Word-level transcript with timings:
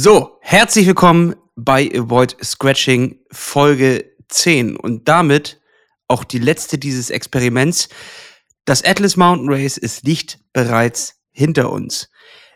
So, 0.00 0.38
herzlich 0.42 0.86
willkommen 0.86 1.34
bei 1.56 1.90
Avoid 1.92 2.36
Scratching 2.40 3.18
Folge 3.32 4.04
10 4.28 4.76
und 4.76 5.08
damit 5.08 5.60
auch 6.06 6.22
die 6.22 6.38
letzte 6.38 6.78
dieses 6.78 7.10
Experiments. 7.10 7.88
Das 8.64 8.84
Atlas 8.84 9.16
Mountain 9.16 9.52
Race 9.52 9.76
ist 9.76 10.04
nicht 10.04 10.38
bereits 10.52 11.16
hinter 11.32 11.72
uns. 11.72 12.10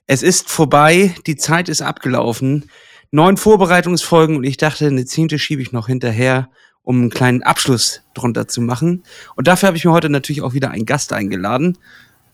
Es 0.06 0.22
ist 0.22 0.50
vorbei, 0.50 1.16
die 1.26 1.34
Zeit 1.34 1.68
ist 1.68 1.82
abgelaufen. 1.82 2.70
Neun 3.10 3.36
Vorbereitungsfolgen 3.36 4.36
und 4.36 4.44
ich 4.44 4.56
dachte, 4.56 4.86
eine 4.86 5.04
zehnte 5.04 5.40
schiebe 5.40 5.62
ich 5.62 5.72
noch 5.72 5.88
hinterher, 5.88 6.48
um 6.82 7.00
einen 7.00 7.10
kleinen 7.10 7.42
Abschluss 7.42 8.02
drunter 8.14 8.46
zu 8.46 8.60
machen. 8.60 9.02
Und 9.34 9.48
dafür 9.48 9.66
habe 9.66 9.76
ich 9.76 9.84
mir 9.84 9.90
heute 9.90 10.10
natürlich 10.10 10.42
auch 10.42 10.54
wieder 10.54 10.70
einen 10.70 10.86
Gast 10.86 11.12
eingeladen. 11.12 11.76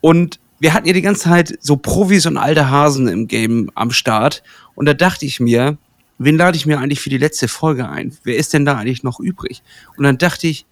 Und 0.02 0.38
wir 0.60 0.74
hatten 0.74 0.86
ja 0.86 0.92
die 0.92 1.02
ganze 1.02 1.22
Zeit 1.22 1.58
so 1.60 1.76
Profis 1.76 2.26
und 2.26 2.36
alte 2.36 2.70
Hasen 2.70 3.08
im 3.08 3.28
Game 3.28 3.70
am 3.74 3.90
Start. 3.90 4.42
Und 4.74 4.86
da 4.86 4.94
dachte 4.94 5.26
ich 5.26 5.40
mir, 5.40 5.78
wen 6.18 6.36
lade 6.36 6.56
ich 6.56 6.66
mir 6.66 6.78
eigentlich 6.78 7.00
für 7.00 7.10
die 7.10 7.18
letzte 7.18 7.48
Folge 7.48 7.88
ein? 7.88 8.16
Wer 8.24 8.36
ist 8.36 8.52
denn 8.52 8.64
da 8.64 8.76
eigentlich 8.76 9.02
noch 9.02 9.20
übrig? 9.20 9.62
Und 9.96 10.04
dann 10.04 10.18
dachte 10.18 10.48
ich, 10.48 10.66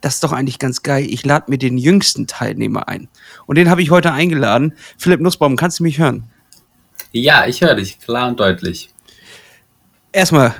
das 0.00 0.14
ist 0.14 0.24
doch 0.24 0.32
eigentlich 0.32 0.58
ganz 0.58 0.82
geil. 0.82 1.06
Ich 1.08 1.24
lade 1.24 1.50
mir 1.50 1.58
den 1.58 1.78
jüngsten 1.78 2.26
Teilnehmer 2.26 2.88
ein. 2.88 3.08
Und 3.46 3.56
den 3.56 3.70
habe 3.70 3.82
ich 3.82 3.90
heute 3.90 4.12
eingeladen. 4.12 4.74
Philipp 4.98 5.20
Nussbaum, 5.20 5.56
kannst 5.56 5.78
du 5.78 5.84
mich 5.84 5.98
hören? 5.98 6.24
Ja, 7.12 7.46
ich 7.46 7.60
höre 7.60 7.76
dich 7.76 7.98
klar 8.00 8.28
und 8.28 8.40
deutlich. 8.40 8.90
Erstmal, 10.10 10.54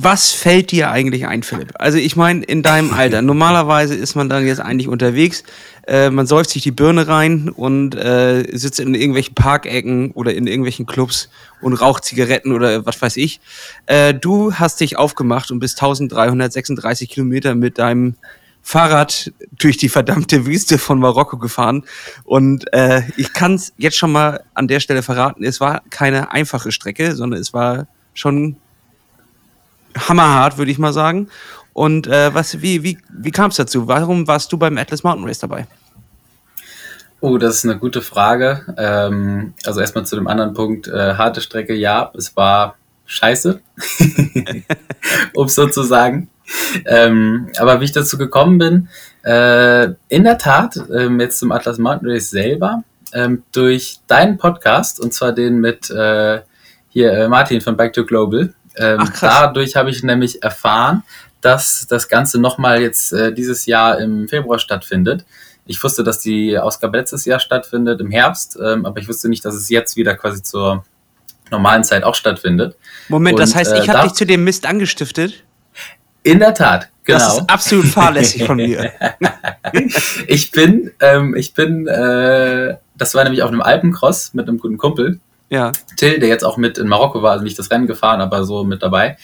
was 0.00 0.30
fällt 0.30 0.70
dir 0.70 0.92
eigentlich 0.92 1.26
ein, 1.26 1.42
Philipp? 1.42 1.72
Also 1.74 1.98
ich 1.98 2.14
meine, 2.14 2.44
in 2.44 2.62
deinem 2.62 2.92
Alter, 2.94 3.20
normalerweise 3.20 3.96
ist 3.96 4.14
man 4.14 4.28
dann 4.28 4.46
jetzt 4.46 4.60
eigentlich 4.60 4.86
unterwegs, 4.86 5.42
äh, 5.88 6.10
man 6.10 6.26
säuft 6.26 6.50
sich 6.50 6.62
die 6.62 6.70
Birne 6.70 7.08
rein 7.08 7.48
und 7.48 7.96
äh, 7.96 8.44
sitzt 8.56 8.78
in 8.78 8.94
irgendwelchen 8.94 9.34
Parkecken 9.34 10.12
oder 10.12 10.34
in 10.34 10.46
irgendwelchen 10.46 10.86
Clubs 10.86 11.30
und 11.60 11.74
raucht 11.74 12.04
Zigaretten 12.04 12.52
oder 12.52 12.86
was 12.86 13.02
weiß 13.02 13.16
ich. 13.16 13.40
Äh, 13.86 14.14
du 14.14 14.54
hast 14.54 14.80
dich 14.80 14.96
aufgemacht 14.96 15.50
und 15.50 15.58
bist 15.58 15.82
1336 15.82 17.08
Kilometer 17.08 17.56
mit 17.56 17.78
deinem 17.78 18.14
Fahrrad 18.62 19.32
durch 19.58 19.78
die 19.78 19.88
verdammte 19.88 20.46
Wüste 20.46 20.78
von 20.78 21.00
Marokko 21.00 21.38
gefahren. 21.38 21.84
Und 22.24 22.72
äh, 22.72 23.02
ich 23.16 23.32
kann 23.32 23.54
es 23.54 23.72
jetzt 23.78 23.96
schon 23.96 24.12
mal 24.12 24.44
an 24.54 24.68
der 24.68 24.78
Stelle 24.78 25.02
verraten, 25.02 25.42
es 25.42 25.60
war 25.60 25.82
keine 25.90 26.30
einfache 26.30 26.70
Strecke, 26.70 27.16
sondern 27.16 27.40
es 27.40 27.52
war 27.52 27.88
schon 28.14 28.56
hammerhart, 29.96 30.58
würde 30.58 30.70
ich 30.70 30.78
mal 30.78 30.92
sagen. 30.92 31.28
Und 31.72 32.06
äh, 32.06 32.34
was, 32.34 32.60
wie, 32.60 32.82
wie, 32.82 32.98
wie 33.08 33.30
kam 33.30 33.50
es 33.50 33.56
dazu? 33.56 33.86
Warum 33.86 34.26
warst 34.26 34.52
du 34.52 34.58
beim 34.58 34.76
Atlas 34.78 35.04
Mountain 35.04 35.26
Race 35.26 35.38
dabei? 35.38 35.66
Oh, 37.20 37.38
das 37.38 37.56
ist 37.56 37.64
eine 37.64 37.78
gute 37.78 38.02
Frage. 38.02 38.74
Ähm, 38.76 39.54
also 39.64 39.80
erstmal 39.80 40.06
zu 40.06 40.16
dem 40.16 40.26
anderen 40.26 40.54
Punkt. 40.54 40.88
Äh, 40.88 41.14
harte 41.14 41.40
Strecke, 41.40 41.74
ja, 41.74 42.12
es 42.16 42.36
war 42.36 42.76
scheiße, 43.06 43.60
um 45.34 45.46
es 45.46 45.54
so 45.54 45.66
zu 45.68 45.82
sagen. 45.82 46.30
Ähm, 46.86 47.48
aber 47.58 47.80
wie 47.80 47.84
ich 47.84 47.92
dazu 47.92 48.18
gekommen 48.18 48.58
bin, 48.58 48.88
äh, 49.24 49.92
in 50.08 50.24
der 50.24 50.38
Tat, 50.38 50.80
ähm, 50.96 51.20
jetzt 51.20 51.38
zum 51.38 51.52
Atlas 51.52 51.78
Mountain 51.78 52.10
Race 52.10 52.30
selber, 52.30 52.82
ähm, 53.12 53.42
durch 53.52 53.98
deinen 54.06 54.38
Podcast, 54.38 55.00
und 55.00 55.12
zwar 55.12 55.32
den 55.32 55.60
mit 55.60 55.90
äh, 55.90 56.40
hier 56.88 57.12
äh, 57.12 57.28
Martin 57.28 57.60
von 57.60 57.76
Back 57.76 57.92
to 57.92 58.04
Global, 58.04 58.54
ähm, 58.78 58.98
Ach, 59.00 59.20
dadurch 59.20 59.76
habe 59.76 59.90
ich 59.90 60.02
nämlich 60.02 60.42
erfahren, 60.42 61.02
dass 61.40 61.86
das 61.88 62.08
Ganze 62.08 62.40
nochmal 62.40 62.80
jetzt 62.80 63.12
äh, 63.12 63.32
dieses 63.32 63.66
Jahr 63.66 63.98
im 63.98 64.28
Februar 64.28 64.58
stattfindet. 64.58 65.24
Ich 65.66 65.82
wusste, 65.82 66.02
dass 66.02 66.20
die 66.20 66.58
Ausgabe 66.58 66.96
letztes 66.96 67.24
Jahr 67.24 67.40
stattfindet 67.40 68.00
im 68.00 68.10
Herbst, 68.10 68.58
ähm, 68.62 68.86
aber 68.86 69.00
ich 69.00 69.08
wusste 69.08 69.28
nicht, 69.28 69.44
dass 69.44 69.54
es 69.54 69.68
jetzt 69.68 69.96
wieder 69.96 70.16
quasi 70.16 70.42
zur 70.42 70.84
normalen 71.50 71.84
Zeit 71.84 72.04
auch 72.04 72.14
stattfindet. 72.14 72.76
Moment, 73.08 73.34
Und, 73.34 73.40
das 73.40 73.54
heißt, 73.54 73.74
ich 73.74 73.88
äh, 73.88 73.92
habe 73.92 74.08
dich 74.08 74.14
zu 74.14 74.26
dem 74.26 74.44
Mist 74.44 74.66
angestiftet? 74.66 75.44
In 76.22 76.40
der 76.40 76.54
Tat, 76.54 76.88
genau. 77.04 77.18
Das 77.18 77.38
ist 77.38 77.50
absolut 77.50 77.86
fahrlässig 77.86 78.44
von 78.44 78.56
mir. 78.56 78.92
ich 80.26 80.50
bin, 80.50 80.90
ähm, 81.00 81.34
ich 81.36 81.54
bin, 81.54 81.86
äh, 81.86 82.76
das 82.96 83.14
war 83.14 83.24
nämlich 83.24 83.42
auf 83.42 83.50
einem 83.50 83.62
Alpencross 83.62 84.34
mit 84.34 84.48
einem 84.48 84.58
guten 84.58 84.78
Kumpel, 84.78 85.20
ja. 85.50 85.72
Till, 85.96 86.18
der 86.18 86.28
jetzt 86.28 86.44
auch 86.44 86.56
mit 86.56 86.78
in 86.78 86.88
Marokko 86.88 87.22
war, 87.22 87.32
also 87.32 87.44
nicht 87.44 87.58
das 87.58 87.70
Rennen 87.70 87.86
gefahren, 87.86 88.20
aber 88.20 88.44
so 88.44 88.64
mit 88.64 88.82
dabei. 88.82 89.16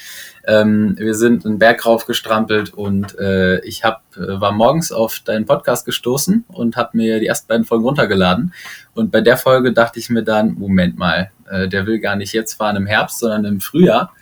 Ähm, 0.46 0.96
wir 0.98 1.14
sind 1.14 1.46
einen 1.46 1.58
Berg 1.58 1.86
rauf 1.86 2.06
gestrampelt 2.06 2.72
und 2.74 3.18
äh, 3.18 3.60
ich 3.60 3.84
hab, 3.84 4.02
äh, 4.16 4.40
war 4.40 4.52
morgens 4.52 4.92
auf 4.92 5.20
deinen 5.20 5.46
Podcast 5.46 5.86
gestoßen 5.86 6.44
und 6.48 6.76
habe 6.76 6.96
mir 6.96 7.18
die 7.18 7.26
ersten 7.26 7.48
beiden 7.48 7.64
Folgen 7.64 7.84
runtergeladen. 7.84 8.52
Und 8.94 9.10
bei 9.10 9.20
der 9.20 9.36
Folge 9.36 9.72
dachte 9.72 9.98
ich 9.98 10.10
mir 10.10 10.22
dann, 10.22 10.54
Moment 10.54 10.98
mal, 10.98 11.30
äh, 11.50 11.68
der 11.68 11.86
will 11.86 11.98
gar 11.98 12.16
nicht 12.16 12.32
jetzt 12.32 12.54
fahren 12.54 12.76
im 12.76 12.86
Herbst, 12.86 13.18
sondern 13.18 13.44
im 13.44 13.60
Frühjahr. 13.60 14.12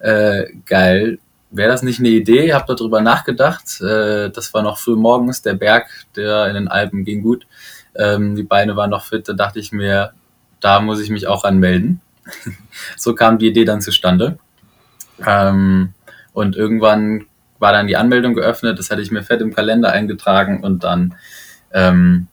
Äh, 0.00 0.46
geil, 0.66 1.18
wäre 1.50 1.70
das 1.70 1.82
nicht 1.82 2.00
eine 2.00 2.08
Idee? 2.08 2.46
Ich 2.46 2.52
habe 2.52 2.74
darüber 2.74 3.00
nachgedacht. 3.00 3.80
Äh, 3.80 4.30
das 4.30 4.52
war 4.54 4.62
noch 4.62 4.78
früh 4.78 4.96
morgens, 4.96 5.42
der 5.42 5.54
Berg, 5.54 5.88
der 6.16 6.46
in 6.48 6.54
den 6.54 6.68
Alpen 6.68 7.04
ging 7.04 7.22
gut. 7.22 7.46
Ähm, 7.94 8.34
die 8.36 8.42
Beine 8.42 8.76
waren 8.76 8.90
noch 8.90 9.04
fit, 9.04 9.28
da 9.28 9.32
dachte 9.32 9.58
ich 9.58 9.72
mir, 9.72 10.12
da 10.60 10.80
muss 10.80 11.00
ich 11.00 11.10
mich 11.10 11.26
auch 11.26 11.44
anmelden. 11.44 12.00
so 12.96 13.14
kam 13.14 13.38
die 13.38 13.48
Idee 13.48 13.64
dann 13.64 13.80
zustande. 13.80 14.38
Ähm, 15.26 15.94
und 16.32 16.56
irgendwann 16.56 17.26
war 17.58 17.72
dann 17.72 17.86
die 17.86 17.96
Anmeldung 17.96 18.34
geöffnet, 18.34 18.78
das 18.78 18.90
hatte 18.90 19.02
ich 19.02 19.10
mir 19.10 19.22
fett 19.22 19.40
im 19.40 19.52
Kalender 19.52 19.92
eingetragen 19.92 20.62
und 20.62 20.84
dann 20.84 21.14
ähm, 21.72 22.28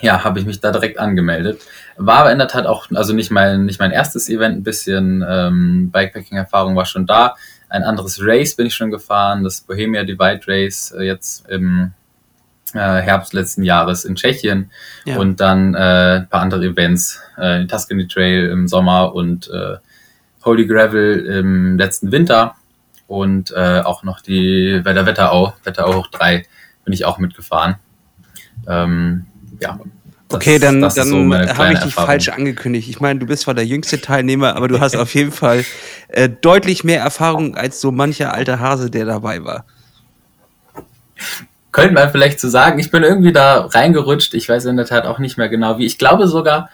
ja, 0.00 0.22
habe 0.24 0.38
ich 0.38 0.46
mich 0.46 0.60
da 0.60 0.70
direkt 0.70 0.98
angemeldet. 0.98 1.60
War 1.96 2.18
aber 2.18 2.32
in 2.32 2.38
der 2.38 2.48
Tat 2.48 2.66
auch, 2.66 2.88
also 2.94 3.12
nicht 3.12 3.30
mein, 3.30 3.64
nicht 3.64 3.80
mein 3.80 3.90
erstes 3.90 4.28
Event, 4.28 4.58
ein 4.58 4.62
bisschen 4.62 5.24
ähm, 5.28 5.90
Bikepacking-Erfahrung 5.90 6.76
war 6.76 6.84
schon 6.84 7.06
da. 7.06 7.34
Ein 7.68 7.82
anderes 7.82 8.18
Race 8.22 8.54
bin 8.54 8.66
ich 8.66 8.74
schon 8.74 8.90
gefahren, 8.90 9.42
das 9.44 9.60
Bohemia 9.62 10.04
Divide 10.04 10.40
Race, 10.46 10.94
äh, 10.96 11.02
jetzt 11.02 11.48
im 11.48 11.92
äh, 12.74 12.78
Herbst 12.78 13.32
letzten 13.32 13.62
Jahres 13.62 14.04
in 14.04 14.14
Tschechien 14.14 14.70
ja. 15.04 15.18
und 15.18 15.40
dann 15.40 15.74
äh, 15.74 16.18
ein 16.20 16.28
paar 16.28 16.42
andere 16.42 16.64
Events, 16.64 17.20
äh, 17.36 17.66
Tuscany 17.66 18.06
Trail 18.08 18.48
im 18.50 18.68
Sommer 18.68 19.14
und 19.14 19.48
äh, 19.48 19.76
Holy 20.44 20.66
Gravel 20.66 21.26
im 21.26 21.78
letzten 21.78 22.12
Winter 22.12 22.54
und 23.06 23.52
äh, 23.52 23.80
auch 23.80 24.02
noch 24.02 24.20
die 24.20 24.80
Wetter 24.84 25.06
Wetterau, 25.06 25.54
Wetterau 25.64 25.94
hoch 25.94 26.06
3 26.08 26.44
bin 26.84 26.92
ich 26.92 27.04
auch 27.04 27.18
mitgefahren. 27.18 27.76
Ähm, 28.66 29.26
ja. 29.60 29.78
Das, 30.28 30.36
okay, 30.36 30.58
dann, 30.58 30.82
dann 30.82 30.90
so 30.90 31.16
habe 31.16 31.72
ich 31.72 31.78
dich 31.78 31.94
falsch 31.94 32.28
angekündigt. 32.28 32.86
Ich 32.90 33.00
meine, 33.00 33.18
du 33.18 33.24
bist 33.24 33.44
zwar 33.44 33.54
der 33.54 33.64
jüngste 33.64 33.98
Teilnehmer, 33.98 34.56
aber 34.56 34.68
du 34.68 34.78
hast 34.80 34.94
auf 34.94 35.14
jeden 35.14 35.32
Fall 35.32 35.64
äh, 36.08 36.28
deutlich 36.28 36.84
mehr 36.84 37.00
Erfahrung 37.00 37.56
als 37.56 37.80
so 37.80 37.90
mancher 37.90 38.34
alter 38.34 38.60
Hase, 38.60 38.90
der 38.90 39.06
dabei 39.06 39.42
war 39.42 39.64
könnte 41.78 41.94
man 41.94 42.10
vielleicht 42.10 42.40
so 42.40 42.48
sagen. 42.48 42.78
Ich 42.78 42.90
bin 42.90 43.02
irgendwie 43.02 43.32
da 43.32 43.66
reingerutscht. 43.66 44.34
Ich 44.34 44.48
weiß 44.48 44.64
in 44.66 44.76
der 44.76 44.86
Tat 44.86 45.06
auch 45.06 45.18
nicht 45.18 45.38
mehr 45.38 45.48
genau 45.48 45.78
wie. 45.78 45.86
Ich 45.86 45.98
glaube 45.98 46.26
sogar, 46.26 46.70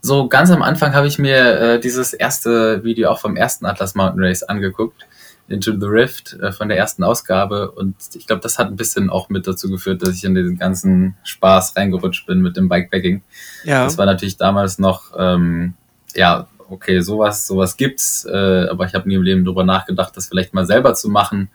so 0.00 0.28
ganz 0.28 0.50
am 0.50 0.62
Anfang 0.62 0.94
habe 0.94 1.06
ich 1.06 1.18
mir 1.18 1.60
äh, 1.60 1.80
dieses 1.80 2.12
erste 2.12 2.84
Video 2.84 3.10
auch 3.10 3.18
vom 3.18 3.36
ersten 3.36 3.66
Atlas 3.66 3.94
Mountain 3.94 4.24
Race 4.24 4.42
angeguckt. 4.42 5.06
Into 5.48 5.72
the 5.72 5.86
Rift 5.86 6.34
äh, 6.40 6.52
von 6.52 6.68
der 6.68 6.78
ersten 6.78 7.04
Ausgabe. 7.04 7.70
Und 7.72 7.96
ich 8.14 8.26
glaube, 8.26 8.40
das 8.40 8.58
hat 8.58 8.68
ein 8.68 8.76
bisschen 8.76 9.10
auch 9.10 9.28
mit 9.28 9.46
dazu 9.46 9.68
geführt, 9.68 10.00
dass 10.02 10.14
ich 10.14 10.24
in 10.24 10.34
den 10.34 10.56
ganzen 10.56 11.16
Spaß 11.24 11.76
reingerutscht 11.76 12.26
bin 12.26 12.40
mit 12.40 12.56
dem 12.56 12.68
Bikepacking. 12.68 13.22
Ja. 13.64 13.84
Das 13.84 13.98
war 13.98 14.06
natürlich 14.06 14.36
damals 14.36 14.78
noch, 14.78 15.12
ähm, 15.18 15.74
ja, 16.14 16.46
okay, 16.70 17.00
sowas, 17.00 17.46
sowas 17.46 17.76
gibt's, 17.76 18.24
äh, 18.24 18.66
aber 18.70 18.86
ich 18.86 18.94
habe 18.94 19.08
nie 19.08 19.16
im 19.16 19.22
Leben 19.22 19.44
darüber 19.44 19.64
nachgedacht, 19.64 20.16
das 20.16 20.28
vielleicht 20.28 20.54
mal 20.54 20.64
selber 20.64 20.94
zu 20.94 21.10
machen 21.10 21.50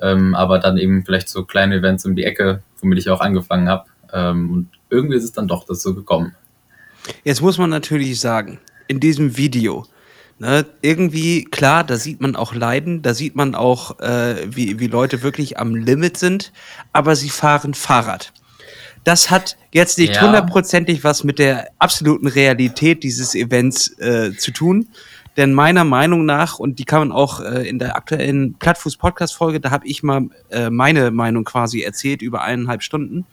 ähm, 0.00 0.34
aber 0.34 0.58
dann 0.58 0.76
eben 0.76 1.04
vielleicht 1.04 1.28
so 1.28 1.44
kleine 1.44 1.76
Events 1.76 2.04
um 2.04 2.16
die 2.16 2.24
Ecke, 2.24 2.62
womit 2.80 2.98
ich 2.98 3.10
auch 3.10 3.20
angefangen 3.20 3.68
habe. 3.68 3.84
Ähm, 4.12 4.50
und 4.50 4.68
irgendwie 4.90 5.16
ist 5.16 5.24
es 5.24 5.32
dann 5.32 5.48
doch 5.48 5.64
dazu 5.64 5.94
gekommen. 5.94 6.34
Jetzt 7.22 7.42
muss 7.42 7.58
man 7.58 7.70
natürlich 7.70 8.20
sagen, 8.20 8.60
in 8.86 9.00
diesem 9.00 9.36
Video, 9.36 9.86
ne, 10.38 10.64
irgendwie, 10.82 11.44
klar, 11.44 11.84
da 11.84 11.96
sieht 11.96 12.20
man 12.20 12.36
auch 12.36 12.54
Leiden, 12.54 13.02
da 13.02 13.14
sieht 13.14 13.36
man 13.36 13.54
auch, 13.54 13.98
äh, 14.00 14.46
wie, 14.48 14.78
wie 14.78 14.86
Leute 14.86 15.22
wirklich 15.22 15.58
am 15.58 15.74
Limit 15.74 16.16
sind, 16.16 16.52
aber 16.92 17.16
sie 17.16 17.30
fahren 17.30 17.74
Fahrrad. 17.74 18.32
Das 19.04 19.30
hat 19.30 19.58
jetzt 19.70 19.98
nicht 19.98 20.20
hundertprozentig 20.20 20.98
ja. 20.98 21.04
was 21.04 21.24
mit 21.24 21.38
der 21.38 21.68
absoluten 21.78 22.26
Realität 22.26 23.02
dieses 23.02 23.34
Events 23.34 23.98
äh, 23.98 24.32
zu 24.34 24.50
tun. 24.50 24.88
Denn 25.36 25.52
meiner 25.52 25.84
Meinung 25.84 26.24
nach, 26.24 26.58
und 26.58 26.78
die 26.78 26.84
kann 26.84 27.08
man 27.08 27.12
auch 27.12 27.40
äh, 27.40 27.68
in 27.68 27.78
der 27.78 27.96
aktuellen 27.96 28.54
Plattfuß-Podcast-Folge, 28.54 29.60
da 29.60 29.70
habe 29.70 29.86
ich 29.86 30.02
mal 30.02 30.28
äh, 30.50 30.70
meine 30.70 31.10
Meinung 31.10 31.44
quasi 31.44 31.82
erzählt 31.82 32.22
über 32.22 32.42
eineinhalb 32.42 32.82
Stunden. 32.82 33.26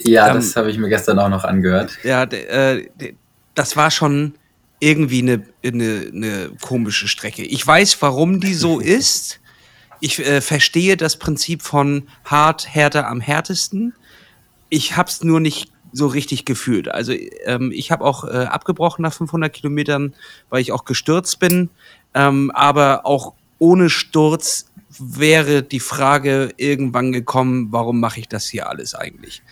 Ja, 0.00 0.28
ähm, 0.28 0.36
das 0.36 0.56
habe 0.56 0.70
ich 0.70 0.78
mir 0.78 0.88
gestern 0.88 1.18
auch 1.18 1.28
noch 1.28 1.44
angehört. 1.44 1.98
Ja, 2.02 2.24
äh, 2.24 2.88
das 3.54 3.76
war 3.76 3.90
schon 3.90 4.34
irgendwie 4.80 5.20
eine, 5.20 5.42
eine, 5.64 6.10
eine 6.12 6.50
komische 6.60 7.08
Strecke. 7.08 7.42
Ich 7.42 7.66
weiß, 7.66 8.00
warum 8.00 8.40
die 8.40 8.54
so 8.54 8.80
ist. 8.80 9.40
Ich 10.00 10.18
äh, 10.18 10.40
verstehe 10.40 10.96
das 10.96 11.16
Prinzip 11.18 11.62
von 11.62 12.08
hart, 12.24 12.74
härter 12.74 13.08
am 13.08 13.20
härtesten. 13.20 13.94
Ich 14.68 14.96
habe 14.96 15.08
es 15.08 15.22
nur 15.22 15.40
nicht 15.40 15.70
so 15.94 16.08
richtig 16.08 16.44
gefühlt. 16.44 16.88
Also 16.88 17.12
ähm, 17.44 17.70
ich 17.72 17.90
habe 17.90 18.04
auch 18.04 18.24
äh, 18.24 18.46
abgebrochen 18.46 19.02
nach 19.02 19.14
500 19.14 19.52
Kilometern, 19.52 20.14
weil 20.50 20.60
ich 20.60 20.72
auch 20.72 20.84
gestürzt 20.84 21.38
bin. 21.38 21.70
Ähm, 22.14 22.50
aber 22.52 23.06
auch 23.06 23.34
ohne 23.58 23.88
Sturz 23.88 24.70
wäre 24.98 25.62
die 25.62 25.80
Frage 25.80 26.52
irgendwann 26.56 27.12
gekommen, 27.12 27.68
warum 27.70 28.00
mache 28.00 28.20
ich 28.20 28.28
das 28.28 28.46
hier 28.46 28.68
alles 28.68 28.94
eigentlich? 28.94 29.42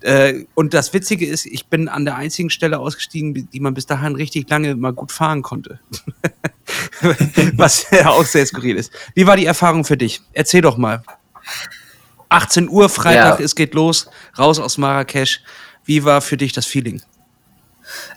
Äh, 0.00 0.44
und 0.54 0.74
das 0.74 0.92
Witzige 0.92 1.26
ist, 1.26 1.46
ich 1.46 1.66
bin 1.66 1.88
an 1.88 2.04
der 2.04 2.16
einzigen 2.16 2.50
Stelle 2.50 2.80
ausgestiegen, 2.80 3.48
die 3.50 3.60
man 3.60 3.74
bis 3.74 3.86
dahin 3.86 4.16
richtig 4.16 4.48
lange 4.50 4.74
mal 4.74 4.92
gut 4.92 5.12
fahren 5.12 5.42
konnte. 5.42 5.80
Was 7.54 7.90
ja 7.90 8.10
auch 8.10 8.24
sehr 8.24 8.44
skurril 8.44 8.76
ist. 8.76 8.92
Wie 9.14 9.26
war 9.26 9.36
die 9.36 9.46
Erfahrung 9.46 9.84
für 9.84 9.96
dich? 9.96 10.20
Erzähl 10.32 10.62
doch 10.62 10.76
mal. 10.76 11.02
18 12.28 12.68
Uhr, 12.68 12.88
Freitag, 12.88 13.38
ja. 13.38 13.44
es 13.44 13.54
geht 13.54 13.74
los, 13.74 14.10
raus 14.36 14.58
aus 14.58 14.78
Marrakesch. 14.78 15.42
Wie 15.86 16.04
war 16.04 16.20
für 16.20 16.36
dich 16.36 16.52
das 16.52 16.66
Feeling? 16.66 17.00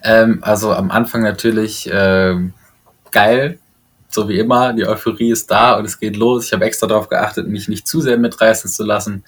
Ähm, 0.04 0.40
also 0.42 0.74
am 0.74 0.92
Anfang 0.92 1.22
natürlich 1.22 1.90
äh, 1.90 2.36
geil, 3.12 3.60
so 4.10 4.28
wie 4.28 4.40
immer. 4.40 4.74
Die 4.74 4.86
Euphorie 4.86 5.32
ist 5.32 5.50
da 5.52 5.78
und 5.78 5.86
es 5.86 6.00
geht 6.00 6.18
los. 6.18 6.46
Ich 6.46 6.54
habe 6.54 6.66
extra 6.66 6.88
darauf 6.88 7.10
geachtet, 7.10 7.48
mich 7.48 7.68
nicht 7.68 7.88
zu 7.88 8.02
sehr 8.02 8.18
mitreißen 8.18 8.70
zu 8.70 8.84
lassen, 8.84 9.24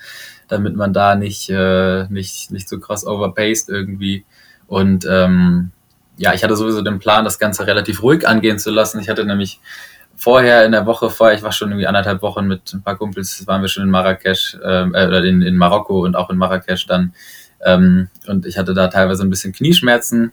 damit 0.47 0.75
man 0.75 0.91
da 0.91 1.15
nicht, 1.15 1.49
äh, 1.49 2.07
nicht, 2.09 2.51
nicht 2.51 2.67
so 2.67 2.79
krass 2.79 3.05
overpaced 3.05 3.69
irgendwie. 3.69 4.25
Und 4.67 5.05
ähm, 5.09 5.71
ja, 6.17 6.33
ich 6.33 6.43
hatte 6.43 6.55
sowieso 6.55 6.81
den 6.81 6.99
Plan, 6.99 7.23
das 7.23 7.39
Ganze 7.39 7.67
relativ 7.67 8.01
ruhig 8.01 8.27
angehen 8.27 8.57
zu 8.57 8.71
lassen. 8.71 8.99
Ich 8.99 9.09
hatte 9.09 9.25
nämlich 9.25 9.59
vorher 10.15 10.65
in 10.65 10.71
der 10.71 10.85
Woche 10.85 11.09
vorher, 11.09 11.35
ich 11.35 11.43
war 11.43 11.51
schon 11.51 11.69
irgendwie 11.69 11.87
anderthalb 11.87 12.21
Wochen 12.21 12.47
mit 12.47 12.73
ein 12.73 12.83
paar 12.83 12.95
Kumpels, 12.95 13.45
waren 13.47 13.61
wir 13.61 13.69
schon 13.69 13.83
in 13.83 13.89
Marrakesch, 13.89 14.57
ähm, 14.63 14.93
äh, 14.93 15.07
oder 15.07 15.23
in, 15.23 15.41
in 15.41 15.57
Marokko 15.57 16.03
und 16.03 16.15
auch 16.15 16.29
in 16.29 16.37
Marrakesch 16.37 16.85
dann. 16.85 17.13
Ähm, 17.65 18.09
und 18.27 18.45
ich 18.45 18.57
hatte 18.57 18.73
da 18.73 18.87
teilweise 18.87 19.23
ein 19.23 19.29
bisschen 19.29 19.53
Knieschmerzen 19.53 20.31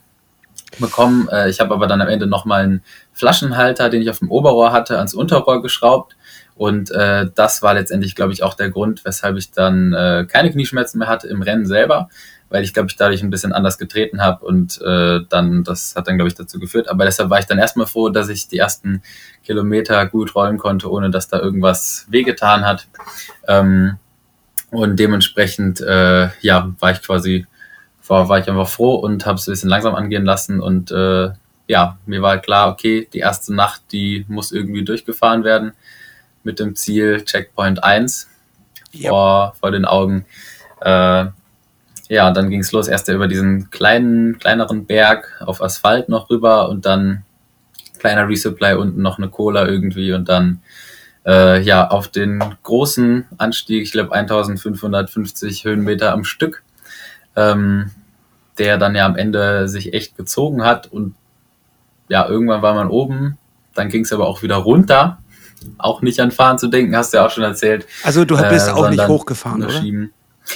bekommen. 0.79 1.29
Äh, 1.31 1.51
ich 1.51 1.61
habe 1.61 1.75
aber 1.75 1.87
dann 1.87 2.01
am 2.01 2.09
Ende 2.09 2.27
nochmal 2.27 2.65
einen 2.65 2.83
Flaschenhalter, 3.13 3.89
den 3.89 4.03
ich 4.03 4.11
auf 4.11 4.19
dem 4.19 4.31
Oberrohr 4.31 4.73
hatte, 4.73 4.99
ans 4.99 5.15
Unterrohr 5.15 5.63
geschraubt. 5.63 6.17
Und 6.57 6.91
äh, 6.91 7.27
das 7.35 7.63
war 7.63 7.75
letztendlich, 7.75 8.15
glaube 8.15 8.33
ich, 8.33 8.43
auch 8.43 8.55
der 8.55 8.71
Grund, 8.71 9.05
weshalb 9.05 9.37
ich 9.37 9.53
dann 9.53 9.93
äh, 9.93 10.27
keine 10.29 10.51
Knieschmerzen 10.51 10.99
mehr 10.99 11.09
hatte 11.09 11.29
im 11.29 11.43
Rennen 11.43 11.67
selber 11.67 12.09
weil 12.51 12.65
ich 12.65 12.73
glaube 12.73 12.89
ich 12.89 12.97
dadurch 12.97 13.23
ein 13.23 13.31
bisschen 13.31 13.53
anders 13.53 13.79
getreten 13.79 14.23
habe 14.23 14.45
und 14.45 14.81
äh, 14.83 15.21
dann 15.29 15.65
das 15.65 15.95
hat 15.97 16.09
dann 16.09 16.17
glaube 16.17 16.29
ich 16.29 16.35
dazu 16.35 16.59
geführt. 16.59 16.89
Aber 16.89 17.05
deshalb 17.05 17.31
war 17.31 17.39
ich 17.39 17.47
dann 17.47 17.59
erstmal 17.59 17.87
froh, 17.87 18.09
dass 18.09 18.29
ich 18.29 18.49
die 18.49 18.59
ersten 18.59 19.03
Kilometer 19.45 20.07
gut 20.07 20.35
rollen 20.35 20.59
konnte, 20.59 20.91
ohne 20.91 21.11
dass 21.11 21.29
da 21.29 21.39
irgendwas 21.39 22.07
wehgetan 22.09 22.65
hat. 22.65 22.89
Ähm, 23.47 23.99
und 24.71 24.99
dementsprechend 24.99 25.81
äh, 25.81 26.29
ja 26.41 26.73
war 26.79 26.91
ich 26.93 27.03
quasi 27.03 27.47
war, 28.07 28.29
war 28.29 28.39
ich 28.39 28.49
einfach 28.49 28.69
froh 28.69 28.95
und 28.97 29.27
habe 29.27 29.37
es 29.39 29.47
ein 29.47 29.53
bisschen 29.53 29.71
langsam 29.71 29.95
angehen 29.95 30.25
lassen 30.25 30.61
und 30.61 30.91
äh, 30.91 31.31
ja 31.67 31.99
mir 32.07 32.23
war 32.23 32.39
klar 32.39 32.71
okay 32.71 33.09
die 33.13 33.19
erste 33.19 33.55
Nacht 33.55 33.83
die 33.93 34.25
muss 34.29 34.53
irgendwie 34.53 34.85
durchgefahren 34.85 35.45
werden 35.45 35.73
mit 36.43 36.59
dem 36.59 36.75
Ziel 36.77 37.25
Checkpoint 37.25 37.85
1 37.85 38.29
yep. 38.95 39.11
vor, 39.11 39.55
vor 39.61 39.71
den 39.71 39.85
Augen. 39.85 40.25
Äh, 40.81 41.27
ja, 42.09 42.31
dann 42.31 42.49
ging 42.49 42.61
es 42.61 42.73
los, 42.73 42.89
erst 42.89 43.09
über 43.09 43.29
diesen 43.29 43.71
kleinen, 43.71 44.39
kleineren 44.39 44.87
Berg 44.87 45.43
auf 45.45 45.63
Asphalt 45.63 46.09
noch 46.09 46.31
rüber 46.31 46.69
und 46.71 46.87
dann 46.87 47.25
kleiner 47.99 48.29
Resupply 48.29 48.75
unten 48.75 49.03
noch 49.03 49.19
eine 49.19 49.29
Cola 49.29 49.67
irgendwie 49.67 50.13
und 50.13 50.29
dann 50.29 50.63
äh, 51.27 51.61
ja 51.63 51.89
auf 51.89 52.09
den 52.09 52.43
großen 52.63 53.27
Anstieg, 53.39 53.83
ich 53.83 53.93
glaube 53.93 54.13
1550 54.13 55.65
Höhenmeter 55.65 56.13
am 56.13 56.25
Stück, 56.25 56.63
ähm, 57.37 57.91
der 58.59 58.79
dann 58.79 58.95
ja 58.95 59.07
am 59.07 59.17
Ende 59.17 59.69
sich 59.69 59.95
echt 59.95 60.17
gezogen 60.17 60.65
hat 60.65 60.87
und 60.87 61.15
ja, 62.09 62.27
irgendwann 62.27 62.63
war 62.63 62.75
man 62.75 62.89
oben, 62.89 63.39
dann 63.75 63.89
ging 63.89 64.03
es 64.03 64.13
aber 64.13 64.27
auch 64.27 64.43
wieder 64.43 64.57
runter, 64.57 65.19
auch 65.77 66.03
nicht 66.03 66.21
an 66.21 66.31
Fahren 66.31 66.59
zu 66.59 66.69
denken, 66.69 66.97
hast 66.97 67.13
du 67.13 67.19
ja 67.19 67.27
auch 67.27 67.31
schon 67.31 67.45
erzählt. 67.45 67.87
Also 68.03 68.25
du 68.25 68.37
bist 68.49 68.69
äh, 68.69 68.73
auch 68.73 68.89
nicht 68.89 69.07
hochgefahren, 69.07 69.65
oder? 69.65 69.83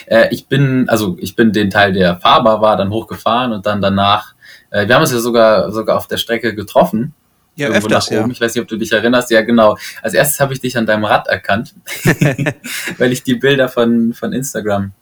Äh, 0.07 0.29
ich 0.31 0.47
bin, 0.47 0.89
also 0.89 1.17
ich 1.21 1.37
bin 1.37 1.53
den 1.53 1.71
Teil, 1.71 1.93
der 1.93 2.17
fahrbar 2.17 2.61
war, 2.61 2.77
dann 2.77 2.91
hochgefahren 2.91 3.53
und 3.53 3.67
dann 3.67 3.81
danach, 3.81 4.35
äh, 4.71 4.87
wir 4.87 4.95
haben 4.95 5.03
uns 5.03 5.13
ja 5.13 5.19
sogar, 5.19 5.71
sogar 5.73 5.97
auf 5.97 6.07
der 6.07 6.17
Strecke 6.17 6.55
getroffen. 6.55 7.15
Ja, 7.55 7.69
öfters, 7.69 8.09
ja. 8.09 8.27
Ich 8.29 8.41
weiß 8.41 8.55
nicht, 8.55 8.63
ob 8.63 8.69
du 8.69 8.77
dich 8.77 8.93
erinnerst. 8.93 9.31
Ja, 9.31 9.43
genau. 9.43 9.77
Als 10.03 10.15
erstes 10.15 10.41
habe 10.41 10.55
ich 10.55 10.61
dich 10.61 10.77
an 10.79 10.87
deinem 10.87 11.05
Rad 11.05 11.29
erkannt, 11.29 11.75
weil 12.99 13.13
ich 13.13 13.23
die 13.23 13.35
Bilder 13.35 13.69
von, 13.69 14.15
von 14.15 14.33
Instagram 14.33 14.93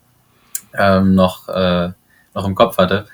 ähm, 0.76 1.14
noch, 1.14 1.48
äh, 1.48 1.90
noch 2.34 2.46
im 2.46 2.54
Kopf 2.54 2.78
hatte. 2.78 3.06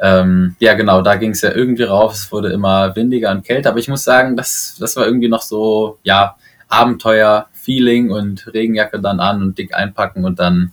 Ähm, 0.00 0.56
ja, 0.60 0.74
genau, 0.74 1.02
da 1.02 1.16
ging 1.16 1.32
es 1.32 1.42
ja 1.42 1.52
irgendwie 1.52 1.82
rauf. 1.82 2.14
Es 2.14 2.30
wurde 2.32 2.52
immer 2.52 2.94
windiger 2.96 3.30
und 3.30 3.44
kälter. 3.44 3.70
Aber 3.70 3.78
ich 3.78 3.88
muss 3.88 4.04
sagen, 4.04 4.36
das, 4.36 4.76
das 4.78 4.96
war 4.96 5.06
irgendwie 5.06 5.28
noch 5.28 5.42
so, 5.42 5.98
ja, 6.02 6.36
Abenteuer-Feeling 6.68 8.10
und 8.10 8.46
Regenjacke 8.52 9.00
dann 9.00 9.20
an 9.20 9.42
und 9.42 9.58
dick 9.58 9.74
einpacken 9.74 10.24
und 10.24 10.38
dann 10.38 10.72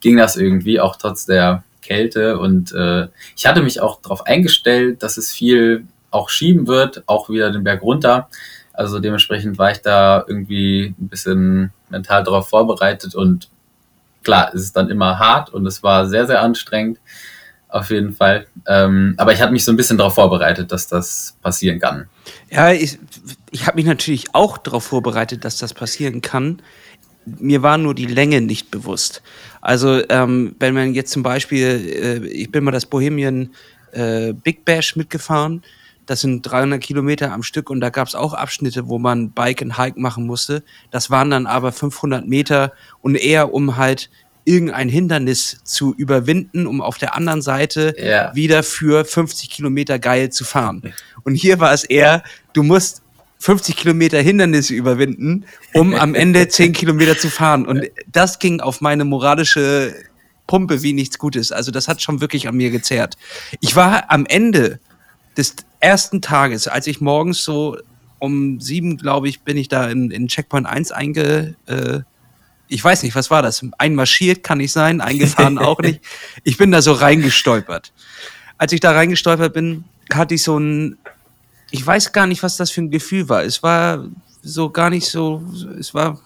ging 0.00 0.16
das 0.16 0.36
irgendwie, 0.36 0.80
auch 0.80 0.96
trotz 0.96 1.26
der 1.26 1.64
Kälte. 1.82 2.38
Und 2.38 2.72
äh, 2.72 3.08
ich 3.36 3.46
hatte 3.46 3.62
mich 3.62 3.80
auch 3.80 4.00
darauf 4.00 4.26
eingestellt, 4.26 5.02
dass 5.02 5.18
es 5.18 5.32
viel 5.32 5.86
auch 6.14 6.28
schieben 6.28 6.66
wird, 6.66 7.02
auch 7.06 7.28
wieder 7.28 7.50
den 7.50 7.64
Berg 7.64 7.82
runter. 7.82 8.28
Also 8.72 8.98
dementsprechend 8.98 9.58
war 9.58 9.70
ich 9.70 9.78
da 9.82 10.24
irgendwie 10.26 10.94
ein 10.98 11.08
bisschen 11.08 11.72
mental 11.90 12.24
darauf 12.24 12.48
vorbereitet 12.48 13.14
und 13.14 13.48
klar, 14.24 14.50
es 14.54 14.62
ist 14.62 14.76
dann 14.76 14.90
immer 14.90 15.18
hart 15.18 15.50
und 15.50 15.66
es 15.66 15.82
war 15.82 16.06
sehr, 16.08 16.26
sehr 16.26 16.42
anstrengend, 16.42 16.98
auf 17.68 17.90
jeden 17.90 18.12
Fall. 18.12 18.46
Ähm, 18.66 19.14
aber 19.16 19.32
ich 19.32 19.40
hatte 19.40 19.52
mich 19.52 19.64
so 19.64 19.72
ein 19.72 19.76
bisschen 19.76 19.98
darauf 19.98 20.14
vorbereitet, 20.14 20.72
dass 20.72 20.88
das 20.88 21.36
passieren 21.42 21.78
kann. 21.78 22.08
Ja, 22.50 22.72
ich, 22.72 22.98
ich 23.50 23.66
habe 23.66 23.76
mich 23.76 23.86
natürlich 23.86 24.34
auch 24.34 24.58
darauf 24.58 24.84
vorbereitet, 24.84 25.44
dass 25.44 25.58
das 25.58 25.74
passieren 25.74 26.20
kann 26.20 26.62
mir 27.26 27.62
war 27.62 27.78
nur 27.78 27.94
die 27.94 28.06
Länge 28.06 28.40
nicht 28.40 28.70
bewusst. 28.70 29.22
Also 29.60 30.02
ähm, 30.08 30.56
wenn 30.58 30.74
man 30.74 30.94
jetzt 30.94 31.12
zum 31.12 31.22
Beispiel, 31.22 32.22
äh, 32.22 32.26
ich 32.26 32.50
bin 32.50 32.64
mal 32.64 32.70
das 32.70 32.86
Bohemian 32.86 33.50
äh, 33.92 34.32
Big 34.32 34.64
Bash 34.64 34.96
mitgefahren, 34.96 35.62
das 36.06 36.20
sind 36.20 36.42
300 36.42 36.80
Kilometer 36.80 37.32
am 37.32 37.42
Stück 37.42 37.70
und 37.70 37.80
da 37.80 37.90
gab 37.90 38.08
es 38.08 38.14
auch 38.14 38.34
Abschnitte, 38.34 38.88
wo 38.88 38.98
man 38.98 39.30
Bike 39.30 39.62
and 39.62 39.78
Hike 39.78 39.98
machen 39.98 40.26
musste. 40.26 40.62
Das 40.90 41.10
waren 41.10 41.30
dann 41.30 41.46
aber 41.46 41.72
500 41.72 42.26
Meter 42.26 42.72
und 43.02 43.14
eher 43.14 43.52
um 43.54 43.76
halt 43.76 44.10
irgendein 44.44 44.88
Hindernis 44.88 45.58
zu 45.64 45.94
überwinden, 45.94 46.66
um 46.66 46.80
auf 46.80 46.98
der 46.98 47.14
anderen 47.14 47.42
Seite 47.42 47.94
ja. 47.98 48.34
wieder 48.34 48.62
für 48.62 49.04
50 49.04 49.48
Kilometer 49.48 49.98
geil 49.98 50.30
zu 50.30 50.44
fahren. 50.44 50.94
Und 51.22 51.34
hier 51.34 51.60
war 51.60 51.72
es 51.72 51.84
eher, 51.84 52.22
du 52.52 52.62
musst 52.62 53.02
50 53.38 53.76
Kilometer 53.76 54.20
Hindernisse 54.20 54.74
überwinden, 54.74 55.44
um 55.72 55.94
am 55.94 56.14
Ende 56.14 56.48
10 56.48 56.72
Kilometer 56.72 57.18
zu 57.18 57.30
fahren. 57.30 57.66
Und 57.66 57.84
das 58.10 58.38
ging 58.38 58.60
auf 58.60 58.80
meine 58.80 59.04
moralische 59.04 59.94
Pumpe 60.46 60.82
wie 60.82 60.92
nichts 60.92 61.18
Gutes. 61.18 61.52
Also 61.52 61.70
das 61.70 61.88
hat 61.88 62.02
schon 62.02 62.20
wirklich 62.20 62.48
an 62.48 62.56
mir 62.56 62.70
gezerrt. 62.70 63.16
Ich 63.60 63.76
war 63.76 64.10
am 64.10 64.26
Ende 64.26 64.78
des 65.36 65.56
ersten 65.80 66.22
Tages, 66.22 66.68
als 66.68 66.86
ich 66.86 67.00
morgens 67.00 67.42
so 67.42 67.76
um 68.18 68.60
sieben, 68.60 68.96
glaube 68.96 69.28
ich, 69.28 69.42
bin 69.42 69.56
ich 69.56 69.68
da 69.68 69.88
in, 69.88 70.10
in 70.10 70.28
Checkpoint 70.28 70.66
1 70.66 70.92
einge... 70.92 71.56
Äh, 71.66 72.00
ich 72.66 72.82
weiß 72.82 73.02
nicht, 73.02 73.14
was 73.14 73.30
war 73.30 73.42
das? 73.42 73.64
Einmarschiert 73.76 74.42
kann 74.42 74.58
ich 74.58 74.72
sein, 74.72 75.02
eingefahren 75.02 75.58
auch 75.58 75.80
nicht. 75.80 76.00
Ich 76.44 76.56
bin 76.56 76.72
da 76.72 76.80
so 76.80 76.92
reingestolpert. 76.92 77.92
Als 78.56 78.72
ich 78.72 78.80
da 78.80 78.92
reingestolpert 78.92 79.52
bin, 79.52 79.84
hatte 80.10 80.34
ich 80.34 80.42
so 80.42 80.58
ein 80.58 80.96
ich 81.74 81.84
weiß 81.84 82.12
gar 82.12 82.28
nicht, 82.28 82.44
was 82.44 82.56
das 82.56 82.70
für 82.70 82.82
ein 82.82 82.92
Gefühl 82.92 83.28
war. 83.28 83.42
Es 83.42 83.64
war 83.64 84.08
so 84.42 84.70
gar 84.70 84.90
nicht 84.90 85.08
so, 85.08 85.42
es 85.76 85.92
war 85.92 86.20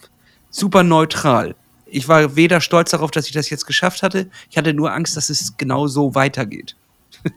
super 0.50 0.82
neutral. 0.82 1.54
Ich 1.86 2.06
war 2.06 2.36
weder 2.36 2.60
stolz 2.60 2.90
darauf, 2.90 3.10
dass 3.10 3.28
ich 3.28 3.32
das 3.32 3.48
jetzt 3.48 3.66
geschafft 3.66 4.02
hatte. 4.02 4.28
Ich 4.50 4.58
hatte 4.58 4.74
nur 4.74 4.92
Angst, 4.92 5.16
dass 5.16 5.30
es 5.30 5.56
genau 5.56 5.86
so 5.86 6.14
weitergeht. 6.14 6.76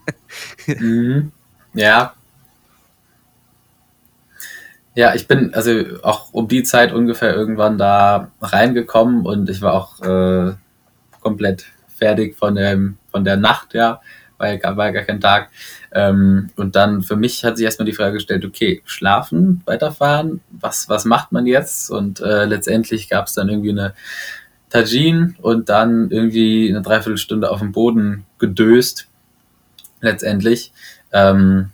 mhm. 0.68 1.32
Ja. 1.74 2.14
Ja, 4.94 5.16
ich 5.16 5.28
bin 5.28 5.54
also 5.54 5.72
auch 6.04 6.34
um 6.34 6.48
die 6.48 6.64
Zeit 6.64 6.92
ungefähr 6.92 7.34
irgendwann 7.34 7.78
da 7.78 8.32
reingekommen 8.42 9.26
und 9.26 9.50
ich 9.50 9.62
war 9.62 9.74
auch 9.74 10.02
äh, 10.02 10.54
komplett 11.22 11.66
fertig 11.88 12.36
von, 12.38 12.56
dem, 12.56 12.98
von 13.10 13.24
der 13.24 13.38
Nacht, 13.38 13.74
ja 13.74 14.02
war 14.42 14.78
war 14.78 14.92
gar 14.92 15.04
kein 15.04 15.22
Tag. 15.22 15.50
Ähm, 15.92 16.50
und 16.56 16.76
dann 16.76 17.02
für 17.02 17.16
mich 17.16 17.44
hat 17.44 17.58
sich 17.58 17.66
erstmal 17.66 17.86
die 17.86 17.94
Frage 17.94 18.14
gestellt, 18.14 18.46
okay, 18.46 18.82
schlafen, 18.86 19.62
weiterfahren, 19.66 20.42
was, 20.50 20.90
was 20.90 21.06
macht 21.06 21.32
man 21.32 21.46
jetzt? 21.46 21.92
Und 21.92 22.20
äh, 22.22 22.46
letztendlich 22.46 23.10
gab 23.10 23.28
es 23.28 23.34
dann 23.34 23.50
irgendwie 23.50 23.72
eine 23.72 23.94
Tajin 24.70 25.36
und 25.42 25.70
dann 25.70 26.10
irgendwie 26.12 26.70
eine 26.70 26.82
Dreiviertelstunde 26.82 27.50
auf 27.50 27.60
dem 27.60 27.72
Boden 27.72 28.26
gedöst, 28.40 29.08
letztendlich, 30.02 30.72
ähm, 31.14 31.70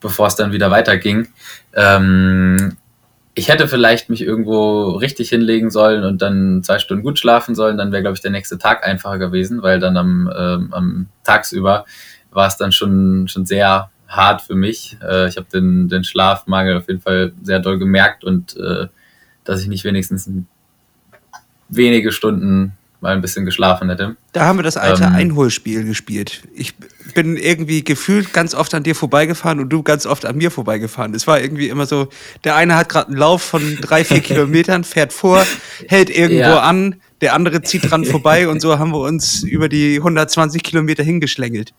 bevor 0.00 0.26
es 0.26 0.36
dann 0.36 0.52
wieder 0.52 0.70
weiterging. 0.70 1.28
Ähm, 1.74 2.76
ich 3.34 3.48
hätte 3.48 3.68
vielleicht 3.68 4.10
mich 4.10 4.22
irgendwo 4.22 4.90
richtig 4.96 5.28
hinlegen 5.28 5.70
sollen 5.70 6.04
und 6.04 6.22
dann 6.22 6.62
zwei 6.64 6.80
Stunden 6.80 7.04
gut 7.04 7.20
schlafen 7.20 7.54
sollen, 7.54 7.76
dann 7.76 7.92
wäre, 7.92 8.02
glaube 8.02 8.16
ich, 8.16 8.20
der 8.20 8.32
nächste 8.32 8.58
Tag 8.58 8.84
einfacher 8.84 9.18
gewesen, 9.18 9.62
weil 9.62 9.78
dann 9.78 9.96
am, 9.96 10.32
ähm, 10.36 10.68
am 10.72 11.06
tagsüber 11.22 11.84
war 12.32 12.48
es 12.48 12.56
dann 12.56 12.72
schon, 12.72 13.28
schon 13.28 13.46
sehr 13.46 13.90
hart 14.08 14.42
für 14.42 14.56
mich. 14.56 14.96
Äh, 15.02 15.28
ich 15.28 15.36
habe 15.36 15.46
den, 15.52 15.88
den 15.88 16.02
Schlafmangel 16.02 16.78
auf 16.78 16.88
jeden 16.88 17.00
Fall 17.00 17.32
sehr 17.42 17.60
doll 17.60 17.78
gemerkt 17.78 18.24
und 18.24 18.56
äh, 18.56 18.88
dass 19.44 19.62
ich 19.62 19.68
nicht 19.68 19.84
wenigstens 19.84 20.28
wenige 21.68 22.10
Stunden 22.10 22.72
mal 23.00 23.14
ein 23.14 23.20
bisschen 23.20 23.44
geschlafen 23.44 23.88
hätte. 23.88 24.16
Da 24.32 24.46
haben 24.46 24.58
wir 24.58 24.64
das 24.64 24.76
alte 24.76 25.04
ähm, 25.04 25.14
Einholspiel 25.14 25.84
gespielt. 25.84 26.42
Ich 26.54 26.74
bin 27.14 27.36
irgendwie 27.36 27.84
gefühlt 27.84 28.32
ganz 28.32 28.54
oft 28.54 28.74
an 28.74 28.82
dir 28.82 28.94
vorbeigefahren 28.94 29.60
und 29.60 29.68
du 29.68 29.82
ganz 29.82 30.06
oft 30.06 30.24
an 30.24 30.36
mir 30.36 30.50
vorbeigefahren. 30.50 31.14
Es 31.14 31.26
war 31.26 31.40
irgendwie 31.40 31.68
immer 31.68 31.86
so, 31.86 32.08
der 32.44 32.56
eine 32.56 32.76
hat 32.76 32.88
gerade 32.88 33.08
einen 33.08 33.16
Lauf 33.16 33.42
von 33.42 33.78
drei, 33.80 34.04
vier 34.04 34.20
Kilometern, 34.20 34.84
fährt 34.84 35.12
vor, 35.12 35.44
hält 35.88 36.10
irgendwo 36.10 36.40
ja. 36.40 36.60
an, 36.60 37.00
der 37.20 37.34
andere 37.34 37.62
zieht 37.62 37.90
dran 37.90 38.04
vorbei 38.04 38.48
und 38.48 38.60
so 38.60 38.78
haben 38.78 38.92
wir 38.92 39.00
uns 39.00 39.42
über 39.42 39.68
die 39.68 39.96
120 39.96 40.62
Kilometer 40.62 41.02
hingeschlängelt. 41.02 41.72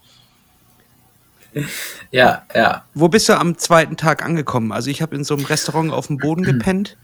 Ja, 2.12 2.44
ja. 2.54 2.84
Wo 2.94 3.08
bist 3.08 3.30
du 3.30 3.38
am 3.38 3.58
zweiten 3.58 3.98
Tag 3.98 4.24
angekommen? 4.24 4.72
Also 4.72 4.90
ich 4.90 5.02
habe 5.02 5.16
in 5.16 5.24
so 5.24 5.36
einem 5.36 5.46
Restaurant 5.46 5.92
auf 5.92 6.08
dem 6.08 6.18
Boden 6.18 6.44
gepennt. 6.44 6.98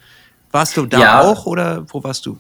Warst 0.52 0.78
du 0.78 0.86
da 0.86 1.00
ja. 1.00 1.22
auch 1.22 1.46
oder 1.46 1.86
wo 1.90 2.04
warst 2.04 2.26
du? 2.26 2.40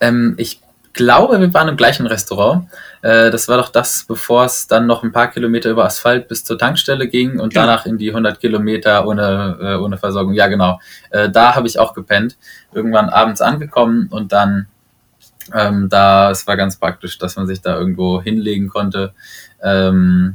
Ähm, 0.00 0.34
ich 0.38 0.60
glaube, 0.98 1.40
wir 1.40 1.54
waren 1.54 1.68
im 1.68 1.76
gleichen 1.76 2.06
Restaurant. 2.06 2.66
Äh, 3.02 3.30
das 3.30 3.46
war 3.48 3.56
doch 3.56 3.68
das, 3.68 4.04
bevor 4.06 4.44
es 4.44 4.66
dann 4.66 4.86
noch 4.86 5.04
ein 5.04 5.12
paar 5.12 5.28
Kilometer 5.28 5.70
über 5.70 5.84
Asphalt 5.84 6.26
bis 6.26 6.42
zur 6.44 6.58
Tankstelle 6.58 7.06
ging 7.06 7.38
und 7.38 7.54
ja. 7.54 7.62
danach 7.62 7.86
in 7.86 7.98
die 7.98 8.10
100 8.10 8.40
Kilometer 8.40 9.06
ohne, 9.06 9.56
äh, 9.60 9.74
ohne 9.76 9.96
Versorgung. 9.96 10.34
Ja, 10.34 10.48
genau. 10.48 10.80
Äh, 11.10 11.30
da 11.30 11.54
habe 11.54 11.68
ich 11.68 11.78
auch 11.78 11.94
gepennt. 11.94 12.36
Irgendwann 12.72 13.08
abends 13.08 13.40
angekommen 13.40 14.08
und 14.10 14.32
dann 14.32 14.66
ähm, 15.54 15.88
da, 15.88 16.32
es 16.32 16.46
war 16.46 16.56
ganz 16.56 16.76
praktisch, 16.76 17.16
dass 17.16 17.36
man 17.36 17.46
sich 17.46 17.62
da 17.62 17.78
irgendwo 17.78 18.20
hinlegen 18.20 18.68
konnte. 18.68 19.14
Ähm, 19.62 20.34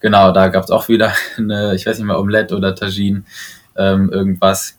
genau, 0.00 0.30
da 0.32 0.48
gab 0.48 0.64
es 0.64 0.70
auch 0.70 0.88
wieder 0.88 1.12
eine, 1.38 1.74
ich 1.74 1.86
weiß 1.86 1.98
nicht 1.98 2.06
mehr, 2.06 2.20
Omelette 2.20 2.54
oder 2.54 2.74
Tagine, 2.74 3.24
ähm, 3.76 4.10
irgendwas. 4.12 4.78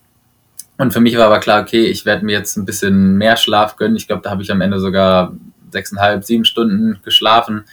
Und 0.78 0.92
für 0.92 1.00
mich 1.00 1.18
war 1.18 1.28
aber 1.28 1.40
klar, 1.40 1.62
okay, 1.62 1.86
ich 1.86 2.06
werde 2.06 2.26
mir 2.26 2.34
jetzt 2.34 2.58
ein 2.58 2.66
bisschen 2.66 3.18
mehr 3.18 3.38
Schlaf 3.38 3.78
gönnen. 3.78 3.96
Ich 3.96 4.08
glaube, 4.08 4.22
da 4.22 4.32
habe 4.32 4.42
ich 4.42 4.52
am 4.52 4.62
Ende 4.62 4.80
sogar 4.80 5.34
sechseinhalb, 5.72 6.24
sieben 6.24 6.46
Stunden 6.46 7.00
geschlafen, 7.04 7.64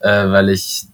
äh, 0.00 0.28
weil 0.28 0.48
ich 0.48 0.86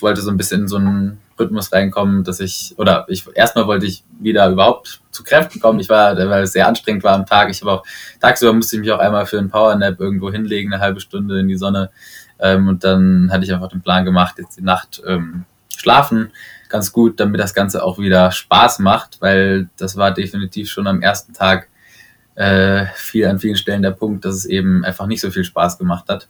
wollte 0.00 0.20
so 0.20 0.30
ein 0.30 0.36
bisschen 0.36 0.62
in 0.62 0.68
so 0.68 0.76
einen 0.76 1.18
Rhythmus 1.38 1.72
reinkommen, 1.72 2.24
dass 2.24 2.40
ich, 2.40 2.74
oder 2.78 3.06
ich 3.08 3.24
erstmal 3.34 3.66
wollte 3.66 3.86
ich 3.86 4.04
wieder 4.20 4.48
überhaupt 4.48 5.00
zu 5.10 5.24
Kräften 5.24 5.60
kommen. 5.60 5.80
Ich 5.80 5.88
war, 5.88 6.16
weil 6.16 6.44
es 6.44 6.52
sehr 6.52 6.68
anstrengend 6.68 7.02
war 7.02 7.14
am 7.14 7.26
Tag. 7.26 7.50
Ich 7.50 7.60
habe 7.60 7.72
auch, 7.72 7.84
tagsüber 8.20 8.52
musste 8.52 8.76
ich 8.76 8.80
mich 8.80 8.92
auch 8.92 8.98
einmal 8.98 9.26
für 9.26 9.38
einen 9.38 9.50
Powernap 9.50 10.00
irgendwo 10.00 10.30
hinlegen, 10.30 10.72
eine 10.72 10.82
halbe 10.82 11.00
Stunde 11.00 11.40
in 11.40 11.48
die 11.48 11.56
Sonne. 11.56 11.90
Ähm, 12.38 12.68
und 12.68 12.84
dann 12.84 13.30
hatte 13.32 13.44
ich 13.44 13.52
einfach 13.52 13.68
den 13.68 13.82
Plan 13.82 14.04
gemacht, 14.04 14.36
jetzt 14.38 14.58
die 14.58 14.62
Nacht 14.62 15.02
ähm, 15.06 15.44
schlafen 15.76 16.30
ganz 16.68 16.92
gut, 16.92 17.20
damit 17.20 17.40
das 17.40 17.54
Ganze 17.54 17.82
auch 17.82 17.98
wieder 17.98 18.30
Spaß 18.32 18.78
macht, 18.80 19.20
weil 19.20 19.68
das 19.76 19.96
war 19.96 20.12
definitiv 20.12 20.70
schon 20.70 20.86
am 20.86 21.02
ersten 21.02 21.32
Tag 21.32 21.68
äh, 22.34 22.86
viel 22.96 23.26
an 23.26 23.38
vielen 23.38 23.56
Stellen 23.56 23.82
der 23.82 23.92
Punkt, 23.92 24.24
dass 24.24 24.34
es 24.34 24.44
eben 24.44 24.84
einfach 24.84 25.06
nicht 25.06 25.20
so 25.20 25.30
viel 25.30 25.44
Spaß 25.44 25.78
gemacht 25.78 26.06
hat. 26.08 26.28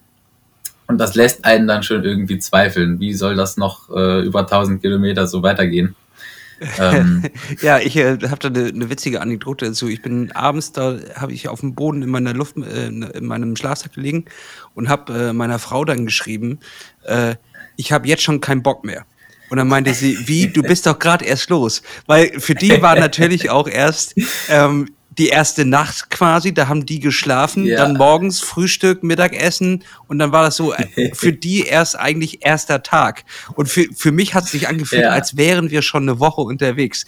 Und 0.86 0.98
das 0.98 1.14
lässt 1.14 1.44
einen 1.44 1.66
dann 1.66 1.82
schon 1.82 2.04
irgendwie 2.04 2.38
zweifeln. 2.38 3.00
Wie 3.00 3.14
soll 3.14 3.36
das 3.36 3.56
noch 3.56 3.88
äh, 3.90 4.20
über 4.20 4.40
1000 4.40 4.82
Kilometer 4.82 5.26
so 5.26 5.42
weitergehen? 5.42 5.96
ähm, 6.78 7.22
ja, 7.62 7.78
ich 7.78 7.96
äh, 7.96 8.18
habe 8.28 8.38
da 8.38 8.48
eine, 8.48 8.68
eine, 8.68 8.90
witzige 8.90 9.20
Anekdote 9.20 9.66
dazu. 9.66 9.88
Ich 9.88 10.02
bin 10.02 10.32
abends 10.32 10.72
da, 10.72 10.98
habe 11.14 11.32
ich 11.32 11.48
auf 11.48 11.60
dem 11.60 11.74
Boden 11.74 12.02
in 12.02 12.10
meiner 12.10 12.34
Luft, 12.34 12.56
äh, 12.58 12.86
in 12.86 13.26
meinem 13.26 13.56
Schlafsack 13.56 13.94
gelegen 13.94 14.26
und 14.74 14.88
habe 14.88 15.12
äh, 15.12 15.32
meiner 15.32 15.58
Frau 15.58 15.84
dann 15.84 16.04
geschrieben, 16.04 16.60
äh, 17.04 17.36
ich 17.76 17.92
habe 17.92 18.06
jetzt 18.06 18.22
schon 18.22 18.40
keinen 18.40 18.62
Bock 18.62 18.84
mehr. 18.84 19.04
Und 19.50 19.58
dann 19.58 19.68
meinte 19.68 19.94
sie, 19.94 20.26
wie, 20.26 20.48
du 20.48 20.62
bist 20.62 20.86
doch 20.86 20.98
gerade 20.98 21.24
erst 21.24 21.50
los. 21.50 21.82
Weil 22.06 22.40
für 22.40 22.54
die 22.54 22.80
war 22.82 22.96
natürlich 22.96 23.50
auch 23.50 23.68
erst 23.68 24.14
ähm, 24.48 24.88
die 25.18 25.28
erste 25.28 25.64
Nacht 25.64 26.10
quasi, 26.10 26.52
da 26.52 26.68
haben 26.68 26.86
die 26.86 26.98
geschlafen, 26.98 27.64
ja. 27.64 27.76
dann 27.76 27.96
morgens 27.96 28.40
Frühstück, 28.40 29.02
Mittagessen 29.02 29.84
und 30.08 30.18
dann 30.18 30.32
war 30.32 30.42
das 30.42 30.56
so 30.56 30.72
äh, 30.74 31.14
für 31.14 31.32
die 31.32 31.62
erst 31.62 31.98
eigentlich 31.98 32.44
erster 32.44 32.82
Tag. 32.82 33.24
Und 33.54 33.68
für, 33.68 33.86
für 33.94 34.12
mich 34.12 34.34
hat 34.34 34.44
es 34.44 34.50
sich 34.50 34.68
angefühlt, 34.68 35.02
ja. 35.02 35.10
als 35.10 35.36
wären 35.36 35.70
wir 35.70 35.82
schon 35.82 36.02
eine 36.02 36.20
Woche 36.20 36.40
unterwegs. 36.40 37.06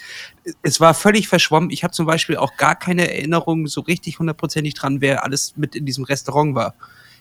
Es 0.62 0.81
war 0.81 0.95
völlig 0.95 1.26
verschwommen. 1.28 1.71
Ich 1.71 1.83
habe 1.83 1.93
zum 1.93 2.07
Beispiel 2.07 2.37
auch 2.37 2.57
gar 2.57 2.76
keine 2.76 3.11
Erinnerung 3.11 3.66
so 3.66 3.81
richtig 3.81 4.19
hundertprozentig 4.19 4.75
dran, 4.75 5.00
wer 5.00 5.25
alles 5.25 5.55
mit 5.57 5.75
in 5.75 5.85
diesem 5.85 6.05
Restaurant 6.05 6.55
war. 6.55 6.75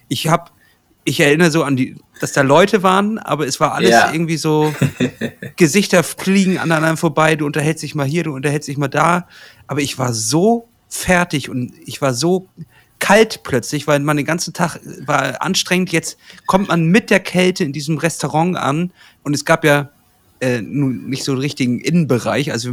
Ich 0.08 0.28
habe 0.28 0.52
ich 1.06 1.20
erinnere 1.20 1.52
so 1.52 1.64
an 1.64 1.76
die, 1.76 1.96
dass 2.20 2.34
da 2.34 2.42
Leute 2.42 2.84
waren, 2.84 3.20
aber 3.20 3.46
es 3.46 3.60
war 3.60 3.74
alles 3.76 3.92
ja. 3.92 4.12
irgendwie 4.12 4.38
so, 4.38 4.74
Gesichter 5.56 6.04
fliegen 6.04 6.58
aneinander 6.58 6.98
vorbei, 6.98 7.36
du 7.36 7.46
unterhältst 7.46 7.84
dich 7.84 7.96
mal 7.96 8.08
hier, 8.08 8.24
du 8.24 8.34
unterhältst 8.34 8.68
dich 8.68 8.78
mal 8.78 8.88
da. 8.88 9.28
Aber 9.68 9.82
ich 9.82 9.98
war 10.00 10.14
so 10.14 10.68
fertig 10.90 11.50
und 11.50 11.74
ich 11.86 12.02
war 12.02 12.14
so 12.14 12.48
kalt 13.00 13.44
plötzlich, 13.44 13.86
weil 13.88 14.00
man 14.00 14.18
den 14.18 14.26
ganzen 14.26 14.54
Tag 14.54 14.80
war 15.06 15.42
anstrengend. 15.44 15.92
Jetzt 15.92 16.18
kommt 16.48 16.70
man 16.70 16.88
mit 16.88 17.12
der 17.12 17.20
Kälte 17.20 17.64
in 17.64 17.72
diesem 17.72 17.98
Restaurant 18.00 18.58
an 18.58 18.92
und 19.24 19.36
es 19.36 19.46
gab 19.46 19.64
ja 19.64 19.92
äh, 20.40 20.62
nun 20.62 21.08
nicht 21.08 21.24
so 21.24 21.34
einen 21.34 21.42
richtigen 21.42 21.80
Innenbereich. 21.80 22.52
Also 22.52 22.72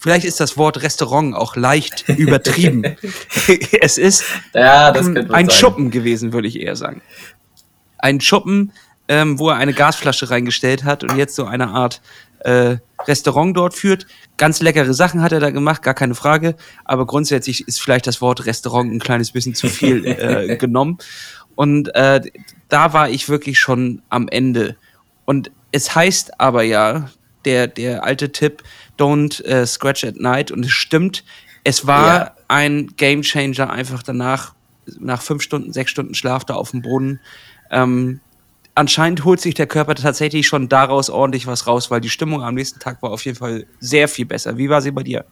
vielleicht 0.00 0.24
ist 0.24 0.40
das 0.40 0.56
Wort 0.56 0.82
Restaurant 0.82 1.36
auch 1.36 1.54
leicht 1.54 2.08
übertrieben. 2.16 2.82
es 3.80 3.98
ist 3.98 4.24
ja, 4.52 4.90
ein, 4.90 5.30
ein 5.30 5.50
Schuppen 5.50 5.92
gewesen, 5.92 6.32
würde 6.32 6.48
ich 6.48 6.58
eher 6.58 6.74
sagen 6.74 7.02
einen 7.98 8.20
Schuppen, 8.20 8.72
ähm, 9.08 9.38
wo 9.38 9.50
er 9.50 9.56
eine 9.56 9.72
Gasflasche 9.72 10.30
reingestellt 10.30 10.84
hat 10.84 11.02
und 11.02 11.16
jetzt 11.16 11.34
so 11.34 11.46
eine 11.46 11.68
Art 11.68 12.00
äh, 12.40 12.76
Restaurant 13.06 13.56
dort 13.56 13.74
führt. 13.74 14.06
Ganz 14.36 14.60
leckere 14.60 14.94
Sachen 14.94 15.22
hat 15.22 15.32
er 15.32 15.40
da 15.40 15.50
gemacht, 15.50 15.82
gar 15.82 15.94
keine 15.94 16.14
Frage. 16.14 16.56
Aber 16.84 17.06
grundsätzlich 17.06 17.66
ist 17.66 17.80
vielleicht 17.80 18.06
das 18.06 18.20
Wort 18.20 18.46
Restaurant 18.46 18.92
ein 18.92 19.00
kleines 19.00 19.32
bisschen 19.32 19.54
zu 19.54 19.68
viel 19.68 20.04
äh, 20.06 20.56
genommen. 20.56 20.98
Und 21.54 21.94
äh, 21.94 22.20
da 22.68 22.92
war 22.92 23.10
ich 23.10 23.28
wirklich 23.28 23.58
schon 23.58 24.02
am 24.08 24.28
Ende. 24.28 24.76
Und 25.24 25.50
es 25.72 25.94
heißt 25.94 26.40
aber 26.40 26.62
ja, 26.62 27.10
der, 27.44 27.66
der 27.66 28.04
alte 28.04 28.30
Tipp, 28.30 28.62
don't 28.98 29.42
uh, 29.44 29.66
scratch 29.66 30.04
at 30.04 30.16
night. 30.16 30.50
Und 30.50 30.64
es 30.64 30.72
stimmt, 30.72 31.24
es 31.64 31.86
war 31.86 32.18
ja. 32.18 32.36
ein 32.48 32.94
Game 32.96 33.22
Changer 33.22 33.70
einfach 33.70 34.02
danach, 34.02 34.54
nach 34.98 35.20
fünf 35.20 35.42
Stunden, 35.42 35.72
sechs 35.72 35.90
Stunden 35.90 36.14
Schlaf 36.14 36.44
da 36.44 36.54
auf 36.54 36.70
dem 36.70 36.82
Boden. 36.82 37.20
Ähm, 37.70 38.20
anscheinend 38.74 39.24
holt 39.24 39.40
sich 39.40 39.54
der 39.54 39.66
Körper 39.66 39.94
tatsächlich 39.94 40.46
schon 40.46 40.68
daraus 40.68 41.10
ordentlich 41.10 41.46
was 41.46 41.66
raus, 41.66 41.90
weil 41.90 42.00
die 42.00 42.10
Stimmung 42.10 42.42
am 42.42 42.54
nächsten 42.54 42.80
Tag 42.80 43.02
war 43.02 43.10
auf 43.10 43.24
jeden 43.24 43.38
Fall 43.38 43.66
sehr 43.80 44.08
viel 44.08 44.26
besser. 44.26 44.56
Wie 44.56 44.68
war 44.68 44.80
sie 44.80 44.90
bei 44.90 45.02
dir? 45.02 45.24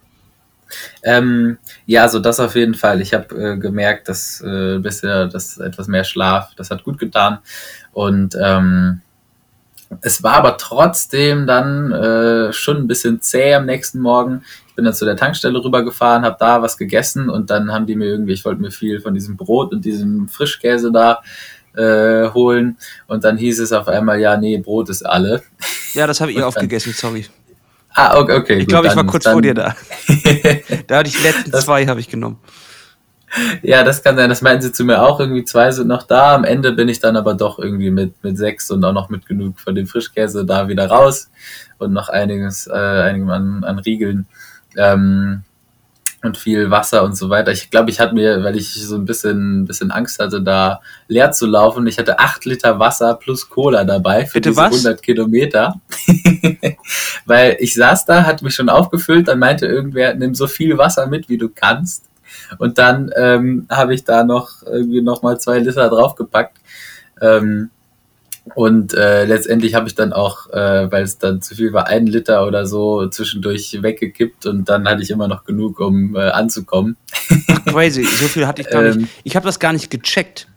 Ähm, 1.03 1.59
ja, 1.87 2.09
so 2.09 2.19
das 2.19 2.41
auf 2.41 2.57
jeden 2.57 2.75
Fall. 2.75 3.01
Ich 3.01 3.15
habe 3.15 3.53
äh, 3.53 3.57
gemerkt, 3.57 4.09
dass 4.09 4.41
äh, 4.41 4.79
bisher 4.79 5.27
das 5.27 5.59
etwas 5.59 5.87
mehr 5.87 6.05
Schlaf, 6.05 6.55
das 6.57 6.71
hat 6.71 6.83
gut 6.83 6.99
getan. 6.99 7.39
Und 7.93 8.37
ähm, 8.41 9.01
es 10.01 10.23
war 10.23 10.35
aber 10.35 10.57
trotzdem 10.57 11.47
dann 11.47 11.93
äh, 11.93 12.53
schon 12.53 12.79
ein 12.79 12.89
bisschen 12.89 13.21
zäh 13.21 13.55
am 13.55 13.67
nächsten 13.67 14.01
Morgen. 14.01 14.43
Ich 14.69 14.75
bin 14.75 14.85
dann 14.85 14.95
zu 14.95 15.05
der 15.05 15.17
Tankstelle 15.17 15.63
rübergefahren, 15.63 16.25
habe 16.25 16.37
da 16.39 16.61
was 16.61 16.77
gegessen 16.77 17.31
und 17.31 17.51
dann 17.51 17.73
haben 17.73 17.87
die 17.87 17.95
mir 17.95 18.07
irgendwie, 18.07 18.33
ich 18.33 18.45
wollte 18.45 18.61
mir 18.61 18.73
viel 18.73 19.01
von 19.01 19.15
diesem 19.15 19.37
Brot 19.37 19.73
und 19.73 19.85
diesem 19.85 20.29
Frischkäse 20.29 20.91
da 20.91 21.23
äh, 21.77 22.29
holen. 22.31 22.79
Und 23.07 23.25
dann 23.25 23.37
hieß 23.37 23.61
es 23.61 23.73
auf 23.73 23.89
einmal, 23.89 24.21
ja, 24.21 24.37
nee, 24.37 24.59
Brot 24.59 24.89
ist 24.89 25.05
alle. 25.05 25.43
Ja, 25.95 26.07
das 26.07 26.21
habe 26.21 26.33
ich 26.33 26.43
aufgegessen, 26.43 26.93
sorry. 26.93 27.27
Ah, 27.95 28.19
okay. 28.19 28.37
okay 28.37 28.59
ich 28.59 28.67
glaube, 28.67 28.89
ich 28.89 28.97
war 28.97 29.07
kurz 29.07 29.25
dann, 29.25 29.33
vor 29.33 29.43
dir 29.43 29.55
da. 29.55 29.75
da 30.87 30.99
hatte 30.99 31.09
ich 31.09 31.17
die 31.17 31.23
letzten 31.23 31.51
das, 31.51 31.65
zwei, 31.65 31.87
habe 31.87 31.99
ich 32.01 32.09
genommen. 32.09 32.39
Ja, 33.63 33.83
das 33.83 34.03
kann 34.03 34.17
sein. 34.17 34.29
Das 34.29 34.43
meinten 34.43 34.63
sie 34.63 34.73
zu 34.73 34.85
mir 34.85 35.03
auch. 35.03 35.19
Irgendwie 35.19 35.45
zwei 35.45 35.71
sind 35.71 35.89
noch 35.89 36.03
da. 36.03 36.35
Am 36.35 36.45
Ende 36.45 36.73
bin 36.73 36.89
ich 36.89 37.01
dann 37.01 37.17
aber 37.17 37.35
doch 37.35 37.59
irgendwie 37.59 37.91
mit, 37.91 38.23
mit 38.23 38.37
sechs 38.37 38.71
und 38.71 38.85
auch 38.85 38.93
noch 38.93 39.09
mit 39.09 39.27
genug 39.27 39.59
von 39.59 39.75
dem 39.75 39.87
Frischkäse 39.87 40.45
da 40.45 40.69
wieder 40.69 40.89
raus 40.89 41.31
und 41.79 41.93
noch 41.93 42.09
einiges, 42.09 42.67
äh, 42.67 42.73
einigem 42.73 43.31
an, 43.31 43.65
an 43.65 43.79
Riegeln. 43.79 44.27
Ähm, 44.77 45.43
und 46.27 46.37
viel 46.37 46.71
Wasser 46.71 47.03
und 47.05 47.17
so 47.17 47.31
weiter. 47.31 47.53
Ich 47.53 47.71
glaube, 47.71 47.91
ich 47.91 48.01
hatte 48.01 48.15
mir, 48.15 48.43
weil 48.45 48.57
ich 48.57 48.75
so 48.75 48.97
ein 48.97 49.05
bisschen, 49.05 49.65
bisschen 49.65 49.91
Angst 49.91 50.19
hatte, 50.19 50.43
da 50.43 50.81
leer 51.09 51.33
zu 51.33 51.47
laufen, 51.47 51.87
ich 51.87 51.99
hatte 51.99 52.19
acht 52.19 52.45
Liter 52.45 52.79
Wasser 52.79 53.15
plus 53.15 53.49
Cola 53.49 53.85
dabei 53.85 54.27
für 54.27 54.35
Bitte 54.35 54.51
diese 54.51 54.61
was? 54.61 54.73
100 54.73 55.03
Kilometer. 55.03 55.81
weil 57.27 57.57
ich 57.61 57.75
saß 57.75 58.05
da, 58.05 58.25
hat 58.25 58.43
mich 58.43 58.55
schon 58.55 58.69
aufgefüllt, 58.69 59.29
dann 59.29 59.39
meinte 59.39 59.67
irgendwer, 59.67 60.15
nimm 60.15 60.35
so 60.35 60.47
viel 60.47 60.77
Wasser 60.77 61.07
mit, 61.07 61.29
wie 61.29 61.39
du 61.39 61.49
kannst. 61.49 62.05
Und 62.59 62.79
dann 62.79 63.11
ähm, 63.17 63.67
habe 63.71 63.95
ich 63.95 64.05
da 64.05 64.25
noch 64.25 64.63
irgendwie 64.63 65.03
noch 65.03 65.23
mal 65.23 65.39
zwei 65.39 65.59
Liter 65.59 65.89
draufgepackt. 65.89 66.59
Ähm, 67.21 67.71
Und 68.55 68.95
äh, 68.95 69.25
letztendlich 69.25 69.75
habe 69.75 69.89
ich 69.89 69.95
dann 69.95 70.13
auch, 70.13 70.49
äh, 70.51 70.91
weil 70.91 71.03
es 71.03 71.19
dann 71.19 71.43
zu 71.43 71.55
viel 71.55 71.73
war, 71.73 71.89
einen 71.89 72.07
Liter 72.07 72.47
oder 72.47 72.67
so 72.67 73.09
zwischendurch 73.09 73.79
weggekippt 73.83 74.47
und 74.47 74.69
dann 74.69 74.89
hatte 74.89 75.03
ich 75.03 75.11
immer 75.11 75.29
noch 75.29 75.45
genug, 75.45 75.81
um 75.81 76.15
äh, 76.15 76.21
anzukommen. 76.21 76.97
Ach, 77.49 77.65
crazy, 77.67 78.05
so 78.05 78.27
viel 78.27 78.47
hatte 78.47 78.63
ich 78.63 78.71
gar 78.71 78.83
nicht. 78.83 78.97
Ähm. 78.97 79.09
Ich 79.25 79.37
habe 79.37 79.47
das 79.47 79.59
gar 79.59 79.73
nicht 79.73 79.91
gecheckt, 79.91 80.49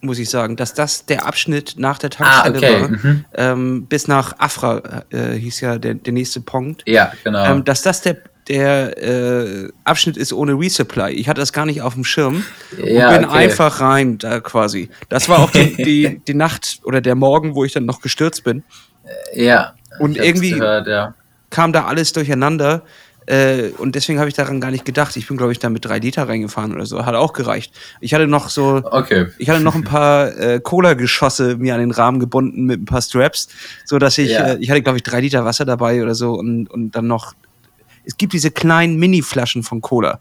muss 0.00 0.18
ich 0.18 0.30
sagen, 0.30 0.56
dass 0.56 0.74
das 0.74 1.06
der 1.06 1.26
Abschnitt 1.26 1.74
nach 1.78 1.98
der 1.98 2.10
Tankstelle 2.10 2.54
ah, 2.54 2.58
okay. 2.58 2.82
war. 2.82 2.88
Mhm. 2.88 3.24
Ähm, 3.34 3.86
bis 3.86 4.08
nach 4.08 4.38
Afra 4.38 5.04
äh, 5.10 5.32
hieß 5.32 5.60
ja 5.60 5.78
der, 5.78 5.94
der 5.94 6.12
nächste 6.12 6.40
Punkt. 6.40 6.82
Ja, 6.86 7.12
genau. 7.24 7.44
Ähm, 7.44 7.64
dass 7.64 7.82
das 7.82 8.02
der 8.02 8.18
der 8.48 8.98
äh, 8.98 9.68
Abschnitt 9.84 10.16
ist 10.16 10.32
ohne 10.32 10.52
Resupply. 10.58 11.12
Ich 11.12 11.28
hatte 11.28 11.40
das 11.40 11.52
gar 11.52 11.66
nicht 11.66 11.82
auf 11.82 11.94
dem 11.94 12.04
Schirm 12.04 12.44
ja, 12.76 13.08
und 13.08 13.16
bin 13.18 13.28
okay. 13.28 13.38
einfach 13.38 13.80
rein 13.80 14.18
da 14.18 14.40
quasi. 14.40 14.88
Das 15.08 15.28
war 15.28 15.38
auch 15.38 15.50
die, 15.50 15.76
die, 15.76 16.20
die, 16.26 16.34
Nacht 16.34 16.80
oder 16.84 17.00
der 17.00 17.14
Morgen, 17.14 17.54
wo 17.54 17.64
ich 17.64 17.72
dann 17.72 17.84
noch 17.84 18.00
gestürzt 18.00 18.44
bin. 18.44 18.64
Äh, 19.32 19.44
ja. 19.46 19.74
Und 19.98 20.16
irgendwie 20.16 20.52
gehört, 20.52 20.88
ja. 20.88 21.14
kam 21.50 21.72
da 21.72 21.84
alles 21.84 22.12
durcheinander. 22.12 22.82
Äh, 23.26 23.68
und 23.78 23.94
deswegen 23.94 24.18
habe 24.18 24.28
ich 24.28 24.34
daran 24.34 24.60
gar 24.60 24.72
nicht 24.72 24.84
gedacht. 24.84 25.16
Ich 25.16 25.28
bin, 25.28 25.36
glaube 25.36 25.52
ich, 25.52 25.60
da 25.60 25.70
mit 25.70 25.84
drei 25.84 25.98
Liter 25.98 26.28
reingefahren 26.28 26.74
oder 26.74 26.86
so. 26.86 27.06
Hat 27.06 27.14
auch 27.14 27.32
gereicht. 27.32 27.72
Ich 28.00 28.14
hatte 28.14 28.26
noch 28.26 28.48
so, 28.48 28.82
okay. 28.84 29.26
ich 29.38 29.48
hatte 29.48 29.62
noch 29.62 29.76
ein 29.76 29.84
paar 29.84 30.36
äh, 30.36 30.60
Cola-Geschosse 30.60 31.56
mir 31.56 31.74
an 31.74 31.80
den 31.80 31.92
Rahmen 31.92 32.18
gebunden 32.18 32.64
mit 32.64 32.82
ein 32.82 32.84
paar 32.84 33.02
Straps, 33.02 33.48
so 33.84 34.00
dass 34.00 34.18
ich, 34.18 34.30
ja. 34.30 34.48
äh, 34.48 34.58
ich 34.58 34.70
hatte, 34.70 34.82
glaube 34.82 34.98
ich, 34.98 35.04
drei 35.04 35.20
Liter 35.20 35.44
Wasser 35.44 35.64
dabei 35.64 36.02
oder 36.02 36.16
so 36.16 36.32
und, 36.32 36.68
und 36.68 36.96
dann 36.96 37.06
noch 37.06 37.34
es 38.04 38.16
gibt 38.16 38.32
diese 38.32 38.50
kleinen 38.50 38.96
Mini-Flaschen 38.98 39.62
von 39.62 39.80
Cola. 39.80 40.20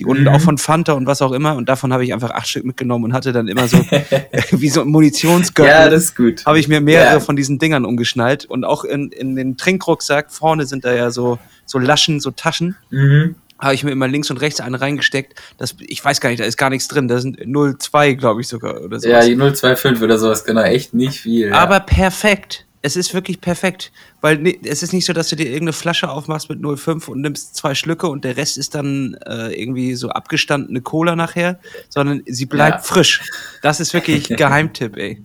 Die 0.00 0.06
unten 0.06 0.22
mhm. 0.22 0.28
auch 0.28 0.40
von 0.40 0.58
Fanta 0.58 0.94
und 0.94 1.06
was 1.06 1.20
auch 1.22 1.32
immer. 1.32 1.54
Und 1.54 1.68
davon 1.68 1.92
habe 1.92 2.04
ich 2.04 2.12
einfach 2.12 2.30
acht 2.30 2.48
Stück 2.48 2.64
mitgenommen 2.64 3.04
und 3.04 3.12
hatte 3.12 3.32
dann 3.32 3.46
immer 3.46 3.68
so, 3.68 3.78
wie 4.50 4.68
so 4.68 4.80
ein 4.80 4.88
Munitionsgürtel. 4.88 5.72
Ja, 5.72 5.88
das 5.88 6.04
ist 6.04 6.16
gut. 6.16 6.44
Habe 6.46 6.58
ich 6.58 6.66
mir 6.66 6.80
mehrere 6.80 7.14
ja. 7.14 7.20
von 7.20 7.36
diesen 7.36 7.58
Dingern 7.58 7.84
umgeschnallt. 7.84 8.46
Und 8.46 8.64
auch 8.64 8.84
in, 8.84 9.10
in 9.10 9.36
den 9.36 9.56
Trinkrucksack 9.56 10.32
vorne 10.32 10.66
sind 10.66 10.84
da 10.84 10.94
ja 10.94 11.10
so, 11.10 11.38
so 11.66 11.78
Laschen, 11.78 12.20
so 12.20 12.30
Taschen. 12.30 12.76
Mhm. 12.90 13.36
Habe 13.58 13.74
ich 13.74 13.84
mir 13.84 13.92
immer 13.92 14.08
links 14.08 14.30
und 14.30 14.38
rechts 14.38 14.60
eine 14.60 14.80
reingesteckt. 14.80 15.40
Das, 15.58 15.76
ich 15.78 16.04
weiß 16.04 16.20
gar 16.20 16.30
nicht, 16.30 16.40
da 16.40 16.46
ist 16.46 16.56
gar 16.56 16.70
nichts 16.70 16.88
drin. 16.88 17.06
Da 17.06 17.20
sind 17.20 17.38
0,2, 17.38 18.14
glaube 18.16 18.40
ich 18.40 18.48
sogar. 18.48 18.80
Oder 18.80 18.98
sowas. 18.98 19.04
Ja, 19.04 19.20
die 19.20 19.36
0,25 19.36 20.02
oder 20.02 20.18
sowas, 20.18 20.44
genau. 20.44 20.62
Echt 20.62 20.94
nicht 20.94 21.20
viel. 21.20 21.48
Ja. 21.48 21.58
Aber 21.58 21.80
perfekt 21.80 22.66
es 22.82 22.96
ist 22.96 23.14
wirklich 23.14 23.40
perfekt, 23.40 23.92
weil 24.20 24.38
ne, 24.38 24.58
es 24.64 24.82
ist 24.82 24.92
nicht 24.92 25.06
so, 25.06 25.12
dass 25.12 25.28
du 25.28 25.36
dir 25.36 25.46
irgendeine 25.46 25.72
Flasche 25.72 26.10
aufmachst 26.10 26.50
mit 26.50 26.58
0,5 26.58 27.08
und 27.08 27.20
nimmst 27.20 27.54
zwei 27.54 27.74
Schlücke 27.74 28.08
und 28.08 28.24
der 28.24 28.36
Rest 28.36 28.58
ist 28.58 28.74
dann 28.74 29.16
äh, 29.24 29.52
irgendwie 29.52 29.94
so 29.94 30.08
abgestandene 30.10 30.80
Cola 30.80 31.14
nachher, 31.14 31.58
sondern 31.88 32.22
sie 32.26 32.46
bleibt 32.46 32.78
ja. 32.78 32.82
frisch. 32.82 33.22
Das 33.62 33.78
ist 33.78 33.94
wirklich 33.94 34.28
Geheimtipp, 34.36 34.96
ey. 34.96 35.22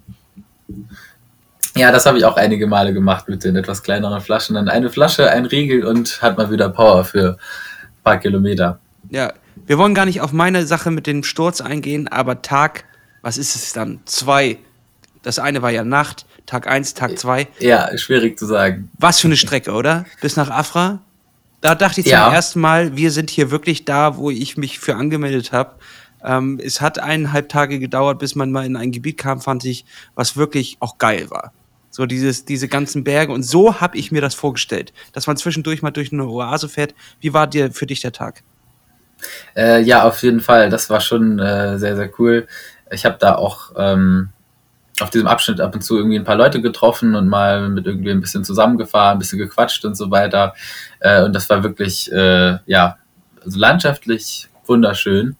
Ja, 1.75 1.91
das 1.91 2.05
habe 2.05 2.19
ich 2.19 2.25
auch 2.25 2.37
einige 2.37 2.67
Male 2.67 2.93
gemacht 2.93 3.27
mit 3.27 3.43
den 3.43 3.55
etwas 3.55 3.83
kleineren 3.83 4.21
Flaschen. 4.21 4.55
Dann 4.55 4.69
eine 4.69 4.89
Flasche, 4.89 5.29
ein 5.29 5.45
Riegel 5.45 5.85
und 5.85 6.21
hat 6.21 6.37
mal 6.37 6.51
wieder 6.51 6.69
Power 6.69 7.05
für 7.05 7.37
ein 7.37 8.03
paar 8.03 8.17
Kilometer. 8.17 8.79
Ja, 9.09 9.33
wir 9.65 9.77
wollen 9.77 9.95
gar 9.95 10.05
nicht 10.05 10.21
auf 10.21 10.31
meine 10.31 10.65
Sache 10.65 10.91
mit 10.91 11.07
dem 11.07 11.23
Sturz 11.23 11.61
eingehen, 11.61 12.07
aber 12.07 12.41
Tag, 12.43 12.85
was 13.21 13.37
ist 13.37 13.55
es 13.55 13.73
dann? 13.73 13.99
Zwei. 14.05 14.59
Das 15.23 15.39
eine 15.39 15.61
war 15.61 15.71
ja 15.71 15.83
Nacht, 15.83 16.26
Tag 16.47 16.65
1, 16.65 16.95
Tag 16.95 17.19
2. 17.19 17.47
Ja, 17.59 17.95
schwierig 17.97 18.39
zu 18.39 18.45
sagen. 18.45 18.89
Was 18.97 19.19
für 19.19 19.27
eine 19.27 19.37
Strecke, 19.37 19.73
oder? 19.73 20.05
Bis 20.21 20.35
nach 20.37 20.49
Afra? 20.49 21.01
Da 21.61 21.75
dachte 21.75 21.99
ich 21.99 22.05
zum 22.05 22.13
ja. 22.13 22.33
ersten 22.33 22.61
Mal, 22.61 22.95
wir 22.95 23.11
sind 23.11 23.29
hier 23.29 23.51
wirklich 23.51 23.85
da, 23.85 24.17
wo 24.17 24.31
ich 24.31 24.57
mich 24.57 24.79
für 24.79 24.95
angemeldet 24.95 25.51
habe. 25.51 25.75
Ähm, 26.23 26.59
es 26.63 26.81
hat 26.81 26.99
eineinhalb 26.99 27.49
Tage 27.49 27.79
gedauert, 27.79 28.19
bis 28.19 28.35
man 28.35 28.51
mal 28.51 28.65
in 28.65 28.77
ein 28.77 28.91
Gebiet 28.91 29.17
kam, 29.17 29.41
fand 29.41 29.65
ich, 29.65 29.85
was 30.15 30.37
wirklich 30.37 30.77
auch 30.79 30.97
geil 30.97 31.29
war. 31.29 31.51
So 31.89 32.05
dieses, 32.05 32.45
diese 32.45 32.67
ganzen 32.67 33.03
Berge. 33.03 33.33
Und 33.33 33.43
so 33.43 33.81
habe 33.81 33.97
ich 33.97 34.11
mir 34.11 34.21
das 34.21 34.33
vorgestellt, 34.33 34.93
dass 35.13 35.27
man 35.27 35.35
zwischendurch 35.35 35.81
mal 35.81 35.91
durch 35.91 36.13
eine 36.13 36.27
Oase 36.27 36.69
fährt. 36.69 36.95
Wie 37.19 37.33
war 37.33 37.47
dir 37.47 37.71
für 37.71 37.85
dich 37.85 38.01
der 38.01 38.13
Tag? 38.13 38.43
Äh, 39.55 39.81
ja, 39.81 40.03
auf 40.03 40.23
jeden 40.23 40.39
Fall. 40.39 40.69
Das 40.69 40.89
war 40.89 41.01
schon 41.01 41.39
äh, 41.39 41.77
sehr, 41.77 41.95
sehr 41.95 42.09
cool. 42.19 42.47
Ich 42.91 43.05
habe 43.05 43.17
da 43.19 43.35
auch 43.35 43.71
ähm, 43.75 44.29
auf 45.01 45.09
diesem 45.09 45.27
Abschnitt 45.27 45.61
ab 45.61 45.75
und 45.75 45.81
zu 45.81 45.97
irgendwie 45.97 46.17
ein 46.17 46.23
paar 46.23 46.35
Leute 46.35 46.61
getroffen 46.61 47.15
und 47.15 47.27
mal 47.27 47.69
mit 47.69 47.85
irgendwie 47.85 48.11
ein 48.11 48.21
bisschen 48.21 48.43
zusammengefahren, 48.43 49.17
ein 49.17 49.19
bisschen 49.19 49.39
gequatscht 49.39 49.85
und 49.85 49.95
so 49.95 50.09
weiter. 50.11 50.53
Äh, 50.99 51.23
und 51.23 51.33
das 51.33 51.49
war 51.49 51.63
wirklich, 51.63 52.11
äh, 52.11 52.57
ja, 52.65 52.97
also 53.43 53.59
landschaftlich 53.59 54.49
wunderschön 54.65 55.35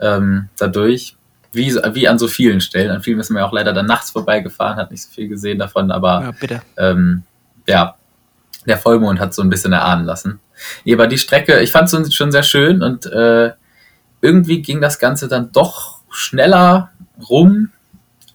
ähm, 0.00 0.48
dadurch. 0.58 1.16
Wie, 1.52 1.74
wie 1.74 2.06
an 2.06 2.18
so 2.18 2.28
vielen 2.28 2.60
Stellen. 2.60 2.92
An 2.92 3.02
vielen 3.02 3.18
ist 3.18 3.30
man 3.30 3.40
ja 3.40 3.48
auch 3.48 3.52
leider 3.52 3.72
dann 3.72 3.86
nachts 3.86 4.10
vorbeigefahren, 4.10 4.76
hat 4.76 4.92
nicht 4.92 5.02
so 5.02 5.10
viel 5.10 5.28
gesehen 5.28 5.58
davon, 5.58 5.90
aber 5.90 6.32
ja. 6.48 6.62
Ähm, 6.76 7.24
ja 7.66 7.96
der 8.66 8.78
Vollmond 8.78 9.20
hat 9.20 9.34
so 9.34 9.42
ein 9.42 9.50
bisschen 9.50 9.72
erahnen 9.72 10.04
lassen. 10.04 10.40
Nee, 10.84 10.94
aber 10.94 11.06
die 11.06 11.18
Strecke, 11.18 11.60
ich 11.60 11.72
fand 11.72 11.92
es 11.92 12.14
schon 12.14 12.32
sehr 12.32 12.42
schön 12.42 12.82
und 12.82 13.06
äh, 13.06 13.52
irgendwie 14.20 14.62
ging 14.62 14.80
das 14.80 14.98
Ganze 14.98 15.28
dann 15.28 15.52
doch 15.52 16.00
schneller 16.10 16.90
rum, 17.28 17.70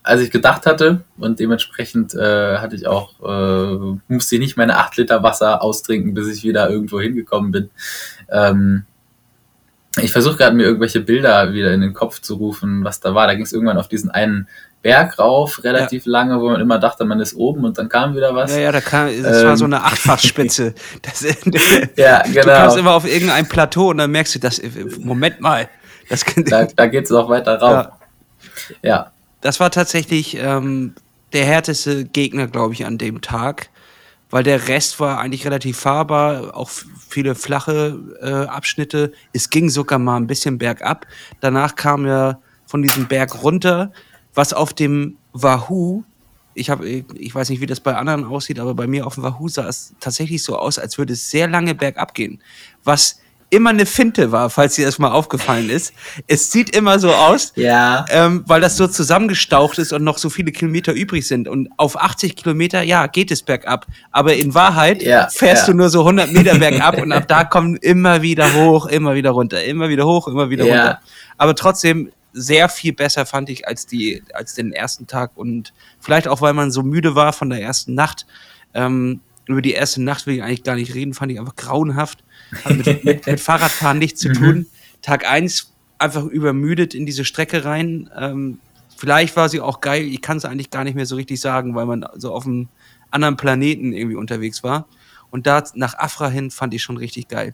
als 0.05 0.21
ich 0.21 0.31
gedacht 0.31 0.65
hatte. 0.65 1.01
Und 1.17 1.39
dementsprechend 1.39 2.13
äh, 2.13 2.57
hatte 2.57 2.75
ich 2.75 2.87
auch, 2.87 3.19
äh, 3.23 3.97
musste 4.07 4.35
ich 4.35 4.41
nicht 4.41 4.57
meine 4.57 4.77
8 4.77 4.97
Liter 4.97 5.23
Wasser 5.23 5.61
austrinken, 5.61 6.13
bis 6.13 6.27
ich 6.27 6.43
wieder 6.43 6.69
irgendwo 6.69 7.01
hingekommen 7.01 7.51
bin. 7.51 7.69
Ähm, 8.29 8.85
ich 10.01 10.11
versuche 10.11 10.37
gerade 10.37 10.55
mir 10.55 10.63
irgendwelche 10.63 10.99
Bilder 10.99 11.53
wieder 11.53 11.73
in 11.73 11.81
den 11.81 11.93
Kopf 11.93 12.21
zu 12.21 12.35
rufen, 12.35 12.83
was 12.83 12.99
da 12.99 13.15
war. 13.15 13.27
Da 13.27 13.33
ging 13.33 13.45
es 13.45 13.53
irgendwann 13.53 13.77
auf 13.77 13.87
diesen 13.87 14.11
einen 14.11 14.47
Berg 14.81 15.17
rauf, 15.17 15.63
relativ 15.63 16.05
ja. 16.05 16.11
lange, 16.11 16.39
wo 16.39 16.49
man 16.49 16.61
immer 16.61 16.77
dachte, 16.77 17.05
man 17.05 17.19
ist 17.19 17.33
oben 17.35 17.63
und 17.63 17.77
dann 17.77 17.89
kam 17.89 18.15
wieder 18.15 18.35
was. 18.35 18.53
Ja, 18.53 18.61
ja, 18.61 18.71
da 18.71 18.81
kam, 18.81 19.07
das 19.23 19.41
ähm. 19.41 19.47
war 19.47 19.57
so 19.57 19.65
eine 19.65 19.83
Achtfachspitze. 19.83 20.75
Das, 21.01 21.25
ja, 21.95 22.21
genau. 22.21 22.41
Du 22.41 22.49
kamst 22.49 22.77
immer 22.77 22.93
auf 22.93 23.07
irgendein 23.07 23.47
Plateau 23.47 23.89
und 23.89 23.97
dann 23.97 24.11
merkst 24.11 24.35
du, 24.35 24.39
das, 24.39 24.61
Moment 24.99 25.39
mal. 25.39 25.69
Das 26.09 26.23
da, 26.45 26.65
da 26.65 26.87
geht 26.87 27.05
es 27.05 27.09
noch 27.09 27.29
weiter 27.29 27.55
rauf. 27.55 27.87
Ja. 28.83 28.89
ja 28.89 29.11
das 29.45 29.60
war 29.60 29.69
tatsächlich 29.69 30.38
ähm, 30.38 30.95
der 31.31 31.45
härteste 31.45 32.03
Gegner, 32.05 32.47
glaube 32.47 32.73
ich, 32.73 32.84
an 32.84 32.97
dem 32.97 33.21
Tag, 33.21 33.69
weil 34.31 34.41
der 34.41 34.67
Rest 34.67 34.99
war 34.99 35.19
eigentlich 35.19 35.45
relativ 35.45 35.77
fahrbar, 35.77 36.58
auch 36.58 36.71
viele 37.08 37.36
flache 37.36 37.99
äh, 38.23 38.47
Abschnitte. 38.49 39.12
Es 39.34 39.51
ging 39.51 39.69
sogar 39.69 39.99
mal 39.99 40.17
ein 40.17 40.25
bisschen 40.25 40.58
bergab. 40.58 41.05
Danach 41.41 41.75
kam 41.75 42.08
er 42.08 42.41
von 42.65 42.81
diesem 42.81 43.08
Berg 43.08 43.43
runter, 43.43 43.91
was 44.34 44.51
auf 44.51 44.73
dem 44.73 45.17
Wahoo 45.31 46.03
ich 46.55 46.69
habe, 46.69 46.88
ich 46.88 47.36
weiß 47.36 47.49
nicht, 47.49 47.60
wie 47.60 47.65
das 47.65 47.81
bei 47.81 47.95
anderen 47.95 48.23
aussieht, 48.23 48.60
aber 48.60 48.73
bei 48.73 48.88
mir 48.88 49.05
auf 49.05 49.15
dem 49.15 49.23
Wahoo 49.23 49.49
sah 49.49 49.67
es 49.67 49.93
tatsächlich 49.99 50.41
so 50.41 50.58
aus, 50.58 50.79
als 50.79 50.97
würde 50.97 51.12
es 51.12 51.29
sehr 51.29 51.49
lange 51.49 51.75
bergab 51.75 52.13
gehen. 52.13 52.41
Was 52.86 53.19
immer 53.49 53.69
eine 53.69 53.86
Finte 53.86 54.31
war, 54.31 54.49
falls 54.49 54.75
dir 54.75 54.86
das 54.86 54.99
mal 54.99 55.12
aufgefallen 55.12 55.69
ist. 55.69 55.93
Es 56.27 56.51
sieht 56.51 56.75
immer 56.75 56.99
so 56.99 57.12
aus, 57.12 57.53
ja. 57.55 58.05
ähm, 58.10 58.43
weil 58.47 58.62
das 58.62 58.75
so 58.75 58.88
zusammengestaucht 58.88 59.77
ist 59.77 59.93
und 59.93 60.03
noch 60.03 60.17
so 60.17 60.29
viele 60.29 60.51
Kilometer 60.51 60.93
übrig 60.93 61.27
sind. 61.27 61.47
Und 61.47 61.69
auf 61.77 61.99
80 61.99 62.36
Kilometer, 62.36 62.81
ja, 62.81 63.08
geht 63.08 63.31
es 63.31 63.43
bergab. 63.43 63.86
Aber 64.12 64.36
in 64.36 64.53
Wahrheit 64.53 65.03
ja, 65.03 65.27
fährst 65.29 65.67
ja. 65.67 65.73
du 65.73 65.77
nur 65.77 65.89
so 65.89 65.99
100 65.99 66.31
Meter 66.31 66.58
bergab 66.60 67.01
und 67.01 67.12
ab 67.12 67.27
da 67.27 67.43
kommen 67.43 67.75
immer 67.77 68.21
wieder 68.21 68.53
hoch, 68.53 68.88
immer 68.88 69.15
wieder 69.15 69.31
runter, 69.31 69.63
immer 69.63 69.89
wieder 69.89 70.05
hoch, 70.05 70.27
immer 70.27 70.49
wieder 70.49 70.65
ja. 70.65 70.75
runter. 70.75 70.99
Aber 71.38 71.55
trotzdem 71.55 72.12
sehr 72.34 72.67
viel 72.67 72.93
besser 72.93 73.25
fand 73.25 73.49
ich 73.49 73.67
als 73.67 73.88
die, 73.88 74.21
als 74.34 74.55
den 74.55 74.73
ersten 74.73 75.08
Tag 75.08 75.31
und 75.36 75.73
vielleicht 75.99 76.27
auch, 76.27 76.41
weil 76.41 76.53
man 76.53 76.69
so 76.69 76.84
müde 76.84 77.15
war 77.15 77.31
von 77.31 77.49
der 77.49 77.62
ersten 77.62 77.93
Nacht. 77.93 78.25
Ähm, 78.73 79.21
über 79.47 79.62
die 79.62 79.71
erste 79.71 80.01
Nacht 80.01 80.27
will 80.27 80.36
ich 80.36 80.43
eigentlich 80.43 80.63
gar 80.63 80.75
nicht 80.75 80.93
reden, 80.93 81.13
fand 81.13 81.31
ich 81.31 81.39
einfach 81.39 81.55
grauenhaft. 81.55 82.23
Hat 82.63 82.75
mit, 82.75 83.03
mit, 83.03 83.27
mit 83.27 83.39
Fahrradfahren 83.39 83.97
nichts 83.97 84.19
zu 84.19 84.29
mhm. 84.29 84.34
tun. 84.34 84.65
Tag 85.01 85.29
eins 85.29 85.71
einfach 85.97 86.23
übermüdet 86.23 86.93
in 86.93 87.05
diese 87.05 87.25
Strecke 87.25 87.65
rein. 87.65 88.10
Ähm, 88.17 88.60
vielleicht 88.97 89.36
war 89.36 89.49
sie 89.49 89.62
auch 89.62 89.81
geil, 89.81 90.03
ich 90.03 90.21
kann 90.21 90.38
es 90.38 90.45
eigentlich 90.45 90.69
gar 90.69 90.84
nicht 90.84 90.95
mehr 90.95 91.05
so 91.05 91.15
richtig 91.15 91.39
sagen, 91.39 91.75
weil 91.75 91.86
man 91.86 92.05
so 92.15 92.34
auf 92.34 92.45
einem 92.45 92.69
anderen 93.12 93.38
Planeten 93.38 93.93
irgendwie 93.93 94.15
unterwegs 94.15 94.63
war. 94.63 94.88
Und 95.31 95.47
da 95.47 95.63
nach 95.73 95.97
Afra 95.97 96.29
hin 96.29 96.51
fand 96.51 96.73
ich 96.73 96.84
schon 96.84 96.97
richtig 96.97 97.27
geil. 97.27 97.53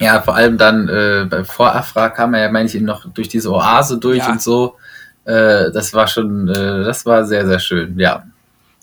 Ja, 0.00 0.20
vor 0.22 0.34
allem 0.34 0.58
dann 0.58 0.88
äh, 0.88 1.44
vor 1.44 1.74
Afra 1.74 2.10
kam 2.10 2.34
er 2.34 2.42
ja, 2.42 2.50
meine 2.50 2.66
ich, 2.66 2.74
noch 2.80 3.12
durch 3.12 3.28
diese 3.28 3.52
Oase 3.52 3.98
durch 3.98 4.18
ja. 4.18 4.32
und 4.32 4.42
so. 4.42 4.76
Äh, 5.24 5.70
das 5.70 5.94
war 5.94 6.08
schon, 6.08 6.48
äh, 6.48 6.84
das 6.84 7.06
war 7.06 7.24
sehr, 7.24 7.46
sehr 7.46 7.58
schön, 7.58 7.98
ja. 7.98 8.24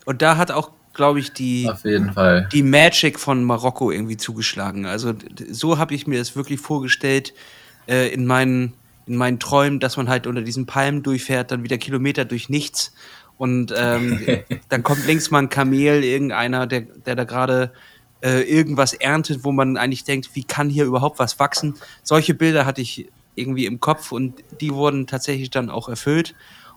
Und 0.06 0.22
da 0.22 0.38
hat 0.38 0.52
auch, 0.52 0.72
glaube 0.94 1.20
ich, 1.20 1.32
die, 1.32 1.70
Auf 1.70 1.86
jeden 1.86 2.14
Fall. 2.14 2.48
die 2.52 2.64
Magic 2.64 3.20
von 3.20 3.44
Marokko 3.44 3.92
irgendwie 3.92 4.18
zugeschlagen. 4.18 4.86
Also 4.86 5.14
so 5.50 5.78
habe 5.78 5.94
ich 5.94 6.08
mir 6.08 6.20
das 6.20 6.36
wirklich 6.36 6.60
vorgestellt 6.60 7.34
äh, 7.88 8.14
in, 8.14 8.26
meinen, 8.26 8.74
in 9.06 9.16
meinen 9.16 9.40
Träumen, 9.40 9.80
dass 9.80 9.98
man 9.98 10.10
halt 10.10 10.28
unter 10.28 10.42
diesen 10.42 10.66
Palmen 10.66 11.04
durchfährt, 11.04 11.52
dann 11.52 11.64
wieder 11.64 11.78
Kilometer 11.78 12.26
durch 12.26 12.50
nichts. 12.50 12.94
Und 13.38 13.74
ähm, 13.76 14.20
dann 14.70 14.84
kommt 14.84 15.06
links 15.08 15.32
mal 15.32 15.40
ein 15.40 15.50
Kamel, 15.50 16.04
irgendeiner, 16.04 16.68
der, 16.68 16.82
der 16.82 17.16
da 17.16 17.24
gerade 17.24 17.72
äh, 18.22 18.42
irgendwas 18.42 18.94
erntet, 18.94 19.44
wo 19.44 19.52
man 19.52 19.78
eigentlich 19.78 20.04
denkt, 20.04 20.32
wie 20.34 20.44
kann 20.44 20.70
hier 20.70 20.86
überhaupt 20.86 21.20
was 21.20 21.40
wachsen? 21.40 21.76
Solche 22.04 22.34
Bilder 22.34 22.66
hatte 22.66 22.82
ich 22.82 23.08
irgendwie 23.36 23.66
im 23.66 23.80
Kopf 23.80 24.12
und 24.12 24.44
die 24.60 24.74
wurden 24.74 25.08
tatsächlich 25.08 25.50
dann 25.50 25.70
auch 25.70 25.90
erfüllt. 25.90 26.36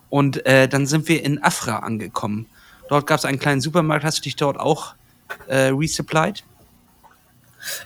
Und 0.09 0.45
äh, 0.45 0.67
dann 0.67 0.85
sind 0.85 1.07
wir 1.07 1.23
in 1.23 1.43
Afra 1.43 1.79
angekommen. 1.79 2.47
Dort 2.89 3.07
gab 3.07 3.19
es 3.19 3.25
einen 3.25 3.39
kleinen 3.39 3.61
Supermarkt. 3.61 4.03
Hast 4.03 4.19
du 4.19 4.21
dich 4.21 4.35
dort 4.35 4.59
auch 4.59 4.95
äh, 5.47 5.69
resupplied? 5.69 6.43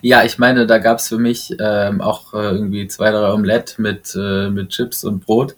Ja, 0.02 0.24
ich 0.24 0.38
meine, 0.38 0.68
da 0.68 0.78
gab 0.78 1.00
es 1.00 1.08
für 1.08 1.18
mich 1.18 1.56
ähm, 1.60 2.02
auch 2.02 2.34
äh, 2.34 2.52
irgendwie 2.52 2.88
zwei, 2.88 3.12
drei 3.12 3.32
Omelette 3.32 3.82
mit, 3.82 4.14
äh, 4.16 4.50
mit 4.50 4.70
Chips 4.70 5.04
und 5.04 5.26
Brot. 5.26 5.56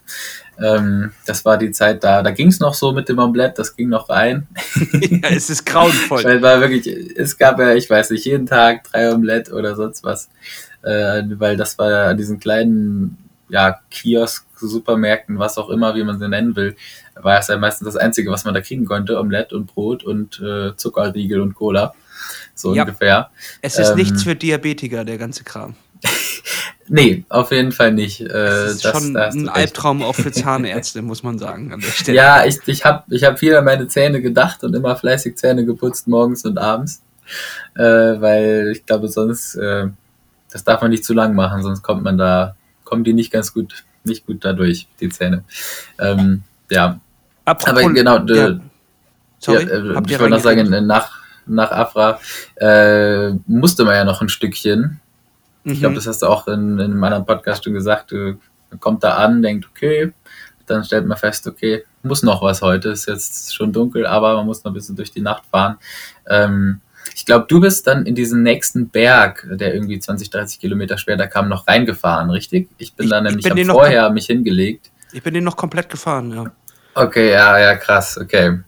Ähm, 0.59 1.11
das 1.25 1.43
war 1.43 1.57
die 1.57 1.71
Zeit, 1.71 2.03
da, 2.03 2.21
da 2.21 2.29
ging 2.29 2.49
es 2.49 2.59
noch 2.59 2.75
so 2.75 2.91
mit 2.91 3.09
dem 3.09 3.17
Omelette, 3.17 3.55
das 3.57 3.75
ging 3.75 3.89
noch 3.89 4.09
rein. 4.09 4.47
ja, 4.91 5.29
es 5.29 5.49
ist 5.49 5.65
grauenvoll. 5.65 6.23
Weil 6.23 6.41
war 6.41 6.61
wirklich, 6.61 6.87
es 7.17 7.37
gab 7.37 7.59
ja, 7.59 7.73
ich 7.73 7.89
weiß 7.89 8.11
nicht, 8.11 8.25
jeden 8.25 8.45
Tag 8.45 8.83
drei 8.83 9.11
Omelette 9.11 9.53
oder 9.53 9.75
sonst 9.75 10.03
was. 10.03 10.29
Äh, 10.83 11.23
weil 11.37 11.57
das 11.57 11.77
war 11.77 12.07
an 12.07 12.17
diesen 12.17 12.39
kleinen 12.39 13.17
ja, 13.49 13.79
Kiosk, 13.91 14.47
Supermärkten, 14.67 15.39
was 15.39 15.57
auch 15.57 15.69
immer, 15.69 15.95
wie 15.95 16.03
man 16.03 16.19
sie 16.19 16.29
nennen 16.29 16.55
will, 16.55 16.75
war 17.15 17.39
es 17.39 17.47
ja 17.47 17.57
meistens 17.57 17.85
das 17.85 17.95
Einzige, 17.95 18.31
was 18.31 18.45
man 18.45 18.53
da 18.53 18.61
kriegen 18.61 18.85
konnte, 18.85 19.19
Omelette 19.19 19.55
und 19.55 19.67
Brot 19.67 20.03
und 20.03 20.39
äh, 20.39 20.75
Zuckerriegel 20.75 21.41
und 21.41 21.55
Cola. 21.55 21.93
So 22.55 22.73
ja. 22.73 22.83
ungefähr. 22.83 23.31
Es 23.61 23.77
ist 23.77 23.91
ähm, 23.91 23.95
nichts 23.97 24.23
für 24.23 24.35
Diabetiker, 24.35 25.03
der 25.03 25.17
ganze 25.17 25.43
Kram. 25.43 25.75
nee, 26.87 27.25
auf 27.29 27.51
jeden 27.51 27.71
Fall 27.71 27.91
nicht. 27.91 28.21
Äh, 28.21 28.27
das 28.27 28.71
ist 28.73 28.85
das, 28.85 28.91
schon 28.91 29.13
das 29.13 29.35
ein 29.35 29.49
Albtraum 29.49 30.03
auch 30.03 30.15
für 30.15 30.31
Zahnärzte, 30.31 31.01
muss 31.01 31.23
man 31.23 31.39
sagen, 31.39 31.73
an 31.73 31.79
der 31.79 31.87
Stelle. 31.87 32.17
Ja, 32.17 32.45
ich, 32.45 32.59
ich 32.65 32.85
habe 32.85 33.03
ich 33.09 33.23
hab 33.23 33.39
viel 33.39 33.55
an 33.55 33.65
meine 33.65 33.87
Zähne 33.87 34.21
gedacht 34.21 34.63
und 34.63 34.75
immer 34.75 34.95
fleißig 34.95 35.35
Zähne 35.37 35.65
geputzt, 35.65 36.07
morgens 36.07 36.45
und 36.45 36.57
abends. 36.57 37.01
Äh, 37.75 37.81
weil 37.83 38.71
ich 38.73 38.85
glaube, 38.85 39.07
sonst, 39.07 39.55
äh, 39.55 39.87
das 40.51 40.63
darf 40.63 40.81
man 40.81 40.91
nicht 40.91 41.05
zu 41.05 41.13
lang 41.13 41.33
machen, 41.33 41.63
sonst 41.63 41.81
kommt 41.81 42.03
man 42.03 42.17
da, 42.17 42.55
kommen 42.83 43.03
die 43.03 43.13
nicht 43.13 43.31
ganz 43.31 43.53
gut, 43.53 43.85
nicht 44.03 44.25
gut 44.25 44.43
dadurch, 44.43 44.87
die 44.99 45.09
Zähne. 45.09 45.43
Ähm, 45.99 46.43
ja. 46.69 46.99
Apropos, 47.45 47.83
Aber 47.83 47.93
genau, 47.93 48.19
ja. 48.25 48.59
Sorry, 49.39 49.63
ja, 49.63 49.69
äh, 49.69 50.01
ich 50.07 50.19
wollte 50.19 50.29
noch 50.29 50.39
sagen, 50.39 50.69
nach, 50.85 51.19
nach 51.47 51.71
Afra 51.71 52.19
äh, 52.55 53.31
musste 53.47 53.83
man 53.83 53.95
ja 53.95 54.03
noch 54.03 54.21
ein 54.21 54.29
Stückchen. 54.29 54.99
Mhm. 55.63 55.71
Ich 55.71 55.79
glaube, 55.79 55.95
das 55.95 56.07
hast 56.07 56.21
du 56.21 56.27
auch 56.27 56.47
in, 56.47 56.79
in 56.79 56.91
einem 56.91 57.03
anderen 57.03 57.25
Podcast 57.25 57.63
schon 57.63 57.73
gesagt. 57.73 58.11
Du, 58.11 58.37
man 58.69 58.79
kommt 58.79 59.03
da 59.03 59.15
an, 59.15 59.41
denkt, 59.41 59.67
okay, 59.69 60.13
dann 60.65 60.83
stellt 60.83 61.05
man 61.05 61.17
fest, 61.17 61.47
okay, 61.47 61.83
muss 62.03 62.23
noch 62.23 62.41
was 62.41 62.61
heute, 62.61 62.89
ist 62.89 63.07
jetzt 63.07 63.53
schon 63.53 63.73
dunkel, 63.73 64.05
aber 64.05 64.35
man 64.35 64.45
muss 64.45 64.63
noch 64.63 64.71
ein 64.71 64.75
bisschen 64.75 64.95
durch 64.95 65.11
die 65.11 65.21
Nacht 65.21 65.43
fahren. 65.51 65.77
Ähm, 66.27 66.81
ich 67.15 67.25
glaube, 67.25 67.45
du 67.47 67.59
bist 67.59 67.87
dann 67.87 68.05
in 68.05 68.15
diesen 68.15 68.43
nächsten 68.43 68.89
Berg, 68.89 69.47
der 69.51 69.73
irgendwie 69.73 69.99
20, 69.99 70.29
30 70.29 70.59
Kilometer 70.59 70.97
später 70.97 71.27
kam, 71.27 71.49
noch 71.49 71.67
reingefahren, 71.67 72.29
richtig? 72.29 72.69
Ich 72.77 72.93
bin 72.93 73.05
ich, 73.05 73.11
da 73.11 73.21
nämlich 73.21 73.45
ich 73.45 73.67
vorher 73.67 74.09
mich 74.09 74.25
hingelegt. 74.27 74.91
Ich 75.11 75.21
bin 75.21 75.33
den 75.33 75.43
noch 75.43 75.57
komplett 75.57 75.89
gefahren, 75.89 76.31
ja. 76.31 76.51
Okay, 76.93 77.31
ja, 77.31 77.59
ja, 77.59 77.75
krass, 77.75 78.17
okay. 78.17 78.59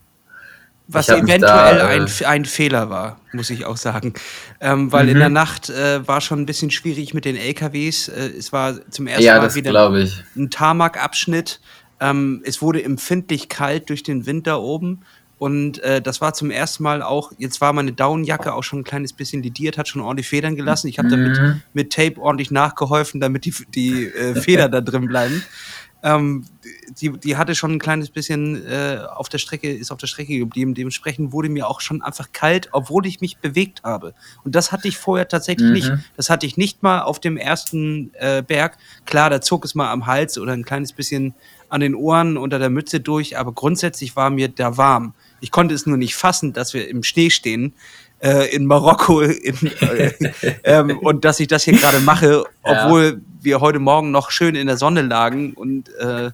Was 0.87 1.07
eventuell 1.07 1.39
da, 1.39 1.87
ein, 1.87 2.07
äh, 2.07 2.25
ein 2.25 2.45
Fehler 2.45 2.89
war, 2.89 3.19
muss 3.31 3.49
ich 3.49 3.65
auch 3.65 3.77
sagen. 3.77 4.13
Ähm, 4.59 4.91
weil 4.91 5.05
mhm. 5.05 5.11
in 5.11 5.19
der 5.19 5.29
Nacht 5.29 5.69
äh, 5.69 6.05
war 6.05 6.19
schon 6.19 6.41
ein 6.41 6.45
bisschen 6.45 6.71
schwierig 6.71 7.13
mit 7.13 7.25
den 7.25 7.37
LKWs. 7.37 8.09
Äh, 8.09 8.31
es 8.37 8.51
war 8.51 8.75
zum 8.91 9.07
ersten 9.07 9.23
ja, 9.23 9.39
Mal 9.39 9.55
wieder 9.55 9.89
ein 10.35 10.49
Tarmac-Abschnitt. 10.49 11.61
Ähm, 12.01 12.41
es 12.45 12.61
wurde 12.61 12.83
empfindlich 12.83 13.47
kalt 13.47 13.89
durch 13.89 14.03
den 14.03 14.25
Winter 14.25 14.61
oben. 14.61 15.03
Und 15.43 15.79
äh, 15.79 16.01
das 16.01 16.21
war 16.21 16.33
zum 16.33 16.51
ersten 16.51 16.83
Mal 16.83 17.01
auch, 17.01 17.33
jetzt 17.37 17.59
war 17.59 17.73
meine 17.73 17.91
Downjacke 17.91 18.53
auch 18.53 18.63
schon 18.63 18.79
ein 18.79 18.83
kleines 18.85 19.11
bisschen 19.11 19.43
lidiert, 19.43 19.77
hat 19.77 19.89
schon 19.89 20.01
ordentlich 20.01 20.29
Federn 20.29 20.55
gelassen. 20.55 20.87
Ich 20.87 20.99
habe 20.99 21.09
mhm. 21.09 21.11
damit 21.11 21.61
mit 21.73 21.91
Tape 21.91 22.17
ordentlich 22.17 22.49
nachgeholfen, 22.49 23.19
damit 23.19 23.43
die, 23.43 23.53
die 23.75 24.05
äh, 24.05 24.35
Federn 24.39 24.71
da 24.71 24.79
drin 24.79 25.05
bleiben. 25.05 25.43
Ähm, 26.01 26.45
die, 27.01 27.09
die 27.11 27.35
hatte 27.35 27.55
schon 27.55 27.73
ein 27.73 27.79
kleines 27.79 28.09
bisschen 28.09 28.65
äh, 28.65 28.99
auf 29.15 29.27
der 29.27 29.37
Strecke, 29.37 29.69
ist 29.69 29.91
auf 29.91 29.97
der 29.97 30.07
Strecke 30.07 30.37
geblieben. 30.37 30.75
Dementsprechend 30.75 31.33
wurde 31.33 31.49
mir 31.49 31.67
auch 31.67 31.81
schon 31.81 32.01
einfach 32.01 32.31
kalt, 32.31 32.69
obwohl 32.71 33.05
ich 33.05 33.19
mich 33.19 33.39
bewegt 33.39 33.83
habe. 33.83 34.13
Und 34.45 34.55
das 34.55 34.71
hatte 34.71 34.87
ich 34.87 34.97
vorher 34.97 35.27
tatsächlich 35.27 35.67
mhm. 35.67 35.73
nicht. 35.73 35.91
Das 36.15 36.29
hatte 36.29 36.45
ich 36.45 36.55
nicht 36.55 36.83
mal 36.83 37.01
auf 37.01 37.19
dem 37.19 37.35
ersten 37.35 38.13
äh, 38.13 38.41
Berg. 38.47 38.77
Klar, 39.05 39.29
da 39.29 39.41
zog 39.41 39.65
es 39.65 39.75
mal 39.75 39.91
am 39.91 40.05
Hals 40.05 40.37
oder 40.37 40.53
ein 40.53 40.63
kleines 40.63 40.93
bisschen 40.93 41.33
an 41.67 41.81
den 41.81 41.95
Ohren 41.95 42.37
unter 42.37 42.59
der 42.59 42.69
Mütze 42.69 43.01
durch, 43.01 43.37
aber 43.37 43.51
grundsätzlich 43.51 44.15
war 44.15 44.29
mir 44.29 44.47
da 44.47 44.77
warm. 44.77 45.13
Ich 45.43 45.51
konnte 45.51 45.75
es 45.75 45.85
nur 45.85 45.97
nicht 45.97 46.15
fassen, 46.15 46.53
dass 46.53 46.73
wir 46.73 46.87
im 46.87 47.03
Schnee 47.03 47.29
stehen 47.29 47.73
äh, 48.23 48.55
in 48.55 48.65
Marokko 48.65 49.21
in, 49.21 49.71
äh, 49.81 50.13
ähm, 50.63 50.97
und 50.99 51.25
dass 51.25 51.39
ich 51.41 51.47
das 51.47 51.63
hier 51.63 51.73
gerade 51.73 51.99
mache, 51.99 52.45
obwohl 52.63 53.03
ja. 53.03 53.43
wir 53.43 53.59
heute 53.59 53.79
Morgen 53.79 54.11
noch 54.11 54.31
schön 54.31 54.55
in 54.55 54.67
der 54.67 54.77
Sonne 54.77 55.01
lagen 55.01 55.53
und 55.53 55.93
äh, 55.95 56.31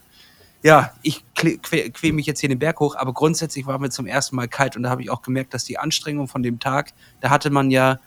ja, 0.62 0.92
ich 1.02 1.24
quäle 1.36 1.58
quäl 1.58 2.14
mich 2.14 2.28
jetzt 2.28 2.42
hier 2.42 2.50
den 2.50 2.60
Berg 2.60 2.80
hoch, 2.80 2.96
aber 2.96 3.14
grundsätzlich 3.14 3.66
war 3.66 3.80
mir 3.80 3.90
zum 3.90 4.06
ersten 4.06 4.36
Mal 4.36 4.48
kalt 4.48 4.76
und 4.76 4.84
da 4.84 4.90
habe 4.92 5.02
ich 5.02 5.10
auch 5.10 5.24
gemerkt, 5.24 5.54
dass 5.54 5.64
die 5.64 5.80
Anstrengung 5.80 6.28
von 6.28 6.44
dem 6.44 6.60
Tag, 6.60 6.92
da 7.22 7.32
hatte 7.32 7.50
man 7.50 7.72
ja, 7.72 8.00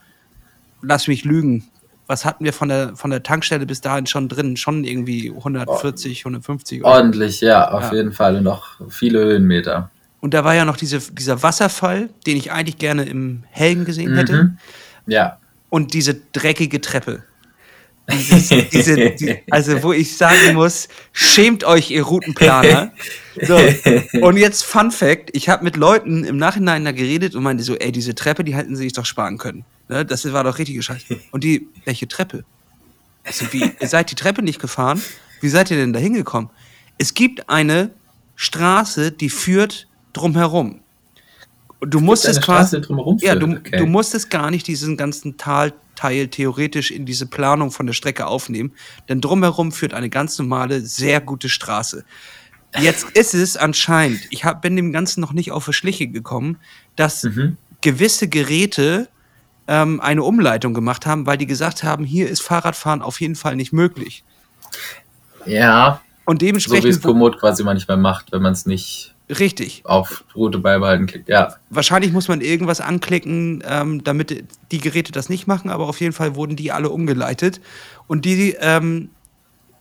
lass 0.82 1.08
mich 1.08 1.24
lügen, 1.24 1.64
was 2.06 2.24
hatten 2.24 2.44
wir 2.44 2.52
von 2.52 2.68
der, 2.68 2.94
von 2.94 3.10
der 3.10 3.22
Tankstelle 3.22 3.64
bis 3.64 3.80
dahin 3.80 4.06
schon 4.06 4.28
drin? 4.28 4.56
Schon 4.56 4.84
irgendwie 4.84 5.30
140, 5.30 6.20
150 6.20 6.84
Euro. 6.84 6.94
Ordentlich, 6.94 7.40
ja, 7.40 7.70
auf 7.70 7.84
ja. 7.84 7.94
jeden 7.94 8.12
Fall. 8.12 8.36
Und 8.36 8.42
noch 8.42 8.80
viele 8.90 9.20
Höhenmeter. 9.20 9.90
Und 10.22 10.34
da 10.34 10.44
war 10.44 10.54
ja 10.54 10.64
noch 10.64 10.76
diese, 10.76 11.00
dieser 11.00 11.42
Wasserfall, 11.42 12.08
den 12.26 12.36
ich 12.36 12.52
eigentlich 12.52 12.78
gerne 12.78 13.02
im 13.02 13.42
Helgen 13.50 13.84
gesehen 13.84 14.16
hätte. 14.16 14.44
Mhm. 14.44 14.58
Ja. 15.06 15.38
Und 15.68 15.94
diese 15.94 16.14
dreckige 16.14 16.80
Treppe. 16.80 17.24
Dieses, 18.08 18.48
diese, 18.70 19.10
die, 19.10 19.38
also, 19.50 19.82
wo 19.82 19.92
ich 19.92 20.16
sagen 20.16 20.54
muss, 20.54 20.86
schämt 21.12 21.64
euch, 21.64 21.90
ihr 21.90 22.04
Routenplaner. 22.04 22.92
So, 23.40 23.58
und 24.20 24.36
jetzt 24.36 24.62
Fun 24.62 24.92
Fact: 24.92 25.30
Ich 25.32 25.48
habe 25.48 25.64
mit 25.64 25.76
Leuten 25.76 26.22
im 26.22 26.36
Nachhinein 26.36 26.84
da 26.84 26.92
geredet 26.92 27.34
und 27.34 27.42
meinte 27.42 27.64
so, 27.64 27.74
ey, 27.74 27.90
diese 27.90 28.14
Treppe, 28.14 28.44
die 28.44 28.54
hätten 28.54 28.76
sie 28.76 28.84
sich 28.84 28.92
doch 28.92 29.06
sparen 29.06 29.38
können. 29.38 29.64
Ne? 29.88 30.04
Das 30.04 30.30
war 30.32 30.44
doch 30.44 30.58
richtige 30.58 30.82
Scheiße. 30.82 31.18
Und 31.32 31.42
die, 31.42 31.66
welche 31.84 32.06
Treppe? 32.06 32.44
Also, 33.24 33.52
wie, 33.52 33.72
ihr 33.80 33.88
seid 33.88 34.12
die 34.12 34.16
Treppe 34.16 34.42
nicht 34.42 34.60
gefahren? 34.60 35.02
Wie 35.40 35.48
seid 35.48 35.72
ihr 35.72 35.76
denn 35.76 35.92
da 35.92 35.98
hingekommen? 35.98 36.50
Es 36.98 37.14
gibt 37.14 37.48
eine 37.48 37.90
Straße, 38.36 39.10
die 39.10 39.30
führt 39.30 39.88
drumherum. 40.12 40.80
Du 41.80 42.00
musstest 42.00 42.42
quasi, 42.42 42.80
ja, 43.20 43.34
du, 43.34 43.56
okay. 43.56 43.76
du 43.76 43.86
musstest 43.86 44.30
gar 44.30 44.52
nicht 44.52 44.68
diesen 44.68 44.96
ganzen 44.96 45.36
Talteil 45.36 46.28
theoretisch 46.28 46.92
in 46.92 47.06
diese 47.06 47.26
Planung 47.26 47.72
von 47.72 47.86
der 47.86 47.92
Strecke 47.92 48.26
aufnehmen, 48.26 48.72
denn 49.08 49.20
drumherum 49.20 49.72
führt 49.72 49.92
eine 49.92 50.08
ganz 50.08 50.38
normale, 50.38 50.80
sehr 50.82 51.20
gute 51.20 51.48
Straße. 51.48 52.04
Jetzt 52.78 53.10
ist 53.14 53.34
es 53.34 53.56
anscheinend, 53.56 54.20
ich 54.30 54.44
hab, 54.44 54.62
bin 54.62 54.76
dem 54.76 54.92
Ganzen 54.92 55.20
noch 55.20 55.32
nicht 55.32 55.50
auf 55.50 55.66
die 55.66 55.72
Schliche 55.72 56.06
gekommen, 56.06 56.58
dass 56.94 57.24
mhm. 57.24 57.56
gewisse 57.80 58.28
Geräte 58.28 59.08
ähm, 59.66 60.00
eine 60.00 60.22
Umleitung 60.22 60.74
gemacht 60.74 61.04
haben, 61.06 61.26
weil 61.26 61.38
die 61.38 61.46
gesagt 61.46 61.82
haben, 61.82 62.04
hier 62.04 62.28
ist 62.28 62.42
Fahrradfahren 62.42 63.02
auf 63.02 63.20
jeden 63.20 63.34
Fall 63.34 63.56
nicht 63.56 63.72
möglich. 63.72 64.22
Ja. 65.46 66.00
Und 66.24 66.42
dementsprechend. 66.42 66.82
So 66.82 66.88
wie 66.88 66.92
es 66.92 67.02
Komoot 67.02 67.40
quasi 67.40 67.64
manchmal 67.64 67.96
macht, 67.96 68.30
wenn 68.32 68.42
man 68.42 68.52
es 68.52 68.66
nicht 68.66 69.11
Richtig. 69.28 69.82
Auf 69.84 70.24
Route 70.34 70.58
beibehalten 70.58 71.06
klickt, 71.06 71.28
ja. 71.28 71.54
Wahrscheinlich 71.70 72.12
muss 72.12 72.28
man 72.28 72.40
irgendwas 72.40 72.80
anklicken, 72.80 73.62
ähm, 73.66 74.04
damit 74.04 74.44
die 74.70 74.78
Geräte 74.78 75.12
das 75.12 75.28
nicht 75.28 75.46
machen, 75.46 75.70
aber 75.70 75.88
auf 75.88 76.00
jeden 76.00 76.12
Fall 76.12 76.34
wurden 76.34 76.56
die 76.56 76.72
alle 76.72 76.90
umgeleitet. 76.90 77.60
Und 78.08 78.24
die, 78.24 78.56
ähm, 78.60 79.10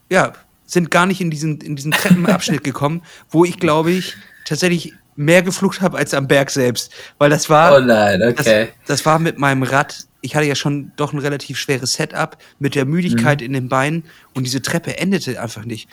ja, 0.09 0.33
sind 0.65 0.89
gar 0.91 1.05
nicht 1.05 1.19
in 1.19 1.31
diesen, 1.31 1.59
in 1.59 1.75
diesen 1.75 1.91
Treppenabschnitt 1.91 2.63
gekommen, 2.63 3.01
wo 3.29 3.43
ich, 3.43 3.59
glaube 3.59 3.91
ich, 3.91 4.15
tatsächlich 4.45 4.93
mehr 5.15 5.41
geflucht 5.41 5.81
habe 5.81 5.97
als 5.97 6.13
am 6.13 6.27
Berg 6.27 6.49
selbst. 6.49 6.93
Weil 7.17 7.29
das 7.29 7.49
war. 7.49 7.75
Oh 7.75 7.79
nein, 7.79 8.21
okay. 8.23 8.69
Das, 8.85 8.99
das 8.99 9.05
war 9.05 9.19
mit 9.19 9.37
meinem 9.37 9.63
Rad 9.63 10.07
ich 10.21 10.35
hatte 10.35 10.45
ja 10.45 10.55
schon 10.55 10.91
doch 10.95 11.13
ein 11.13 11.19
relativ 11.19 11.57
schweres 11.57 11.93
Setup 11.93 12.37
mit 12.59 12.75
der 12.75 12.85
Müdigkeit 12.85 13.39
mhm. 13.39 13.45
in 13.47 13.53
den 13.53 13.69
Beinen 13.69 14.03
und 14.33 14.43
diese 14.43 14.61
Treppe 14.61 14.97
endete 14.97 15.41
einfach 15.41 15.65
nicht. 15.65 15.89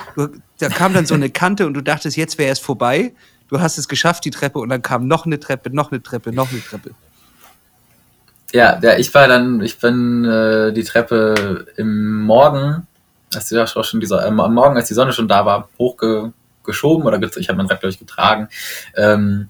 Da 0.58 0.68
kam 0.68 0.92
dann 0.92 1.06
so 1.06 1.14
eine 1.14 1.30
Kante 1.30 1.66
und 1.66 1.74
du 1.74 1.80
dachtest, 1.80 2.16
jetzt 2.16 2.38
wäre 2.38 2.52
es 2.52 2.58
vorbei 2.58 3.12
du 3.48 3.60
hast 3.60 3.78
es 3.78 3.88
geschafft, 3.88 4.24
die 4.24 4.30
Treppe, 4.30 4.58
und 4.58 4.68
dann 4.68 4.82
kam 4.82 5.06
noch 5.06 5.26
eine 5.26 5.40
Treppe, 5.40 5.70
noch 5.70 5.90
eine 5.90 6.02
Treppe, 6.02 6.32
noch 6.32 6.50
eine 6.50 6.62
Treppe. 6.62 6.90
Ja, 8.52 8.78
ja 8.82 8.96
ich 8.96 9.12
war 9.14 9.28
dann, 9.28 9.60
ich 9.62 9.78
bin 9.78 10.24
äh, 10.24 10.72
die 10.72 10.84
Treppe 10.84 11.66
im 11.76 12.22
Morgen, 12.22 12.86
als 13.34 13.48
die, 13.48 13.58
auch 13.58 13.84
schon 13.84 14.00
dieser, 14.00 14.24
äh, 14.24 14.28
am 14.28 14.54
Morgen, 14.54 14.76
als 14.76 14.88
die 14.88 14.94
Sonne 14.94 15.12
schon 15.12 15.28
da 15.28 15.44
war, 15.44 15.68
hochgeschoben 15.78 17.06
oder 17.06 17.20
ich 17.36 17.48
habe 17.48 17.56
mein 17.56 17.66
Rad, 17.66 17.80
glaube 17.80 17.92
ich, 17.92 17.98
getragen. 17.98 18.48
Ähm, 18.96 19.48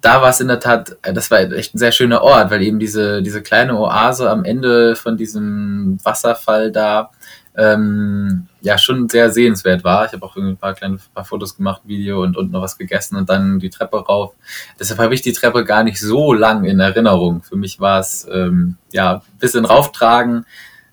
da 0.00 0.22
war 0.22 0.30
es 0.30 0.40
in 0.40 0.48
der 0.48 0.60
Tat, 0.60 0.96
äh, 1.02 1.12
das 1.12 1.30
war 1.30 1.40
echt 1.40 1.74
ein 1.74 1.78
sehr 1.78 1.92
schöner 1.92 2.22
Ort, 2.22 2.50
weil 2.50 2.62
eben 2.62 2.78
diese, 2.78 3.22
diese 3.22 3.42
kleine 3.42 3.78
Oase 3.78 4.30
am 4.30 4.44
Ende 4.44 4.96
von 4.96 5.16
diesem 5.16 5.98
Wasserfall 6.02 6.70
da 6.70 7.10
ähm, 7.56 8.47
ja 8.60 8.78
schon 8.78 9.08
sehr 9.08 9.30
sehenswert 9.30 9.84
war. 9.84 10.06
Ich 10.06 10.12
habe 10.12 10.24
auch 10.24 10.36
ein 10.36 10.56
paar 10.56 10.74
kleine 10.74 10.98
paar 11.14 11.24
Fotos 11.24 11.56
gemacht, 11.56 11.82
Video 11.84 12.22
und, 12.22 12.36
und 12.36 12.50
noch 12.50 12.62
was 12.62 12.78
gegessen 12.78 13.16
und 13.16 13.28
dann 13.28 13.58
die 13.58 13.70
Treppe 13.70 13.98
rauf. 13.98 14.34
Deshalb 14.78 15.00
habe 15.00 15.14
ich 15.14 15.22
die 15.22 15.32
Treppe 15.32 15.64
gar 15.64 15.84
nicht 15.84 16.00
so 16.00 16.32
lang 16.32 16.64
in 16.64 16.80
Erinnerung. 16.80 17.42
Für 17.42 17.56
mich 17.56 17.80
war 17.80 18.00
es 18.00 18.26
ähm, 18.30 18.76
ja 18.92 19.16
ein 19.16 19.38
bisschen 19.38 19.64
rauftragen 19.64 20.44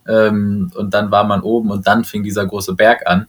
ähm, 0.08 0.71
und 0.75 0.93
dann 0.93 1.12
war 1.12 1.23
man 1.23 1.41
oben 1.41 1.71
und 1.71 1.88
dann 1.88 2.04
fing 2.04 2.23
dieser 2.23 2.45
große 2.45 2.73
Berg 2.73 3.08
an. 3.08 3.28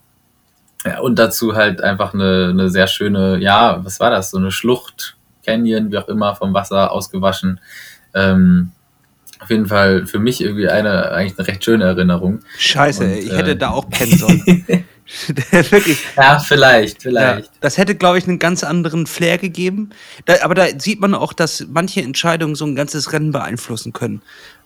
Ja, 0.84 1.00
und 1.00 1.18
dazu 1.18 1.56
halt 1.56 1.80
einfach 1.80 2.14
eine, 2.14 2.48
eine 2.50 2.68
sehr 2.68 2.86
schöne, 2.86 3.38
ja, 3.38 3.84
was 3.84 3.98
war 3.98 4.10
das? 4.10 4.30
So 4.30 4.38
eine 4.38 4.52
Schlucht, 4.52 5.16
Canyon, 5.44 5.90
wie 5.90 5.98
auch 5.98 6.08
immer, 6.08 6.36
vom 6.36 6.54
Wasser 6.54 6.92
ausgewaschen. 6.92 7.60
Ähm, 8.14 8.72
auf 9.40 9.50
jeden 9.50 9.66
Fall 9.66 10.06
für 10.06 10.18
mich 10.18 10.40
irgendwie 10.40 10.68
eine, 10.68 11.10
eigentlich 11.12 11.38
eine 11.38 11.48
recht 11.48 11.64
schöne 11.64 11.84
Erinnerung. 11.84 12.40
Scheiße, 12.58 13.04
und, 13.04 13.12
ich 13.12 13.32
äh, 13.32 13.36
hätte 13.36 13.56
da 13.56 13.70
auch 13.70 13.88
pennen 13.88 14.16
sollen. 14.16 14.64
Wirklich. 15.50 15.98
Ja, 16.16 16.38
vielleicht, 16.38 17.02
vielleicht. 17.02 17.46
Ja, 17.46 17.50
das 17.60 17.78
hätte, 17.78 17.94
glaube 17.94 18.18
ich, 18.18 18.26
einen 18.26 18.38
ganz 18.38 18.64
anderen 18.64 19.06
Flair 19.06 19.38
gegeben. 19.38 19.90
Da, 20.24 20.34
aber 20.42 20.54
da 20.54 20.66
sieht 20.78 21.00
man 21.00 21.14
auch, 21.14 21.32
dass 21.32 21.66
manche 21.70 22.02
Entscheidungen 22.02 22.56
so 22.56 22.64
ein 22.64 22.74
ganzes 22.74 23.12
Rennen 23.12 23.30
beeinflussen 23.30 23.92
können. 23.92 24.22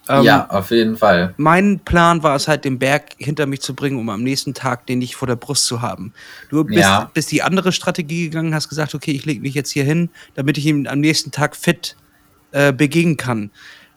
Ähm, 0.08 0.24
ja, 0.24 0.48
auf 0.48 0.70
jeden 0.70 0.96
Fall. 0.96 1.34
Mein 1.36 1.80
Plan 1.80 2.22
war 2.22 2.34
es 2.34 2.48
halt, 2.48 2.64
den 2.64 2.78
Berg 2.78 3.12
hinter 3.18 3.46
mich 3.46 3.60
zu 3.60 3.74
bringen, 3.74 3.98
um 3.98 4.08
am 4.08 4.22
nächsten 4.22 4.54
Tag 4.54 4.86
den 4.86 5.00
nicht 5.00 5.14
vor 5.14 5.28
der 5.28 5.36
Brust 5.36 5.66
zu 5.66 5.82
haben. 5.82 6.14
Du 6.48 6.64
bist, 6.64 6.80
ja. 6.80 7.10
bist 7.12 7.30
die 7.30 7.42
andere 7.42 7.70
Strategie 7.72 8.24
gegangen, 8.24 8.54
hast 8.54 8.70
gesagt, 8.70 8.94
okay, 8.94 9.12
ich 9.12 9.26
lege 9.26 9.40
mich 9.40 9.54
jetzt 9.54 9.70
hier 9.70 9.84
hin, 9.84 10.08
damit 10.34 10.56
ich 10.56 10.66
ihm 10.66 10.86
am 10.86 11.00
nächsten 11.00 11.30
Tag 11.30 11.54
fit 11.54 11.96
äh, 12.52 12.72
begegnen 12.72 13.18
kann. 13.18 13.50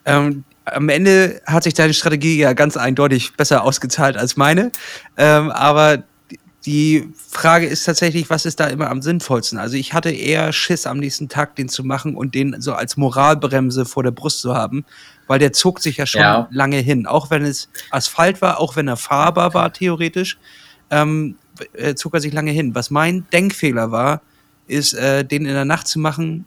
Ähm, 0.06 0.44
am 0.66 0.90
Ende 0.90 1.42
hat 1.46 1.64
sich 1.64 1.74
deine 1.74 1.94
Strategie 1.94 2.38
ja 2.38 2.54
ganz 2.54 2.78
eindeutig 2.78 3.34
besser 3.34 3.64
ausgezahlt 3.64 4.18
als 4.18 4.38
meine. 4.38 4.72
Ähm, 5.18 5.52
aber 5.52 6.04
die 6.66 7.10
Frage 7.30 7.66
ist 7.66 7.84
tatsächlich, 7.84 8.30
was 8.30 8.46
ist 8.46 8.60
da 8.60 8.68
immer 8.68 8.90
am 8.90 9.02
sinnvollsten? 9.02 9.60
Also 9.60 9.76
ich 9.76 9.94
hatte 9.94 10.12
eher 10.12 10.54
Schiss 10.54 10.86
am 10.86 10.98
nächsten 10.98 11.28
Tag, 11.28 11.56
den 11.58 11.68
zu 11.68 11.84
machen 11.84 12.16
und 12.16 12.36
den 12.36 12.62
so 12.62 12.74
als 12.74 12.96
Moralbremse 12.96 13.86
vor 13.86 14.04
der 14.04 14.12
Brust 14.12 14.40
zu 14.40 14.56
haben, 14.56 14.86
weil 15.28 15.40
der 15.40 15.52
zog 15.52 15.82
sich 15.82 15.98
ja 15.98 16.06
schon 16.06 16.22
ja. 16.22 16.48
lange 16.52 16.78
hin. 16.78 17.06
Auch 17.06 17.30
wenn 17.30 17.44
es 17.44 17.70
Asphalt 17.92 18.42
war, 18.42 18.60
auch 18.60 18.78
wenn 18.78 18.88
er 18.88 18.96
fahrbar 18.96 19.54
war, 19.54 19.74
theoretisch, 19.74 20.38
ähm, 20.90 21.36
äh, 21.74 21.96
zog 21.96 22.14
er 22.14 22.22
sich 22.22 22.34
lange 22.34 22.52
hin. 22.52 22.74
Was 22.76 22.90
mein 22.90 23.26
Denkfehler 23.34 23.92
war, 23.92 24.22
ist, 24.68 24.94
äh, 24.94 25.26
den 25.26 25.46
in 25.46 25.54
der 25.54 25.66
Nacht 25.66 25.88
zu 25.88 26.00
machen, 26.00 26.46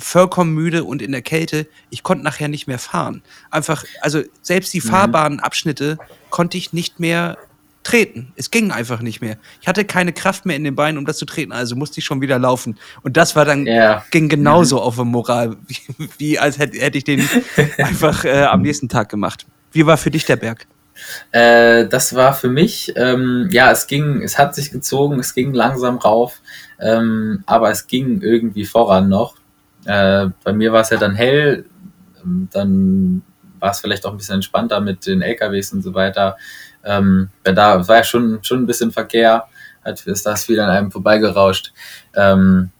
vollkommen 0.00 0.54
müde 0.54 0.84
und 0.84 1.02
in 1.02 1.12
der 1.12 1.22
Kälte. 1.22 1.66
Ich 1.90 2.02
konnte 2.02 2.24
nachher 2.24 2.48
nicht 2.48 2.66
mehr 2.66 2.78
fahren. 2.78 3.22
Einfach, 3.50 3.84
also 4.00 4.22
selbst 4.42 4.72
die 4.72 4.80
mhm. 4.80 4.88
fahrbaren 4.88 5.40
Abschnitte 5.40 5.98
konnte 6.30 6.58
ich 6.58 6.72
nicht 6.72 7.00
mehr 7.00 7.38
treten. 7.82 8.32
Es 8.36 8.50
ging 8.50 8.70
einfach 8.70 9.00
nicht 9.00 9.20
mehr. 9.20 9.36
Ich 9.60 9.68
hatte 9.68 9.84
keine 9.84 10.12
Kraft 10.12 10.44
mehr 10.46 10.56
in 10.56 10.64
den 10.64 10.74
Beinen, 10.74 10.98
um 10.98 11.06
das 11.06 11.16
zu 11.16 11.24
treten, 11.24 11.52
also 11.52 11.76
musste 11.76 12.00
ich 12.00 12.04
schon 12.04 12.20
wieder 12.20 12.38
laufen. 12.38 12.78
Und 13.02 13.16
das 13.16 13.36
war 13.36 13.44
dann, 13.44 13.66
yeah. 13.66 14.04
ging 14.10 14.28
genauso 14.28 14.76
mhm. 14.76 14.82
auf 14.82 14.96
der 14.96 15.04
Moral, 15.04 15.56
wie, 15.66 15.78
wie 16.18 16.38
als 16.38 16.58
hätte, 16.58 16.78
hätte 16.78 16.98
ich 16.98 17.04
den 17.04 17.26
einfach 17.78 18.24
äh, 18.24 18.42
am 18.44 18.62
nächsten 18.62 18.88
Tag 18.88 19.08
gemacht. 19.08 19.46
Wie 19.72 19.86
war 19.86 19.96
für 19.96 20.10
dich 20.10 20.24
der 20.24 20.36
Berg? 20.36 20.66
Äh, 21.32 21.86
das 21.86 22.14
war 22.14 22.34
für 22.34 22.48
mich, 22.48 22.92
ähm, 22.96 23.48
ja, 23.50 23.70
es 23.70 23.86
ging, 23.86 24.22
es 24.22 24.38
hat 24.38 24.54
sich 24.54 24.70
gezogen, 24.70 25.18
es 25.18 25.34
ging 25.34 25.54
langsam 25.54 25.96
rauf, 25.96 26.40
ähm, 26.78 27.42
aber 27.46 27.70
es 27.70 27.86
ging 27.86 28.20
irgendwie 28.20 28.66
voran 28.66 29.08
noch. 29.08 29.36
Äh, 29.90 30.30
bei 30.44 30.52
mir 30.52 30.72
war 30.72 30.82
es 30.82 30.90
ja 30.90 30.98
dann 30.98 31.16
hell, 31.16 31.64
ähm, 32.22 32.48
dann 32.52 33.22
war 33.58 33.72
es 33.72 33.80
vielleicht 33.80 34.06
auch 34.06 34.12
ein 34.12 34.18
bisschen 34.18 34.36
entspannter 34.36 34.80
mit 34.80 35.04
den 35.04 35.20
LKWs 35.20 35.72
und 35.72 35.82
so 35.82 35.94
weiter. 35.94 36.36
Ähm, 36.84 37.30
da 37.42 37.88
war 37.88 37.96
ja 37.96 38.04
schon, 38.04 38.38
schon 38.44 38.62
ein 38.62 38.66
bisschen 38.66 38.92
Verkehr, 38.92 39.46
halt 39.84 40.06
ist 40.06 40.26
das 40.26 40.48
wieder 40.48 40.64
an 40.64 40.70
einem 40.70 40.92
vorbeigerauscht. 40.92 41.72
Ähm, 42.14 42.70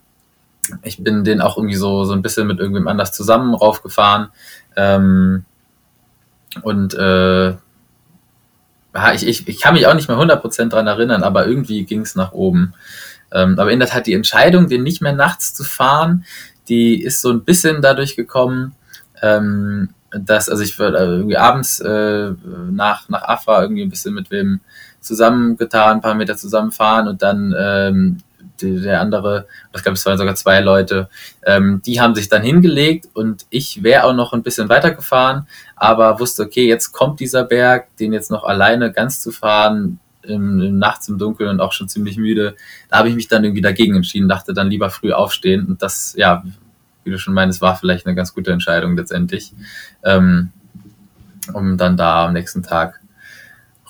ich 0.83 1.03
bin 1.03 1.25
den 1.25 1.41
auch 1.41 1.57
irgendwie 1.57 1.75
so, 1.75 2.05
so 2.05 2.13
ein 2.13 2.23
bisschen 2.23 2.47
mit 2.47 2.61
irgendwem 2.61 2.87
anders 2.87 3.11
zusammen 3.11 3.55
raufgefahren. 3.55 4.29
Ähm, 4.77 5.45
und 6.63 6.95
äh, 6.95 7.51
ich, 9.15 9.27
ich, 9.27 9.49
ich 9.49 9.61
kann 9.61 9.75
mich 9.75 9.89
auch 9.89 9.95
nicht 9.95 10.09
mehr 10.09 10.17
100% 10.17 10.69
dran 10.69 10.87
erinnern, 10.87 11.25
aber 11.25 11.49
irgendwie 11.49 11.85
ging 11.85 12.03
es 12.03 12.15
nach 12.15 12.31
oben. 12.31 12.73
Ähm, 13.33 13.59
aber 13.59 13.71
in 13.71 13.79
der 13.79 13.89
Tat 13.89 14.07
die 14.07 14.15
Entscheidung, 14.15 14.69
den 14.69 14.83
nicht 14.83 15.03
mehr 15.03 15.13
nachts 15.13 15.55
zu 15.55 15.65
fahren, 15.65 16.25
die 16.71 17.03
ist 17.03 17.21
so 17.21 17.31
ein 17.31 17.45
bisschen 17.45 17.83
dadurch 17.83 18.17
gekommen, 18.17 18.75
ähm, 19.21 19.91
dass, 20.13 20.49
also 20.49 20.63
ich 20.63 20.79
würde 20.79 20.99
irgendwie 20.99 21.37
abends 21.37 21.81
äh, 21.81 22.31
nach, 22.71 23.09
nach 23.09 23.23
Afra 23.23 23.63
irgendwie 23.63 23.83
ein 23.83 23.91
bisschen 23.91 24.15
mit 24.15 24.31
wem 24.31 24.61
zusammengetan, 25.01 25.97
ein 25.97 26.01
paar 26.01 26.15
Meter 26.15 26.37
zusammenfahren 26.37 27.09
und 27.09 27.23
dann 27.23 27.55
ähm, 27.59 28.19
die, 28.61 28.81
der 28.81 29.01
andere, 29.01 29.47
ich 29.75 29.83
glaube, 29.83 29.97
es 29.97 30.07
waren 30.07 30.19
sogar 30.19 30.35
zwei 30.35 30.61
Leute, 30.61 31.09
ähm, 31.45 31.83
die 31.85 32.01
haben 32.01 32.15
sich 32.15 32.29
dann 32.29 32.43
hingelegt 32.43 33.09
und 33.15 33.47
ich 33.51 33.83
wäre 33.83 34.05
auch 34.05 34.15
noch 34.15 34.33
ein 34.33 34.43
bisschen 34.43 34.69
weitergefahren, 34.69 35.47
aber 35.77 36.21
wusste, 36.21 36.45
okay, 36.45 36.67
jetzt 36.67 36.93
kommt 36.93 37.21
dieser 37.21 37.45
Berg, 37.45 37.97
den 37.97 38.13
jetzt 38.13 38.31
noch 38.31 38.45
alleine 38.45 38.93
ganz 38.93 39.21
zu 39.21 39.31
fahren, 39.33 39.99
im, 40.23 40.79
nachts 40.79 41.09
im 41.09 41.19
Dunkeln 41.19 41.49
und 41.49 41.61
auch 41.61 41.73
schon 41.73 41.89
ziemlich 41.89 42.17
müde, 42.17 42.55
da 42.89 42.99
habe 42.99 43.09
ich 43.09 43.15
mich 43.15 43.29
dann 43.29 43.45
irgendwie 43.45 43.63
dagegen 43.63 43.97
entschieden, 43.97 44.29
dachte 44.29 44.53
dann 44.53 44.69
lieber 44.69 44.91
früh 44.91 45.13
aufstehen 45.13 45.67
und 45.67 45.83
das, 45.83 46.15
ja, 46.17 46.43
wie 47.05 47.11
du 47.11 47.19
schon 47.19 47.35
meinst, 47.35 47.61
war 47.61 47.77
vielleicht 47.77 48.07
eine 48.07 48.15
ganz 48.15 48.35
gute 48.35 48.53
Entscheidung 48.53 48.97
letztendlich, 48.97 49.53
ähm, 50.05 50.51
um 51.53 51.77
dann 51.77 51.97
da 51.97 52.27
am 52.27 52.33
nächsten 52.33 52.63
Tag 52.63 53.01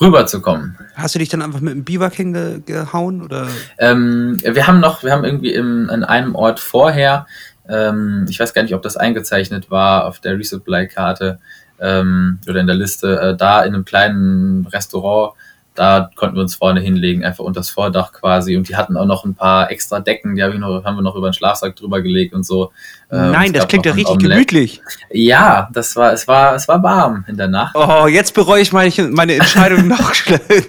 rüberzukommen. 0.00 0.78
Hast 0.94 1.14
du 1.14 1.18
dich 1.18 1.28
dann 1.28 1.42
einfach 1.42 1.60
mit 1.60 1.74
dem 1.74 1.84
Biwak 1.84 2.14
hingehauen 2.14 3.22
oder? 3.22 3.48
Ähm, 3.78 4.38
wir 4.42 4.66
haben 4.66 4.80
noch, 4.80 5.02
wir 5.02 5.12
haben 5.12 5.24
irgendwie 5.24 5.52
im, 5.52 5.90
an 5.90 6.04
einem 6.04 6.34
Ort 6.34 6.60
vorher, 6.60 7.26
ähm, 7.68 8.26
ich 8.28 8.40
weiß 8.40 8.54
gar 8.54 8.62
nicht, 8.62 8.74
ob 8.74 8.82
das 8.82 8.96
eingezeichnet 8.96 9.70
war 9.70 10.06
auf 10.06 10.20
der 10.20 10.38
Resupply-Karte 10.38 11.38
ähm, 11.78 12.38
oder 12.48 12.60
in 12.60 12.66
der 12.66 12.76
Liste, 12.76 13.20
äh, 13.20 13.36
da 13.36 13.62
in 13.62 13.74
einem 13.74 13.84
kleinen 13.84 14.66
Restaurant 14.66 15.34
da 15.74 16.10
konnten 16.16 16.36
wir 16.36 16.42
uns 16.42 16.54
vorne 16.54 16.80
hinlegen, 16.80 17.24
einfach 17.24 17.44
unter 17.44 17.60
das 17.60 17.70
Vordach 17.70 18.12
quasi. 18.12 18.56
Und 18.56 18.68
die 18.68 18.76
hatten 18.76 18.96
auch 18.96 19.06
noch 19.06 19.24
ein 19.24 19.34
paar 19.34 19.70
extra 19.70 20.00
Decken, 20.00 20.34
die 20.34 20.42
hab 20.42 20.52
ich 20.52 20.58
noch, 20.58 20.84
haben 20.84 20.96
wir 20.96 21.02
noch 21.02 21.14
über 21.14 21.28
den 21.28 21.32
Schlafsack 21.32 21.76
drüber 21.76 22.02
gelegt 22.02 22.34
und 22.34 22.44
so. 22.44 22.72
Ähm, 23.10 23.30
Nein, 23.32 23.52
das 23.52 23.68
klingt 23.68 23.86
ja 23.86 23.92
richtig 23.92 24.14
Omelette. 24.14 24.34
gemütlich. 24.34 24.82
Ja, 25.10 25.68
das 25.72 25.96
war, 25.96 26.12
es 26.12 26.26
war, 26.28 26.54
es 26.54 26.68
war 26.68 26.82
warm 26.82 27.24
in 27.28 27.36
der 27.36 27.48
Nacht. 27.48 27.74
Oh, 27.76 28.06
jetzt 28.06 28.34
bereue 28.34 28.62
ich 28.62 28.72
meine, 28.72 28.92
meine 29.10 29.34
Entscheidung 29.34 29.88
noch, 29.88 30.12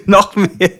noch 0.06 0.36
mehr. 0.36 0.70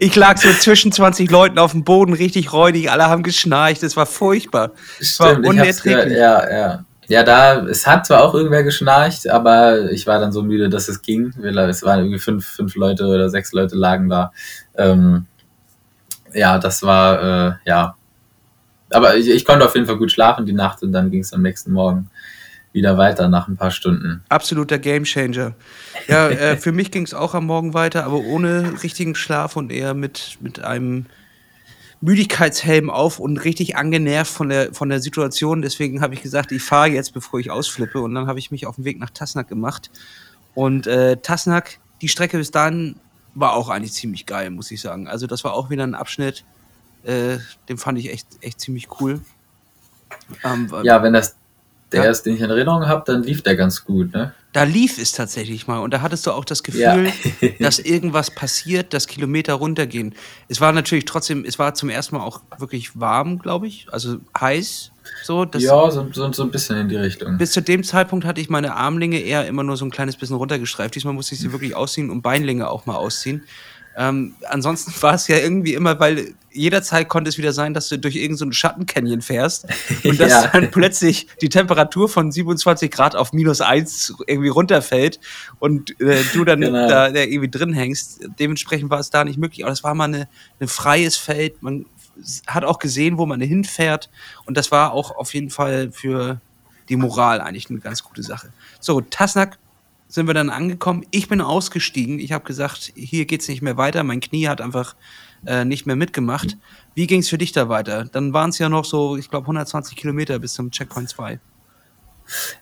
Ich 0.00 0.14
lag 0.16 0.38
so 0.38 0.48
zwischen 0.52 0.92
20 0.92 1.30
Leuten 1.30 1.58
auf 1.58 1.72
dem 1.72 1.84
Boden, 1.84 2.14
richtig 2.14 2.52
räudig, 2.52 2.90
alle 2.90 3.06
haben 3.06 3.22
geschnarcht, 3.22 3.82
es 3.82 3.96
war 3.96 4.06
furchtbar. 4.06 4.72
Es 5.00 5.18
war 5.20 5.38
unerträglich. 5.38 6.18
Ja, 6.18 6.50
ja. 6.50 6.84
Ja, 7.12 7.24
da, 7.24 7.66
es 7.66 7.86
hat 7.86 8.06
zwar 8.06 8.24
auch 8.24 8.32
irgendwer 8.32 8.62
geschnarcht, 8.62 9.28
aber 9.28 9.90
ich 9.90 10.06
war 10.06 10.18
dann 10.18 10.32
so 10.32 10.42
müde, 10.42 10.70
dass 10.70 10.88
es 10.88 11.02
ging. 11.02 11.34
Es 11.42 11.82
waren 11.82 11.98
irgendwie 11.98 12.18
fünf, 12.18 12.46
fünf 12.46 12.74
Leute 12.74 13.04
oder 13.04 13.28
sechs 13.28 13.52
Leute 13.52 13.76
lagen 13.76 14.08
da. 14.08 14.32
Ähm, 14.78 15.26
ja, 16.32 16.58
das 16.58 16.82
war, 16.82 17.22
äh, 17.22 17.52
ja. 17.66 17.96
Aber 18.88 19.14
ich, 19.14 19.28
ich, 19.28 19.44
konnte 19.44 19.66
auf 19.66 19.74
jeden 19.74 19.86
Fall 19.86 19.98
gut 19.98 20.10
schlafen 20.10 20.46
die 20.46 20.54
Nacht 20.54 20.82
und 20.82 20.92
dann 20.92 21.10
ging 21.10 21.20
es 21.20 21.34
am 21.34 21.42
nächsten 21.42 21.72
Morgen 21.72 22.08
wieder 22.72 22.96
weiter 22.96 23.28
nach 23.28 23.46
ein 23.46 23.58
paar 23.58 23.72
Stunden. 23.72 24.24
Absoluter 24.30 24.78
Gamechanger. 24.78 25.52
Ja, 26.08 26.30
äh, 26.30 26.56
für 26.62 26.72
mich 26.72 26.90
ging 26.90 27.02
es 27.02 27.12
auch 27.12 27.34
am 27.34 27.44
Morgen 27.44 27.74
weiter, 27.74 28.04
aber 28.06 28.20
ohne 28.20 28.82
richtigen 28.82 29.16
Schlaf 29.16 29.56
und 29.56 29.70
eher 29.70 29.92
mit, 29.92 30.38
mit 30.40 30.64
einem 30.64 31.04
Müdigkeitshelm 32.02 32.90
auf 32.90 33.20
und 33.20 33.38
richtig 33.38 33.76
angenervt 33.76 34.30
von 34.30 34.48
der, 34.48 34.74
von 34.74 34.88
der 34.88 35.00
Situation. 35.00 35.62
Deswegen 35.62 36.00
habe 36.00 36.14
ich 36.14 36.22
gesagt, 36.22 36.50
ich 36.50 36.62
fahre 36.62 36.88
jetzt, 36.88 37.14
bevor 37.14 37.38
ich 37.38 37.50
ausflippe. 37.50 38.00
Und 38.00 38.14
dann 38.14 38.26
habe 38.26 38.40
ich 38.40 38.50
mich 38.50 38.66
auf 38.66 38.74
den 38.74 38.84
Weg 38.84 38.98
nach 38.98 39.10
Tasnak 39.10 39.48
gemacht. 39.48 39.90
Und 40.54 40.88
äh, 40.88 41.16
Tasnak, 41.16 41.78
die 42.00 42.08
Strecke 42.08 42.36
bis 42.38 42.50
dahin 42.50 42.96
war 43.34 43.54
auch 43.54 43.68
eigentlich 43.68 43.92
ziemlich 43.92 44.26
geil, 44.26 44.50
muss 44.50 44.70
ich 44.72 44.80
sagen. 44.80 45.06
Also 45.06 45.28
das 45.28 45.44
war 45.44 45.54
auch 45.54 45.70
wieder 45.70 45.84
ein 45.84 45.94
Abschnitt, 45.94 46.44
äh, 47.04 47.38
den 47.68 47.78
fand 47.78 47.98
ich 47.98 48.12
echt, 48.12 48.26
echt 48.40 48.60
ziemlich 48.60 48.88
cool. 49.00 49.20
Ähm, 50.44 50.70
ja, 50.82 51.02
wenn 51.02 51.12
das 51.12 51.36
der 51.92 52.04
ja. 52.04 52.10
ist, 52.10 52.22
den 52.22 52.34
ich 52.34 52.40
in 52.40 52.50
Erinnerung 52.50 52.86
habe, 52.86 53.02
dann 53.06 53.22
lief 53.22 53.42
der 53.42 53.56
ganz 53.56 53.84
gut, 53.84 54.12
ne? 54.12 54.32
Da 54.52 54.64
lief 54.64 54.98
es 54.98 55.12
tatsächlich 55.12 55.66
mal 55.66 55.78
und 55.78 55.94
da 55.94 56.02
hattest 56.02 56.26
du 56.26 56.30
auch 56.30 56.44
das 56.44 56.62
Gefühl, 56.62 57.10
ja. 57.40 57.48
dass 57.60 57.78
irgendwas 57.78 58.30
passiert, 58.30 58.92
dass 58.92 59.06
Kilometer 59.06 59.54
runtergehen. 59.54 60.14
Es 60.48 60.60
war 60.60 60.72
natürlich 60.72 61.06
trotzdem, 61.06 61.44
es 61.46 61.58
war 61.58 61.72
zum 61.74 61.88
ersten 61.88 62.16
Mal 62.16 62.22
auch 62.22 62.42
wirklich 62.58 62.98
warm, 63.00 63.38
glaube 63.38 63.66
ich, 63.66 63.86
also 63.90 64.18
heiß. 64.38 64.90
So, 65.24 65.44
ja, 65.44 65.90
so, 65.90 66.08
so, 66.12 66.32
so, 66.32 66.42
ein 66.42 66.50
bisschen 66.50 66.76
in 66.76 66.88
die 66.88 66.96
Richtung. 66.96 67.38
Bis 67.38 67.52
zu 67.52 67.60
dem 67.60 67.82
Zeitpunkt 67.82 68.24
hatte 68.24 68.40
ich 68.40 68.50
meine 68.50 68.74
Armlinge 68.76 69.18
eher 69.18 69.46
immer 69.46 69.62
nur 69.62 69.76
so 69.76 69.84
ein 69.84 69.90
kleines 69.90 70.16
bisschen 70.16 70.36
runtergestreift. 70.36 70.94
Diesmal 70.94 71.14
musste 71.14 71.34
ich 71.34 71.40
sie 71.40 71.50
wirklich 71.52 71.74
ausziehen 71.74 72.10
und 72.10 72.22
Beinlinge 72.22 72.68
auch 72.68 72.86
mal 72.86 72.96
ausziehen. 72.96 73.42
Ähm, 73.96 74.34
ansonsten 74.48 74.92
war 75.02 75.14
es 75.14 75.28
ja 75.28 75.36
irgendwie 75.36 75.74
immer, 75.74 75.98
weil 76.00 76.34
jederzeit 76.50 77.08
konnte 77.08 77.28
es 77.28 77.38
wieder 77.38 77.52
sein, 77.52 77.74
dass 77.74 77.88
du 77.88 77.98
durch 77.98 78.16
irgendeinen 78.16 78.50
so 78.50 78.52
Schattencanyon 78.52 79.22
fährst 79.22 79.66
und 80.04 80.20
dass 80.20 80.30
ja. 80.30 80.46
dann 80.48 80.70
plötzlich 80.70 81.26
die 81.40 81.48
Temperatur 81.48 82.08
von 82.08 82.30
27 82.30 82.90
Grad 82.90 83.16
auf 83.16 83.32
minus 83.32 83.60
1 83.60 84.14
irgendwie 84.26 84.48
runterfällt 84.48 85.20
und 85.58 85.98
äh, 86.00 86.22
du 86.32 86.44
dann 86.44 86.60
genau. 86.62 86.88
da, 86.88 87.10
da, 87.10 87.20
irgendwie 87.20 87.50
drin 87.50 87.72
hängst. 87.72 88.28
Dementsprechend 88.38 88.90
war 88.90 89.00
es 89.00 89.10
da 89.10 89.24
nicht 89.24 89.38
möglich. 89.38 89.64
Aber 89.64 89.70
das 89.70 89.84
war 89.84 89.94
mal 89.94 90.08
ein 90.08 90.26
eine 90.58 90.68
freies 90.68 91.16
Feld. 91.16 91.62
Man 91.62 91.86
hat 92.46 92.64
auch 92.64 92.78
gesehen, 92.78 93.18
wo 93.18 93.26
man 93.26 93.40
hinfährt. 93.40 94.10
Und 94.44 94.56
das 94.56 94.70
war 94.70 94.92
auch 94.92 95.16
auf 95.16 95.34
jeden 95.34 95.50
Fall 95.50 95.90
für 95.92 96.40
die 96.88 96.96
Moral 96.96 97.40
eigentlich 97.40 97.70
eine 97.70 97.80
ganz 97.80 98.02
gute 98.02 98.22
Sache. 98.22 98.52
So, 98.80 99.00
Tasnak 99.00 99.58
sind 100.12 100.26
wir 100.26 100.34
dann 100.34 100.50
angekommen. 100.50 101.06
Ich 101.10 101.26
bin 101.26 101.40
ausgestiegen. 101.40 102.18
Ich 102.18 102.32
habe 102.32 102.44
gesagt, 102.44 102.92
hier 102.94 103.24
geht 103.24 103.40
es 103.40 103.48
nicht 103.48 103.62
mehr 103.62 103.78
weiter. 103.78 104.02
Mein 104.04 104.20
Knie 104.20 104.46
hat 104.46 104.60
einfach 104.60 104.94
äh, 105.46 105.64
nicht 105.64 105.86
mehr 105.86 105.96
mitgemacht. 105.96 106.58
Wie 106.94 107.06
ging 107.06 107.20
es 107.20 107.30
für 107.30 107.38
dich 107.38 107.52
da 107.52 107.70
weiter? 107.70 108.04
Dann 108.12 108.34
waren 108.34 108.50
es 108.50 108.58
ja 108.58 108.68
noch 108.68 108.84
so, 108.84 109.16
ich 109.16 109.30
glaube, 109.30 109.44
120 109.44 109.96
Kilometer 109.96 110.38
bis 110.38 110.52
zum 110.52 110.70
Checkpoint 110.70 111.08
2. 111.08 111.40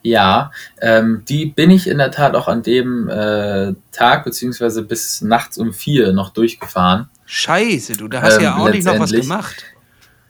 Ja, 0.00 0.52
ähm, 0.80 1.24
die 1.28 1.46
bin 1.46 1.70
ich 1.70 1.88
in 1.88 1.98
der 1.98 2.12
Tat 2.12 2.36
auch 2.36 2.46
an 2.46 2.62
dem 2.62 3.08
äh, 3.08 3.74
Tag 3.90 4.24
beziehungsweise 4.24 4.84
bis 4.84 5.20
nachts 5.20 5.58
um 5.58 5.72
vier 5.72 6.12
noch 6.12 6.30
durchgefahren. 6.30 7.08
Scheiße, 7.26 7.94
du, 7.94 8.06
da 8.06 8.22
hast 8.22 8.36
ähm, 8.36 8.42
ja 8.44 8.56
auch 8.58 8.70
nicht 8.70 8.86
noch 8.86 8.98
was 9.00 9.10
gemacht. 9.10 9.64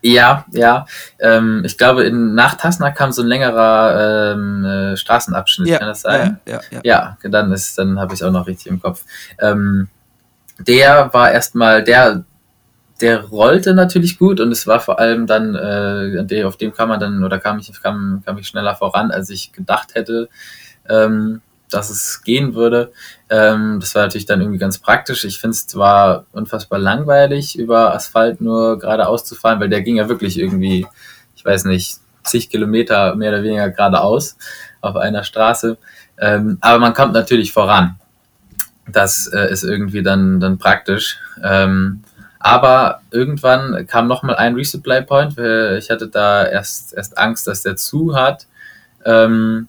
Ja, 0.02 0.44
ja. 0.50 0.86
Ähm, 1.18 1.62
ich 1.64 1.76
glaube, 1.76 2.04
in, 2.04 2.34
nach 2.34 2.54
Tasna 2.54 2.90
kam 2.90 3.12
so 3.12 3.22
ein 3.22 3.28
längerer 3.28 4.32
ähm, 4.32 4.64
äh, 4.64 4.96
Straßenabschnitt, 4.96 5.68
ja, 5.68 5.78
kann 5.78 5.88
das 5.88 6.02
sein? 6.02 6.40
Ja, 6.46 6.54
ja, 6.54 6.80
ja. 6.82 7.16
ja 7.22 7.30
dann 7.30 7.52
ist, 7.52 7.76
dann 7.78 8.00
habe 8.00 8.14
ich 8.14 8.24
auch 8.24 8.30
noch 8.30 8.46
richtig 8.46 8.68
im 8.68 8.80
Kopf. 8.80 9.04
Ähm, 9.38 9.88
der 10.58 11.12
war 11.12 11.30
erstmal, 11.30 11.84
der, 11.84 12.24
der 13.00 13.24
rollte 13.24 13.74
natürlich 13.74 14.18
gut 14.18 14.40
und 14.40 14.52
es 14.52 14.66
war 14.66 14.80
vor 14.80 14.98
allem 14.98 15.26
dann, 15.26 15.54
äh, 15.54 16.44
auf 16.44 16.56
dem 16.56 16.72
kam 16.72 16.90
man 16.90 17.00
dann, 17.00 17.24
oder 17.24 17.38
kam 17.38 17.58
ich, 17.58 17.72
kam, 17.82 18.22
kam 18.24 18.38
ich 18.38 18.48
schneller 18.48 18.74
voran, 18.76 19.10
als 19.10 19.30
ich 19.30 19.52
gedacht 19.52 19.94
hätte. 19.94 20.28
Ähm, 20.88 21.40
dass 21.70 21.90
es 21.90 22.22
gehen 22.22 22.54
würde. 22.54 22.92
Ähm, 23.28 23.78
das 23.80 23.94
war 23.94 24.02
natürlich 24.02 24.26
dann 24.26 24.40
irgendwie 24.40 24.58
ganz 24.58 24.78
praktisch. 24.78 25.24
Ich 25.24 25.40
finde 25.40 25.52
es 25.54 25.66
zwar 25.66 26.26
unfassbar 26.32 26.78
langweilig, 26.78 27.58
über 27.58 27.94
Asphalt 27.94 28.40
nur 28.40 28.78
geradeaus 28.78 29.24
zu 29.24 29.34
fahren, 29.34 29.60
weil 29.60 29.68
der 29.68 29.82
ging 29.82 29.96
ja 29.96 30.08
wirklich 30.08 30.38
irgendwie, 30.38 30.86
ich 31.34 31.44
weiß 31.44 31.64
nicht, 31.64 31.98
zig 32.24 32.50
Kilometer 32.50 33.14
mehr 33.14 33.30
oder 33.30 33.42
weniger 33.42 33.70
geradeaus 33.70 34.36
auf 34.80 34.96
einer 34.96 35.24
Straße. 35.24 35.78
Ähm, 36.18 36.58
aber 36.60 36.78
man 36.78 36.94
kommt 36.94 37.14
natürlich 37.14 37.52
voran. 37.52 37.98
Das 38.86 39.26
äh, 39.28 39.50
ist 39.50 39.62
irgendwie 39.62 40.02
dann, 40.02 40.40
dann 40.40 40.58
praktisch. 40.58 41.18
Ähm, 41.42 42.02
aber 42.40 43.02
irgendwann 43.10 43.86
kam 43.86 44.08
nochmal 44.08 44.36
ein 44.36 44.54
Resupply 44.54 45.02
Point. 45.02 45.38
Ich 45.38 45.90
hatte 45.90 46.08
da 46.08 46.46
erst, 46.46 46.94
erst 46.94 47.18
Angst, 47.18 47.46
dass 47.46 47.62
der 47.62 47.76
zu 47.76 48.16
hat. 48.16 48.46
Ähm, 49.04 49.68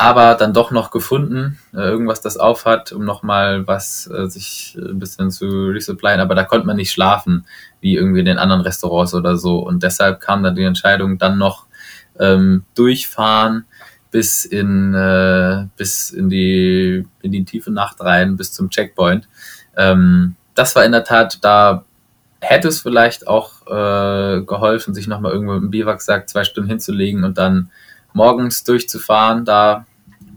aber 0.00 0.36
dann 0.36 0.54
doch 0.54 0.70
noch 0.70 0.92
gefunden, 0.92 1.58
äh, 1.74 1.78
irgendwas, 1.78 2.20
das 2.20 2.36
aufhat, 2.36 2.92
um 2.92 3.04
nochmal 3.04 3.66
was 3.66 4.08
äh, 4.08 4.26
sich 4.26 4.78
ein 4.80 5.00
bisschen 5.00 5.32
zu 5.32 5.70
resupplyen. 5.70 6.20
Aber 6.20 6.36
da 6.36 6.44
konnte 6.44 6.68
man 6.68 6.76
nicht 6.76 6.92
schlafen, 6.92 7.44
wie 7.80 7.96
irgendwie 7.96 8.20
in 8.20 8.26
den 8.26 8.38
anderen 8.38 8.60
Restaurants 8.60 9.12
oder 9.12 9.36
so. 9.36 9.58
Und 9.58 9.82
deshalb 9.82 10.20
kam 10.20 10.44
dann 10.44 10.54
die 10.54 10.62
Entscheidung, 10.62 11.18
dann 11.18 11.36
noch 11.36 11.66
ähm, 12.20 12.62
durchfahren 12.76 13.64
bis 14.12 14.44
in, 14.44 14.94
äh, 14.94 15.66
bis 15.76 16.10
in 16.10 16.30
die, 16.30 17.04
in 17.20 17.32
die 17.32 17.44
tiefe 17.44 17.72
Nacht 17.72 18.00
rein, 18.00 18.36
bis 18.36 18.52
zum 18.52 18.70
Checkpoint. 18.70 19.28
Ähm, 19.76 20.36
das 20.54 20.76
war 20.76 20.84
in 20.84 20.92
der 20.92 21.02
Tat, 21.02 21.38
da 21.42 21.84
hätte 22.40 22.68
es 22.68 22.82
vielleicht 22.82 23.26
auch 23.26 23.66
äh, 23.66 24.42
geholfen, 24.42 24.94
sich 24.94 25.08
nochmal 25.08 25.32
irgendwo 25.32 25.54
im 25.54 25.70
Biwaksack 25.70 26.28
zwei 26.28 26.44
Stunden 26.44 26.70
hinzulegen 26.70 27.24
und 27.24 27.36
dann 27.36 27.72
morgens 28.12 28.64
durchzufahren, 28.64 29.44
da 29.44 29.86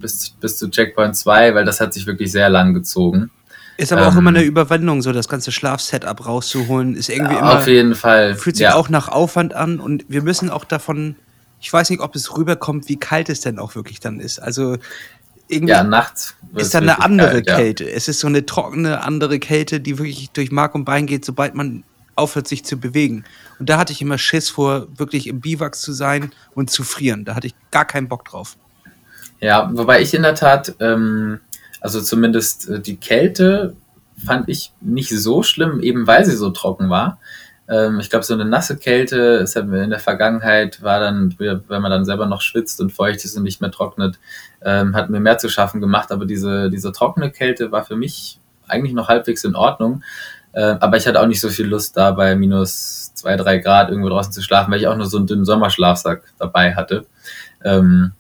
bis, 0.02 0.32
bis 0.32 0.58
zu 0.58 0.70
Checkpoint 0.70 1.16
2, 1.16 1.56
weil 1.56 1.66
das 1.66 1.80
hat 1.80 1.94
sich 1.94 2.06
wirklich 2.06 2.32
sehr 2.32 2.50
lang 2.50 2.74
gezogen. 2.74 3.30
Ist 3.78 3.92
aber 3.92 4.04
ähm, 4.04 4.08
auch 4.10 4.18
immer 4.18 4.30
eine 4.30 4.44
Überwindung, 4.44 5.02
so 5.02 5.12
das 5.12 5.28
ganze 5.28 5.52
Schlafsetup 5.52 6.26
rauszuholen. 6.26 6.96
Ist 6.96 7.10
irgendwie 7.10 7.36
immer. 7.36 7.58
Auf 7.58 7.68
jeden 7.68 7.96
Fall. 7.96 8.36
Fühlt 8.36 8.58
sich 8.58 8.66
ja. 8.66 8.76
auch 8.76 8.90
nach 8.90 9.08
Aufwand 9.08 9.54
an 9.54 9.80
und 9.80 10.06
wir 10.08 10.22
müssen 10.22 10.50
auch 10.50 10.66
davon. 10.66 11.16
Ich 11.60 11.72
weiß 11.72 11.90
nicht, 11.92 12.02
ob 12.02 12.16
es 12.16 12.36
rüberkommt, 12.36 12.90
wie 12.90 12.98
kalt 12.98 13.30
es 13.30 13.42
denn 13.42 13.60
auch 13.60 13.76
wirklich 13.76 14.00
dann 14.00 14.20
ist. 14.20 14.40
Also 14.40 14.78
irgendwie 15.48 15.74
ja, 15.74 15.84
nachts 15.84 16.36
ist 16.56 16.74
da 16.74 16.80
eine 16.80 17.02
andere 17.02 17.44
kalt, 17.44 17.48
Kälte. 17.48 17.84
Ja. 17.86 17.92
Es 17.92 18.08
ist 18.08 18.20
so 18.20 18.28
eine 18.28 18.46
trockene, 18.46 19.04
andere 19.04 19.40
Kälte, 19.40 19.80
die 19.80 19.98
wirklich 19.98 20.32
durch 20.32 20.52
Mark 20.52 20.76
und 20.76 20.86
Bein 20.86 21.06
geht, 21.06 21.26
sobald 21.26 21.56
man 21.56 21.84
aufhört, 22.22 22.48
sich 22.48 22.64
zu 22.64 22.78
bewegen. 22.78 23.26
Und 23.60 23.70
da 23.70 23.78
hatte 23.78 23.92
ich 23.92 24.02
immer 24.02 24.18
Schiss 24.18 24.50
vor, 24.50 24.88
wirklich 24.98 25.28
im 25.28 25.42
Biwak 25.42 25.76
zu 25.76 25.92
sein 25.92 26.32
und 26.56 26.70
zu 26.70 26.84
frieren. 26.84 27.26
Da 27.26 27.36
hatte 27.36 27.48
ich 27.48 27.56
gar 27.72 27.86
keinen 27.86 28.08
Bock 28.08 28.26
drauf. 28.26 28.58
Ja, 29.40 29.70
wobei 29.74 30.02
ich 30.02 30.14
in 30.14 30.22
der 30.22 30.36
Tat, 30.36 30.76
ähm, 30.80 31.40
also 31.82 32.00
zumindest 32.00 32.70
äh, 32.70 32.80
die 32.80 32.98
Kälte 32.98 33.76
fand 34.24 34.48
ich 34.50 34.72
nicht 34.82 35.10
so 35.10 35.42
schlimm, 35.42 35.82
eben 35.82 36.06
weil 36.06 36.26
sie 36.26 36.36
so 36.36 36.52
trocken 36.52 36.90
war. 36.90 37.20
Ähm, 37.68 38.00
ich 38.00 38.10
glaube, 38.10 38.24
so 38.24 38.34
eine 38.34 38.46
nasse 38.46 38.78
Kälte 38.78 39.18
ist 39.42 39.56
ja 39.56 39.62
in 39.62 39.90
der 39.90 40.00
Vergangenheit 40.00 40.84
war 40.84 41.00
dann, 41.00 41.36
wenn 41.40 41.82
man 41.82 41.90
dann 41.90 42.06
selber 42.06 42.28
noch 42.28 42.42
schwitzt 42.42 42.82
und 42.82 42.92
feucht 42.92 43.26
ist 43.26 43.36
und 43.36 43.44
nicht 43.44 43.62
mehr 43.62 43.72
trocknet, 43.72 44.20
ähm, 44.64 44.96
hat 44.96 45.10
mir 45.10 45.20
mehr 45.20 45.38
zu 45.38 45.50
schaffen 45.50 45.82
gemacht. 45.82 46.12
Aber 46.12 46.26
diese, 46.26 46.70
diese 46.70 46.92
trockene 46.92 47.32
Kälte 47.32 47.72
war 47.72 47.84
für 47.84 47.96
mich 47.96 48.40
eigentlich 48.68 48.94
noch 48.94 49.08
halbwegs 49.08 49.44
in 49.44 49.56
Ordnung. 49.56 50.04
Äh, 50.54 50.76
aber 50.80 50.98
ich 50.98 51.08
hatte 51.08 51.22
auch 51.22 51.28
nicht 51.28 51.40
so 51.40 51.50
viel 51.50 51.68
Lust, 51.68 51.96
da 51.96 52.12
bei 52.12 52.36
minus 52.36 53.14
zwei, 53.14 53.38
drei 53.38 53.58
Grad 53.58 53.90
irgendwo 53.90 54.10
draußen 54.10 54.34
zu 54.34 54.42
schlafen, 54.42 54.72
weil 54.72 54.80
ich 54.80 54.88
auch 54.88 54.98
nur 54.98 55.06
so 55.06 55.18
einen 55.18 55.28
dünnen 55.28 55.46
Sommerschlafsack 55.46 56.24
dabei 56.38 56.76
hatte. 56.76 57.06
Ähm, 57.64 58.12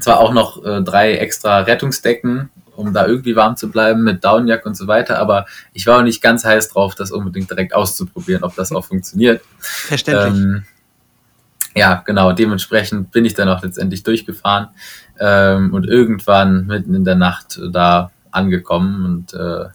zwar 0.00 0.20
auch 0.20 0.32
noch 0.32 0.64
äh, 0.64 0.82
drei 0.82 1.14
extra 1.14 1.60
Rettungsdecken, 1.60 2.50
um 2.74 2.92
da 2.92 3.06
irgendwie 3.06 3.36
warm 3.36 3.56
zu 3.56 3.70
bleiben 3.70 4.02
mit 4.02 4.24
Downjack 4.24 4.64
und 4.66 4.76
so 4.76 4.86
weiter, 4.86 5.18
aber 5.18 5.46
ich 5.72 5.86
war 5.86 5.98
auch 5.98 6.02
nicht 6.02 6.22
ganz 6.22 6.44
heiß 6.44 6.70
drauf, 6.70 6.94
das 6.94 7.12
unbedingt 7.12 7.50
direkt 7.50 7.74
auszuprobieren, 7.74 8.42
ob 8.42 8.54
das 8.56 8.72
auch 8.72 8.84
funktioniert. 8.84 9.42
Verständlich. 9.58 10.42
Ähm, 10.42 10.64
ja, 11.74 12.02
genau, 12.04 12.32
dementsprechend 12.32 13.12
bin 13.12 13.24
ich 13.24 13.34
dann 13.34 13.48
auch 13.48 13.62
letztendlich 13.62 14.02
durchgefahren 14.02 14.68
ähm, 15.20 15.72
und 15.72 15.86
irgendwann 15.86 16.66
mitten 16.66 16.94
in 16.94 17.04
der 17.04 17.14
Nacht 17.14 17.60
da 17.70 18.10
angekommen 18.32 19.04
und 19.04 19.34
äh, 19.34 19.66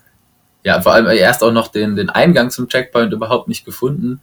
ja, 0.65 0.81
vor 0.81 0.93
allem 0.93 1.07
erst 1.07 1.43
auch 1.43 1.53
noch 1.53 1.69
den, 1.69 1.95
den 1.95 2.09
Eingang 2.09 2.49
zum 2.49 2.67
Checkpoint 2.67 3.13
überhaupt 3.13 3.47
nicht 3.47 3.63
gefunden 3.63 4.21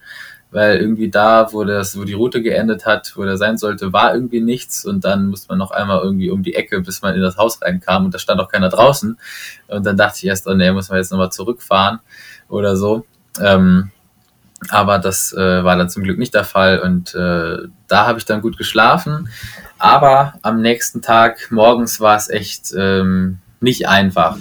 weil 0.53 0.77
irgendwie 0.77 1.11
da, 1.11 1.49
wo 1.53 1.65
das, 1.65 1.99
wo 1.99 2.05
die 2.05 2.13
Route 2.13 2.43
geendet 2.43 2.85
hat, 2.85 3.15
wo 3.17 3.25
der 3.25 3.39
sein 3.39 3.57
sollte, 3.57 3.93
war 3.93 4.15
irgendwie 4.15 4.43
nichts 4.43 4.85
und 4.85 5.03
dann 5.03 5.29
musste 5.29 5.49
man 5.49 5.59
noch 5.59 5.71
einmal 5.71 6.03
irgendwie 6.03 6.31
um 6.31 6.43
die 6.43 6.55
Ecke, 6.55 6.81
bis 6.83 7.01
man 7.01 7.15
in 7.15 7.23
das 7.23 7.39
Haus 7.39 7.61
reinkam 7.63 8.05
und 8.05 8.15
da 8.15 8.19
stand 8.19 8.39
auch 8.39 8.49
keiner 8.49 8.69
draußen 8.69 9.19
und 9.69 9.87
dann 9.87 9.97
dachte 9.97 10.19
ich 10.19 10.27
erst, 10.27 10.47
oh 10.47 10.55
nee, 10.55 10.71
muss 10.71 10.91
man 10.91 10.99
jetzt 10.99 11.11
nochmal 11.11 11.33
zurückfahren 11.33 12.01
oder 12.49 12.77
so. 12.77 13.07
Ähm, 13.41 13.91
aber 14.69 14.99
das 14.99 15.33
äh, 15.33 15.65
war 15.65 15.77
dann 15.77 15.89
zum 15.89 16.05
Glück 16.05 16.19
nicht 16.19 16.35
der 16.35 16.45
Fall 16.45 16.81
und 16.81 17.15
äh, 17.15 17.57
da 17.89 18.07
habe 18.07 18.19
ich 18.19 18.27
dann 18.27 18.43
gut 18.43 18.59
geschlafen. 18.59 19.29
Aber 19.79 20.35
am 20.43 20.61
nächsten 20.61 21.01
Tag 21.01 21.51
morgens 21.51 21.99
war 21.99 22.17
es 22.17 22.29
echt 22.29 22.73
ähm, 22.77 23.39
nicht 23.61 23.89
einfach 23.89 24.37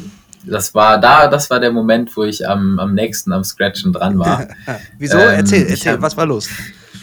das 0.46 0.74
war 0.74 1.00
da, 1.00 1.28
das 1.28 1.50
war 1.50 1.60
der 1.60 1.72
Moment, 1.72 2.16
wo 2.16 2.24
ich 2.24 2.48
am, 2.48 2.80
am 2.80 2.94
nächsten 2.94 3.32
am 3.32 3.44
Scratchen 3.44 3.94
dran 3.94 4.18
war. 4.20 4.48
Wieso? 4.98 5.18
Ähm, 5.18 5.30
erzähl, 5.38 5.68
erzähl, 5.68 5.94
hab, 5.94 6.02
was 6.02 6.18
war 6.18 6.26
los? 6.26 6.50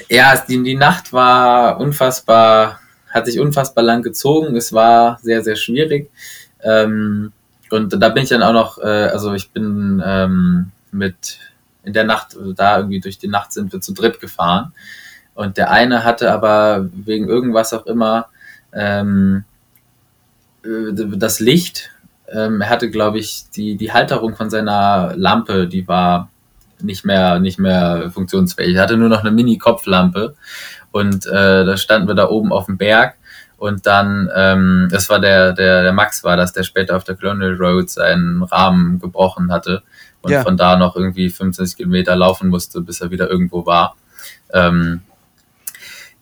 Ja, 0.09 0.43
die, 0.49 0.63
die 0.63 0.77
Nacht 0.77 1.13
war 1.13 1.79
unfassbar, 1.79 2.81
hat 3.11 3.27
sich 3.27 3.39
unfassbar 3.39 3.85
lang 3.85 4.03
gezogen. 4.03 4.57
Es 4.57 4.73
war 4.73 5.19
sehr, 5.23 5.43
sehr 5.43 5.57
schwierig. 5.57 6.11
Ähm, 6.63 7.33
und 7.71 8.01
da 8.01 8.09
bin 8.09 8.23
ich 8.23 8.31
dann 8.31 8.43
auch 8.43 8.53
noch, 8.53 8.79
äh, 8.79 8.87
also 8.87 9.35
ich 9.35 9.51
bin 9.51 10.03
ähm, 10.05 10.73
mit 10.91 11.39
in 11.85 11.93
der 11.93 12.05
Nacht, 12.05 12.37
da 12.57 12.79
irgendwie 12.79 13.01
durch 13.01 13.19
die 13.19 13.29
Nacht 13.29 13.53
sind 13.53 13.73
wir 13.73 13.81
zu 13.81 13.93
dritt 13.93 14.21
gefahren. 14.21 14.73
Und 15.35 15.57
der 15.57 15.71
eine 15.71 16.05
hatte 16.05 16.33
aber 16.33 16.89
wegen 16.93 17.29
irgendwas 17.29 17.73
auch 17.73 17.87
immer 17.87 18.29
ähm, 18.73 19.45
äh, 20.65 20.93
das 20.95 21.41
Licht 21.41 21.91
ähm, 22.33 22.61
er 22.61 22.71
hatte, 22.71 22.91
glaube 22.91 23.19
ich, 23.19 23.51
die, 23.55 23.77
die 23.77 23.93
Halterung 23.93 24.37
von 24.37 24.51
seiner 24.51 25.15
Lampe, 25.17 25.67
die 25.67 25.87
war 25.89 26.31
nicht 26.81 27.05
mehr, 27.05 27.41
nicht 27.41 27.59
mehr 27.59 28.11
funktionsfähig. 28.13 28.77
Er 28.77 28.83
hatte 28.83 28.97
nur 28.97 29.09
noch 29.09 29.21
eine 29.21 29.31
Mini-Kopflampe 29.31 30.35
und 30.93 31.27
äh, 31.27 31.65
da 31.65 31.77
standen 31.77 32.09
wir 32.09 32.15
da 32.15 32.29
oben 32.29 32.53
auf 32.53 32.67
dem 32.67 32.79
Berg 32.79 33.17
und 33.57 33.87
dann, 33.87 34.31
ähm, 34.35 34.89
das 34.91 35.11
war 35.11 35.19
der, 35.21 35.53
der, 35.53 35.83
der 35.83 35.93
Max 35.93 36.23
war 36.23 36.37
das, 36.37 36.53
der 36.53 36.63
später 36.63 36.97
auf 36.97 37.05
der 37.05 37.17
Colonial 37.17 37.57
Road 37.57 37.91
seinen 37.91 38.43
Rahmen 38.45 39.01
gebrochen 39.01 39.51
hatte 39.51 39.83
und 40.23 40.31
ja. 40.31 40.43
von 40.43 40.57
da 40.57 40.77
noch 40.77 40.95
irgendwie 40.95 41.29
25 41.29 41.77
Kilometer 41.77 42.15
laufen 42.15 42.49
musste, 42.49 42.81
bis 42.81 43.01
er 43.01 43.11
wieder 43.11 43.29
irgendwo 43.29 43.67
war. 43.67 43.97
Ähm, 44.53 45.03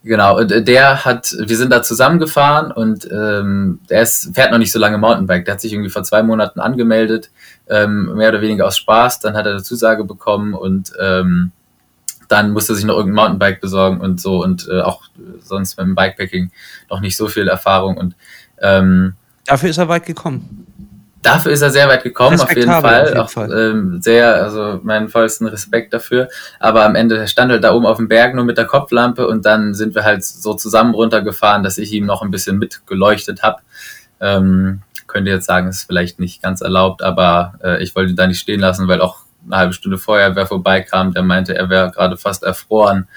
Genau, 0.06 0.38
und 0.38 0.52
äh, 0.52 0.62
der 0.62 1.04
hat, 1.04 1.34
wir 1.36 1.56
sind 1.56 1.72
da 1.72 1.82
zusammengefahren 1.82 2.70
und 2.70 3.08
ähm, 3.10 3.80
der 3.90 4.02
ist, 4.02 4.32
fährt 4.36 4.52
noch 4.52 4.58
nicht 4.58 4.70
so 4.70 4.78
lange 4.78 4.98
Mountainbike. 4.98 5.44
Der 5.44 5.54
hat 5.54 5.60
sich 5.60 5.72
irgendwie 5.72 5.90
vor 5.90 6.04
zwei 6.04 6.22
Monaten 6.22 6.60
angemeldet, 6.60 7.30
ähm, 7.68 8.14
mehr 8.14 8.28
oder 8.28 8.40
weniger 8.40 8.68
aus 8.68 8.76
Spaß. 8.76 9.18
Dann 9.18 9.36
hat 9.36 9.46
er 9.46 9.52
eine 9.52 9.64
Zusage 9.64 10.04
bekommen 10.04 10.54
und 10.54 10.92
ähm, 11.00 11.50
dann 12.28 12.52
musste 12.52 12.72
er 12.72 12.76
sich 12.76 12.84
noch 12.84 12.96
irgendein 12.96 13.16
Mountainbike 13.16 13.60
besorgen 13.60 14.00
und 14.00 14.20
so 14.20 14.44
und 14.44 14.68
äh, 14.70 14.80
auch 14.80 15.02
sonst 15.40 15.76
mit 15.76 15.88
dem 15.88 15.96
Bikepacking 15.96 16.52
noch 16.88 17.00
nicht 17.00 17.16
so 17.16 17.26
viel 17.26 17.48
Erfahrung 17.48 17.96
und 17.96 18.14
ähm, 18.62 19.14
dafür 19.44 19.70
ist 19.70 19.78
er 19.78 19.88
weit 19.88 20.06
gekommen 20.06 20.66
dafür 21.22 21.52
ist 21.52 21.62
er 21.62 21.70
sehr 21.70 21.88
weit 21.88 22.02
gekommen, 22.02 22.40
auf 22.40 22.54
jeden 22.54 22.70
Fall. 22.70 23.02
Auf 23.02 23.08
jeden 23.08 23.20
auch 23.20 23.30
Fall. 23.30 23.52
Ähm, 23.52 24.00
sehr, 24.00 24.42
also 24.42 24.80
meinen 24.82 25.08
vollsten 25.08 25.46
Respekt 25.46 25.92
dafür. 25.92 26.28
Aber 26.60 26.84
am 26.84 26.94
Ende 26.94 27.26
stand 27.28 27.50
halt 27.50 27.64
da 27.64 27.72
oben 27.72 27.86
auf 27.86 27.96
dem 27.96 28.08
Berg 28.08 28.34
nur 28.34 28.44
mit 28.44 28.58
der 28.58 28.66
Kopflampe 28.66 29.26
und 29.26 29.44
dann 29.44 29.74
sind 29.74 29.94
wir 29.94 30.04
halt 30.04 30.24
so 30.24 30.54
zusammen 30.54 30.94
runtergefahren, 30.94 31.62
dass 31.62 31.78
ich 31.78 31.92
ihm 31.92 32.06
noch 32.06 32.22
ein 32.22 32.30
bisschen 32.30 32.58
mitgeleuchtet 32.58 33.42
habe. 33.42 33.58
Ähm, 34.20 34.82
könnte 35.06 35.30
jetzt 35.30 35.46
sagen, 35.46 35.68
ist 35.68 35.84
vielleicht 35.84 36.20
nicht 36.20 36.42
ganz 36.42 36.60
erlaubt, 36.60 37.02
aber 37.02 37.54
äh, 37.62 37.82
ich 37.82 37.94
wollte 37.94 38.10
ihn 38.10 38.16
da 38.16 38.26
nicht 38.26 38.40
stehen 38.40 38.60
lassen, 38.60 38.88
weil 38.88 39.00
auch 39.00 39.20
eine 39.46 39.56
halbe 39.56 39.72
Stunde 39.72 39.98
vorher 39.98 40.34
wer 40.36 40.46
vorbeikam, 40.46 41.12
der 41.12 41.22
meinte, 41.22 41.56
er 41.56 41.70
wäre 41.70 41.90
gerade 41.90 42.16
fast 42.16 42.42
erfroren. 42.42 43.08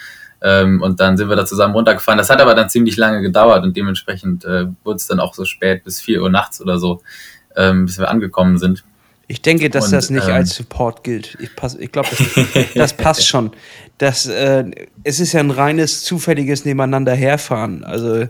Ähm, 0.41 0.81
und 0.81 1.01
dann 1.01 1.17
sind 1.17 1.27
wir 1.27 1.35
da 1.35 1.45
zusammen 1.45 1.73
runtergefahren. 1.73 2.17
Das 2.17 2.29
hat 2.29 2.39
aber 2.39 2.55
dann 2.55 2.69
ziemlich 2.69 2.95
lange 2.95 3.21
gedauert 3.21 3.63
und 3.63 3.75
dementsprechend 3.75 4.45
äh, 4.45 4.67
wurde 4.83 4.95
es 4.95 5.07
dann 5.07 5.19
auch 5.19 5.33
so 5.33 5.43
spät 5.43 5.83
bis 5.83 5.99
4 5.99 6.21
Uhr 6.21 6.29
nachts 6.29 6.61
oder 6.61 6.79
so, 6.79 7.01
ähm, 7.55 7.85
bis 7.85 7.99
wir 7.99 8.09
angekommen 8.09 8.57
sind. 8.57 8.83
Ich 9.27 9.43
denke, 9.43 9.69
dass 9.69 9.85
und, 9.85 9.91
das 9.91 10.09
nicht 10.09 10.27
ähm, 10.27 10.33
als 10.33 10.55
Support 10.55 11.03
gilt. 11.03 11.37
Ich, 11.39 11.51
ich 11.79 11.91
glaube, 11.91 12.09
das, 12.45 12.73
das, 12.73 12.93
passt 12.93 13.27
schon. 13.27 13.51
Das, 13.99 14.25
äh, 14.25 14.65
es 15.03 15.19
ist 15.19 15.33
ja 15.33 15.39
ein 15.39 15.51
reines 15.51 16.03
zufälliges 16.03 16.65
Nebeneinander 16.65 17.13
herfahren. 17.13 17.83
Also 17.83 18.27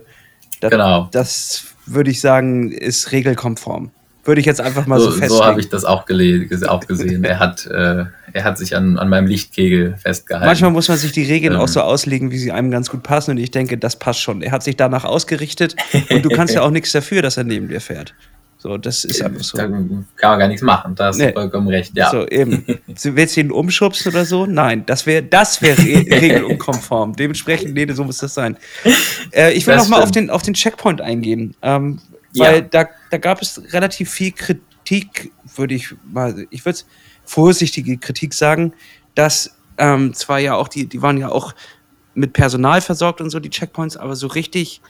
das, 0.60 0.72
genau. 0.72 1.08
das 1.14 1.68
würde 1.86 2.12
ich 2.12 2.20
sagen, 2.20 2.72
ist 2.72 3.14
regelkonform. 3.14 3.92
Würde 4.26 4.42
ich 4.42 4.46
jetzt 4.46 4.60
einfach 4.60 4.86
mal 4.88 5.00
so, 5.00 5.06
so 5.06 5.12
festlegen. 5.12 5.34
So 5.36 5.46
habe 5.46 5.62
ich 5.62 5.70
das 5.70 5.86
auch, 5.86 6.02
auch 6.82 6.88
gesehen. 6.88 7.24
er, 7.24 7.40
hat, 7.40 7.66
äh, 7.66 8.04
er 8.34 8.44
hat 8.44 8.58
sich 8.58 8.76
an, 8.76 9.00
an 9.00 9.08
meinem 9.08 9.28
Lichtkegel 9.28 9.96
festgehalten. 9.98 10.48
Manchmal 10.48 10.72
muss 10.72 10.90
man 10.90 10.98
sich 10.98 11.14
die 11.14 11.24
Regeln 11.24 11.54
ähm. 11.54 11.62
auch 11.62 11.70
so 11.70 11.82
auslegen, 11.82 12.30
wie 12.30 12.38
sie 12.38 12.52
einem 12.52 12.72
ganz 12.72 12.90
gut 12.90 13.04
passen. 13.04 13.32
Und 13.32 13.38
ich 13.38 13.52
denke, 13.52 13.78
das 13.78 13.98
passt 13.98 14.20
schon. 14.20 14.42
Er 14.42 14.52
hat 14.52 14.64
sich 14.64 14.76
danach 14.76 15.06
ausgerichtet. 15.06 15.78
Und 16.10 16.26
du 16.26 16.30
kannst 16.30 16.54
ja 16.54 16.62
auch 16.62 16.72
nichts 16.72 16.92
dafür, 16.92 17.22
dass 17.22 17.38
er 17.38 17.46
neben 17.46 17.70
dir 17.70 17.80
fährt. 17.80 18.14
So, 18.62 18.78
das 18.78 19.06
ist 19.06 19.22
einfach 19.22 19.42
so. 19.42 19.58
Da 19.58 19.64
kann 19.64 19.72
man 19.72 20.06
gar 20.18 20.48
nichts 20.50 20.62
machen, 20.62 20.94
da 20.94 21.06
hast 21.06 21.18
nee. 21.18 21.28
du 21.28 21.34
vollkommen 21.34 21.70
recht, 21.70 21.96
ja. 21.96 22.12
So, 22.12 22.28
eben. 22.28 22.66
Willst 22.88 23.38
du 23.38 23.42
ihn 23.42 23.52
umschubsen 23.52 24.12
oder 24.12 24.26
so? 24.26 24.46
Nein, 24.46 24.86
das 24.86 25.06
wäre 25.06 25.24
das 25.24 25.62
wär 25.62 25.78
regelunkonform. 25.78 27.16
Dementsprechend, 27.16 27.74
nee, 27.74 27.88
so 27.94 28.04
muss 28.04 28.18
das 28.18 28.34
sein. 28.34 28.58
Äh, 29.32 29.54
ich 29.54 29.66
will 29.66 29.76
das 29.76 29.88
noch 29.88 29.98
mal 29.98 30.04
auf 30.04 30.12
den, 30.12 30.30
auf 30.30 30.42
den 30.42 30.56
Checkpoint 30.56 31.00
eingehen, 31.00 31.56
ähm, 31.62 32.02
weil 32.36 32.56
ja. 32.56 32.62
da, 32.62 32.90
da 33.10 33.18
gab 33.18 33.42
es 33.42 33.62
relativ 33.72 34.12
viel 34.12 34.34
Kritik, 34.34 35.32
würde 35.56 35.76
ich 35.76 35.96
mal, 36.12 36.46
ich 36.50 36.66
würde 36.66 36.80
vorsichtige 37.24 37.98
Kritik 37.98 38.34
sagen, 38.34 38.74
dass 39.16 39.56
ähm, 39.78 40.14
zwar 40.14 40.40
ja 40.40 40.56
auch, 40.56 40.68
die, 40.68 40.86
die 40.86 41.02
waren 41.02 41.18
ja 41.18 41.30
auch 41.30 41.56
mit 42.14 42.34
Personal 42.34 42.82
versorgt 42.82 43.22
und 43.22 43.30
so, 43.30 43.40
die 43.40 43.50
Checkpoints, 43.50 43.96
aber 43.96 44.18
so 44.18 44.28
richtig, 44.28 44.82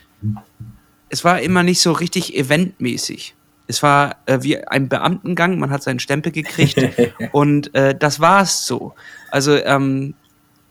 es 1.10 1.24
war 1.24 1.40
immer 1.40 1.62
nicht 1.62 1.82
so 1.82 1.92
richtig 1.92 2.36
eventmäßig. 2.36 3.36
Es 3.70 3.84
war 3.84 4.16
äh, 4.26 4.40
wie 4.42 4.58
ein 4.58 4.90
Beamtengang, 4.90 5.60
man 5.60 5.70
hat 5.70 5.84
seinen 5.84 6.00
Stempel 6.00 6.32
gekriegt 6.32 6.78
und 7.32 7.74
äh, 7.76 7.94
das 7.94 8.20
war 8.20 8.42
es 8.42 8.66
so. 8.66 8.96
Also 9.30 9.56
ähm, 9.56 10.16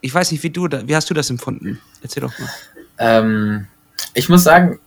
ich 0.01 0.13
weiß 0.13 0.33
nicht, 0.33 0.43
wie 0.43 0.51
du 0.51 0.67
da, 0.67 0.87
wie 0.87 0.97
hast 0.97 1.09
du 1.09 1.15
das 1.15 1.31
empfunden? 1.31 1.81
Erzähl 2.03 2.23
doch 2.23 2.37
mal. 2.39 2.49
Ähm, 2.99 3.67
ich 4.15 4.29
muss 4.29 4.43
sagen, 4.43 4.81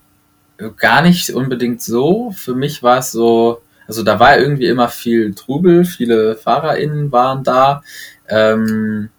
gar 0.78 1.02
nicht 1.02 1.30
unbedingt 1.30 1.82
so. 1.82 2.32
Für 2.32 2.54
mich 2.54 2.84
war 2.84 3.00
es 3.00 3.12
so, 3.12 3.62
also 3.88 4.04
da 4.04 4.20
war 4.20 4.38
irgendwie 4.38 4.68
immer 4.68 4.90
viel 4.90 5.34
Trubel, 5.34 5.86
viele 5.86 6.36
FahrerInnen 6.36 7.12
waren 7.12 7.44
da. 7.44 7.82
Ähm, 8.28 9.10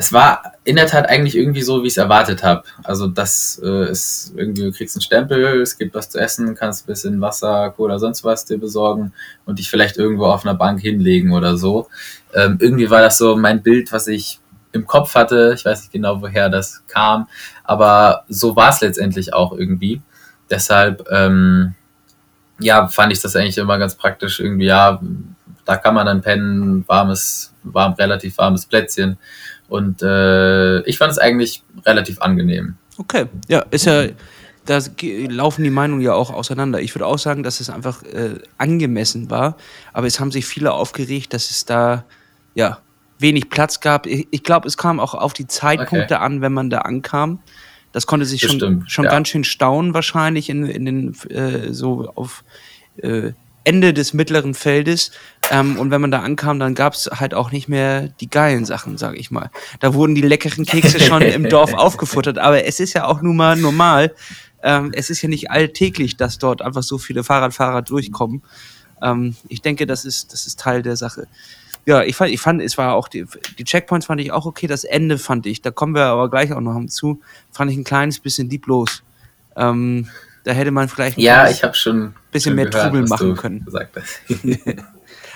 es 0.00 0.12
war 0.12 0.52
in 0.62 0.76
der 0.76 0.86
Tat 0.86 1.08
eigentlich 1.08 1.36
irgendwie 1.36 1.60
so, 1.60 1.82
wie 1.82 1.88
ich 1.88 1.94
es 1.94 1.96
erwartet 1.96 2.44
habe. 2.44 2.62
Also 2.84 3.08
das 3.08 3.60
äh, 3.64 3.90
ist 3.90 4.32
irgendwie, 4.36 4.62
du 4.62 4.70
kriegst 4.70 4.94
einen 4.94 5.02
Stempel, 5.02 5.60
es 5.60 5.76
gibt 5.76 5.92
was 5.92 6.08
zu 6.08 6.20
essen, 6.20 6.54
kannst 6.54 6.84
ein 6.84 6.86
bisschen 6.86 7.20
Wasser, 7.20 7.70
Cola, 7.70 7.98
sonst 7.98 8.22
was 8.22 8.44
dir 8.44 8.58
besorgen 8.58 9.12
und 9.44 9.58
dich 9.58 9.68
vielleicht 9.68 9.96
irgendwo 9.96 10.26
auf 10.26 10.46
einer 10.46 10.54
Bank 10.54 10.80
hinlegen 10.80 11.32
oder 11.32 11.56
so. 11.56 11.88
Ähm, 12.32 12.58
irgendwie 12.60 12.88
war 12.90 13.00
das 13.00 13.18
so 13.18 13.36
mein 13.36 13.60
Bild, 13.60 13.90
was 13.90 14.06
ich 14.06 14.38
im 14.70 14.86
Kopf 14.86 15.16
hatte. 15.16 15.52
Ich 15.56 15.64
weiß 15.64 15.80
nicht 15.80 15.92
genau, 15.92 16.22
woher 16.22 16.48
das 16.48 16.84
kam, 16.86 17.26
aber 17.64 18.22
so 18.28 18.54
war 18.54 18.68
es 18.68 18.80
letztendlich 18.80 19.34
auch 19.34 19.50
irgendwie. 19.50 20.00
Deshalb, 20.48 21.08
ähm, 21.10 21.74
ja, 22.60 22.86
fand 22.86 23.12
ich 23.12 23.20
das 23.20 23.34
eigentlich 23.34 23.58
immer 23.58 23.78
ganz 23.78 23.96
praktisch. 23.96 24.38
Irgendwie, 24.38 24.66
ja, 24.66 25.00
da 25.64 25.76
kann 25.76 25.96
man 25.96 26.06
dann 26.06 26.22
pennen, 26.22 26.84
warmes, 26.86 27.52
warm, 27.64 27.94
relativ 27.94 28.38
warmes 28.38 28.64
Plätzchen 28.64 29.18
und 29.68 30.02
äh, 30.02 30.80
ich 30.82 30.98
fand 30.98 31.12
es 31.12 31.18
eigentlich 31.18 31.62
relativ 31.84 32.20
angenehm. 32.20 32.76
Okay, 32.96 33.26
ja, 33.48 33.60
ist 33.70 33.86
ja, 33.86 34.06
da 34.64 34.80
laufen 35.28 35.64
die 35.64 35.70
Meinungen 35.70 36.02
ja 36.02 36.14
auch 36.14 36.30
auseinander. 36.30 36.80
Ich 36.80 36.94
würde 36.94 37.06
auch 37.06 37.18
sagen, 37.18 37.42
dass 37.42 37.60
es 37.60 37.70
einfach 37.70 38.02
äh, 38.02 38.40
angemessen 38.56 39.30
war, 39.30 39.56
aber 39.92 40.06
es 40.06 40.20
haben 40.20 40.32
sich 40.32 40.46
viele 40.46 40.72
aufgeregt, 40.72 41.32
dass 41.32 41.50
es 41.50 41.64
da 41.64 42.04
ja 42.54 42.78
wenig 43.18 43.50
Platz 43.50 43.80
gab. 43.80 44.06
Ich, 44.06 44.26
ich 44.30 44.42
glaube, 44.42 44.68
es 44.68 44.76
kam 44.76 45.00
auch 45.00 45.14
auf 45.14 45.32
die 45.32 45.46
Zeitpunkte 45.46 46.16
okay. 46.16 46.24
an, 46.24 46.40
wenn 46.40 46.52
man 46.52 46.70
da 46.70 46.78
ankam. 46.78 47.40
Das 47.92 48.06
konnte 48.06 48.26
sich 48.26 48.42
schon, 48.42 48.84
schon 48.86 49.04
ja. 49.04 49.10
ganz 49.10 49.28
schön 49.28 49.44
staunen 49.44 49.94
wahrscheinlich 49.94 50.50
in, 50.50 50.66
in 50.66 50.84
den 50.84 51.14
äh, 51.30 51.72
so 51.72 52.12
auf 52.14 52.44
äh, 52.98 53.32
Ende 53.68 53.92
des 53.92 54.14
mittleren 54.14 54.54
Feldes. 54.54 55.10
Ähm, 55.50 55.78
und 55.78 55.90
wenn 55.90 56.00
man 56.00 56.10
da 56.10 56.20
ankam, 56.20 56.58
dann 56.58 56.74
gab 56.74 56.94
es 56.94 57.10
halt 57.12 57.34
auch 57.34 57.52
nicht 57.52 57.68
mehr 57.68 58.08
die 58.08 58.30
geilen 58.30 58.64
Sachen, 58.64 58.96
sage 58.96 59.18
ich 59.18 59.30
mal. 59.30 59.50
Da 59.80 59.92
wurden 59.92 60.14
die 60.14 60.22
leckeren 60.22 60.64
Kekse 60.64 60.98
schon 60.98 61.20
im 61.20 61.50
Dorf 61.50 61.74
aufgefuttert. 61.74 62.38
Aber 62.38 62.64
es 62.64 62.80
ist 62.80 62.94
ja 62.94 63.04
auch 63.04 63.20
nun 63.20 63.36
mal 63.36 63.56
normal. 63.56 64.14
Ähm, 64.62 64.90
es 64.94 65.10
ist 65.10 65.20
ja 65.20 65.28
nicht 65.28 65.50
alltäglich, 65.50 66.16
dass 66.16 66.38
dort 66.38 66.62
einfach 66.62 66.82
so 66.82 66.96
viele 66.96 67.22
Fahrradfahrer 67.22 67.82
durchkommen. 67.82 68.42
Ähm, 69.02 69.36
ich 69.48 69.60
denke, 69.60 69.86
das 69.86 70.06
ist, 70.06 70.32
das 70.32 70.46
ist 70.46 70.58
Teil 70.58 70.82
der 70.82 70.96
Sache. 70.96 71.28
Ja, 71.84 72.02
ich 72.02 72.16
fand, 72.16 72.30
ich 72.30 72.40
fand, 72.40 72.62
es 72.62 72.78
war 72.78 72.94
auch 72.94 73.08
die, 73.08 73.26
die 73.58 73.64
Checkpoints 73.64 74.06
fand 74.06 74.22
ich 74.22 74.32
auch 74.32 74.46
okay. 74.46 74.66
Das 74.66 74.84
Ende 74.84 75.18
fand 75.18 75.44
ich, 75.44 75.60
da 75.60 75.70
kommen 75.70 75.94
wir 75.94 76.06
aber 76.06 76.30
gleich 76.30 76.54
auch 76.54 76.60
noch 76.62 76.86
zu, 76.86 77.20
fand 77.52 77.70
ich 77.70 77.76
ein 77.76 77.84
kleines 77.84 78.18
bisschen 78.18 78.48
lieblos. 78.48 79.02
Ähm, 79.56 80.08
da 80.44 80.52
hätte 80.52 80.70
man 80.70 80.88
vielleicht 80.88 81.18
ein 81.18 81.22
ja, 81.22 81.48
ich 81.48 81.62
schon 81.74 82.14
bisschen 82.30 82.50
schon 82.50 82.56
mehr 82.56 82.66
gehört, 82.66 82.86
Trubel 82.86 83.06
machen 83.06 83.36
können. 83.36 83.66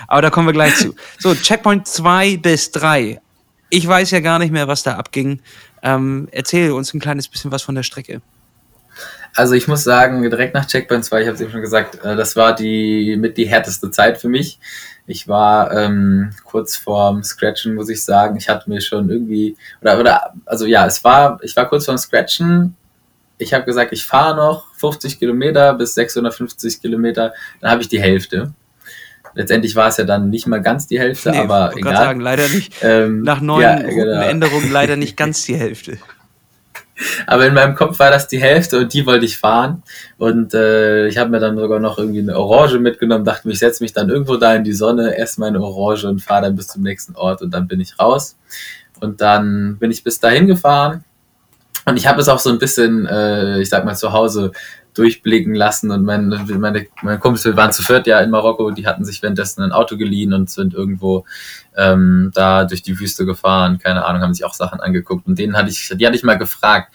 Aber 0.08 0.22
da 0.22 0.30
kommen 0.30 0.48
wir 0.48 0.52
gleich 0.52 0.76
zu. 0.76 0.94
So, 1.18 1.34
Checkpoint 1.34 1.86
2 1.86 2.38
bis 2.38 2.70
3. 2.72 3.20
Ich 3.70 3.86
weiß 3.86 4.10
ja 4.10 4.20
gar 4.20 4.38
nicht 4.38 4.52
mehr, 4.52 4.68
was 4.68 4.82
da 4.82 4.96
abging. 4.96 5.40
Ähm, 5.82 6.28
erzähl 6.30 6.72
uns 6.72 6.92
ein 6.94 7.00
kleines 7.00 7.28
bisschen 7.28 7.50
was 7.50 7.62
von 7.62 7.74
der 7.74 7.82
Strecke. 7.82 8.20
Also 9.34 9.54
ich 9.54 9.66
muss 9.66 9.82
sagen, 9.82 10.22
direkt 10.22 10.54
nach 10.54 10.66
Checkpoint 10.66 11.04
2, 11.04 11.22
ich 11.22 11.26
habe 11.26 11.34
es 11.34 11.40
eben 11.40 11.50
schon 11.50 11.62
gesagt, 11.62 12.04
äh, 12.04 12.16
das 12.16 12.36
war 12.36 12.54
die 12.54 13.16
mit 13.16 13.38
die 13.38 13.48
härteste 13.48 13.90
Zeit 13.90 14.20
für 14.20 14.28
mich. 14.28 14.58
Ich 15.06 15.26
war 15.26 15.72
ähm, 15.72 16.30
kurz 16.44 16.76
vorm 16.76 17.22
Scratchen, 17.24 17.74
muss 17.74 17.88
ich 17.88 18.04
sagen. 18.04 18.36
Ich 18.36 18.48
hatte 18.48 18.68
mir 18.68 18.80
schon 18.80 19.08
irgendwie, 19.08 19.56
oder, 19.80 19.98
oder, 19.98 20.34
also 20.44 20.66
ja, 20.66 20.86
es 20.86 21.02
war, 21.02 21.38
ich 21.42 21.56
war 21.56 21.68
kurz 21.68 21.86
vorm 21.86 21.98
Scratchen 21.98 22.76
ich 23.42 23.52
habe 23.52 23.64
gesagt, 23.64 23.92
ich 23.92 24.04
fahre 24.04 24.36
noch 24.36 24.72
50 24.74 25.18
Kilometer 25.18 25.74
bis 25.74 25.94
650 25.94 26.80
Kilometer, 26.80 27.34
dann 27.60 27.70
habe 27.70 27.82
ich 27.82 27.88
die 27.88 28.00
Hälfte. 28.00 28.54
Letztendlich 29.34 29.74
war 29.76 29.88
es 29.88 29.96
ja 29.96 30.04
dann 30.04 30.30
nicht 30.30 30.46
mal 30.46 30.60
ganz 30.60 30.86
die 30.86 31.00
Hälfte, 31.00 31.30
nee, 31.30 31.38
aber 31.38 31.72
egal. 31.76 31.96
sagen, 31.96 32.20
leider 32.20 32.48
nicht. 32.48 32.74
Ähm, 32.82 33.22
Nach 33.22 33.40
neuen 33.40 33.62
ja, 33.62 33.76
genau. 33.76 34.20
Änderungen 34.20 34.70
leider 34.70 34.96
nicht 34.96 35.16
ganz 35.16 35.44
die 35.44 35.56
Hälfte. 35.58 35.98
Aber 37.26 37.46
in 37.46 37.54
meinem 37.54 37.74
Kopf 37.74 37.98
war 37.98 38.10
das 38.10 38.28
die 38.28 38.38
Hälfte 38.38 38.78
und 38.78 38.92
die 38.92 39.06
wollte 39.06 39.24
ich 39.24 39.38
fahren. 39.38 39.82
Und 40.18 40.54
äh, 40.54 41.06
ich 41.08 41.16
habe 41.16 41.30
mir 41.30 41.40
dann 41.40 41.56
sogar 41.56 41.80
noch 41.80 41.98
irgendwie 41.98 42.20
eine 42.20 42.36
Orange 42.36 42.78
mitgenommen, 42.78 43.24
dachte 43.24 43.48
mir, 43.48 43.54
ich 43.54 43.58
setze 43.58 43.82
mich 43.82 43.92
dann 43.92 44.10
irgendwo 44.10 44.36
da 44.36 44.54
in 44.54 44.64
die 44.64 44.74
Sonne, 44.74 45.16
esse 45.16 45.40
meine 45.40 45.60
Orange 45.60 46.06
und 46.06 46.22
fahre 46.22 46.42
dann 46.42 46.56
bis 46.56 46.68
zum 46.68 46.82
nächsten 46.82 47.16
Ort 47.16 47.42
und 47.42 47.52
dann 47.52 47.66
bin 47.66 47.80
ich 47.80 47.98
raus. 47.98 48.36
Und 49.00 49.20
dann 49.20 49.78
bin 49.78 49.90
ich 49.90 50.04
bis 50.04 50.20
dahin 50.20 50.46
gefahren 50.46 51.04
und 51.84 51.96
ich 51.96 52.06
habe 52.06 52.20
es 52.20 52.28
auch 52.28 52.38
so 52.38 52.50
ein 52.50 52.58
bisschen, 52.58 53.06
äh, 53.06 53.60
ich 53.60 53.68
sag 53.68 53.84
mal, 53.84 53.94
zu 53.94 54.12
Hause 54.12 54.52
durchblicken 54.94 55.54
lassen 55.54 55.90
und 55.90 56.04
meine, 56.04 56.44
meine, 56.58 56.86
meine 57.02 57.18
Kumpels, 57.18 57.44
wir 57.44 57.56
waren 57.56 57.72
zu 57.72 57.82
viert 57.82 58.06
ja 58.06 58.20
in 58.20 58.30
Marokko, 58.30 58.70
die 58.72 58.86
hatten 58.86 59.04
sich 59.04 59.22
währenddessen 59.22 59.62
ein 59.62 59.72
Auto 59.72 59.96
geliehen 59.96 60.34
und 60.34 60.50
sind 60.50 60.74
irgendwo 60.74 61.24
ähm, 61.76 62.30
da 62.34 62.64
durch 62.64 62.82
die 62.82 62.98
Wüste 63.00 63.24
gefahren, 63.24 63.78
keine 63.78 64.04
Ahnung, 64.04 64.22
haben 64.22 64.34
sich 64.34 64.44
auch 64.44 64.54
Sachen 64.54 64.80
angeguckt 64.80 65.26
und 65.26 65.38
denen 65.38 65.56
hatte 65.56 65.70
ich, 65.70 65.92
die 65.96 66.06
hatte 66.06 66.16
ich 66.16 66.22
mal 66.22 66.36
gefragt, 66.36 66.92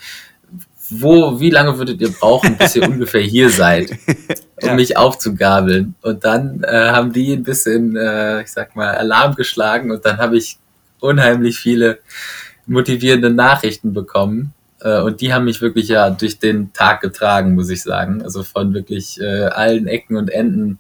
wo, 0.90 1.40
wie 1.40 1.50
lange 1.50 1.78
würdet 1.78 2.00
ihr 2.00 2.12
brauchen, 2.12 2.58
bis 2.58 2.76
ihr 2.76 2.84
ungefähr 2.88 3.22
hier 3.22 3.50
seid, 3.50 3.92
um 4.62 4.70
ja. 4.70 4.74
mich 4.76 4.96
aufzugabeln? 4.96 5.96
Und 6.02 6.24
dann 6.24 6.64
äh, 6.64 6.92
haben 6.92 7.12
die 7.12 7.34
ein 7.34 7.44
bisschen, 7.44 7.98
äh, 7.98 8.42
ich 8.44 8.52
sag 8.52 8.76
mal, 8.76 8.96
Alarm 8.96 9.36
geschlagen 9.36 9.92
und 9.92 10.06
dann 10.06 10.18
habe 10.18 10.38
ich 10.38 10.60
unheimlich 11.00 11.58
viele 11.58 12.00
motivierende 12.68 13.32
Nachrichten 13.32 13.94
bekommen 13.94 14.54
äh, 14.82 15.02
und 15.02 15.22
die 15.22 15.34
haben 15.34 15.46
mich 15.46 15.62
wirklich 15.62 15.88
ja 15.88 16.10
durch 16.10 16.40
den 16.40 16.72
Tag 16.74 17.02
getragen, 17.02 17.56
muss 17.56 17.70
ich 17.70 17.82
sagen. 17.82 18.22
Also 18.22 18.44
von 18.44 18.74
wirklich 18.74 19.20
äh, 19.20 19.46
allen 19.46 19.88
Ecken 19.88 20.18
und 20.18 20.30
Enden, 20.30 20.80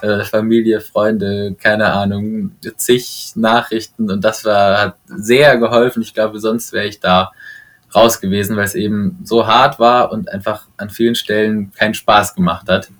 äh, 0.00 0.24
Familie, 0.24 0.80
Freunde, 0.80 1.54
keine 1.60 1.92
Ahnung, 1.92 2.52
zig 2.76 3.32
Nachrichten. 3.34 4.10
Und 4.10 4.24
das 4.24 4.44
war, 4.44 4.78
hat 4.78 4.96
sehr 5.06 5.58
geholfen. 5.58 6.02
Ich 6.02 6.14
glaube, 6.14 6.40
sonst 6.40 6.72
wäre 6.72 6.86
ich 6.86 7.00
da 7.00 7.32
raus 7.94 8.20
gewesen, 8.20 8.56
weil 8.56 8.64
es 8.64 8.74
eben 8.74 9.18
so 9.24 9.46
hart 9.46 9.78
war 9.78 10.10
und 10.10 10.28
einfach 10.30 10.66
an 10.76 10.90
vielen 10.90 11.14
Stellen 11.14 11.70
keinen 11.72 11.94
Spaß 11.94 12.34
gemacht 12.34 12.68
hat. 12.68 12.90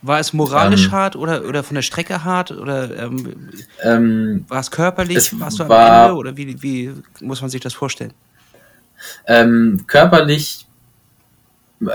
War 0.00 0.20
es 0.20 0.32
moralisch 0.32 0.86
ähm, 0.86 0.92
hart 0.92 1.16
oder, 1.16 1.44
oder 1.44 1.64
von 1.64 1.74
der 1.74 1.82
Strecke 1.82 2.22
hart 2.22 2.52
oder 2.52 2.96
ähm, 2.96 3.50
ähm, 3.82 4.44
war 4.48 4.60
es 4.60 4.70
körperlich? 4.70 5.16
Es 5.16 5.40
Warst 5.40 5.58
du 5.58 5.64
am 5.64 5.68
war, 5.68 6.06
Ende 6.06 6.16
oder 6.16 6.36
wie, 6.36 6.62
wie 6.62 6.92
muss 7.20 7.40
man 7.40 7.50
sich 7.50 7.60
das 7.60 7.74
vorstellen? 7.74 8.12
Ähm, 9.26 9.84
körperlich, 9.86 10.66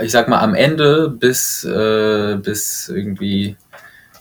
ich 0.02 0.12
sag 0.12 0.28
mal, 0.28 0.40
am 0.40 0.56
Ende 0.56 1.10
bis, 1.10 1.64
äh, 1.64 2.38
bis 2.42 2.90
irgendwie, 2.90 3.58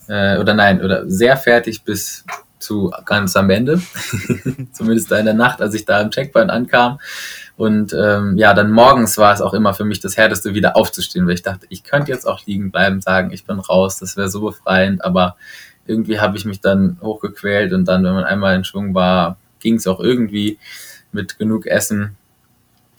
äh, 0.09 0.39
oder 0.39 0.55
nein, 0.55 0.83
oder 0.83 1.09
sehr 1.09 1.37
fertig 1.37 1.85
bis, 1.85 2.25
zu 2.63 2.93
ganz 3.05 3.37
am 3.37 3.51
Ende. 3.51 3.83
Zumindest 4.73 5.11
da 5.11 5.19
in 5.19 5.27
der 5.27 5.35
Nacht, 5.35 5.61
als 5.61 5.75
ich 5.75 5.85
da 5.85 6.01
im 6.01 6.11
Checkpoint 6.11 6.51
ankam. 6.51 6.99
Und 7.57 7.93
ähm, 7.93 8.39
ja, 8.39 8.55
dann 8.55 8.71
morgens 8.71 9.19
war 9.19 9.35
es 9.35 9.43
auch 9.43 9.53
immer 9.53 9.75
für 9.75 9.85
mich 9.85 10.01
das 10.01 10.17
Härteste, 10.17 10.55
wieder 10.55 10.77
aufzustehen, 10.77 11.27
weil 11.27 11.35
ich 11.35 11.43
dachte, 11.43 11.67
ich 11.69 11.85
könnte 11.85 12.11
jetzt 12.11 12.27
auch 12.27 12.47
liegen 12.47 12.71
bleiben, 12.71 13.01
sagen, 13.03 13.31
ich 13.31 13.45
bin 13.45 13.59
raus, 13.59 13.99
das 13.99 14.17
wäre 14.17 14.31
so 14.31 14.41
befreiend, 14.41 15.05
aber 15.05 15.37
irgendwie 15.87 16.19
habe 16.19 16.37
ich 16.37 16.45
mich 16.45 16.61
dann 16.61 16.99
hochgequält 17.03 17.73
und 17.73 17.85
dann, 17.85 18.05
wenn 18.05 18.15
man 18.15 18.25
einmal 18.25 18.57
in 18.57 18.65
Schwung 18.65 18.95
war, 18.95 19.37
ging 19.61 19.75
es 19.75 19.87
auch 19.87 20.01
irgendwie 20.01 20.59
mit 21.13 21.39
genug 21.39 21.67
Essen. 21.67 22.17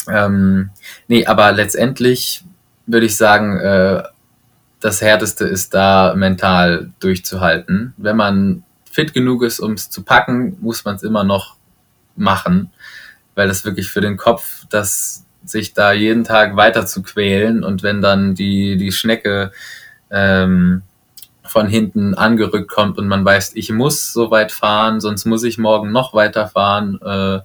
Ähm, 0.10 0.70
nee, 1.08 1.26
aber 1.26 1.52
letztendlich 1.52 2.44
würde 2.86 3.06
ich 3.06 3.18
sagen, 3.18 3.60
äh, 3.60 4.04
das 4.80 5.02
Härteste 5.02 5.46
ist 5.46 5.74
da 5.74 6.14
mental 6.16 6.92
durchzuhalten. 7.00 7.94
Wenn 7.98 8.18
man 8.18 8.64
fit 8.92 9.14
genug 9.14 9.44
ist, 9.44 9.60
um 9.60 9.74
es 9.74 9.90
zu 9.90 10.04
packen, 10.04 10.58
muss 10.62 10.84
man 10.84 10.96
es 10.96 11.04
immer 11.04 11.24
noch 11.24 11.56
machen, 12.16 12.70
weil 13.34 13.48
das 13.48 13.66
wirklich 13.66 13.90
für 13.90 14.02
den 14.02 14.18
Kopf, 14.18 14.66
dass 14.70 15.26
sich 15.46 15.74
da 15.74 15.94
jeden 15.94 16.24
Tag 16.24 16.56
weiter 16.56 16.86
zu 16.86 17.02
quälen 17.02 17.64
und 17.64 17.84
wenn 17.84 18.02
dann 18.02 18.36
die, 18.36 18.78
die 18.78 18.92
Schnecke 18.92 19.52
ähm, 20.12 20.84
von 21.44 21.68
hinten 21.68 22.14
angerückt 22.14 22.70
kommt 22.70 22.98
und 22.98 23.08
man 23.08 23.26
weiß, 23.26 23.54
ich 23.56 23.72
muss 23.72 24.14
so 24.14 24.32
weit 24.32 24.52
fahren, 24.52 25.02
sonst 25.02 25.26
muss 25.26 25.44
ich 25.44 25.58
morgen 25.58 25.92
noch 25.92 26.14
weiter 26.14 26.48
fahren, 26.48 27.00
äh, 27.02 27.40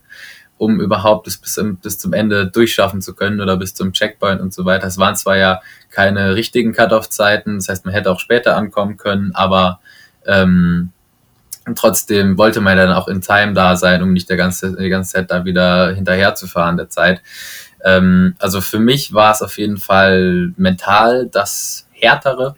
um 0.58 0.80
überhaupt 0.80 1.26
das 1.26 1.36
bis, 1.36 1.60
bis 1.82 1.98
zum 1.98 2.12
Ende 2.12 2.46
durchschaffen 2.46 3.00
zu 3.00 3.14
können 3.14 3.40
oder 3.40 3.56
bis 3.56 3.74
zum 3.74 3.92
Checkpoint 3.92 4.40
und 4.40 4.52
so 4.52 4.64
weiter. 4.64 4.86
Es 4.86 4.98
waren 4.98 5.16
zwar 5.16 5.36
ja 5.36 5.60
keine 5.90 6.34
richtigen 6.34 6.72
Cut-off-Zeiten, 6.72 7.56
das 7.56 7.68
heißt, 7.68 7.84
man 7.84 7.94
hätte 7.94 8.10
auch 8.10 8.20
später 8.20 8.56
ankommen 8.56 8.96
können, 8.96 9.32
aber 9.34 9.80
ähm, 10.26 10.90
trotzdem 11.74 12.36
wollte 12.36 12.60
man 12.60 12.76
dann 12.76 12.92
auch 12.92 13.08
in 13.08 13.20
Time 13.20 13.54
da 13.54 13.76
sein, 13.76 14.02
um 14.02 14.12
nicht 14.12 14.28
der 14.28 14.36
ganze, 14.36 14.76
die 14.76 14.88
ganze 14.88 15.12
Zeit 15.12 15.30
da 15.30 15.44
wieder 15.44 15.94
hinterher 15.94 16.34
zu 16.34 16.46
fahren 16.46 16.76
der 16.76 16.88
Zeit. 16.88 17.22
Ähm, 17.84 18.34
also 18.38 18.60
für 18.60 18.78
mich 18.78 19.12
war 19.12 19.32
es 19.32 19.42
auf 19.42 19.58
jeden 19.58 19.78
Fall 19.78 20.52
mental 20.56 21.28
das 21.30 21.86
härtere, 21.92 22.56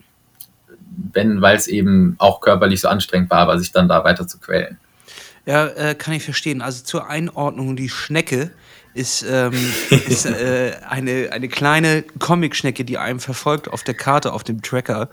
wenn, 1.12 1.40
weil 1.40 1.56
es 1.56 1.66
eben 1.66 2.16
auch 2.18 2.40
körperlich 2.40 2.80
so 2.80 2.88
anstrengend 2.88 3.30
war, 3.30 3.38
aber 3.38 3.58
sich 3.58 3.72
dann 3.72 3.88
da 3.88 4.04
weiter 4.04 4.26
zu 4.26 4.38
quälen. 4.38 4.78
Ja, 5.50 5.66
äh, 5.66 5.94
kann 5.96 6.14
ich 6.14 6.22
verstehen. 6.22 6.62
Also 6.62 6.84
zur 6.84 7.08
Einordnung, 7.08 7.74
die 7.74 7.88
Schnecke 7.88 8.52
ist, 8.94 9.24
ähm, 9.28 9.52
ist 10.06 10.24
äh, 10.24 10.76
eine, 10.88 11.30
eine 11.32 11.48
kleine 11.48 12.04
Comic-Schnecke, 12.20 12.84
die 12.84 12.98
einem 12.98 13.18
verfolgt 13.18 13.66
auf 13.66 13.82
der 13.82 13.94
Karte, 13.94 14.32
auf 14.32 14.44
dem 14.44 14.62
Tracker 14.62 15.08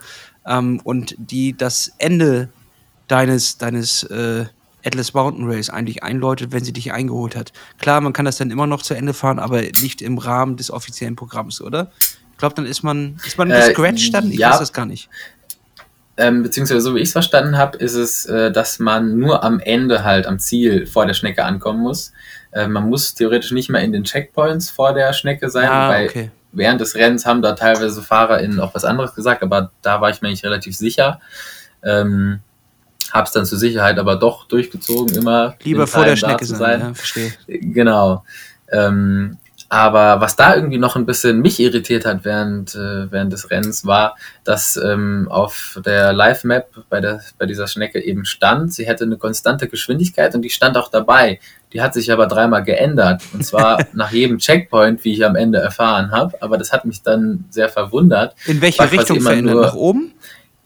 ähm, 0.46 0.80
und 0.84 1.16
die 1.18 1.56
das 1.56 1.90
Ende 1.98 2.50
deines, 3.08 3.58
deines 3.58 4.04
äh, 4.04 4.44
Atlas 4.84 5.12
Mountain 5.12 5.50
Race 5.50 5.70
eigentlich 5.70 6.04
einläutet, 6.04 6.52
wenn 6.52 6.62
sie 6.62 6.72
dich 6.72 6.92
eingeholt 6.92 7.34
hat. 7.34 7.52
Klar, 7.80 8.00
man 8.00 8.12
kann 8.12 8.24
das 8.24 8.36
dann 8.36 8.52
immer 8.52 8.68
noch 8.68 8.82
zu 8.82 8.94
Ende 8.94 9.14
fahren, 9.14 9.40
aber 9.40 9.60
nicht 9.60 10.02
im 10.02 10.18
Rahmen 10.18 10.56
des 10.56 10.70
offiziellen 10.70 11.16
Programms, 11.16 11.60
oder? 11.60 11.90
Ich 12.30 12.38
glaube, 12.38 12.54
dann 12.54 12.66
ist 12.66 12.84
man, 12.84 13.18
ist 13.26 13.36
man 13.36 13.48
gescratcht 13.48 14.14
dann? 14.14 14.30
Ich 14.30 14.38
ja, 14.38 14.52
weiß 14.52 14.60
das 14.60 14.72
gar 14.72 14.86
nicht 14.86 15.10
ähm, 16.18 16.42
beziehungsweise 16.42 16.80
so 16.80 16.94
wie 16.94 16.98
ich 16.98 17.08
es 17.08 17.12
verstanden 17.12 17.56
habe, 17.56 17.78
ist 17.78 17.94
es, 17.94 18.26
äh, 18.26 18.50
dass 18.50 18.80
man 18.80 19.18
nur 19.18 19.44
am 19.44 19.60
Ende 19.60 20.02
halt 20.02 20.26
am 20.26 20.40
Ziel 20.40 20.86
vor 20.86 21.06
der 21.06 21.14
Schnecke 21.14 21.44
ankommen 21.44 21.80
muss. 21.80 22.12
Äh, 22.50 22.66
man 22.66 22.88
muss 22.88 23.14
theoretisch 23.14 23.52
nicht 23.52 23.70
mehr 23.70 23.82
in 23.82 23.92
den 23.92 24.02
Checkpoints 24.02 24.68
vor 24.68 24.92
der 24.92 25.12
Schnecke 25.12 25.48
sein, 25.48 25.68
ah, 25.68 25.88
weil 25.88 26.06
okay. 26.08 26.30
während 26.50 26.80
des 26.80 26.96
Rennens 26.96 27.24
haben 27.24 27.40
da 27.40 27.52
teilweise 27.52 28.02
FahrerInnen 28.02 28.58
auch 28.58 28.74
was 28.74 28.84
anderes 28.84 29.14
gesagt, 29.14 29.44
aber 29.44 29.70
da 29.80 30.00
war 30.00 30.10
ich 30.10 30.20
mir 30.20 30.28
nicht 30.28 30.44
relativ 30.44 30.76
sicher. 30.76 31.20
Ähm, 31.84 32.40
hab's 33.12 33.30
dann 33.30 33.46
zur 33.46 33.58
Sicherheit 33.58 33.98
aber 33.98 34.16
doch 34.16 34.48
durchgezogen, 34.48 35.14
immer. 35.16 35.54
Lieber 35.62 35.86
vor 35.86 36.04
der 36.04 36.16
Schnecke 36.16 36.44
sein, 36.44 36.58
sein. 36.58 36.80
Ja, 36.80 36.94
verstehe. 36.94 37.32
Genau. 37.46 38.24
Ähm, 38.72 39.38
aber 39.68 40.20
was 40.20 40.34
da 40.34 40.54
irgendwie 40.54 40.78
noch 40.78 40.96
ein 40.96 41.04
bisschen 41.04 41.40
mich 41.40 41.60
irritiert 41.60 42.06
hat 42.06 42.24
während, 42.24 42.74
äh, 42.74 43.10
während 43.12 43.32
des 43.32 43.50
Rennens 43.50 43.84
war, 43.84 44.16
dass 44.44 44.76
ähm, 44.82 45.28
auf 45.30 45.78
der 45.84 46.14
Live-Map 46.14 46.84
bei, 46.88 47.00
der, 47.00 47.20
bei 47.38 47.44
dieser 47.44 47.66
Schnecke 47.66 48.02
eben 48.02 48.24
stand, 48.24 48.72
sie 48.72 48.86
hätte 48.86 49.04
eine 49.04 49.18
konstante 49.18 49.68
Geschwindigkeit 49.68 50.34
und 50.34 50.42
die 50.42 50.50
stand 50.50 50.78
auch 50.78 50.90
dabei. 50.90 51.38
Die 51.74 51.82
hat 51.82 51.92
sich 51.92 52.10
aber 52.10 52.26
dreimal 52.26 52.64
geändert. 52.64 53.22
Und 53.34 53.44
zwar 53.44 53.84
nach 53.92 54.10
jedem 54.10 54.38
Checkpoint, 54.38 55.04
wie 55.04 55.12
ich 55.12 55.24
am 55.24 55.36
Ende 55.36 55.58
erfahren 55.58 56.12
habe. 56.12 56.40
Aber 56.40 56.56
das 56.56 56.72
hat 56.72 56.86
mich 56.86 57.02
dann 57.02 57.44
sehr 57.50 57.68
verwundert. 57.68 58.34
In 58.46 58.62
welche 58.62 58.90
Richtung 58.90 59.20
verändert? 59.20 59.54
Nur, 59.54 59.62
nach 59.66 59.74
oben? 59.74 60.12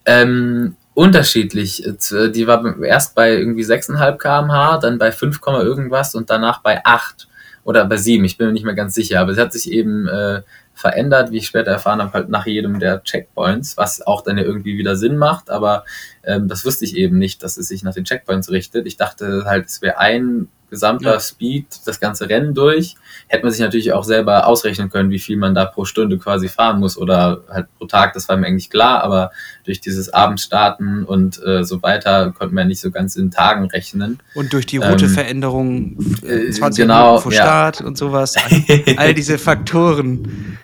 Ähm, 0.07 0.77
unterschiedlich. 0.95 1.83
Die 1.85 2.47
war 2.47 2.81
erst 2.85 3.17
bei 3.17 3.33
irgendwie 3.33 3.65
6,5 3.65 4.17
kmh, 4.17 4.79
dann 4.79 4.99
bei 4.99 5.11
5, 5.11 5.41
irgendwas 5.45 6.15
und 6.15 6.31
danach 6.31 6.63
bei 6.63 6.85
8 6.85 7.27
oder 7.65 7.85
bei 7.85 7.97
sieben, 7.97 8.25
ich 8.25 8.37
bin 8.37 8.49
mir 8.49 8.53
nicht 8.53 8.65
mehr 8.65 8.75
ganz 8.75 8.95
sicher, 8.95 9.21
aber 9.21 9.33
es 9.33 9.39
hat 9.39 9.53
sich 9.53 9.71
eben 9.71 10.09
äh, 10.09 10.43
verändert, 10.75 11.31
wie 11.31 11.39
ich 11.39 11.47
später 11.47 11.71
erfahren 11.71 12.01
habe, 12.01 12.13
halt 12.13 12.29
nach 12.29 12.47
jedem 12.47 12.81
der 12.81 13.03
Checkpoints, 13.03 13.77
was 13.77 14.05
auch 14.07 14.23
dann 14.23 14.39
ja 14.39 14.45
irgendwie 14.45 14.79
wieder 14.79 14.97
Sinn 14.97 15.17
macht, 15.17 15.51
aber 15.51 15.85
ähm, 16.25 16.49
das 16.49 16.65
wusste 16.65 16.85
ich 16.85 16.97
eben 16.97 17.19
nicht, 17.19 17.43
dass 17.43 17.57
es 17.57 17.69
sich 17.69 17.83
nach 17.83 17.95
den 17.95 18.05
Checkpoints 18.05 18.51
richtet. 18.51 18.87
Ich 18.87 18.97
dachte 18.97 19.45
halt, 19.47 19.67
es 19.67 19.83
wäre 19.83 19.99
ein 19.99 20.49
gesamter 20.73 21.13
ja. 21.13 21.21
Speed, 21.21 21.67
das 21.85 22.01
ganze 22.01 22.31
Rennen 22.31 22.55
durch. 22.55 22.95
Hätte 23.29 23.45
man 23.45 23.53
sich 23.53 23.61
natürlich 23.61 23.93
auch 23.93 24.05
selber 24.05 24.47
ausrechnen 24.47 24.89
können, 24.89 25.11
wie 25.11 25.19
viel 25.19 25.37
man 25.37 25.55
da 25.55 25.67
pro 25.67 25.85
Stunde 25.85 26.17
quasi 26.17 26.49
fahren 26.49 26.81
muss 26.81 26.97
oder 26.97 27.43
halt 27.51 27.67
pro 27.79 27.85
Tag, 27.85 28.15
das 28.15 28.27
war 28.31 28.39
mir 28.39 28.47
eigentlich 28.47 28.71
klar, 28.71 29.05
aber 29.05 29.33
durch 29.65 29.83
dieses 29.83 30.09
Abendstarten 30.09 31.05
und 31.05 31.45
äh, 31.45 31.63
so 31.63 31.83
weiter 31.83 32.33
konnte 32.33 32.55
man 32.55 32.69
nicht 32.69 32.81
so 32.81 32.91
ganz 32.91 33.17
in 33.17 33.31
Tagen 33.31 33.67
rechnen. 33.67 34.19
Und 34.35 34.55
durch 34.55 34.65
die 34.65 34.79
Routeveränderung 34.79 35.99
ähm, 36.27 36.53
20 36.53 36.63
äh, 36.63 36.83
genau, 36.85 37.05
Minuten 37.05 37.23
vor 37.23 37.33
Start 37.33 37.81
ja. 37.81 37.87
und 37.87 37.99
sowas, 37.99 38.35
all 38.97 39.13
diese 39.13 39.37
Faktoren. 39.37 40.57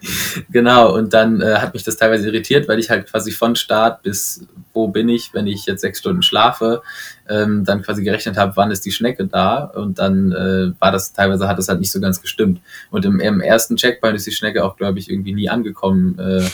Genau, 0.50 0.94
und 0.94 1.12
dann 1.12 1.42
äh, 1.42 1.56
hat 1.56 1.74
mich 1.74 1.84
das 1.84 1.98
teilweise 1.98 2.28
irritiert, 2.28 2.66
weil 2.66 2.78
ich 2.78 2.88
halt 2.88 3.10
quasi 3.10 3.30
von 3.30 3.56
Start 3.56 4.02
bis 4.02 4.46
wo 4.78 4.86
bin 4.86 5.08
ich, 5.08 5.34
wenn 5.34 5.48
ich 5.48 5.66
jetzt 5.66 5.80
sechs 5.80 5.98
Stunden 5.98 6.22
schlafe, 6.22 6.82
ähm, 7.28 7.64
dann 7.64 7.82
quasi 7.82 8.04
gerechnet 8.04 8.36
habe, 8.36 8.56
wann 8.56 8.70
ist 8.70 8.86
die 8.86 8.92
Schnecke 8.92 9.26
da 9.26 9.64
und 9.64 9.98
dann 9.98 10.30
äh, 10.30 10.80
war 10.80 10.92
das 10.92 11.12
teilweise 11.12 11.48
hat 11.48 11.58
das 11.58 11.68
halt 11.68 11.80
nicht 11.80 11.90
so 11.90 12.00
ganz 12.00 12.22
gestimmt. 12.22 12.60
Und 12.90 13.04
im, 13.04 13.18
im 13.18 13.40
ersten 13.40 13.76
Checkpoint 13.76 14.14
ist 14.14 14.26
die 14.26 14.32
Schnecke 14.32 14.64
auch, 14.64 14.76
glaube 14.76 15.00
ich, 15.00 15.10
irgendwie 15.10 15.34
nie 15.34 15.50
angekommen, 15.50 16.16
äh, 16.18 16.48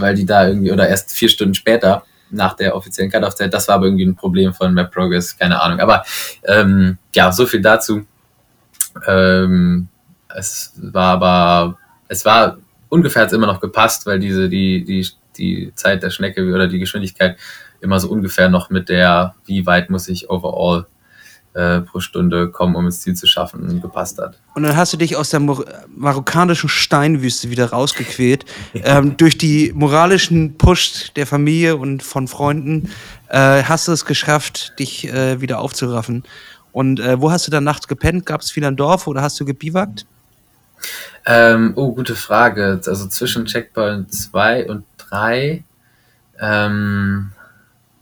weil 0.00 0.16
die 0.16 0.26
da 0.26 0.48
irgendwie, 0.48 0.72
oder 0.72 0.88
erst 0.88 1.12
vier 1.12 1.28
Stunden 1.28 1.54
später 1.54 2.04
nach 2.30 2.54
der 2.54 2.74
offiziellen 2.74 3.10
Cut-Off-Zeit, 3.10 3.54
das 3.54 3.68
war 3.68 3.76
aber 3.76 3.86
irgendwie 3.86 4.06
ein 4.06 4.16
Problem 4.16 4.52
von 4.52 4.74
Map 4.74 4.90
Progress, 4.90 5.38
keine 5.38 5.60
Ahnung. 5.62 5.78
Aber 5.78 6.02
ähm, 6.44 6.98
ja, 7.14 7.30
so 7.30 7.46
viel 7.46 7.62
dazu. 7.62 8.04
Ähm, 9.06 9.88
es 10.34 10.72
war 10.76 11.12
aber, 11.12 11.78
es 12.08 12.24
war 12.24 12.58
ungefähr 12.88 13.22
hat 13.22 13.32
immer 13.32 13.46
noch 13.46 13.60
gepasst, 13.60 14.06
weil 14.06 14.18
diese, 14.18 14.48
die, 14.48 14.84
die, 14.84 15.06
die 15.38 15.72
Zeit 15.74 16.02
der 16.02 16.10
Schnecke 16.10 16.44
oder 16.52 16.68
die 16.68 16.78
Geschwindigkeit 16.78 17.36
immer 17.80 17.98
so 18.00 18.08
ungefähr 18.08 18.48
noch 18.48 18.70
mit 18.70 18.88
der, 18.88 19.34
wie 19.44 19.66
weit 19.66 19.90
muss 19.90 20.08
ich 20.08 20.30
overall 20.30 20.86
äh, 21.54 21.80
pro 21.80 22.00
Stunde 22.00 22.50
kommen, 22.50 22.74
um 22.76 22.86
ins 22.86 23.00
Ziel 23.00 23.14
zu 23.14 23.26
schaffen, 23.26 23.80
gepasst 23.82 24.18
hat. 24.18 24.38
Und 24.54 24.62
dann 24.62 24.76
hast 24.76 24.92
du 24.92 24.96
dich 24.96 25.16
aus 25.16 25.30
der 25.30 25.40
Mar 25.40 25.64
marokkanischen 25.94 26.68
Steinwüste 26.68 27.50
wieder 27.50 27.70
rausgequält. 27.70 28.46
Ja. 28.72 28.98
Ähm, 28.98 29.16
durch 29.16 29.36
die 29.36 29.72
moralischen 29.74 30.56
Push 30.56 31.12
der 31.14 31.26
Familie 31.26 31.76
und 31.76 32.02
von 32.02 32.26
Freunden 32.26 32.90
äh, 33.28 33.62
hast 33.62 33.86
du 33.86 33.92
es 33.92 34.06
geschafft, 34.06 34.78
dich 34.78 35.08
äh, 35.08 35.40
wieder 35.42 35.58
aufzuraffen. 35.58 36.24
Und 36.72 37.00
äh, 37.00 37.20
wo 37.20 37.30
hast 37.30 37.46
du 37.46 37.50
dann 37.50 37.64
nachts 37.64 37.86
gepennt? 37.86 38.24
Gab 38.24 38.40
es 38.40 38.56
wieder 38.56 38.68
ein 38.68 38.76
Dorf 38.76 39.06
oder 39.06 39.20
hast 39.20 39.38
du 39.38 39.44
gebiwakt? 39.44 40.06
Ähm, 41.26 41.72
oh, 41.76 41.92
gute 41.92 42.14
Frage. 42.14 42.80
Also 42.86 43.06
zwischen 43.08 43.44
Checkpoint 43.44 44.12
2 44.12 44.70
und 44.70 44.84
3. 45.12 45.64
Ähm, 46.40 47.32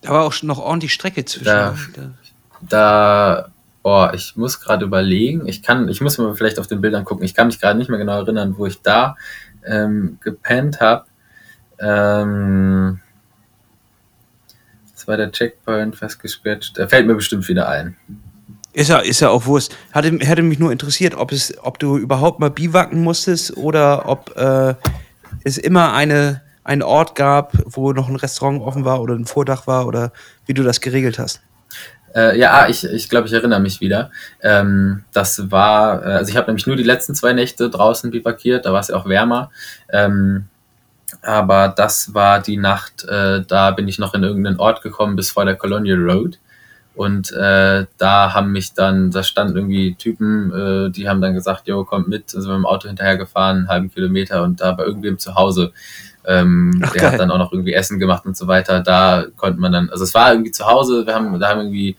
da 0.03 0.11
war 0.11 0.25
auch 0.25 0.43
noch 0.43 0.59
ordentlich 0.59 0.93
Strecke 0.93 1.25
zwischen. 1.25 1.45
Da, 1.45 1.75
da 2.63 3.49
boah, 3.83 4.13
ich 4.15 4.37
muss 4.37 4.61
gerade 4.61 4.85
überlegen. 4.85 5.47
Ich 5.47 5.63
kann, 5.63 5.89
ich 5.89 6.01
muss 6.01 6.19
mir 6.19 6.35
vielleicht 6.35 6.59
auf 6.59 6.67
den 6.67 6.81
Bildern 6.81 7.05
gucken. 7.05 7.25
Ich 7.25 7.35
kann 7.35 7.49
mich 7.49 7.61
gerade 7.61 7.79
nicht 7.79 7.91
mehr 7.91 7.99
genau 7.99 8.21
erinnern, 8.21 8.55
wo 8.57 8.67
ich 8.67 8.81
da 8.83 9.17
ähm, 9.67 10.19
gepennt 10.21 10.81
habe. 10.81 11.05
Ähm, 11.79 13.01
das 14.93 15.09
war 15.09 15.17
der 15.17 15.33
Checkpoint 15.33 15.97
festgescratcht. 15.97 16.79
Da 16.79 16.89
fällt 16.89 17.07
mir 17.07 17.15
bestimmt 17.15 17.49
wieder 17.49 17.69
ein. 17.69 17.97
Ist 18.73 18.89
ja, 18.89 18.99
ist 18.99 19.21
ja 19.21 19.31
auch 19.31 19.47
Wurst. 19.47 19.77
Hatte, 19.93 20.17
hätte 20.21 20.43
mich 20.43 20.59
nur 20.59 20.71
interessiert, 20.71 21.15
ob, 21.15 21.33
es, 21.33 21.53
ob 21.63 21.79
du 21.79 21.99
überhaupt 21.99 22.39
mal 22.39 22.51
biwacken 22.51 23.03
musstest 23.03 23.57
oder 23.57 24.09
ob 24.09 24.37
äh, 24.37 24.75
es 25.43 25.59
immer 25.59 25.93
eine, 25.93 26.43
einen 26.71 26.83
Ort 26.85 27.17
gab, 27.17 27.53
wo 27.65 27.93
noch 27.93 28.09
ein 28.09 28.15
Restaurant 28.15 28.63
offen 28.63 28.85
war 28.85 29.03
oder 29.03 29.15
ein 29.15 29.25
Vordach 29.25 29.67
war 29.67 29.89
oder 29.89 30.13
wie 30.47 30.55
du 30.55 30.63
das 30.63 30.81
geregelt 30.81 31.19
hast. 31.19 31.41
Äh, 32.15 32.39
ja, 32.39 32.53
ah, 32.53 32.69
ich, 32.69 32.85
ich 32.85 33.09
glaube, 33.09 33.27
ich 33.27 33.33
erinnere 33.33 33.59
mich 33.59 33.81
wieder. 33.81 34.13
Ähm, 34.41 35.03
das 35.13 35.51
war, 35.51 36.01
äh, 36.05 36.13
also 36.13 36.31
ich 36.31 36.37
habe 36.37 36.47
nämlich 36.47 36.69
nur 36.69 36.77
die 36.77 36.85
letzten 36.85 37.17
zwei 37.17 37.33
Nächte 37.33 37.71
draußen 37.71 38.13
bivakiert, 38.13 38.67
da 38.67 38.73
war 38.73 38.81
es 38.81 38.89
ja 38.89 38.95
auch 38.95 39.09
wärmer. 39.09 39.51
Ähm, 39.93 40.47
aber 41.23 41.75
das 41.77 42.15
war 42.15 42.41
die 42.41 42.57
Nacht, 42.57 43.05
äh, 43.05 43.43
da 43.45 43.73
bin 43.73 43.89
ich 43.89 43.99
noch 43.99 44.15
in 44.15 44.23
irgendeinen 44.23 44.61
Ort 44.61 44.81
gekommen 44.83 45.17
bis 45.17 45.33
vor 45.33 45.45
der 45.45 45.57
Colonial 45.57 45.99
Road. 45.99 46.39
Und 46.95 47.33
äh, 47.33 47.87
da 47.99 48.35
haben 48.35 48.53
mich 48.53 48.75
dann, 48.75 49.11
da 49.11 49.23
standen 49.25 49.57
irgendwie 49.57 49.95
Typen, 49.95 50.53
äh, 50.53 50.91
die 50.91 51.09
haben 51.09 51.21
dann 51.21 51.35
gesagt, 51.35 51.67
jo, 51.67 51.85
kommt 51.85 52.09
mit, 52.09 52.31
sind 52.31 52.45
wir 52.45 52.51
mit 52.51 52.59
dem 52.59 52.67
Auto 52.67 52.89
hinterhergefahren, 52.89 53.59
einen 53.59 53.69
halben 53.69 53.91
Kilometer 53.91 54.43
und 54.43 54.61
da 54.61 54.73
bei 54.73 54.85
irgendwem 54.85 55.19
zu 55.19 55.35
Hause. 55.35 55.73
Ähm, 56.27 56.81
Ach, 56.85 56.93
der 56.93 57.03
geil. 57.03 57.13
hat 57.13 57.21
dann 57.21 57.31
auch 57.31 57.39
noch 57.39 57.53
irgendwie 57.53 57.73
Essen 57.73 57.99
gemacht 57.99 58.27
und 58.27 58.37
so 58.37 58.47
weiter. 58.47 58.81
Da 58.81 59.25
konnte 59.37 59.61
man 59.61 59.73
dann, 59.73 59.91
also 59.91 60.05
es 60.05 60.15
war 60.15 60.33
irgendwie 60.33 60.51
zu 60.51 60.67
Hause, 60.67 61.07
wir 61.07 61.15
haben, 61.15 61.39
da 61.39 61.49
haben 61.49 61.61
irgendwie 61.61 61.97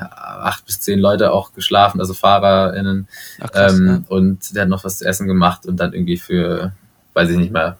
acht 0.00 0.66
bis 0.66 0.80
zehn 0.80 0.98
Leute 0.98 1.32
auch 1.32 1.52
geschlafen, 1.52 2.00
also 2.00 2.14
FahrerInnen. 2.14 3.08
Ach, 3.40 3.50
krass, 3.50 3.78
ähm, 3.78 4.04
Und 4.08 4.54
der 4.54 4.62
hat 4.62 4.68
noch 4.68 4.84
was 4.84 4.98
zu 4.98 5.06
essen 5.06 5.26
gemacht 5.26 5.66
und 5.66 5.78
dann 5.78 5.92
irgendwie 5.92 6.18
für, 6.18 6.72
weiß 7.14 7.30
ich 7.30 7.38
nicht 7.38 7.52
mehr, 7.52 7.78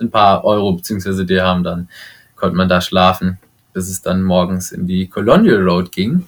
ein 0.00 0.10
paar 0.10 0.44
Euro 0.44 0.72
beziehungsweise 0.72 1.24
Dirham 1.24 1.64
dann 1.64 1.88
konnte 2.34 2.56
man 2.56 2.68
da 2.68 2.80
schlafen, 2.80 3.38
bis 3.76 3.90
es 3.90 4.00
dann 4.00 4.22
morgens 4.22 4.72
in 4.72 4.86
die 4.86 5.06
Colonial 5.06 5.62
Road 5.62 5.92
ging. 5.92 6.26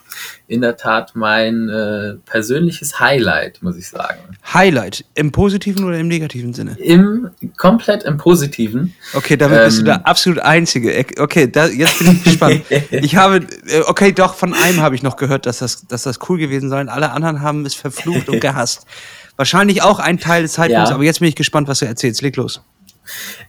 In 0.49 0.61
der 0.61 0.77
Tat 0.77 1.13
mein 1.17 1.71
äh, 1.71 2.15
persönliches 2.27 3.01
Highlight, 3.01 3.63
muss 3.63 3.75
ich 3.79 3.89
sagen. 3.89 4.19
Highlight. 4.53 5.07
Im 5.15 5.33
positiven 5.33 5.83
oder 5.85 5.99
im 5.99 6.09
negativen 6.09 6.53
Sinne? 6.53 6.77
Im 6.79 7.31
komplett 7.57 8.03
im 8.03 8.19
Positiven. 8.19 8.95
Okay, 9.15 9.39
damit 9.39 9.65
bist 9.65 9.79
du 9.79 9.81
Ähm. 9.81 9.85
der 9.87 10.07
absolut 10.07 10.41
Einzige. 10.41 10.93
Ek- 10.95 11.19
Okay, 11.19 11.51
da, 11.51 11.67
jetzt 11.69 11.99
bin 12.01 12.13
ich 12.13 12.23
gespannt. 12.25 12.63
Ich 12.91 13.17
habe, 13.17 13.37
äh, 13.67 13.81
okay, 13.87 14.13
doch, 14.13 14.35
von 14.35 14.53
einem 14.53 14.83
habe 14.83 14.95
ich 14.95 15.03
noch 15.03 15.17
gehört, 15.17 15.47
dass 15.47 15.59
das, 15.61 15.87
dass 15.87 16.03
das 16.03 16.19
cool 16.29 16.37
gewesen 16.39 16.69
soll. 16.69 16.87
Alle 16.91 17.13
anderen 17.13 17.41
haben 17.41 17.65
es 17.65 17.75
verflucht 17.75 18.29
und 18.29 18.41
gehasst. 18.41 18.85
Wahrscheinlich 19.37 19.81
auch 19.83 20.01
ein 20.01 20.19
Teil 20.19 20.43
des 20.43 20.53
Zeitpunkts, 20.53 20.91
Ja. 20.91 20.95
aber 20.95 21.05
jetzt 21.05 21.21
bin 21.21 21.29
ich 21.31 21.37
gespannt, 21.37 21.67
was 21.69 21.79
du 21.79 21.87
erzählst. 21.87 22.21
Leg 22.21 22.37
los. 22.37 22.61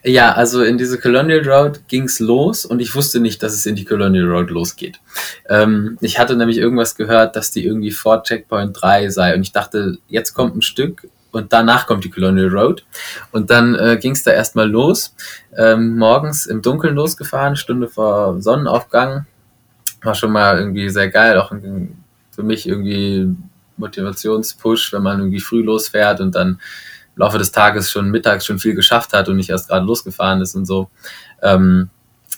Ja, 0.03 0.33
also 0.33 0.63
in 0.63 0.77
diese 0.77 0.99
Colonial 0.99 1.47
Road 1.47 1.81
ging's 1.87 2.19
los 2.19 2.65
und 2.65 2.79
ich 2.79 2.95
wusste 2.95 3.19
nicht, 3.19 3.43
dass 3.43 3.53
es 3.53 3.65
in 3.65 3.75
die 3.75 3.85
Colonial 3.85 4.25
Road 4.25 4.49
losgeht. 4.49 4.99
Ähm, 5.47 5.97
ich 6.01 6.19
hatte 6.19 6.35
nämlich 6.35 6.57
irgendwas 6.57 6.95
gehört, 6.95 7.35
dass 7.35 7.51
die 7.51 7.65
irgendwie 7.65 7.91
vor 7.91 8.23
Checkpoint 8.23 8.81
3 8.81 9.09
sei 9.09 9.35
und 9.35 9.41
ich 9.41 9.51
dachte, 9.51 9.97
jetzt 10.07 10.33
kommt 10.33 10.55
ein 10.55 10.61
Stück 10.61 11.07
und 11.31 11.53
danach 11.53 11.85
kommt 11.87 12.03
die 12.03 12.09
Colonial 12.09 12.49
Road. 12.49 12.85
Und 13.31 13.49
dann 13.49 13.75
äh, 13.75 13.97
ging's 14.01 14.23
da 14.23 14.31
erstmal 14.31 14.69
los. 14.69 15.15
Ähm, 15.55 15.97
morgens 15.97 16.45
im 16.45 16.61
Dunkeln 16.61 16.95
losgefahren, 16.95 17.55
Stunde 17.55 17.87
vor 17.87 18.41
Sonnenaufgang. 18.41 19.25
War 20.01 20.15
schon 20.15 20.31
mal 20.31 20.57
irgendwie 20.57 20.89
sehr 20.89 21.09
geil, 21.09 21.37
auch 21.37 21.51
für 22.31 22.43
mich 22.43 22.67
irgendwie 22.67 23.35
Motivationspush, 23.77 24.93
wenn 24.93 25.03
man 25.03 25.19
irgendwie 25.19 25.39
früh 25.39 25.61
losfährt 25.61 26.21
und 26.21 26.35
dann 26.35 26.59
Laufe 27.19 27.37
des 27.37 27.51
Tages 27.51 27.91
schon 27.91 28.09
mittags 28.09 28.45
schon 28.45 28.59
viel 28.59 28.75
geschafft 28.75 29.13
hat 29.13 29.27
und 29.27 29.35
nicht 29.35 29.49
erst 29.49 29.67
gerade 29.67 29.85
losgefahren 29.85 30.41
ist 30.41 30.55
und 30.55 30.65
so. 30.65 30.89
Ähm, 31.41 31.89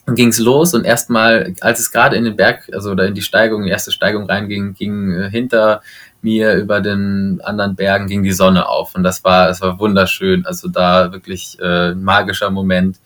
ging 0.07 0.29
es 0.29 0.39
los 0.39 0.73
und 0.73 0.83
erstmal, 0.83 1.53
als 1.61 1.79
es 1.79 1.91
gerade 1.91 2.15
in 2.15 2.23
den 2.23 2.35
Berg, 2.35 2.69
also 2.73 2.91
oder 2.91 3.05
in 3.05 3.13
die 3.13 3.21
Steigung, 3.21 3.63
die 3.63 3.69
erste 3.69 3.91
Steigung 3.91 4.25
reinging, 4.25 4.73
ging 4.73 5.11
äh, 5.11 5.29
hinter 5.29 5.81
mir 6.23 6.55
über 6.55 6.81
den 6.81 7.39
anderen 7.43 7.75
Bergen 7.75 8.07
ging 8.07 8.23
die 8.23 8.31
Sonne 8.31 8.67
auf 8.67 8.95
und 8.95 9.03
das 9.03 9.23
war, 9.23 9.49
es 9.49 9.61
war 9.61 9.79
wunderschön. 9.79 10.45
Also 10.45 10.67
da 10.67 11.11
wirklich 11.11 11.57
äh, 11.59 11.91
ein 11.91 12.03
magischer 12.03 12.49
Moment. 12.49 12.99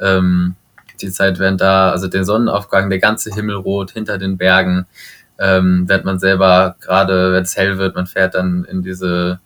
Ähm, 0.00 0.56
die 1.00 1.10
Zeit 1.10 1.38
während 1.38 1.60
da, 1.60 1.90
also 1.90 2.08
den 2.08 2.24
Sonnenaufgang, 2.24 2.90
der 2.90 3.00
ganze 3.00 3.34
Himmel 3.34 3.56
rot 3.56 3.90
hinter 3.92 4.18
den 4.18 4.36
Bergen, 4.36 4.86
ähm, 5.38 5.84
während 5.88 6.04
man 6.04 6.18
selber 6.18 6.76
gerade, 6.80 7.32
wenn 7.32 7.42
es 7.42 7.56
hell 7.56 7.78
wird, 7.78 7.96
man 7.96 8.06
fährt 8.06 8.34
dann 8.34 8.64
in 8.64 8.82
diese 8.82 9.40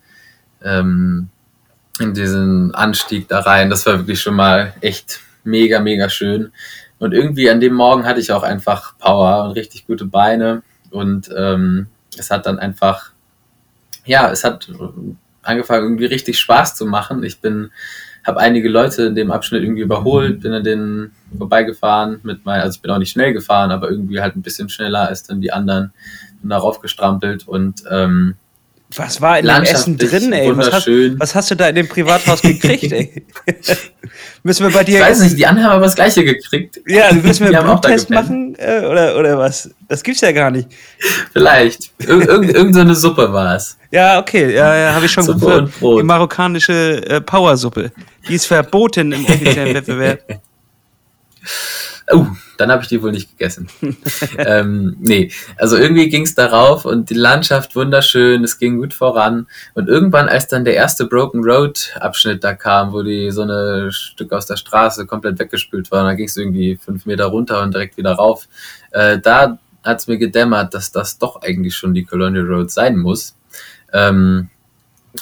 ähm, 0.62 1.30
in 2.00 2.14
diesen 2.14 2.74
Anstieg 2.74 3.28
da 3.28 3.40
rein. 3.40 3.70
Das 3.70 3.86
war 3.86 3.98
wirklich 3.98 4.20
schon 4.20 4.34
mal 4.34 4.74
echt 4.80 5.20
mega, 5.44 5.80
mega 5.80 6.08
schön. 6.08 6.52
Und 6.98 7.12
irgendwie 7.12 7.50
an 7.50 7.60
dem 7.60 7.74
Morgen 7.74 8.04
hatte 8.04 8.20
ich 8.20 8.32
auch 8.32 8.42
einfach 8.42 8.96
Power 8.98 9.44
und 9.44 9.52
richtig 9.52 9.86
gute 9.86 10.06
Beine. 10.06 10.62
Und 10.90 11.30
ähm, 11.36 11.88
es 12.16 12.30
hat 12.30 12.46
dann 12.46 12.58
einfach, 12.58 13.10
ja, 14.04 14.30
es 14.30 14.44
hat 14.44 14.70
angefangen, 15.42 15.84
irgendwie 15.84 16.06
richtig 16.06 16.38
Spaß 16.38 16.74
zu 16.74 16.86
machen. 16.86 17.22
Ich 17.22 17.40
bin, 17.40 17.70
habe 18.24 18.40
einige 18.40 18.68
Leute 18.68 19.04
in 19.04 19.14
dem 19.14 19.30
Abschnitt 19.30 19.62
irgendwie 19.62 19.82
überholt, 19.82 20.40
bin 20.40 20.52
an 20.52 20.64
denen 20.64 21.12
vorbeigefahren 21.36 22.20
mit 22.22 22.44
meinen, 22.44 22.62
also 22.62 22.76
ich 22.76 22.82
bin 22.82 22.90
auch 22.90 22.98
nicht 22.98 23.10
schnell 23.10 23.32
gefahren, 23.32 23.70
aber 23.70 23.90
irgendwie 23.90 24.20
halt 24.20 24.36
ein 24.36 24.42
bisschen 24.42 24.68
schneller 24.68 25.08
als 25.08 25.22
dann 25.22 25.40
die 25.40 25.52
anderen. 25.52 25.92
Bin 26.40 26.50
darauf 26.50 26.80
gestrampelt 26.80 27.46
und 27.46 27.82
ähm, 27.90 28.34
Was 28.94 29.20
war 29.20 29.38
in 29.38 29.46
dem 29.46 29.62
Essen 29.64 29.98
drin, 29.98 30.32
ey? 30.32 30.56
Was 30.56 30.70
hast, 30.70 30.86
was 30.86 31.34
hast 31.34 31.50
du 31.50 31.56
da 31.56 31.68
in 31.68 31.74
dem 31.74 31.88
Privathaus 31.88 32.40
gekriegt, 32.40 32.92
ey? 32.92 33.26
müssen 34.44 34.64
wir 34.64 34.72
bei 34.72 34.84
dir 34.84 35.00
Ich 35.00 35.04
weiß 35.04 35.20
nicht, 35.20 35.36
die 35.36 35.44
anderen 35.44 35.66
haben 35.66 35.76
aber 35.76 35.86
das 35.86 35.96
gleiche 35.96 36.24
gekriegt. 36.24 36.80
ja, 36.86 37.12
müssen 37.12 37.48
wir 37.48 37.58
einen 37.58 37.66
Bluttest 37.66 38.06
gepennt. 38.06 38.28
machen 38.28 38.56
äh, 38.58 38.86
oder, 38.86 39.18
oder 39.18 39.38
was? 39.38 39.70
Das 39.88 40.04
gibt's 40.04 40.20
ja 40.20 40.30
gar 40.30 40.52
nicht. 40.52 40.68
Vielleicht. 41.32 41.90
Ir 41.98 42.28
irgend, 42.28 42.54
irgend 42.54 42.74
so 42.76 42.80
eine 42.80 42.94
Suppe 42.94 43.32
war 43.32 43.56
es. 43.56 43.76
Ja, 43.90 44.20
okay, 44.20 44.54
ja, 44.54 44.76
ja 44.76 44.94
habe 44.94 45.06
ich 45.06 45.12
schon 45.12 45.24
Suppe 45.24 45.40
gehört. 45.40 45.72
Die 45.80 46.02
marokkanische 46.04 47.04
äh, 47.08 47.20
Powersuppe. 47.20 47.90
Die 48.28 48.34
ist 48.34 48.46
verboten 48.46 49.10
im 49.10 49.24
offiziellen 49.24 49.74
Wettbewerb. 49.74 50.20
Uh, 52.12 52.26
dann 52.56 52.70
habe 52.70 52.82
ich 52.82 52.88
die 52.88 53.02
wohl 53.02 53.10
nicht 53.10 53.30
gegessen. 53.30 53.68
ähm, 54.38 54.96
nee, 55.00 55.32
also 55.56 55.76
irgendwie 55.76 56.08
ging 56.08 56.22
es 56.22 56.36
darauf 56.36 56.84
und 56.84 57.10
die 57.10 57.14
Landschaft 57.14 57.74
wunderschön, 57.74 58.44
es 58.44 58.58
ging 58.58 58.78
gut 58.78 58.94
voran. 58.94 59.48
Und 59.74 59.88
irgendwann, 59.88 60.28
als 60.28 60.46
dann 60.46 60.64
der 60.64 60.74
erste 60.74 61.06
Broken 61.06 61.42
Road 61.42 61.96
Abschnitt 61.98 62.44
da 62.44 62.54
kam, 62.54 62.92
wo 62.92 63.02
die 63.02 63.32
so 63.32 63.42
eine 63.42 63.90
Stück 63.90 64.32
aus 64.32 64.46
der 64.46 64.56
Straße 64.56 65.06
komplett 65.06 65.38
weggespült 65.40 65.90
war, 65.90 66.04
da 66.04 66.14
ging 66.14 66.26
es 66.26 66.36
irgendwie 66.36 66.76
fünf 66.76 67.06
Meter 67.06 67.26
runter 67.26 67.60
und 67.62 67.74
direkt 67.74 67.96
wieder 67.96 68.12
rauf, 68.12 68.46
äh, 68.92 69.18
da 69.18 69.58
hat 69.82 69.98
es 69.98 70.06
mir 70.06 70.18
gedämmert, 70.18 70.74
dass 70.74 70.92
das 70.92 71.18
doch 71.18 71.42
eigentlich 71.42 71.76
schon 71.76 71.92
die 71.92 72.04
Colonial 72.04 72.46
Road 72.46 72.70
sein 72.70 72.98
muss. 72.98 73.36
Ähm, 73.92 74.50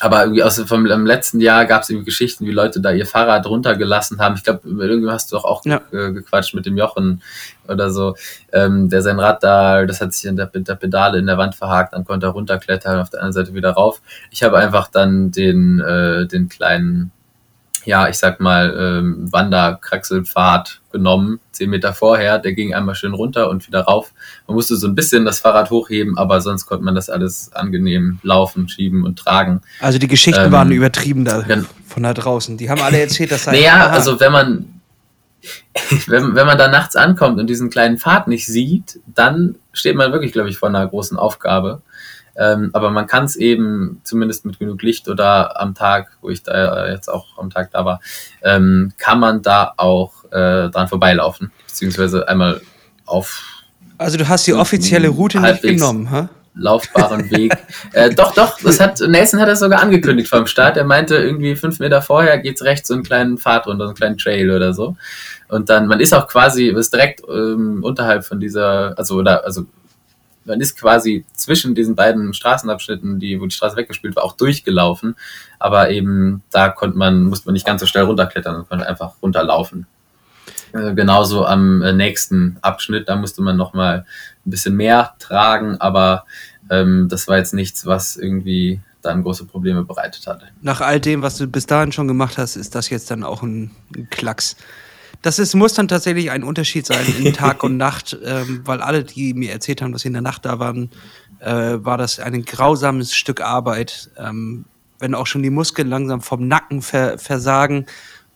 aber 0.02 0.22
irgendwie 0.22 0.42
aus 0.42 0.58
vom 0.60 0.86
im 0.86 1.06
letzten 1.06 1.40
Jahr 1.40 1.66
gab 1.66 1.82
es 1.82 1.90
irgendwie 1.90 2.06
Geschichten, 2.06 2.46
wie 2.46 2.50
Leute 2.52 2.80
da 2.80 2.90
ihr 2.92 3.06
Fahrrad 3.06 3.46
runtergelassen 3.46 4.18
haben. 4.20 4.34
Ich 4.36 4.42
glaube, 4.44 4.60
mit 4.64 4.80
irgendjemandem 4.82 5.12
hast 5.12 5.30
du 5.32 5.36
doch 5.36 5.44
auch 5.44 5.64
Ja. 5.64 5.80
ge- 5.90 6.12
gequatscht 6.12 6.54
mit 6.54 6.66
dem 6.66 6.76
Jochen 6.76 7.22
oder 7.68 7.90
so, 7.90 8.14
ähm, 8.52 8.88
der 8.90 9.02
sein 9.02 9.18
Rad 9.18 9.42
da, 9.42 9.84
das 9.86 10.00
hat 10.00 10.12
sich 10.12 10.24
in 10.26 10.36
der, 10.36 10.50
mit 10.52 10.68
der 10.68 10.74
Pedale 10.74 11.18
in 11.18 11.26
der 11.26 11.38
Wand 11.38 11.54
verhakt, 11.54 11.94
dann 11.94 12.04
konnte 12.04 12.26
er 12.26 12.30
runterklettern, 12.30 13.00
auf 13.00 13.10
der 13.10 13.20
anderen 13.20 13.32
Seite 13.32 13.54
wieder 13.54 13.70
rauf. 13.70 14.00
Ich 14.30 14.42
habe 14.42 14.58
einfach 14.58 14.88
dann 14.88 15.30
den, 15.30 15.80
äh, 15.80 16.26
den 16.26 16.48
kleinen, 16.48 17.10
ja, 17.84 18.08
ich 18.08 18.16
sag 18.16 18.40
mal, 18.40 18.74
ähm, 18.78 19.30
Wanderkraxelpfad 19.32 20.80
genommen, 20.92 21.40
zehn 21.52 21.70
Meter 21.70 21.92
vorher, 21.92 22.38
der 22.38 22.52
ging 22.52 22.72
einmal 22.74 22.94
schön 22.94 23.14
runter 23.14 23.50
und 23.50 23.66
wieder 23.66 23.80
rauf. 23.82 24.12
Man 24.46 24.54
musste 24.54 24.76
so 24.76 24.86
ein 24.86 24.94
bisschen 24.94 25.24
das 25.24 25.40
Fahrrad 25.40 25.70
hochheben, 25.70 26.16
aber 26.16 26.40
sonst 26.40 26.66
konnte 26.66 26.84
man 26.84 26.94
das 26.94 27.10
alles 27.10 27.52
angenehm 27.52 28.18
laufen, 28.22 28.68
schieben 28.68 29.04
und 29.04 29.18
tragen. 29.18 29.60
Also 29.80 29.98
die 29.98 30.08
Geschichten 30.08 30.46
Ähm, 30.46 30.52
waren 30.52 30.70
übertrieben 30.70 31.24
da 31.24 31.42
gen- 31.42 31.66
von 31.86 32.02
da 32.02 32.14
draußen. 32.14 32.56
Die 32.56 32.70
haben 32.70 32.80
alle 32.80 33.00
erzählt, 33.00 33.32
dass 33.32 33.44
da 33.44 33.52
Naja, 33.52 33.88
also 33.88 34.18
wenn 34.20 34.32
man, 34.32 34.80
wenn, 36.06 36.34
wenn 36.34 36.46
man 36.46 36.58
da 36.58 36.68
nachts 36.68 36.96
ankommt 36.96 37.38
und 37.38 37.48
diesen 37.48 37.70
kleinen 37.70 37.98
Pfad 37.98 38.28
nicht 38.28 38.46
sieht, 38.46 39.00
dann 39.06 39.56
steht 39.72 39.96
man 39.96 40.12
wirklich, 40.12 40.32
glaube 40.32 40.48
ich, 40.48 40.58
vor 40.58 40.68
einer 40.68 40.86
großen 40.86 41.18
Aufgabe. 41.18 41.82
Ähm, 42.36 42.70
aber 42.72 42.90
man 42.90 43.06
kann 43.06 43.24
es 43.24 43.36
eben 43.36 44.00
zumindest 44.04 44.44
mit 44.44 44.58
genug 44.58 44.82
Licht 44.82 45.08
oder 45.08 45.60
am 45.60 45.74
Tag, 45.74 46.16
wo 46.20 46.30
ich 46.30 46.42
da 46.42 46.88
jetzt 46.88 47.08
auch 47.08 47.38
am 47.38 47.50
Tag 47.50 47.70
da 47.70 47.84
war, 47.84 48.00
ähm, 48.42 48.92
kann 48.98 49.20
man 49.20 49.42
da 49.42 49.72
auch 49.76 50.24
äh, 50.32 50.68
dran 50.68 50.88
vorbeilaufen, 50.88 51.52
beziehungsweise 51.66 52.28
einmal 52.28 52.60
auf 53.06 53.50
also 53.96 54.16
du 54.16 54.28
hast 54.28 54.46
die 54.46 54.54
offizielle 54.54 55.08
Route 55.08 55.40
nicht 55.40 55.62
genommen, 55.62 56.10
ha? 56.10 56.28
laufbaren 56.54 57.30
Weg. 57.30 57.52
äh, 57.92 58.10
doch, 58.14 58.34
doch, 58.34 58.58
das 58.60 58.80
hat, 58.80 59.00
Nelson 59.00 59.40
hat 59.40 59.48
das 59.48 59.60
sogar 59.60 59.80
angekündigt 59.80 60.28
vom 60.28 60.46
Start. 60.46 60.76
Er 60.76 60.84
meinte, 60.84 61.16
irgendwie 61.16 61.56
fünf 61.56 61.78
Meter 61.78 62.00
vorher 62.02 62.38
geht's 62.38 62.62
rechts 62.62 62.88
so 62.88 62.94
einen 62.94 63.02
kleinen 63.02 63.38
Pfad 63.38 63.66
runter, 63.66 63.84
so 63.84 63.88
einen 63.88 63.96
kleinen 63.96 64.18
Trail 64.18 64.50
oder 64.50 64.72
so. 64.72 64.96
Und 65.48 65.68
dann, 65.68 65.86
man 65.86 66.00
ist 66.00 66.14
auch 66.14 66.26
quasi, 66.26 66.68
ist 66.68 66.92
direkt 66.92 67.22
ähm, 67.28 67.80
unterhalb 67.82 68.24
von 68.24 68.40
dieser, 68.40 68.96
also, 68.98 69.16
oder, 69.16 69.44
also, 69.44 69.66
man 70.44 70.60
ist 70.60 70.78
quasi 70.78 71.24
zwischen 71.32 71.74
diesen 71.74 71.94
beiden 71.94 72.34
Straßenabschnitten, 72.34 73.18
die, 73.18 73.40
wo 73.40 73.46
die 73.46 73.54
Straße 73.54 73.76
weggespült 73.76 74.16
war, 74.16 74.24
auch 74.24 74.36
durchgelaufen. 74.36 75.16
Aber 75.58 75.90
eben, 75.90 76.42
da 76.50 76.68
konnte 76.68 76.96
man, 76.98 77.24
musste 77.24 77.46
man 77.48 77.54
nicht 77.54 77.66
ganz 77.66 77.80
so 77.80 77.86
schnell 77.86 78.04
runterklettern, 78.04 78.54
man 78.56 78.68
konnte 78.68 78.86
einfach 78.86 79.14
runterlaufen. 79.22 79.86
Äh, 80.72 80.94
genauso 80.94 81.46
am 81.46 81.82
äh, 81.82 81.92
nächsten 81.92 82.58
Abschnitt, 82.60 83.08
da 83.08 83.16
musste 83.16 83.42
man 83.42 83.56
nochmal 83.56 84.04
ein 84.44 84.50
bisschen 84.50 84.76
mehr 84.76 85.14
tragen, 85.18 85.80
aber 85.80 86.24
ähm, 86.70 87.08
das 87.08 87.28
war 87.28 87.36
jetzt 87.36 87.54
nichts, 87.54 87.86
was 87.86 88.16
irgendwie 88.16 88.80
dann 89.02 89.22
große 89.22 89.44
Probleme 89.44 89.84
bereitet 89.84 90.26
hatte. 90.26 90.46
Nach 90.62 90.80
all 90.80 90.98
dem, 90.98 91.22
was 91.22 91.36
du 91.36 91.46
bis 91.46 91.66
dahin 91.66 91.92
schon 91.92 92.08
gemacht 92.08 92.38
hast, 92.38 92.56
ist 92.56 92.74
das 92.74 92.88
jetzt 92.90 93.10
dann 93.10 93.22
auch 93.22 93.42
ein 93.42 93.70
Klacks. 94.10 94.56
Das 95.24 95.38
ist, 95.38 95.54
muss 95.54 95.72
dann 95.72 95.88
tatsächlich 95.88 96.30
ein 96.30 96.42
Unterschied 96.44 96.84
sein 96.84 97.06
in 97.18 97.32
Tag 97.32 97.62
und 97.64 97.78
Nacht, 97.78 98.14
ähm, 98.22 98.60
weil 98.66 98.82
alle, 98.82 99.04
die 99.04 99.32
mir 99.32 99.52
erzählt 99.52 99.80
haben, 99.80 99.90
dass 99.92 100.02
sie 100.02 100.08
in 100.08 100.12
der 100.12 100.20
Nacht 100.22 100.44
da 100.44 100.58
waren, 100.58 100.90
äh, 101.40 101.78
war 101.78 101.96
das 101.96 102.18
ein 102.20 102.44
grausames 102.44 103.14
Stück 103.14 103.40
Arbeit. 103.40 104.10
Ähm, 104.18 104.66
wenn 104.98 105.14
auch 105.14 105.26
schon 105.26 105.42
die 105.42 105.48
Muskeln 105.50 105.88
langsam 105.88 106.20
vom 106.20 106.46
Nacken 106.46 106.82
ver 106.82 107.16
versagen 107.18 107.86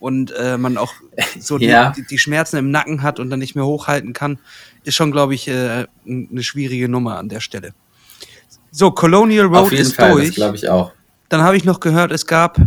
und 0.00 0.30
äh, 0.32 0.56
man 0.56 0.78
auch 0.78 0.92
so 1.38 1.58
Ja. 1.58 1.90
die, 1.90 2.00
die, 2.02 2.08
die 2.08 2.18
Schmerzen 2.18 2.56
im 2.56 2.70
Nacken 2.70 3.02
hat 3.02 3.20
und 3.20 3.28
dann 3.28 3.38
nicht 3.38 3.54
mehr 3.54 3.66
hochhalten 3.66 4.14
kann. 4.14 4.38
ist 4.84 4.94
schon, 4.94 5.12
glaube 5.12 5.34
ich, 5.34 5.46
äh, 5.48 5.86
eine 6.06 6.42
schwierige 6.42 6.88
Nummer 6.88 7.18
an 7.18 7.28
der 7.28 7.40
Stelle. 7.40 7.72
So, 8.70 8.90
Colonial 8.92 9.46
Road 9.46 9.56
Auf 9.56 9.72
jeden 9.72 9.82
ist 9.82 9.94
Fall, 9.94 10.12
durch. 10.12 10.34
glaube 10.34 10.56
ich 10.56 10.68
auch. 10.70 10.92
Dann 11.28 11.42
habe 11.42 11.56
ich 11.58 11.64
noch 11.64 11.80
gehört, 11.80 12.12
es 12.12 12.26
gab, 12.26 12.58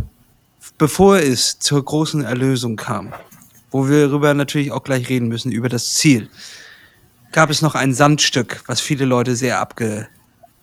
bevor 0.78 1.18
es 1.18 1.58
zur 1.58 1.84
großen 1.84 2.24
Erlösung 2.24 2.76
kam, 2.76 3.14
wo 3.72 3.88
wir 3.90 4.08
darüber 4.08 4.34
natürlich 4.34 4.72
auch 4.72 4.84
gleich 4.84 5.10
reden 5.10 5.28
müssen, 5.28 5.52
über 5.52 5.70
das 5.70 5.94
Ziel, 5.96 6.30
gab 7.32 7.50
es 7.50 7.62
noch 7.62 7.76
ein 7.76 7.94
Sandstück, 7.94 8.64
was 8.68 8.82
viele 8.82 9.06
Leute 9.06 9.36
sehr 9.36 9.60
abge, 9.60 10.08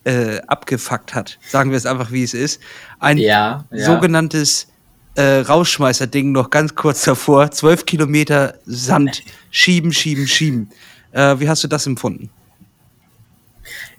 äh, 0.04 0.40
abgefuckt 0.46 1.14
hat. 1.14 1.38
Sagen 1.48 1.70
wir 1.70 1.78
es 1.78 1.86
einfach, 1.86 2.12
wie 2.12 2.22
es 2.22 2.34
ist. 2.34 2.60
Ein 3.00 3.18
Ja, 3.18 3.64
ja. 3.72 3.86
sogenanntes 3.86 4.68
äh, 5.14 5.40
Rausschmeißer-Ding 5.40 6.30
noch 6.32 6.50
ganz 6.50 6.74
kurz 6.74 7.04
davor. 7.04 7.50
Zwölf 7.50 7.86
Kilometer 7.86 8.54
Sand. 8.66 9.22
Schieben, 9.50 9.92
schieben, 9.92 10.26
schieben. 10.26 10.70
Äh, 11.12 11.40
wie 11.40 11.48
hast 11.48 11.64
du 11.64 11.68
das 11.68 11.86
empfunden? 11.86 12.30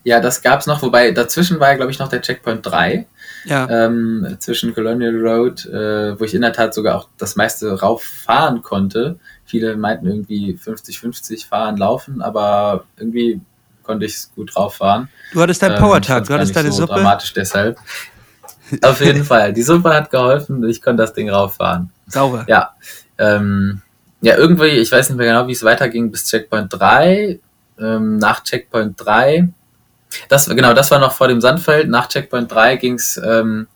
Ja, 0.03 0.19
das 0.21 0.41
gab's 0.41 0.65
noch, 0.65 0.81
wobei 0.81 1.11
dazwischen 1.11 1.59
war 1.59 1.69
ja, 1.69 1.75
glaube 1.75 1.91
ich, 1.91 1.99
noch 1.99 2.07
der 2.07 2.21
Checkpoint 2.21 2.65
3 2.65 3.05
Ja. 3.45 3.67
ähm, 3.69 4.35
zwischen 4.39 4.73
Colonial 4.73 5.15
Road, 5.15 5.65
äh, 5.65 6.19
wo 6.19 6.23
ich 6.25 6.33
in 6.33 6.41
der 6.41 6.53
Tat 6.53 6.73
sogar 6.73 6.97
auch 6.97 7.09
das 7.17 7.35
meiste 7.35 7.79
rauffahren 7.79 8.61
konnte. 8.61 9.17
Viele 9.45 9.77
meinten 9.77 10.07
irgendwie 10.07 10.57
50-50 10.61 11.47
fahren, 11.47 11.77
laufen, 11.77 12.21
aber 12.21 12.83
irgendwie 12.97 13.41
konnte 13.83 14.05
ich 14.05 14.13
es 14.15 14.31
gut 14.35 14.55
rauffahren. 14.55 15.09
Du 15.33 15.41
hattest 15.41 15.61
deinen 15.61 15.73
Ähm, 15.75 15.79
Powertag, 15.79 16.25
du 16.25 16.33
hattest 16.33 16.55
deine 16.55 16.71
so 16.71 16.81
Suppe. 16.81 16.95
dramatisch 16.95 17.33
deshalb. 17.33 17.77
Auf 18.83 19.01
jeden 19.03 19.23
Fall. 19.25 19.53
Die 19.53 19.63
Suppe 19.63 19.93
hat 19.93 20.11
geholfen, 20.11 20.63
ich 20.69 20.81
konnte 20.81 21.01
das 21.03 21.13
Ding 21.13 21.29
rauffahren. 21.29 21.91
Sauber. 22.07 22.45
Ja. 22.47 22.75
Ähm, 23.17 23.81
ja, 24.21 24.35
irgendwie, 24.37 24.67
ich 24.67 24.91
weiß 24.91 25.09
nicht 25.09 25.17
mehr 25.17 25.27
genau, 25.27 25.47
wie 25.47 25.53
es 25.53 25.63
weiterging 25.63 26.11
bis 26.11 26.25
Checkpoint 26.25 26.67
3. 26.71 27.39
Ähm, 27.79 28.17
nach 28.17 28.43
Checkpoint 28.43 28.93
3. 28.97 29.47
Das, 30.27 30.47
genau, 30.47 30.73
das 30.73 30.91
war 30.91 30.99
noch 30.99 31.13
vor 31.13 31.27
dem 31.27 31.41
Sandfeld. 31.41 31.89
Nach 31.89 32.07
Checkpoint 32.07 32.51
3 32.51 32.75
ging 32.77 32.95
es 32.95 33.19
ähm, 33.23 33.67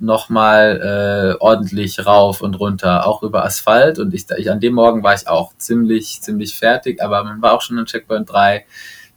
nochmal 0.00 1.36
äh, 1.38 1.42
ordentlich 1.42 2.04
rauf 2.04 2.40
und 2.40 2.58
runter, 2.58 3.06
auch 3.06 3.22
über 3.22 3.44
Asphalt. 3.44 3.98
Und 3.98 4.14
ich, 4.14 4.26
ich, 4.36 4.50
an 4.50 4.60
dem 4.60 4.74
Morgen 4.74 5.02
war 5.02 5.14
ich 5.14 5.28
auch 5.28 5.52
ziemlich, 5.56 6.20
ziemlich 6.20 6.56
fertig, 6.56 7.02
aber 7.02 7.24
man 7.24 7.42
war 7.42 7.52
auch 7.52 7.62
schon 7.62 7.78
in 7.78 7.86
Checkpoint 7.86 8.30
3. 8.30 8.66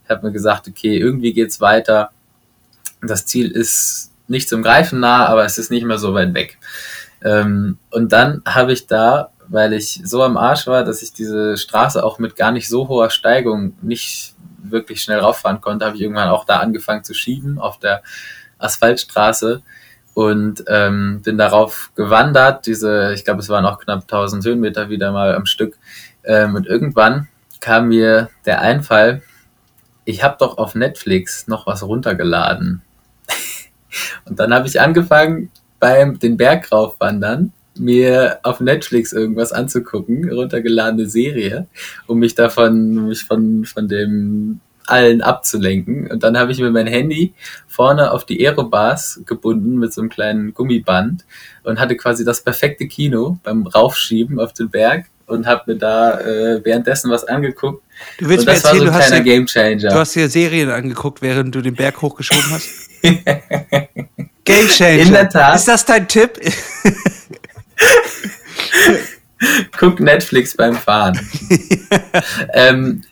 Ich 0.04 0.10
habe 0.10 0.26
mir 0.26 0.32
gesagt, 0.32 0.68
okay, 0.68 0.96
irgendwie 0.96 1.32
geht's 1.32 1.60
weiter. 1.60 2.10
Das 3.00 3.26
Ziel 3.26 3.50
ist 3.50 4.12
nicht 4.28 4.48
zum 4.48 4.62
Greifen 4.62 5.00
nah, 5.00 5.26
aber 5.26 5.44
es 5.44 5.58
ist 5.58 5.70
nicht 5.70 5.84
mehr 5.84 5.98
so 5.98 6.14
weit 6.14 6.34
weg. 6.34 6.58
Ähm, 7.24 7.78
und 7.90 8.12
dann 8.12 8.42
habe 8.46 8.72
ich 8.72 8.86
da, 8.86 9.30
weil 9.48 9.72
ich 9.72 10.00
so 10.04 10.22
am 10.22 10.36
Arsch 10.36 10.66
war, 10.66 10.84
dass 10.84 11.02
ich 11.02 11.12
diese 11.12 11.56
Straße 11.56 12.02
auch 12.02 12.18
mit 12.18 12.36
gar 12.36 12.52
nicht 12.52 12.68
so 12.68 12.88
hoher 12.88 13.10
Steigung 13.10 13.76
nicht 13.82 14.34
wirklich 14.62 15.02
schnell 15.02 15.20
rauffahren 15.20 15.60
konnte, 15.60 15.84
habe 15.84 15.96
ich 15.96 16.02
irgendwann 16.02 16.28
auch 16.28 16.44
da 16.44 16.58
angefangen 16.58 17.04
zu 17.04 17.14
schieben 17.14 17.58
auf 17.58 17.78
der 17.78 18.02
Asphaltstraße 18.58 19.62
und 20.14 20.64
ähm, 20.68 21.22
bin 21.22 21.38
darauf 21.38 21.90
gewandert. 21.94 22.66
Diese, 22.66 23.12
ich 23.14 23.24
glaube, 23.24 23.40
es 23.40 23.48
waren 23.48 23.64
auch 23.64 23.78
knapp 23.78 24.02
1000 24.02 24.44
Höhenmeter 24.44 24.88
wieder 24.88 25.12
mal 25.12 25.34
am 25.34 25.46
Stück. 25.46 25.78
Ähm, 26.24 26.54
und 26.54 26.66
irgendwann 26.66 27.28
kam 27.60 27.88
mir 27.88 28.28
der 28.44 28.60
Einfall, 28.60 29.22
ich 30.04 30.22
habe 30.22 30.36
doch 30.38 30.58
auf 30.58 30.74
Netflix 30.74 31.46
noch 31.46 31.66
was 31.66 31.82
runtergeladen. 31.82 32.82
und 34.24 34.38
dann 34.38 34.52
habe 34.52 34.66
ich 34.66 34.80
angefangen, 34.80 35.50
beim 35.78 36.18
den 36.18 36.36
Berg 36.36 36.70
raufwandern, 36.70 37.52
mir 37.78 38.38
auf 38.42 38.60
Netflix 38.60 39.12
irgendwas 39.12 39.52
anzugucken, 39.52 40.30
runtergeladene 40.30 41.08
Serie, 41.08 41.66
um 42.06 42.18
mich 42.18 42.34
davon, 42.34 43.08
mich 43.08 43.24
von, 43.24 43.64
von 43.64 43.88
dem 43.88 44.60
allen 44.86 45.22
abzulenken. 45.22 46.10
Und 46.10 46.22
dann 46.22 46.36
habe 46.36 46.52
ich 46.52 46.58
mir 46.58 46.70
mein 46.70 46.86
Handy 46.86 47.34
vorne 47.66 48.10
auf 48.10 48.24
die 48.24 48.44
Aerobars 48.46 49.22
gebunden 49.26 49.78
mit 49.78 49.92
so 49.92 50.00
einem 50.00 50.10
kleinen 50.10 50.54
Gummiband 50.54 51.24
und 51.62 51.78
hatte 51.78 51.96
quasi 51.96 52.24
das 52.24 52.42
perfekte 52.42 52.86
Kino 52.86 53.38
beim 53.42 53.66
Raufschieben 53.66 54.40
auf 54.40 54.52
den 54.52 54.70
Berg 54.70 55.06
und 55.26 55.46
habe 55.46 55.72
mir 55.72 55.78
da 55.78 56.20
äh, 56.20 56.64
währenddessen 56.64 57.10
was 57.10 57.24
angeguckt. 57.24 57.82
Du 58.18 58.28
willst 58.28 58.46
und 58.46 58.46
mir 58.46 58.54
das 58.54 58.64
war 58.64 58.70
erzählen, 58.72 58.78
so 58.78 58.84
du 58.84 58.90
ein 58.90 58.98
hast, 58.98 59.06
kleiner 59.08 59.78
dir, 59.78 59.88
du 59.88 59.94
hast 59.94 60.14
dir 60.14 60.28
Serien 60.28 60.70
angeguckt, 60.70 61.22
während 61.22 61.54
du 61.54 61.60
den 61.62 61.74
Berg 61.74 62.02
hochgeschoben 62.02 62.50
hast? 62.50 62.68
Game 64.44 64.68
Changer. 64.68 65.02
In 65.02 65.12
der 65.12 65.28
Tat. 65.28 65.56
Ist 65.56 65.68
das 65.68 65.84
dein 65.84 66.08
Tipp? 66.08 66.40
Guck 69.78 70.00
Netflix 70.00 70.56
beim 70.56 70.74
Fahren. 70.74 71.18
ähm, 72.54 73.02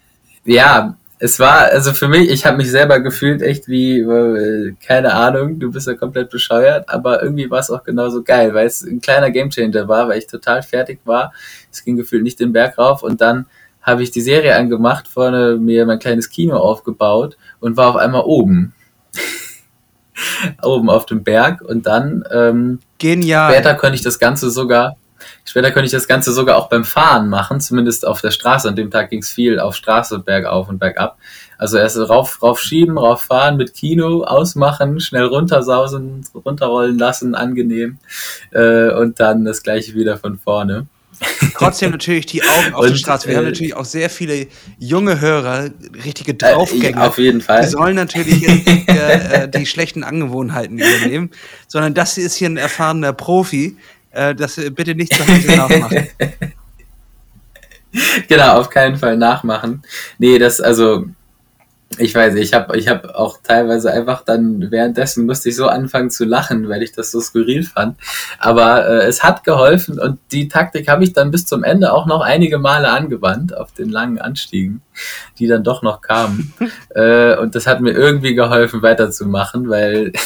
ja, 0.45 0.97
es 1.23 1.39
war, 1.39 1.67
also 1.67 1.93
für 1.93 2.09
mich, 2.09 2.31
ich 2.31 2.47
habe 2.47 2.57
mich 2.57 2.71
selber 2.71 2.99
gefühlt 3.01 3.43
echt 3.43 3.69
wie, 3.69 4.01
äh, 4.01 4.75
keine 4.85 5.13
Ahnung, 5.13 5.59
du 5.59 5.71
bist 5.71 5.87
ja 5.87 5.95
komplett 5.95 6.31
bescheuert, 6.31 6.89
aber 6.89 7.23
irgendwie 7.23 7.51
war 7.51 7.61
es 7.61 7.71
auch 7.71 7.85
genauso 7.85 8.23
geil, 8.23 8.55
weil 8.55 8.67
es 8.67 8.83
ein 8.83 9.03
kleiner 9.03 9.31
Gamechanger 9.31 9.87
war, 9.87 10.09
weil 10.09 10.19
ich 10.19 10.27
total 10.27 10.63
fertig 10.63 11.01
war. 11.05 11.35
Es 11.71 11.85
ging 11.85 11.97
gefühlt 11.97 12.23
nicht 12.23 12.41
den 12.41 12.55
Berg 12.55 12.79
rauf 12.79 13.03
und 13.03 13.21
dann 13.21 13.47
habe 13.83 14.03
ich 14.03 14.11
die 14.11 14.23
Serie 14.23 14.57
angemacht, 14.57 15.09
vorne 15.09 15.57
mir 15.57 15.85
mein 15.85 15.99
kleines 15.99 16.31
Kino 16.31 16.57
aufgebaut 16.57 17.37
und 17.61 17.77
war 17.77 17.91
auf 17.91 17.97
einmal 17.97 18.23
oben. 18.25 18.75
oben 20.63 20.91
auf 20.91 21.07
dem 21.07 21.23
Berg 21.23 21.63
und 21.63 21.87
dann 21.87 22.25
ähm, 22.31 22.79
Genial. 22.99 23.53
Später 23.53 23.75
könnte 23.75 23.97
ich 23.97 24.03
das 24.03 24.19
Ganze 24.19 24.51
sogar, 24.51 24.97
später 25.45 25.71
könnte 25.71 25.87
ich 25.87 25.93
das 25.93 26.07
Ganze 26.07 26.33
sogar 26.33 26.57
auch 26.59 26.69
beim 26.69 26.85
Fahren 26.85 27.29
machen, 27.29 27.61
zumindest 27.61 28.07
auf 28.07 28.21
der 28.21 28.31
Straße. 28.31 28.69
An 28.69 28.77
dem 28.77 28.91
Tag 28.91 29.11
ging 29.11 29.21
es 29.21 29.31
viel 29.31 29.59
auf 29.59 29.75
Straße, 29.75 30.19
bergauf 30.19 30.69
und 30.69 30.79
bergab. 30.79 31.17
Also 31.57 31.79
erst 31.79 31.99
rauf, 31.99 32.43
rauf 32.43 32.61
schieben, 32.61 32.99
rauf 32.99 33.23
fahren, 33.23 33.57
mit 33.57 33.75
Kino 33.75 34.23
ausmachen, 34.25 35.01
schnell 35.01 35.25
runtersausen, 35.25 36.25
runterrollen 36.35 36.99
lassen, 36.99 37.35
angenehm. 37.35 37.99
Äh, 38.51 38.93
und 38.93 39.21
dann 39.21 39.45
das 39.45 39.63
gleiche 39.63 39.95
wieder 39.95 40.17
von 40.19 40.39
vorne. 40.39 40.87
Trotzdem 41.55 41.91
natürlich 41.91 42.27
die 42.27 42.43
Augen 42.43 42.75
auf 42.75 42.83
Und, 42.83 42.91
der 42.91 42.97
Straße. 42.97 43.29
Wir 43.29 43.35
äh, 43.35 43.39
haben 43.39 43.45
natürlich 43.45 43.75
auch 43.75 43.85
sehr 43.85 44.09
viele 44.09 44.47
junge 44.79 45.21
Hörer, 45.21 45.71
richtige 46.05 46.33
Äh, 46.33 46.37
Draufgänger. 46.37 47.09
auf 47.09 47.19
jeden 47.19 47.41
Fall. 47.41 47.63
Die 47.63 47.69
sollen 47.69 47.97
natürlich 47.97 48.41
jetzt 48.41 48.67
nicht, 48.67 48.89
äh, 48.89 49.45
äh, 49.45 49.49
die 49.49 49.67
schlechten 49.67 50.03
Angewohnheiten 50.03 50.79
übernehmen, 50.79 51.31
sondern 51.69 51.95
das 51.95 52.17
ist 52.17 52.37
hier 52.37 52.49
ein 52.49 52.57
erfahrener 52.57 53.13
Profi. 53.13 53.77
Äh, 54.13 54.35
das 54.35 54.57
äh, 54.59 54.71
bitte 54.71 54.95
nicht 54.95 55.15
zu 55.15 55.27
Hause 55.27 55.57
nachmachen. 55.57 56.09
genau, 58.29 58.59
auf 58.59 58.71
keinen 58.71 58.97
Fall 58.97 59.17
nachmachen. 59.17 59.83
Nee, 60.19 60.39
das, 60.39 60.61
also, 60.61 61.07
ich 61.99 62.15
weiß 62.15 62.35
nicht, 62.35 62.45
ich 62.45 62.55
habe 62.55 62.79
ich 62.79 62.89
hab 62.89 63.15
auch 63.17 63.39
teilweise 63.43 63.93
einfach 63.93 64.25
dann 64.25 64.71
währenddessen 64.71 65.27
musste 65.27 65.49
ich 65.49 65.57
so 65.57 65.67
anfangen 65.67 66.11
zu 66.11 66.25
lachen, 66.25 66.69
weil 66.69 66.83
ich 66.83 66.93
das 66.93 67.11
so 67.11 67.21
skurril 67.21 67.65
fand. 67.65 67.99
Aber 68.39 68.87
äh, 68.87 69.07
es 69.07 69.25
hat 69.25 69.43
geholfen 69.43 69.99
und 69.99 70.21
die 70.31 70.49
Taktik 70.49 70.89
habe 70.89 71.03
ich 71.03 71.13
dann 71.13 71.33
bis 71.33 71.47
zum 71.47 71.65
Ende 71.65 71.93
auch 71.93 72.07
noch 72.07 72.21
einige 72.21 72.59
Male 72.59 72.91
angewandt 72.91 73.57
auf 73.57 73.73
den 73.73 73.89
langen 73.89 74.19
Anstiegen, 74.19 74.83
die 75.39 75.49
dann 75.49 75.65
doch 75.65 75.83
noch 75.83 76.01
kamen. 76.01 76.55
äh, 76.95 77.37
und 77.37 77.57
das 77.57 77.67
hat 77.67 77.81
mir 77.81 77.93
irgendwie 77.93 78.35
geholfen, 78.35 78.83
weiterzumachen, 78.83 79.69
weil, 79.69 80.13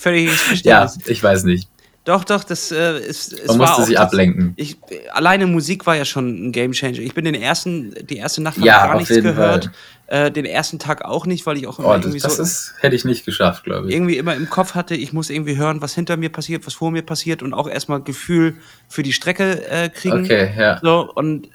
Völliges 0.00 0.40
ja, 0.62 0.90
ich 1.06 1.22
weiß 1.22 1.44
nicht. 1.44 1.68
Doch, 2.04 2.24
doch, 2.24 2.44
das 2.44 2.72
äh, 2.72 2.98
ist. 2.98 3.34
Es 3.34 3.46
Man 3.48 3.58
war 3.58 3.66
musste 3.66 3.82
auch 3.82 3.86
sich 3.86 3.98
ablenken. 3.98 4.54
Ich, 4.56 4.78
alleine 5.12 5.46
Musik 5.46 5.86
war 5.86 5.96
ja 5.96 6.06
schon 6.06 6.48
ein 6.48 6.52
Gamechanger. 6.52 6.98
Ich 6.98 7.12
bin 7.12 7.26
den 7.26 7.34
ersten, 7.34 7.94
die 8.06 8.16
erste 8.16 8.42
Nacht 8.42 8.56
habe 8.56 8.66
Ja, 8.66 8.86
gar 8.86 8.96
nichts 8.96 9.14
gehört. 9.14 9.70
Äh, 10.10 10.32
den 10.32 10.44
ersten 10.44 10.80
Tag 10.80 11.04
auch 11.04 11.24
nicht, 11.24 11.46
weil 11.46 11.56
ich 11.56 11.68
auch 11.68 11.78
immer 11.78 11.90
Oh, 11.90 11.94
das, 11.94 12.06
irgendwie 12.06 12.18
das 12.18 12.36
so 12.38 12.42
ist, 12.42 12.74
hätte 12.80 12.96
ich 12.96 13.04
nicht 13.04 13.24
geschafft, 13.24 13.62
glaube 13.62 13.86
ich. 13.86 13.94
irgendwie 13.94 14.16
immer 14.16 14.34
im 14.34 14.50
Kopf 14.50 14.74
hatte, 14.74 14.96
ich 14.96 15.12
muss 15.12 15.30
irgendwie 15.30 15.56
hören, 15.56 15.82
was 15.82 15.94
hinter 15.94 16.16
mir 16.16 16.30
passiert, 16.30 16.66
was 16.66 16.74
vor 16.74 16.90
mir 16.90 17.02
passiert 17.02 17.44
und 17.44 17.54
auch 17.54 17.68
erstmal 17.68 18.02
Gefühl 18.02 18.56
für 18.88 19.04
die 19.04 19.12
Strecke 19.12 19.64
äh, 19.70 19.88
kriegen. 19.88 20.24
Okay, 20.24 20.52
ja. 20.58 20.80
So, 20.82 21.12
und 21.14 21.48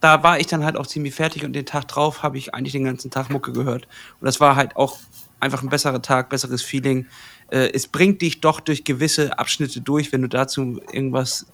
da 0.00 0.24
war 0.24 0.40
ich 0.40 0.48
dann 0.48 0.64
halt 0.64 0.76
auch 0.76 0.88
ziemlich 0.88 1.14
fertig 1.14 1.44
und 1.44 1.52
den 1.52 1.66
Tag 1.66 1.86
drauf 1.86 2.24
habe 2.24 2.36
ich 2.36 2.52
eigentlich 2.52 2.72
den 2.72 2.82
ganzen 2.82 3.12
Tag 3.12 3.30
Mucke 3.30 3.52
gehört. 3.52 3.86
Und 4.20 4.26
das 4.26 4.40
war 4.40 4.56
halt 4.56 4.74
auch 4.74 4.98
einfach 5.38 5.62
ein 5.62 5.68
besserer 5.68 6.02
Tag, 6.02 6.30
besseres 6.30 6.62
Feeling. 6.62 7.06
Äh, 7.50 7.70
es 7.72 7.86
bringt 7.86 8.22
dich 8.22 8.40
doch 8.40 8.58
durch 8.58 8.82
gewisse 8.82 9.38
Abschnitte 9.38 9.82
durch, 9.82 10.10
wenn 10.10 10.22
du 10.22 10.28
dazu 10.28 10.80
irgendwas 10.92 11.46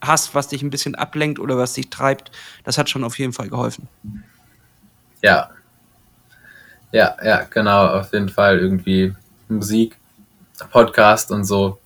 hast, 0.00 0.34
was 0.34 0.48
dich 0.48 0.62
ein 0.62 0.70
bisschen 0.70 0.96
ablenkt 0.96 1.38
oder 1.38 1.56
was 1.58 1.74
dich 1.74 1.90
treibt. 1.90 2.32
Das 2.64 2.76
hat 2.76 2.90
schon 2.90 3.04
auf 3.04 3.20
jeden 3.20 3.32
Fall 3.32 3.48
geholfen. 3.48 3.86
Ja. 5.22 5.50
Ja, 6.92 7.16
ja, 7.24 7.46
genau, 7.48 7.86
auf 7.86 8.12
jeden 8.12 8.28
Fall 8.28 8.58
irgendwie 8.58 9.14
Musik, 9.48 9.96
Podcast 10.70 11.30
und 11.30 11.44
so. 11.44 11.78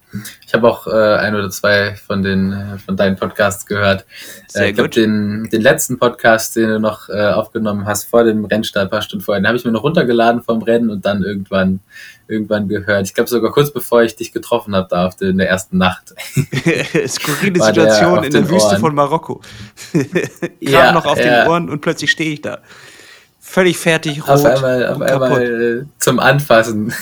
Ich 0.46 0.54
habe 0.54 0.68
auch 0.68 0.86
äh, 0.86 1.16
ein 1.16 1.34
oder 1.34 1.50
zwei 1.50 1.94
von 1.94 2.22
den 2.22 2.52
äh, 2.52 2.78
von 2.78 2.96
deinen 2.96 3.16
Podcasts 3.16 3.66
gehört. 3.66 4.04
Sehr 4.48 4.64
äh, 4.64 4.70
ich 4.70 4.74
glaube, 4.74 4.90
den, 4.90 5.48
den 5.50 5.60
letzten 5.60 5.98
Podcast, 5.98 6.56
den 6.56 6.68
du 6.68 6.80
noch 6.80 7.08
äh, 7.08 7.28
aufgenommen 7.28 7.86
hast 7.86 8.04
vor 8.04 8.24
dem 8.24 8.44
Rennstart, 8.44 8.86
ein 8.86 8.90
paar 8.90 9.02
Stunden 9.02 9.24
vorher, 9.24 9.40
den 9.40 9.46
habe 9.46 9.58
ich 9.58 9.64
mir 9.64 9.72
noch 9.72 9.82
runtergeladen 9.82 10.42
vom 10.42 10.62
Rennen 10.62 10.90
und 10.90 11.04
dann 11.04 11.22
irgendwann 11.22 11.80
irgendwann 12.28 12.68
gehört. 12.68 13.06
Ich 13.06 13.14
glaube 13.14 13.30
sogar 13.30 13.52
kurz 13.52 13.72
bevor 13.72 14.02
ich 14.02 14.16
dich 14.16 14.32
getroffen 14.32 14.74
habe, 14.74 14.88
da 14.90 15.06
auf 15.06 15.16
der, 15.16 15.30
in 15.30 15.38
der 15.38 15.48
ersten 15.48 15.78
Nacht. 15.78 16.14
Skurrile 17.06 17.52
der 17.52 17.62
Situation 17.62 18.18
auf 18.18 18.24
in 18.24 18.32
der 18.32 18.42
den 18.42 18.50
Wüste 18.50 18.70
Ohren. 18.70 18.80
von 18.80 18.94
Marokko. 18.94 19.40
Kam 19.92 20.04
Ja, 20.60 20.92
noch 20.92 21.06
auf 21.06 21.18
ja. 21.18 21.42
den 21.42 21.48
Ohren 21.48 21.70
und 21.70 21.80
plötzlich 21.80 22.10
stehe 22.10 22.32
ich 22.32 22.42
da. 22.42 22.58
Völlig 23.46 23.78
fertig, 23.78 24.22
rot. 24.22 24.28
Auf 24.28 24.44
einmal, 24.44 24.86
auf 24.86 25.00
einmal 25.00 25.86
zum 25.98 26.18
Anfassen. 26.18 26.92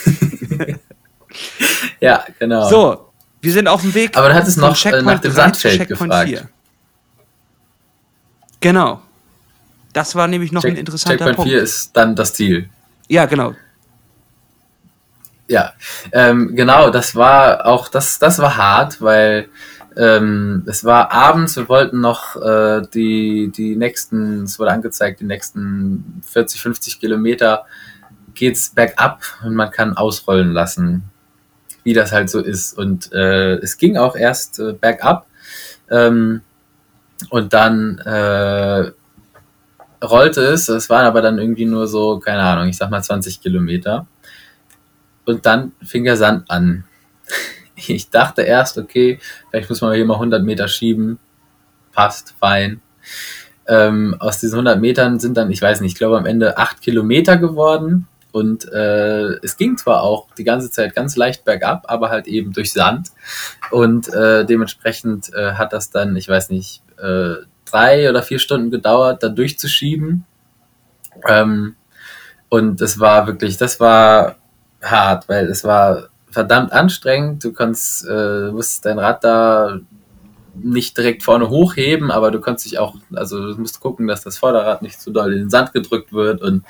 ja, 2.01 2.25
genau. 2.39 2.69
So, 2.69 3.11
wir 3.41 3.53
sind 3.53 3.67
auf 3.67 3.81
dem 3.81 3.95
Weg. 3.95 4.17
Aber 4.17 4.29
du 4.29 4.35
hattest 4.35 4.59
noch 4.59 4.85
äh, 4.85 5.03
nach 5.03 5.21
dem 5.21 5.33
Sandfeld 5.33 5.89
gefragt. 5.89 6.29
4. 6.29 6.49
Genau. 8.61 9.03
Das 9.93 10.15
war 10.15 10.29
nämlich 10.29 10.53
noch 10.53 10.63
Check, 10.63 10.73
ein 10.73 10.77
interessanter 10.77 11.27
Checkpoint 11.27 11.37
Punkt. 11.37 11.51
4 11.51 11.63
ist 11.63 11.91
dann 11.95 12.15
das 12.15 12.35
Ziel. 12.35 12.69
Ja, 13.09 13.27
genau. 13.27 13.55
Ja, 15.47 15.75
ähm, 16.13 16.57
genau, 16.57 16.89
das 16.91 17.15
war 17.15 17.67
auch, 17.67 17.89
das, 17.89 18.19
das 18.19 18.39
war 18.39 18.57
hart, 18.57 19.03
weil 19.03 19.49
ähm, 19.97 20.65
es 20.67 20.85
war 20.85 21.13
abends, 21.13 21.57
wir 21.57 21.69
wollten 21.69 22.01
noch 22.01 22.37
äh, 22.37 22.83
die, 22.93 23.53
die 23.55 23.77
nächsten, 23.77 24.45
es 24.45 24.59
wurde 24.59 24.73
angezeigt, 24.73 25.21
die 25.21 25.25
nächsten 25.25 26.23
40, 26.27 26.61
50 26.61 27.01
Kilometer 27.01 27.65
geht's 28.35 28.71
bergab 28.71 29.23
und 29.45 29.55
man 29.55 29.71
kann 29.71 29.97
ausrollen 29.97 30.53
lassen, 30.53 31.05
wie 31.85 31.93
das 31.93 32.13
halt 32.13 32.29
so 32.29 32.41
ist. 32.41 32.77
Und 32.77 33.13
äh, 33.13 33.55
es 33.57 33.77
ging 33.79 33.97
auch 33.97 34.17
erst 34.17 34.59
äh, 34.59 34.73
bergab 34.73 35.27
ähm, 35.91 36.41
und 37.31 37.53
dann 37.53 37.99
äh, 37.99 38.91
rollte 40.05 40.43
es, 40.43 40.69
es 40.69 40.91
waren 40.91 41.07
aber 41.07 41.23
dann 41.23 41.39
irgendwie 41.39 41.67
nur 41.67 41.87
so, 41.87 42.19
keine 42.19 42.43
Ahnung, 42.43 42.69
ich 42.69 42.77
sag 42.77 42.91
mal 42.91 43.03
20 43.03 43.41
Kilometer. 43.41 44.07
Und 45.25 45.47
dann 45.47 45.73
fing 45.83 46.05
der 46.05 46.17
Sand 46.17 46.51
an. 46.51 46.85
Ich 47.89 48.11
dachte 48.11 48.43
erst, 48.43 48.79
okay, 48.79 49.19
vielleicht 49.51 49.69
muss 49.69 49.81
man 49.81 49.95
hier 49.95 50.05
mal 50.05 50.15
100 50.15 50.43
Meter 50.45 50.69
schieben. 50.69 51.19
Passt, 51.93 52.35
fein. 52.39 52.81
Ähm, 53.67 54.17
aus 54.19 54.41
diesen 54.41 54.55
100 54.55 54.81
Metern 54.81 55.19
sind 55.19 55.37
dann, 55.37 55.51
ich 55.51 55.63
weiß 55.63 55.81
nicht, 55.81 55.93
ich 55.93 55.99
glaube 55.99 56.19
am 56.19 56.27
Ende 56.27 56.59
8 56.59 56.81
Kilometer 56.81 57.37
geworden. 57.37 58.07
Und 58.33 58.71
äh, 58.73 59.35
es 59.45 59.57
ging 59.57 59.77
zwar 59.77 60.03
auch 60.03 60.27
die 60.37 60.43
ganze 60.43 60.69
Zeit 60.71 60.95
ganz 60.95 61.15
leicht 61.15 61.45
bergab, 61.45 61.85
aber 61.87 62.11
halt 62.11 62.27
eben 62.27 62.53
durch 62.53 62.73
Sand. 62.73 63.13
Und 63.71 64.13
äh, 64.13 64.45
dementsprechend 64.45 65.33
äh, 65.35 65.53
hat 65.53 65.73
das 65.73 65.91
dann, 65.91 66.17
ich 66.17 66.29
weiß 66.29 66.51
nicht, 66.51 66.83
äh, 66.99 67.45
drei 67.65 68.11
oder 68.11 68.25
vier 68.25 68.41
Stunden 68.41 68.73
gedauert, 68.73 69.23
da 69.23 69.29
durchzuschieben. 69.29 70.25
Ähm, 71.29 71.77
und 72.49 72.81
es 72.81 72.99
war 72.99 73.29
wirklich, 73.29 73.57
das 73.57 73.79
war 73.79 74.37
hart, 74.83 75.29
weil 75.29 75.47
es 75.47 75.63
war 75.63 76.09
verdammt 76.35 76.73
anstrengend. 76.73 77.43
Du 77.45 77.53
kannst, 77.53 78.07
äh, 78.07 78.51
musst 78.53 78.85
dein 78.85 78.99
Rad 78.99 79.25
da 79.25 79.79
nicht 80.55 80.97
direkt 80.97 81.23
vorne 81.23 81.49
hochheben, 81.49 82.11
aber 82.11 82.31
du 82.31 82.41
kannst 82.41 82.65
dich 82.65 82.79
auch, 82.79 82.97
also 83.15 83.53
du 83.53 83.61
musst 83.61 83.81
gucken, 83.81 84.07
dass 84.07 84.23
das 84.23 84.39
Vorderrad 84.39 84.83
nicht 84.83 85.01
zu 85.01 85.11
doll 85.11 85.33
in 85.33 85.39
den 85.41 85.51
Sand 85.51 85.73
gedrückt 85.73 86.13
wird 86.13 86.43
und 86.43 86.65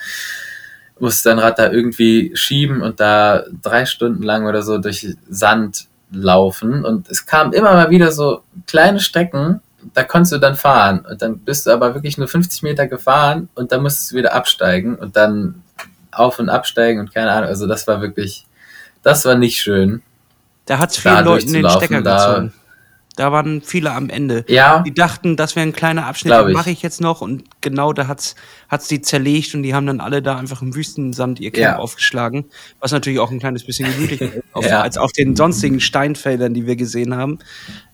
musst 0.98 1.26
dein 1.26 1.38
Rad 1.38 1.58
da 1.58 1.70
irgendwie 1.70 2.32
schieben 2.34 2.80
und 2.80 3.00
da 3.00 3.44
drei 3.62 3.84
Stunden 3.84 4.22
lang 4.22 4.46
oder 4.46 4.62
so 4.62 4.78
durch 4.78 5.16
Sand 5.28 5.88
laufen. 6.12 6.84
Und 6.84 7.10
es 7.10 7.26
kamen 7.26 7.52
immer 7.52 7.72
mal 7.72 7.90
wieder 7.90 8.12
so 8.12 8.42
kleine 8.66 9.00
Strecken, 9.00 9.60
da 9.92 10.04
konntest 10.04 10.32
du 10.32 10.38
dann 10.38 10.54
fahren. 10.54 11.04
Und 11.08 11.20
dann 11.20 11.38
bist 11.38 11.66
du 11.66 11.70
aber 11.70 11.94
wirklich 11.94 12.16
nur 12.16 12.28
50 12.28 12.62
Meter 12.62 12.86
gefahren 12.86 13.48
und 13.54 13.72
dann 13.72 13.82
musstest 13.82 14.12
du 14.12 14.16
wieder 14.16 14.34
absteigen 14.34 14.94
und 14.94 15.16
dann 15.16 15.62
auf- 16.12 16.38
und 16.38 16.48
absteigen 16.48 17.00
und 17.00 17.12
keine 17.12 17.32
Ahnung. 17.32 17.48
Also 17.48 17.66
das 17.66 17.86
war 17.86 18.00
wirklich, 18.00 18.46
das 19.04 19.24
war 19.24 19.36
nicht 19.36 19.58
schön. 19.58 20.02
Da 20.66 20.78
hat 20.78 20.90
es 20.90 20.98
vielen 20.98 21.24
Leuten 21.24 21.52
den 21.52 21.68
Stecker 21.68 22.02
da, 22.02 22.26
gezogen. 22.26 22.52
Da 23.16 23.30
waren 23.30 23.62
viele 23.62 23.92
am 23.92 24.10
Ende. 24.10 24.44
Ja. 24.48 24.80
Die 24.80 24.92
dachten, 24.92 25.36
das 25.36 25.54
wäre 25.54 25.64
ein 25.64 25.72
kleiner 25.72 26.06
Abschnitt, 26.06 26.34
den 26.34 26.52
mache 26.52 26.70
ich 26.70 26.82
jetzt 26.82 27.00
noch. 27.00 27.20
Und 27.20 27.44
genau 27.60 27.92
da 27.92 28.08
hat 28.08 28.34
es 28.70 28.88
die 28.88 29.02
zerlegt 29.02 29.54
und 29.54 29.62
die 29.62 29.72
haben 29.72 29.86
dann 29.86 30.00
alle 30.00 30.20
da 30.20 30.36
einfach 30.36 30.62
im 30.62 30.74
Wüstensand 30.74 31.38
ihr 31.38 31.52
Camp 31.52 31.62
ja. 31.62 31.76
aufgeschlagen. 31.76 32.46
Was 32.80 32.90
natürlich 32.90 33.20
auch 33.20 33.30
ein 33.30 33.38
kleines 33.38 33.64
bisschen 33.64 33.88
gemütlicher 33.92 34.36
ist, 34.60 34.68
ja. 34.68 34.80
als 34.80 34.98
auf 34.98 35.12
den 35.12 35.36
sonstigen 35.36 35.80
Steinfeldern, 35.80 36.54
die 36.54 36.66
wir 36.66 36.74
gesehen 36.74 37.14
haben. 37.14 37.38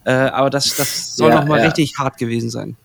Äh, 0.05 0.13
aber 0.13 0.49
das, 0.49 0.77
das 0.77 1.17
soll 1.17 1.31
ja, 1.31 1.41
nochmal 1.41 1.61
richtig 1.61 1.99
hart 1.99 2.17
gewesen 2.17 2.49
sein. 2.49 2.77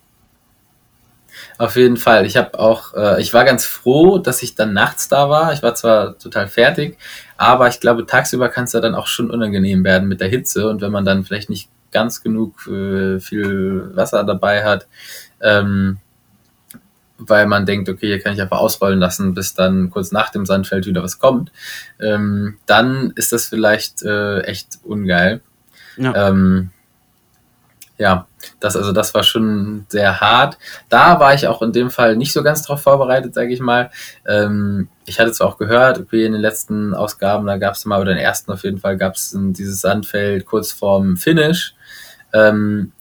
Auf 1.57 1.78
jeden 1.78 1.97
Fall. 1.97 2.26
Ich 2.26 2.36
habe 2.36 2.59
auch, 2.59 2.93
äh, 2.95 3.21
ich 3.21 3.34
war 3.34 3.45
ganz 3.45 3.65
froh, 3.65 4.17
dass 4.17 4.43
ich 4.43 4.55
dann 4.55 4.73
nachts 4.73 5.07
da 5.07 5.30
war. 5.30 5.53
Ich 5.53 5.63
war 5.63 5.73
zwar 5.73 6.17
total 6.17 6.49
fertig, 6.49 6.97
aber 7.38 7.67
ich 7.67 7.79
glaube, 7.79 8.05
tagsüber 8.05 8.49
kann 8.49 8.65
es 8.65 8.73
ja 8.73 8.79
dann 8.79 8.95
auch 8.95 9.07
schon 9.07 9.29
unangenehm 9.29 9.83
werden 9.83 10.07
mit 10.07 10.21
der 10.21 10.29
Hitze. 10.29 10.69
Und 10.69 10.81
wenn 10.81 10.91
man 10.91 11.05
dann 11.05 11.25
vielleicht 11.25 11.49
nicht 11.49 11.69
ganz 11.91 12.21
genug 12.21 12.67
äh, 12.67 13.19
viel 13.19 13.91
Wasser 13.95 14.23
dabei 14.23 14.63
hat, 14.63 14.88
ähm, 15.41 15.97
weil 17.17 17.47
man 17.47 17.65
denkt, 17.65 17.88
okay, 17.88 18.07
hier 18.07 18.19
kann 18.19 18.33
ich 18.33 18.41
einfach 18.41 18.59
ausrollen 18.59 18.99
lassen, 18.99 19.33
bis 19.33 19.53
dann 19.53 19.89
kurz 19.89 20.11
nach 20.11 20.29
dem 20.29 20.45
Sandfeld 20.45 20.86
wieder 20.86 21.03
was 21.03 21.19
kommt, 21.19 21.51
ähm, 21.99 22.57
dann 22.65 23.11
ist 23.15 23.31
das 23.31 23.45
vielleicht 23.45 24.03
äh, 24.03 24.41
echt 24.41 24.79
ungeil. 24.83 25.41
Ja. 25.97 26.29
Ähm, 26.29 26.71
ja, 27.97 28.27
das, 28.59 28.75
also 28.75 28.91
das 28.91 29.13
war 29.13 29.23
schon 29.23 29.85
sehr 29.89 30.19
hart. 30.19 30.57
Da 30.89 31.19
war 31.19 31.33
ich 31.33 31.47
auch 31.47 31.61
in 31.61 31.71
dem 31.71 31.89
Fall 31.89 32.15
nicht 32.15 32.33
so 32.33 32.43
ganz 32.43 32.61
drauf 32.63 32.81
vorbereitet, 32.81 33.33
sage 33.33 33.53
ich 33.53 33.59
mal. 33.59 33.89
Ähm, 34.27 34.89
ich 35.05 35.19
hatte 35.19 35.31
zwar 35.31 35.47
auch 35.47 35.57
gehört, 35.57 35.99
okay, 35.99 36.25
in 36.25 36.33
den 36.33 36.41
letzten 36.41 36.93
Ausgaben, 36.93 37.45
da 37.45 37.57
gab 37.57 37.75
es 37.75 37.85
mal, 37.85 38.01
oder 38.01 38.11
in 38.11 38.17
den 38.17 38.25
ersten 38.25 38.51
auf 38.51 38.63
jeden 38.63 38.79
Fall, 38.79 38.97
gab 38.97 39.15
es 39.15 39.35
dieses 39.35 39.81
Sandfeld 39.81 40.45
kurz 40.45 40.71
vorm 40.71 41.15
Finish. 41.17 41.75
Ähm, 42.33 42.91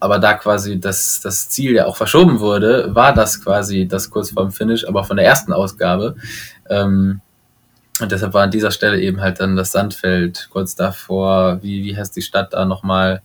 aber 0.00 0.18
da 0.18 0.34
quasi 0.34 0.80
das, 0.80 1.20
das 1.22 1.48
Ziel 1.48 1.74
ja 1.74 1.86
auch 1.86 1.96
verschoben 1.96 2.40
wurde, 2.40 2.92
war 2.92 3.14
das 3.14 3.40
quasi 3.40 3.86
das 3.86 4.10
kurz 4.10 4.30
vorm 4.30 4.50
Finish, 4.50 4.84
aber 4.88 5.04
von 5.04 5.16
der 5.16 5.26
ersten 5.26 5.52
Ausgabe. 5.52 6.16
Ähm, 6.68 7.20
und 8.00 8.10
deshalb 8.10 8.34
war 8.34 8.42
an 8.42 8.50
dieser 8.50 8.72
Stelle 8.72 8.98
eben 9.00 9.20
halt 9.20 9.38
dann 9.38 9.54
das 9.54 9.70
Sandfeld 9.70 10.48
kurz 10.50 10.74
davor, 10.74 11.62
wie, 11.62 11.84
wie 11.84 11.96
heißt 11.96 12.16
die 12.16 12.22
Stadt 12.22 12.52
da 12.52 12.64
nochmal? 12.64 13.22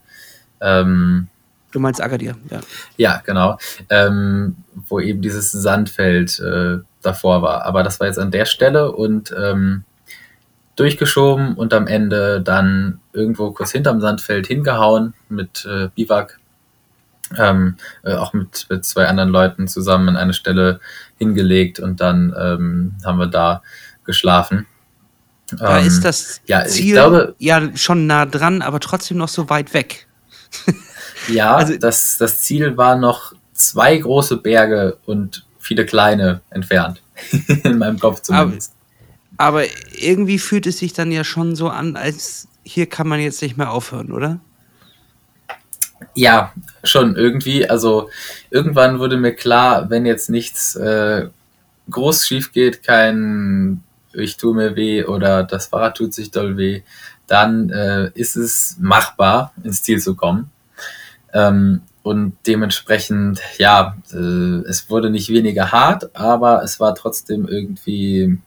Ähm, 0.62 1.28
du 1.72 1.80
meinst 1.80 2.02
Agadir, 2.02 2.36
ja. 2.50 2.60
Ja, 2.98 3.22
genau. 3.26 3.58
Ähm, 3.90 4.56
wo 4.88 5.00
eben 5.00 5.22
dieses 5.22 5.52
Sandfeld 5.52 6.40
äh, 6.40 6.80
davor 7.02 7.42
war. 7.42 7.66
Aber 7.66 7.84
das 7.84 8.00
war 8.00 8.08
jetzt 8.08 8.20
an 8.20 8.32
der 8.32 8.46
Stelle 8.46 8.92
und 8.92 9.34
ähm, 9.38 9.84
durchgeschoben 10.76 11.56
und 11.56 11.74
am 11.74 11.88
Ende 11.88 12.42
dann 12.42 13.00
irgendwo 13.12 13.52
kurz 13.52 13.72
hinterm 13.72 14.00
Sandfeld 14.00 14.48
hingehauen 14.48 15.14
mit 15.30 15.66
äh, 15.66 15.90
Biwak. 15.96 16.40
Ähm, 17.38 17.76
äh, 18.04 18.14
auch 18.14 18.32
mit, 18.32 18.68
mit 18.70 18.86
zwei 18.86 19.06
anderen 19.06 19.30
Leuten 19.30 19.68
zusammen 19.68 20.08
an 20.08 20.16
eine 20.16 20.34
Stelle 20.34 20.80
hingelegt 21.18 21.78
und 21.78 22.00
dann 22.00 22.34
ähm, 22.40 22.94
haben 23.04 23.20
wir 23.20 23.28
da 23.28 23.64
geschlafen. 24.06 24.66
Da 25.52 25.80
ähm, 25.80 25.88
ist 25.88 26.06
das 26.06 26.42
ja, 26.46 26.64
Ziel 26.66 26.94
glaube, 26.94 27.36
ja 27.38 27.76
schon 27.76 28.08
nah 28.08 28.26
dran, 28.26 28.62
aber 28.62 28.80
trotzdem 28.80 29.18
noch 29.18 29.28
so 29.28 29.50
weit 29.50 29.74
weg 29.74 30.07
ja, 31.28 31.56
also, 31.58 31.78
das, 31.78 32.18
das 32.18 32.42
Ziel 32.42 32.78
war 32.78 32.96
noch 32.96 33.34
zwei 33.54 33.98
große 33.98 34.38
Berge 34.38 34.98
und 35.06 35.46
viele 35.60 35.86
kleine 35.86 36.42
entfernt. 36.50 37.02
In 37.64 37.80
meinem 37.80 38.00
Kopf 38.00 38.22
zumindest. 38.22 38.74
Aber, 39.38 39.60
aber 39.60 39.68
irgendwie 39.98 40.40
fühlt 40.40 40.68
es 40.68 40.80
sich 40.80 40.94
dann 40.94 41.12
ja 41.12 41.24
schon 41.24 41.56
so 41.56 41.70
an, 41.70 41.96
als 41.96 42.48
hier 42.64 42.86
kann 42.86 43.08
man 43.08 43.20
jetzt 43.20 43.42
nicht 43.42 43.58
mehr 43.58 43.72
aufhören, 43.72 44.12
oder? 44.12 44.40
Ja, 46.14 46.54
schon 46.84 47.16
irgendwie. 47.16 47.68
Also 47.68 48.10
irgendwann 48.50 49.00
wurde 49.00 49.18
mir 49.18 49.34
klar, 49.34 49.90
wenn 49.90 50.06
jetzt 50.06 50.30
nichts 50.30 50.76
äh, 50.76 51.28
groß 51.90 52.28
schief 52.28 52.52
geht, 52.52 52.84
kein 52.84 53.84
ich 54.14 54.38
tue 54.38 54.56
mir 54.56 54.76
weh 54.76 55.04
oder 55.04 55.44
das 55.44 55.68
Fahrrad 55.68 55.98
tut 55.98 56.14
sich 56.14 56.32
doll 56.32 56.58
weh, 56.58 56.82
dann 57.28 57.70
äh, 57.70 58.10
ist 58.14 58.36
es 58.36 58.78
machbar, 58.80 59.54
ins 59.64 59.84
Ziel 59.84 60.02
zu 60.02 60.16
kommen. 60.16 60.50
Ähm, 61.34 61.82
und 62.04 62.38
dementsprechend, 62.48 63.42
ja, 63.58 63.98
äh, 64.14 64.62
es 64.68 64.90
wurde 64.90 65.10
nicht 65.10 65.30
weniger 65.30 65.74
hart, 65.74 66.16
aber 66.16 66.64
es 66.64 66.80
war 66.80 66.96
trotzdem 66.96 67.48
irgendwie 67.48 68.40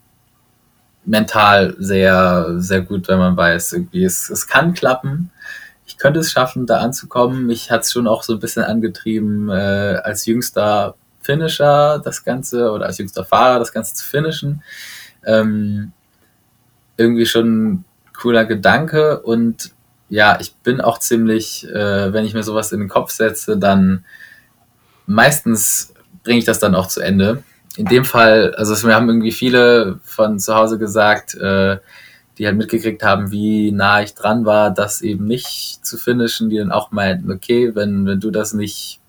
mental 1.05 1.75
sehr, 1.79 2.55
sehr 2.59 2.81
gut, 2.81 3.09
wenn 3.09 3.19
man 3.19 3.37
weiß, 3.37 3.75
irgendwie, 3.75 4.05
es, 4.05 4.31
es 4.31 4.47
kann 4.47 4.73
klappen. 4.73 5.31
Ich 5.87 5.99
könnte 5.99 6.21
es 6.21 6.31
schaffen, 6.31 6.67
da 6.67 6.79
anzukommen. 6.79 7.47
Mich 7.47 7.71
hat 7.71 7.83
es 7.83 7.93
schon 7.93 8.07
auch 8.07 8.23
so 8.23 8.35
ein 8.35 8.39
bisschen 8.41 8.63
angetrieben, 8.63 9.51
äh, 9.51 10.01
als 10.05 10.25
jüngster 10.25 10.95
Finisher 11.21 12.01
das 12.03 12.25
Ganze 12.25 12.71
oder 12.71 12.87
als 12.87 12.99
jüngster 12.99 13.25
Fahrer 13.25 13.59
das 13.59 13.73
Ganze 13.73 13.95
zu 13.95 14.07
finishen. 14.07 14.63
Ähm, 15.27 15.93
irgendwie 16.97 17.27
schon 17.27 17.85
cooler 18.21 18.45
Gedanke 18.45 19.21
und 19.21 19.73
ja, 20.09 20.39
ich 20.41 20.55
bin 20.57 20.81
auch 20.81 20.99
ziemlich, 20.99 21.67
äh, 21.69 22.13
wenn 22.13 22.25
ich 22.25 22.35
mir 22.35 22.43
sowas 22.43 22.73
in 22.73 22.81
den 22.81 22.89
Kopf 22.89 23.13
setze, 23.13 23.57
dann 23.57 24.05
meistens 25.07 25.95
bringe 26.25 26.41
ich 26.41 26.45
das 26.45 26.59
dann 26.59 26.75
auch 26.75 26.89
zu 26.89 27.01
Ende. 27.01 27.43
In 27.77 27.87
dem 27.87 28.05
Fall, 28.05 28.55
also 28.57 28.87
wir 28.87 28.95
haben 28.95 29.09
irgendwie 29.09 29.33
viele 29.33 30.01
von 30.03 30.39
zu 30.39 30.55
Hause 30.55 30.79
gesagt, 30.79 31.35
äh, 31.35 31.79
die 32.37 32.47
halt 32.47 32.57
mitgekriegt 32.57 33.03
haben, 33.03 33.31
wie 33.31 33.71
nah 33.71 34.03
ich 34.03 34.15
dran 34.15 34.45
war, 34.45 34.71
das 34.71 35.03
eben 35.03 35.27
nicht 35.27 35.85
zu 35.87 35.97
finishen, 35.97 36.51
die 36.51 36.59
dann 36.59 36.73
auch 36.73 36.91
meinten, 36.91 37.31
okay, 37.31 37.75
wenn, 37.75 38.07
wenn 38.07 38.21
du 38.21 38.31
das 38.31 38.53
nicht 38.53 39.01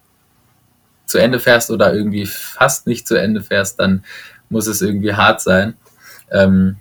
zu 1.05 1.17
Ende 1.17 1.39
fährst 1.39 1.71
oder 1.71 1.93
irgendwie 1.93 2.25
fast 2.25 2.87
nicht 2.87 3.07
zu 3.07 3.15
Ende 3.15 3.41
fährst, 3.41 3.79
dann 3.79 4.03
muss 4.49 4.67
es 4.67 4.81
irgendwie 4.81 5.13
hart 5.13 5.41
sein. 5.41 5.75
Ähm, 6.29 6.77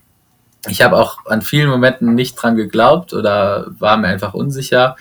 ich 0.68 0.82
habe 0.82 0.96
auch 0.96 1.24
an 1.26 1.42
vielen 1.42 1.70
Momenten 1.70 2.14
nicht 2.14 2.34
dran 2.34 2.56
geglaubt 2.56 3.14
oder 3.14 3.66
war 3.78 3.96
mir 3.96 4.08
einfach 4.08 4.34
unsicher 4.34 4.96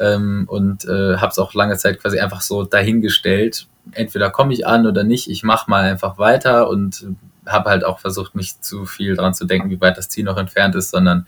ähm, 0.00 0.44
und 0.46 0.84
äh, 0.86 1.16
habe 1.16 1.28
es 1.28 1.38
auch 1.38 1.54
lange 1.54 1.76
Zeit 1.76 2.00
quasi 2.00 2.18
einfach 2.18 2.40
so 2.40 2.64
dahingestellt. 2.64 3.66
Entweder 3.92 4.30
komme 4.30 4.54
ich 4.54 4.66
an 4.66 4.86
oder 4.86 5.04
nicht, 5.04 5.28
ich 5.28 5.42
mache 5.42 5.70
mal 5.70 5.84
einfach 5.84 6.18
weiter 6.18 6.68
und 6.68 7.06
habe 7.46 7.68
halt 7.68 7.84
auch 7.84 7.98
versucht, 7.98 8.34
nicht 8.34 8.64
zu 8.64 8.86
viel 8.86 9.16
dran 9.16 9.34
zu 9.34 9.44
denken, 9.44 9.68
wie 9.70 9.80
weit 9.80 9.98
das 9.98 10.08
Ziel 10.08 10.24
noch 10.24 10.38
entfernt 10.38 10.74
ist, 10.74 10.90
sondern 10.90 11.26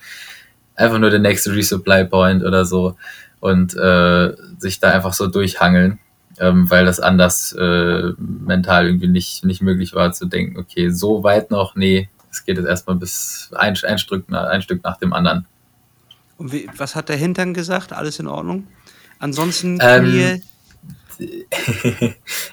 einfach 0.74 0.98
nur 0.98 1.10
der 1.10 1.20
nächste 1.20 1.54
Resupply 1.54 2.06
Point 2.06 2.42
oder 2.42 2.64
so 2.64 2.96
und 3.40 3.76
äh, 3.76 4.34
sich 4.58 4.80
da 4.80 4.90
einfach 4.90 5.12
so 5.12 5.26
durchhangeln, 5.26 5.98
ähm, 6.38 6.70
weil 6.70 6.86
das 6.86 7.00
anders 7.00 7.52
äh, 7.52 8.12
mental 8.18 8.86
irgendwie 8.86 9.08
nicht, 9.08 9.44
nicht 9.44 9.60
möglich 9.60 9.94
war 9.94 10.12
zu 10.12 10.24
denken, 10.24 10.58
okay, 10.58 10.88
so 10.88 11.22
weit 11.22 11.50
noch, 11.50 11.76
nee, 11.76 12.08
es 12.36 12.44
geht 12.44 12.58
jetzt 12.58 12.68
erstmal 12.68 12.96
bis 12.96 13.50
ein, 13.54 13.76
ein, 13.82 13.98
Stück, 13.98 14.32
ein 14.32 14.62
Stück 14.62 14.84
nach 14.84 14.98
dem 14.98 15.12
anderen. 15.12 15.46
Und 16.38 16.52
wie, 16.52 16.68
was 16.76 16.94
hat 16.94 17.08
der 17.08 17.16
Hintern 17.16 17.54
gesagt? 17.54 17.92
Alles 17.92 18.18
in 18.18 18.26
Ordnung? 18.26 18.66
Ansonsten. 19.18 19.78
Ähm, 19.80 20.42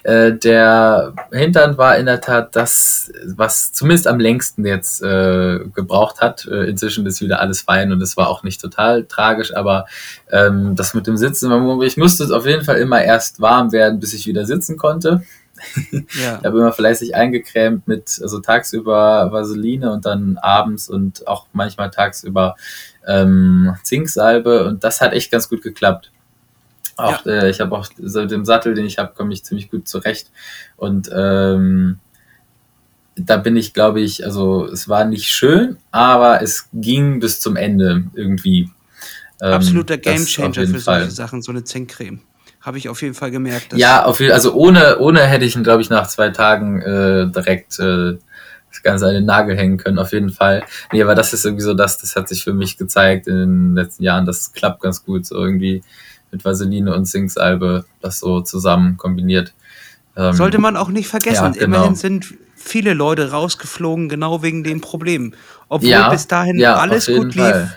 äh, 0.04 0.32
der 0.32 1.12
Hintern 1.30 1.76
war 1.76 1.98
in 1.98 2.06
der 2.06 2.22
Tat 2.22 2.56
das, 2.56 3.12
was 3.26 3.72
zumindest 3.72 4.06
am 4.06 4.18
längsten 4.18 4.64
jetzt 4.64 5.02
äh, 5.02 5.60
gebraucht 5.74 6.22
hat. 6.22 6.46
Äh, 6.46 6.70
inzwischen 6.70 7.04
ist 7.04 7.20
wieder 7.20 7.40
alles 7.40 7.60
fein 7.60 7.92
und 7.92 8.00
es 8.00 8.16
war 8.16 8.28
auch 8.28 8.42
nicht 8.42 8.62
total 8.62 9.04
tragisch, 9.04 9.54
aber 9.54 9.84
ähm, 10.30 10.76
das 10.76 10.94
mit 10.94 11.06
dem 11.06 11.18
Sitzen, 11.18 11.52
ich 11.82 11.98
musste 11.98 12.34
auf 12.34 12.46
jeden 12.46 12.64
Fall 12.64 12.78
immer 12.78 13.04
erst 13.04 13.38
warm 13.38 13.70
werden, 13.72 14.00
bis 14.00 14.14
ich 14.14 14.26
wieder 14.26 14.46
sitzen 14.46 14.78
konnte. 14.78 15.22
Ja. 16.22 16.38
ich 16.38 16.44
habe 16.44 16.58
immer 16.58 16.72
fleißig 16.72 17.14
eingecremt 17.14 17.88
mit, 17.88 18.18
also 18.22 18.40
tagsüber 18.40 19.30
Vaseline 19.32 19.92
und 19.92 20.04
dann 20.06 20.38
abends 20.38 20.88
und 20.88 21.26
auch 21.26 21.46
manchmal 21.52 21.90
tagsüber 21.90 22.56
ähm, 23.06 23.74
Zinksalbe 23.82 24.66
und 24.66 24.84
das 24.84 25.00
hat 25.00 25.12
echt 25.12 25.30
ganz 25.30 25.48
gut 25.48 25.62
geklappt. 25.62 26.10
Auch, 26.96 27.24
ja. 27.26 27.32
äh, 27.32 27.50
ich 27.50 27.60
habe 27.60 27.76
auch 27.76 27.88
so 27.98 28.24
dem 28.24 28.44
Sattel, 28.44 28.74
den 28.74 28.86
ich 28.86 28.98
habe, 28.98 29.14
komme 29.14 29.32
ich 29.32 29.44
ziemlich 29.44 29.70
gut 29.70 29.88
zurecht. 29.88 30.30
Und 30.76 31.10
ähm, 31.12 31.98
da 33.16 33.36
bin 33.36 33.56
ich, 33.56 33.74
glaube 33.74 34.00
ich, 34.00 34.24
also 34.24 34.66
es 34.66 34.88
war 34.88 35.04
nicht 35.04 35.28
schön, 35.28 35.76
aber 35.90 36.42
es 36.42 36.68
ging 36.72 37.20
bis 37.20 37.40
zum 37.40 37.56
Ende 37.56 38.04
irgendwie. 38.14 38.70
Ähm, 39.40 39.52
Absoluter 39.52 39.98
Gamechanger 39.98 40.66
für 40.66 40.78
solche 40.78 41.10
Sachen, 41.10 41.42
so 41.42 41.52
eine 41.52 41.64
Zinkcreme. 41.64 42.20
Habe 42.64 42.78
ich 42.78 42.88
auf 42.88 43.02
jeden 43.02 43.14
Fall 43.14 43.30
gemerkt. 43.30 43.74
ja, 43.74 44.06
auf 44.06 44.20
jeden, 44.20 44.32
also 44.32 44.54
ohne, 44.54 44.98
ohne 44.98 45.20
hätte 45.20 45.44
ich, 45.44 45.54
glaube 45.62 45.82
ich, 45.82 45.90
nach 45.90 46.06
zwei 46.06 46.30
Tagen 46.30 46.80
äh, 46.80 47.26
direkt 47.26 47.78
äh, 47.78 48.16
das 48.70 48.82
Ganze 48.82 49.06
an 49.06 49.12
den 49.12 49.26
Nagel 49.26 49.54
hängen 49.54 49.76
können, 49.76 49.98
auf 49.98 50.12
jeden 50.12 50.30
Fall. 50.30 50.64
Nee, 50.90 51.02
aber 51.02 51.14
das 51.14 51.34
ist 51.34 51.44
irgendwie 51.44 51.62
so, 51.62 51.74
das, 51.74 51.98
das 51.98 52.16
hat 52.16 52.26
sich 52.26 52.42
für 52.42 52.54
mich 52.54 52.78
gezeigt 52.78 53.26
in 53.26 53.36
den 53.36 53.74
letzten 53.74 54.02
Jahren, 54.02 54.24
das 54.24 54.54
klappt 54.54 54.80
ganz 54.80 55.04
gut, 55.04 55.26
so 55.26 55.36
irgendwie 55.36 55.82
mit 56.32 56.42
Vaseline 56.42 56.94
und 56.94 57.04
Zinksalbe, 57.04 57.84
das 58.00 58.18
so 58.18 58.40
zusammen 58.40 58.96
kombiniert. 58.96 59.52
Ähm, 60.16 60.32
Sollte 60.32 60.58
man 60.58 60.78
auch 60.78 60.88
nicht 60.88 61.08
vergessen. 61.08 61.44
Ja, 61.44 61.50
genau. 61.50 61.76
Immerhin 61.76 61.94
sind 61.96 62.34
viele 62.56 62.94
Leute 62.94 63.30
rausgeflogen, 63.30 64.08
genau 64.08 64.42
wegen 64.42 64.64
dem 64.64 64.80
Problem. 64.80 65.34
Obwohl 65.68 65.90
ja, 65.90 66.08
bis 66.08 66.28
dahin 66.28 66.58
ja, 66.58 66.76
alles 66.76 67.06
gut 67.06 67.34
lief. 67.34 67.44
Fall 67.44 67.76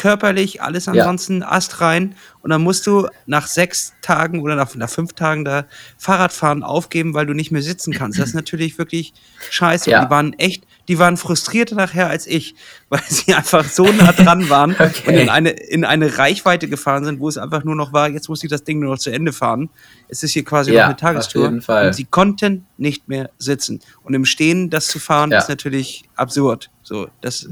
körperlich, 0.00 0.62
alles 0.62 0.88
ansonsten 0.88 1.42
ja. 1.42 1.50
Ast 1.50 1.82
rein. 1.82 2.14
Und 2.40 2.48
dann 2.48 2.62
musst 2.62 2.86
du 2.86 3.06
nach 3.26 3.46
sechs 3.46 3.92
Tagen 4.00 4.40
oder 4.40 4.56
nach, 4.56 4.74
nach 4.74 4.88
fünf 4.88 5.12
Tagen 5.12 5.44
da 5.44 5.66
Fahrradfahren 5.98 6.62
aufgeben, 6.62 7.12
weil 7.12 7.26
du 7.26 7.34
nicht 7.34 7.50
mehr 7.50 7.60
sitzen 7.60 7.92
kannst. 7.92 8.18
Das 8.18 8.30
ist 8.30 8.34
natürlich 8.34 8.78
wirklich 8.78 9.12
scheiße. 9.50 9.90
Ja. 9.90 10.02
die 10.02 10.10
waren 10.10 10.32
echt, 10.38 10.64
die 10.88 10.98
waren 10.98 11.18
frustrierter 11.18 11.74
nachher 11.74 12.08
als 12.08 12.26
ich, 12.26 12.54
weil 12.88 13.02
sie 13.08 13.34
einfach 13.34 13.64
so 13.64 13.84
nah 13.84 14.12
dran 14.12 14.48
waren 14.48 14.70
okay. 14.78 15.02
und 15.06 15.14
in 15.14 15.28
eine, 15.28 15.50
in 15.50 15.84
eine 15.84 16.16
Reichweite 16.16 16.66
gefahren 16.66 17.04
sind, 17.04 17.20
wo 17.20 17.28
es 17.28 17.36
einfach 17.36 17.64
nur 17.64 17.76
noch 17.76 17.92
war, 17.92 18.08
jetzt 18.08 18.30
muss 18.30 18.42
ich 18.42 18.48
das 18.48 18.64
Ding 18.64 18.80
nur 18.80 18.92
noch 18.92 18.98
zu 18.98 19.10
Ende 19.10 19.34
fahren. 19.34 19.68
Es 20.08 20.22
ist 20.22 20.32
hier 20.32 20.46
quasi 20.46 20.72
ja, 20.72 20.84
noch 20.84 20.86
eine 20.86 20.96
Tagestour. 20.96 21.42
Auf 21.42 21.50
jeden 21.50 21.62
Fall. 21.62 21.88
Und 21.88 21.92
sie 21.92 22.06
konnten 22.06 22.64
nicht 22.78 23.06
mehr 23.06 23.28
sitzen. 23.36 23.80
Und 24.02 24.14
im 24.14 24.24
Stehen 24.24 24.70
das 24.70 24.86
zu 24.86 24.98
fahren, 24.98 25.30
ist 25.30 25.50
natürlich 25.50 26.04
absurd. 26.16 26.70
So, 26.82 27.08
das 27.20 27.46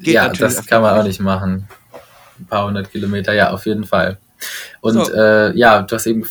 geht 0.00 0.14
ja, 0.14 0.26
natürlich. 0.26 0.52
Ja, 0.54 0.58
das 0.58 0.66
kann 0.66 0.82
man 0.82 0.98
auch 0.98 1.04
nicht 1.04 1.20
machen 1.20 1.68
ein 2.42 2.46
paar 2.46 2.66
hundert 2.66 2.90
Kilometer, 2.90 3.32
ja, 3.32 3.50
auf 3.50 3.66
jeden 3.66 3.84
Fall. 3.84 4.18
Und 4.80 4.94
so. 4.94 5.12
äh, 5.12 5.56
ja, 5.56 5.82
du 5.82 5.94
hast 5.94 6.06
eben, 6.06 6.26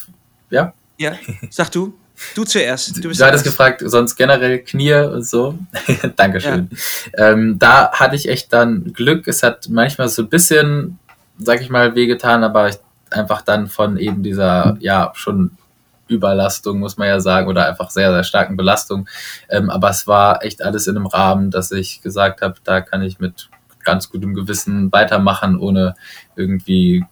ja? 0.49 0.73
Ja, 0.97 1.13
sag 1.49 1.71
du. 1.71 1.93
Du 2.35 2.43
zuerst. 2.43 3.03
Du, 3.03 3.09
du 3.09 3.25
hattest 3.25 3.43
gefragt, 3.43 3.81
sonst 3.83 4.15
generell 4.15 4.59
Knie 4.59 4.93
und 4.93 5.25
so. 5.25 5.57
Dankeschön. 6.15 6.69
Ja. 7.17 7.31
Ähm, 7.31 7.57
da 7.57 7.91
hatte 7.91 8.15
ich 8.15 8.29
echt 8.29 8.53
dann 8.53 8.93
Glück. 8.93 9.27
Es 9.27 9.41
hat 9.41 9.69
manchmal 9.69 10.07
so 10.07 10.21
ein 10.21 10.29
bisschen, 10.29 10.99
sag 11.39 11.61
ich 11.61 11.69
mal, 11.69 11.95
wehgetan, 11.95 12.43
aber 12.43 12.69
ich, 12.69 12.77
einfach 13.09 13.41
dann 13.41 13.67
von 13.67 13.97
eben 13.97 14.21
dieser, 14.21 14.77
ja, 14.79 15.11
schon 15.15 15.57
Überlastung, 16.07 16.79
muss 16.79 16.97
man 16.97 17.07
ja 17.07 17.19
sagen, 17.19 17.47
oder 17.47 17.67
einfach 17.67 17.89
sehr, 17.89 18.11
sehr 18.11 18.23
starken 18.23 18.57
Belastung. 18.57 19.07
Ähm, 19.49 19.69
aber 19.69 19.89
es 19.89 20.05
war 20.07 20.43
echt 20.43 20.61
alles 20.61 20.87
in 20.87 20.97
einem 20.97 21.07
Rahmen, 21.07 21.49
dass 21.49 21.71
ich 21.71 22.01
gesagt 22.01 22.41
habe, 22.41 22.55
da 22.63 22.81
kann 22.81 23.01
ich 23.01 23.19
mit 23.19 23.49
ganz 23.83 24.09
gutem 24.09 24.33
Gewissen 24.33 24.91
weitermachen, 24.91 25.59
ohne 25.59 25.95
irgendwie 26.35 27.05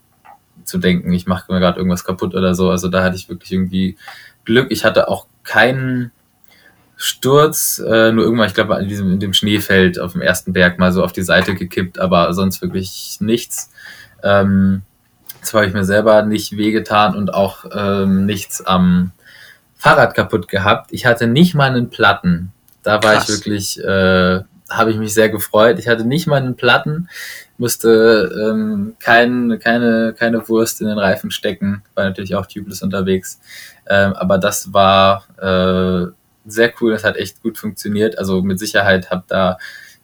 zu 0.64 0.78
denken, 0.78 1.12
ich 1.12 1.28
mache 1.28 1.52
mir 1.52 1.60
gerade 1.60 1.78
irgendwas 1.78 2.04
kaputt 2.04 2.36
oder 2.36 2.54
so. 2.56 2.70
Also 2.70 2.88
da 2.88 3.04
hatte 3.04 3.16
ich 3.16 3.30
wirklich 3.30 3.52
irgendwie 3.52 3.98
Glück. 4.46 4.68
Ich 4.72 4.86
hatte 4.86 5.08
auch 5.08 5.26
keinen 5.44 6.12
Sturz, 6.96 7.80
äh, 7.80 8.12
nur 8.12 8.26
irgendwann, 8.26 8.48
ich 8.48 8.54
glaube, 8.54 8.76
in 8.76 8.88
diesem 8.88 9.14
in 9.14 9.20
dem 9.20 9.34
Schneefeld 9.34 10.00
auf 10.00 10.12
dem 10.12 10.22
ersten 10.22 10.52
Berg 10.52 10.80
mal 10.80 10.92
so 10.92 11.04
auf 11.04 11.14
die 11.14 11.24
Seite 11.24 11.56
gekippt, 11.56 11.98
aber 11.98 12.34
sonst 12.34 12.62
wirklich 12.62 13.18
nichts. 13.22 13.72
Ähm, 14.22 14.82
zwar 15.42 15.62
habe 15.62 15.70
ich 15.70 15.74
mir 15.74 15.86
selber 15.86 16.24
nicht 16.24 16.58
wehgetan 16.58 17.16
und 17.16 17.34
auch 17.34 17.66
ähm, 17.74 18.26
nichts 18.26 18.66
am 18.66 19.12
Fahrrad 19.76 20.14
kaputt 20.14 20.50
gehabt. 20.50 20.92
Ich 20.92 21.06
hatte 21.06 21.28
nicht 21.28 21.56
mal 21.56 21.70
einen 21.70 21.90
Platten. 21.90 22.52
Da 22.84 23.02
war 23.02 23.14
Krass. 23.14 23.30
ich 23.30 23.36
wirklich 23.36 23.80
äh, 23.82 24.42
habe 24.70 24.92
ich 24.92 24.98
mich 24.98 25.14
sehr 25.14 25.30
gefreut. 25.30 25.80
Ich 25.80 25.88
hatte 25.88 26.06
nicht 26.06 26.28
mal 26.28 26.38
einen 26.38 26.56
Platten, 26.56 27.10
musste 27.58 28.32
ähm, 28.42 28.96
kein, 29.00 29.60
keine, 29.60 30.14
keine 30.18 30.48
Wurst 30.48 30.82
in 30.82 30.88
den 30.88 30.98
Reifen 30.98 31.32
stecken, 31.32 31.84
war 31.96 32.06
natürlich 32.06 32.36
auch 32.36 32.46
tubeless 32.46 32.82
unterwegs. 32.82 33.40
Ähm, 33.88 34.14
aber 34.14 34.38
das 34.38 34.74
war 34.74 35.26
äh, 35.38 36.12
sehr 36.46 36.74
cool, 36.80 36.94
das 36.94 37.04
hat 37.04 37.18
echt 37.18 37.42
gut 37.42 37.58
funktioniert. 37.58 38.18
Also 38.18 38.42
mit 38.42 38.60
Sicherheit 38.60 39.10
hab 39.12 39.28
da, 39.28 39.58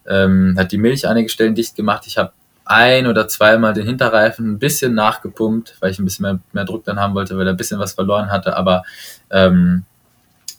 ähm, 0.06 0.54
hat 0.58 0.72
die 0.72 0.78
Milch 0.78 1.08
einige 1.08 1.28
Stellen 1.28 1.54
dicht 1.54 1.76
gemacht. 1.76 2.04
Ich 2.06 2.18
habe 2.18 2.32
ein 2.64 3.06
oder 3.06 3.28
zweimal 3.28 3.72
den 3.72 3.86
Hinterreifen 3.86 4.52
ein 4.52 4.58
bisschen 4.58 4.92
nachgepumpt, 4.94 5.76
weil 5.80 5.92
ich 5.92 5.98
ein 5.98 6.04
bisschen 6.04 6.24
mehr, 6.24 6.40
mehr 6.52 6.64
Druck 6.64 6.84
dann 6.84 6.98
haben 6.98 7.14
wollte, 7.14 7.38
weil 7.38 7.46
er 7.46 7.54
ein 7.54 7.56
bisschen 7.56 7.78
was 7.78 7.92
verloren 7.92 8.30
hatte, 8.30 8.56
aber 8.56 8.82
ähm, 9.30 9.84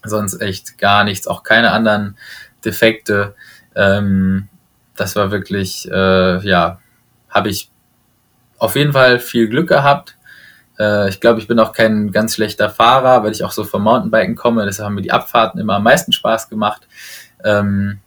sonst 0.03 0.41
echt 0.41 0.78
gar 0.78 1.03
nichts, 1.03 1.28
auch 1.28 1.43
keine 1.43 1.72
anderen 1.72 2.18
Defekte. 2.64 3.36
Ähm, 3.78 4.50
das 4.96 5.16
war 5.16 5.32
wirklich, 5.32 5.90
äh, 5.90 6.46
ja, 6.46 6.80
habe 7.30 7.50
ich 7.50 7.70
auf 8.58 8.76
jeden 8.76 8.94
Fall 8.94 9.20
viel 9.20 9.48
Glück 9.48 9.70
gehabt. 9.70 10.18
Äh, 10.80 11.10
ich 11.10 11.22
glaube, 11.22 11.40
ich 11.40 11.48
bin 11.48 11.60
auch 11.60 11.72
kein 11.72 12.12
ganz 12.12 12.36
schlechter 12.36 12.70
Fahrer, 12.70 13.24
weil 13.24 13.32
ich 13.32 13.44
auch 13.44 13.52
so 13.52 13.64
vom 13.64 13.84
Mountainbiken 13.84 14.36
komme. 14.36 14.66
Deshalb 14.66 14.88
haben 14.88 14.96
mir 14.96 15.02
die 15.02 15.12
Abfahrten 15.12 15.60
immer 15.60 15.76
am 15.76 15.84
meisten 15.84 16.12
Spaß 16.12 16.50
gemacht. 16.50 16.88
Ähm, 17.44 18.00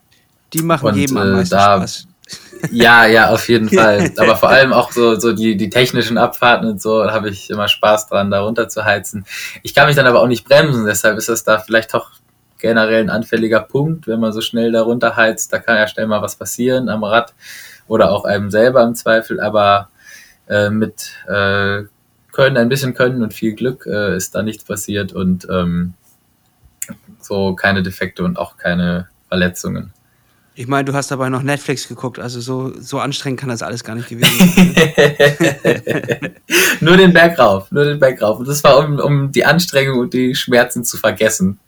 die 0.53 0.63
machen 0.63 0.89
und, 0.89 0.97
jedem 0.97 1.17
am 1.17 1.29
äh, 1.29 1.33
meisten 1.37 1.55
da, 1.55 1.77
Spaß. 1.77 2.07
Ja, 2.71 3.07
ja, 3.07 3.31
auf 3.31 3.49
jeden 3.49 3.69
Fall. 3.75 4.13
Aber 4.19 4.37
vor 4.37 4.51
allem 4.51 4.73
auch 4.73 4.93
so, 4.93 5.19
so 5.19 5.33
die, 5.33 5.57
die 5.57 5.71
technischen 5.71 6.19
Abfahrten 6.19 6.69
und 6.69 6.83
so, 6.83 7.03
da 7.03 7.13
habe 7.13 7.31
ich 7.31 7.51
immer 7.51 7.69
Spaß 7.69 8.09
dran, 8.09 8.31
da 8.31 8.41
runter 8.41 8.69
zu 8.69 8.85
heizen. 8.85 9.25
Ich 9.63 9.75
kann 9.75 9.87
mich 9.87 9.97
dann 9.97 10.07
aber 10.07 10.21
auch 10.21 10.27
nicht 10.27 10.45
bremsen, 10.45 10.85
deshalb 10.85 11.17
ist 11.17 11.29
das 11.29 11.43
da 11.43 11.59
vielleicht 11.59 11.95
doch 11.95 12.11
generell 12.61 13.03
ein 13.03 13.11
anfälliger 13.11 13.61
Punkt, 13.61 14.07
wenn 14.07 14.21
man 14.21 14.33
so 14.33 14.41
schnell 14.41 14.73
darunter 14.73 15.17
heizt. 15.17 15.53
Da 15.53 15.59
kann 15.59 15.77
ja 15.77 15.89
schnell 15.89 16.07
mal 16.07 16.23
was 16.23 16.37
passieren 16.37 16.89
am 16.89 17.05
Rad 17.05 17.35
oder 17.89 18.13
auch 18.13 18.25
einem 18.25 18.51
selber 18.51 18.83
im 18.83 18.95
Zweifel. 18.95 19.41
Aber 19.41 19.89
äh, 20.49 20.71
mit 20.71 21.13
äh, 21.27 21.85
Können, 22.33 22.57
ein 22.57 22.69
bisschen 22.69 22.95
Können 22.95 23.23
und 23.23 23.35
viel 23.35 23.55
Glück 23.55 23.87
äh, 23.87 24.17
ist 24.17 24.35
da 24.35 24.43
nichts 24.43 24.65
passiert 24.65 25.13
und 25.13 25.47
ähm, 25.51 25.95
so 27.21 27.55
keine 27.55 27.83
Defekte 27.83 28.25
und 28.25 28.39
auch 28.39 28.57
keine 28.57 29.09
Verletzungen. 29.29 29.93
Ich 30.55 30.67
meine, 30.67 30.85
du 30.85 30.93
hast 30.93 31.11
dabei 31.11 31.29
noch 31.31 31.43
Netflix 31.43 31.89
geguckt, 31.89 32.19
also 32.19 32.41
so, 32.41 32.73
so 32.79 32.99
anstrengend 32.99 33.41
kann 33.41 33.49
das 33.49 33.63
alles 33.63 33.83
gar 33.83 33.95
nicht 33.95 34.09
gewesen 34.09 34.75
sein. 34.75 36.35
nur 36.81 36.97
den 36.97 37.13
Berg 37.13 37.39
rauf, 37.39 37.71
nur 37.71 37.85
den 37.85 37.99
Berg 37.99 38.21
rauf. 38.21 38.41
Und 38.41 38.49
das 38.49 38.63
war, 38.65 38.79
um, 38.79 38.99
um 38.99 39.33
die 39.33 39.45
Anstrengung 39.45 40.01
und 40.01 40.13
die 40.13 40.35
Schmerzen 40.35 40.85
zu 40.85 40.99
vergessen. 40.99 41.59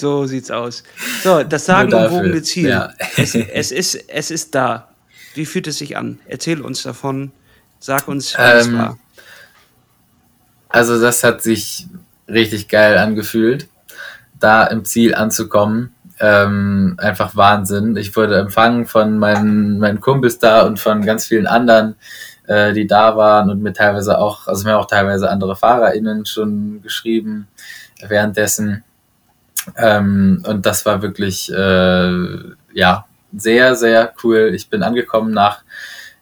So 0.00 0.24
sieht's 0.26 0.50
aus. 0.50 0.82
So, 1.22 1.42
das 1.42 1.66
sagenumwogene 1.66 2.42
Ziel. 2.42 2.70
Ja. 2.70 2.94
es, 3.16 3.34
es, 3.34 3.70
ist, 3.70 3.94
es 4.08 4.30
ist 4.30 4.54
da. 4.54 4.88
Wie 5.34 5.44
fühlt 5.44 5.66
es 5.66 5.76
sich 5.76 5.96
an? 5.96 6.18
Erzähl 6.26 6.62
uns 6.62 6.82
davon. 6.82 7.32
Sag 7.78 8.08
uns, 8.08 8.32
wie 8.36 8.40
ähm, 8.40 8.78
war. 8.78 8.98
Also, 10.70 10.98
das 11.00 11.22
hat 11.22 11.42
sich 11.42 11.86
richtig 12.28 12.68
geil 12.68 12.96
angefühlt, 12.96 13.68
da 14.38 14.64
im 14.64 14.86
Ziel 14.86 15.14
anzukommen. 15.14 15.92
ähm, 16.20 16.96
einfach 16.98 17.34
Wahnsinn. 17.34 17.96
Ich 17.96 18.14
wurde 18.14 18.38
empfangen 18.38 18.86
von 18.86 19.18
meinen, 19.18 19.78
meinen 19.78 20.00
Kumpels 20.00 20.38
da 20.38 20.62
und 20.62 20.78
von 20.78 21.04
ganz 21.04 21.26
vielen 21.26 21.46
anderen, 21.46 21.96
äh, 22.46 22.72
die 22.74 22.86
da 22.86 23.16
waren 23.16 23.50
und 23.50 23.62
mir 23.62 23.72
teilweise 23.72 24.18
auch, 24.18 24.46
also 24.46 24.64
mir 24.64 24.76
auch 24.76 24.86
teilweise 24.86 25.30
andere 25.30 25.56
FahrerInnen 25.56 26.26
schon 26.26 26.82
geschrieben 26.82 27.48
währenddessen. 28.06 28.84
Ähm, 29.76 30.42
und 30.46 30.66
das 30.66 30.86
war 30.86 31.02
wirklich, 31.02 31.52
äh, 31.52 32.38
ja, 32.72 33.06
sehr, 33.36 33.76
sehr 33.76 34.12
cool. 34.22 34.52
Ich 34.54 34.70
bin 34.70 34.82
angekommen 34.82 35.32
nach, 35.32 35.62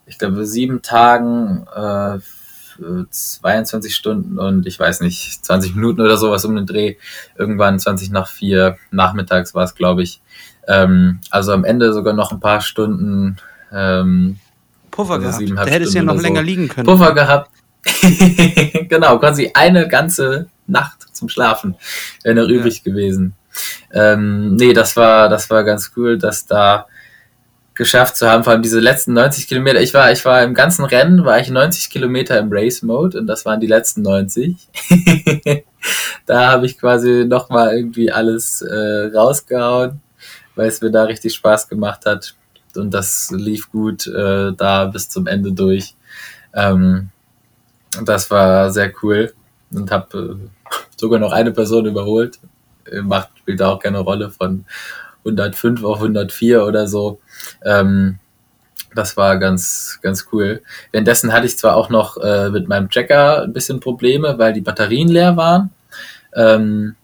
ich 0.05 0.17
glaube, 0.17 0.45
sieben 0.45 0.81
Tagen, 0.81 1.65
äh, 1.75 2.19
22 3.09 3.95
Stunden 3.95 4.39
und 4.39 4.65
ich 4.65 4.79
weiß 4.79 5.01
nicht, 5.01 5.43
20 5.45 5.75
Minuten 5.75 6.01
oder 6.01 6.17
sowas 6.17 6.45
um 6.45 6.55
den 6.55 6.65
Dreh. 6.65 6.95
Irgendwann 7.37 7.79
20 7.79 8.11
nach 8.11 8.27
vier 8.27 8.77
nachmittags 8.91 9.53
war 9.53 9.63
es, 9.63 9.75
glaube 9.75 10.03
ich. 10.03 10.21
Ähm, 10.67 11.19
also 11.29 11.51
am 11.51 11.65
Ende 11.65 11.93
sogar 11.93 12.13
noch 12.13 12.31
ein 12.31 12.39
paar 12.39 12.61
Stunden. 12.61 13.37
Ähm, 13.71 14.39
Puffer 14.91 15.15
also 15.15 15.39
gehabt. 15.39 15.67
Da 15.67 15.71
hättest 15.71 15.93
du 15.93 15.97
ja 15.97 16.03
noch 16.03 16.21
länger 16.21 16.39
so. 16.39 16.45
liegen 16.45 16.67
können. 16.69 16.85
Puffer 16.85 17.13
gehabt. 17.13 17.51
genau, 18.89 19.19
quasi 19.19 19.51
eine 19.53 19.87
ganze 19.87 20.47
Nacht 20.67 21.05
zum 21.13 21.29
Schlafen 21.29 21.75
wäre 22.23 22.35
noch 22.35 22.49
ja. 22.49 22.55
übrig 22.55 22.83
gewesen. 22.83 23.35
Ähm, 23.93 24.55
nee, 24.55 24.73
das 24.73 24.95
war, 24.95 25.29
das 25.29 25.49
war 25.49 25.63
ganz 25.63 25.91
cool, 25.95 26.17
dass 26.17 26.45
da 26.45 26.87
geschafft 27.79 28.17
zu 28.17 28.27
haben, 28.29 28.43
vor 28.43 28.51
allem 28.51 28.61
diese 28.61 28.81
letzten 28.81 29.13
90 29.13 29.47
Kilometer. 29.47 29.81
Ich 29.81 29.93
war, 29.93 30.11
ich 30.11 30.25
war 30.25 30.43
im 30.43 30.53
ganzen 30.53 30.83
Rennen, 30.83 31.23
war 31.23 31.39
ich 31.39 31.49
90 31.49 31.89
Kilometer 31.89 32.37
im 32.37 32.49
Race-Mode 32.51 33.17
und 33.17 33.27
das 33.27 33.45
waren 33.45 33.61
die 33.61 33.67
letzten 33.67 34.01
90. 34.01 34.57
da 36.25 36.51
habe 36.51 36.65
ich 36.65 36.77
quasi 36.77 37.25
nochmal 37.25 37.73
irgendwie 37.73 38.11
alles 38.11 38.61
äh, 38.61 39.11
rausgehauen, 39.15 40.01
weil 40.55 40.67
es 40.67 40.81
mir 40.81 40.91
da 40.91 41.03
richtig 41.03 41.33
Spaß 41.35 41.69
gemacht 41.69 42.05
hat. 42.05 42.35
Und 42.75 42.93
das 42.93 43.31
lief 43.31 43.71
gut 43.71 44.07
äh, 44.07 44.51
da 44.51 44.85
bis 44.85 45.07
zum 45.07 45.25
Ende 45.25 45.53
durch. 45.53 45.95
Ähm, 46.53 47.11
das 48.03 48.29
war 48.31 48.71
sehr 48.71 48.91
cool 49.01 49.33
und 49.71 49.91
habe 49.91 50.39
äh, 50.39 50.69
sogar 50.97 51.19
noch 51.19 51.31
eine 51.31 51.51
Person 51.51 51.85
überholt. 51.85 52.39
Macht, 53.03 53.29
spielt 53.37 53.61
auch 53.61 53.79
keine 53.79 53.99
Rolle 53.99 54.31
von 54.31 54.65
105 55.25 55.83
auf 55.83 55.97
104 55.97 56.65
oder 56.65 56.87
so. 56.87 57.19
Ähm, 57.63 58.17
das 58.95 59.15
war 59.17 59.37
ganz, 59.37 59.99
ganz 60.01 60.27
cool. 60.31 60.61
Währenddessen 60.91 61.31
hatte 61.31 61.45
ich 61.45 61.57
zwar 61.57 61.75
auch 61.75 61.89
noch 61.89 62.17
äh, 62.17 62.49
mit 62.49 62.67
meinem 62.67 62.89
Checker 62.89 63.43
ein 63.43 63.53
bisschen 63.53 63.79
Probleme, 63.79 64.37
weil 64.37 64.53
die 64.53 64.61
Batterien 64.61 65.09
leer 65.09 65.37
waren, 65.37 65.71
ähm, 66.33 66.95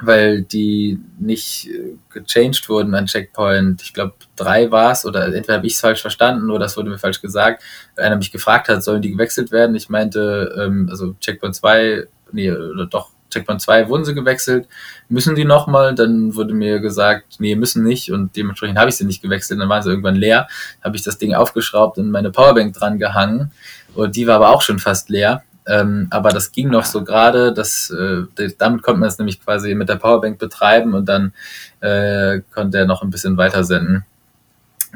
weil 0.00 0.42
die 0.42 0.98
nicht 1.18 1.68
äh, 1.68 1.96
gechanged 2.10 2.68
wurden 2.68 2.94
an 2.94 3.06
Checkpoint. 3.06 3.82
Ich 3.82 3.92
glaube, 3.92 4.14
drei 4.36 4.70
war 4.70 4.92
es, 4.92 5.04
oder 5.04 5.26
entweder 5.26 5.54
habe 5.54 5.66
ich 5.66 5.74
es 5.74 5.80
falsch 5.80 6.00
verstanden 6.00 6.50
oder 6.50 6.66
es 6.66 6.76
wurde 6.76 6.90
mir 6.90 6.98
falsch 6.98 7.20
gesagt. 7.20 7.62
Einer 7.96 8.16
mich 8.16 8.32
gefragt 8.32 8.68
hat, 8.68 8.82
sollen 8.82 9.02
die 9.02 9.10
gewechselt 9.10 9.52
werden? 9.52 9.76
Ich 9.76 9.88
meinte, 9.88 10.54
ähm, 10.58 10.88
also 10.90 11.14
Checkpoint 11.20 11.54
2, 11.54 12.06
nee, 12.32 12.50
oder 12.50 12.86
doch, 12.86 13.10
Checkpoint 13.30 13.62
2 13.62 13.88
wurden 13.88 14.04
sie 14.04 14.14
gewechselt. 14.14 14.68
Müssen 15.08 15.34
die 15.34 15.44
nochmal? 15.44 15.94
Dann 15.94 16.34
wurde 16.34 16.52
mir 16.52 16.80
gesagt, 16.80 17.36
nee, 17.38 17.54
müssen 17.54 17.84
nicht. 17.84 18.10
Und 18.10 18.36
dementsprechend 18.36 18.78
habe 18.78 18.90
ich 18.90 18.96
sie 18.96 19.04
nicht 19.04 19.22
gewechselt. 19.22 19.60
Dann 19.60 19.68
waren 19.68 19.82
sie 19.82 19.90
irgendwann 19.90 20.16
leer. 20.16 20.48
Habe 20.82 20.96
ich 20.96 21.02
das 21.02 21.18
Ding 21.18 21.34
aufgeschraubt 21.34 21.98
und 21.98 22.10
meine 22.10 22.30
Powerbank 22.30 22.74
dran 22.74 22.98
gehangen. 22.98 23.52
Und 23.94 24.16
die 24.16 24.26
war 24.26 24.36
aber 24.36 24.50
auch 24.50 24.62
schon 24.62 24.78
fast 24.78 25.08
leer. 25.08 25.44
Ähm, 25.66 26.08
aber 26.10 26.30
das 26.30 26.52
ging 26.52 26.68
noch 26.68 26.84
so 26.84 27.04
gerade. 27.04 27.48
Äh, 27.48 28.48
damit 28.58 28.82
konnte 28.82 29.00
man 29.00 29.08
es 29.08 29.18
nämlich 29.18 29.42
quasi 29.44 29.74
mit 29.74 29.88
der 29.88 29.96
Powerbank 29.96 30.38
betreiben 30.38 30.94
und 30.94 31.08
dann 31.08 31.32
äh, 31.80 32.40
konnte 32.52 32.78
er 32.78 32.86
noch 32.86 33.02
ein 33.02 33.10
bisschen 33.10 33.36
weiter 33.36 33.64
senden. 33.64 34.04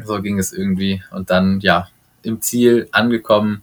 So 0.04 0.20
ging 0.20 0.38
es 0.38 0.52
irgendwie. 0.52 1.02
Und 1.10 1.30
dann, 1.30 1.60
ja, 1.60 1.88
im 2.22 2.40
Ziel 2.40 2.88
angekommen. 2.92 3.62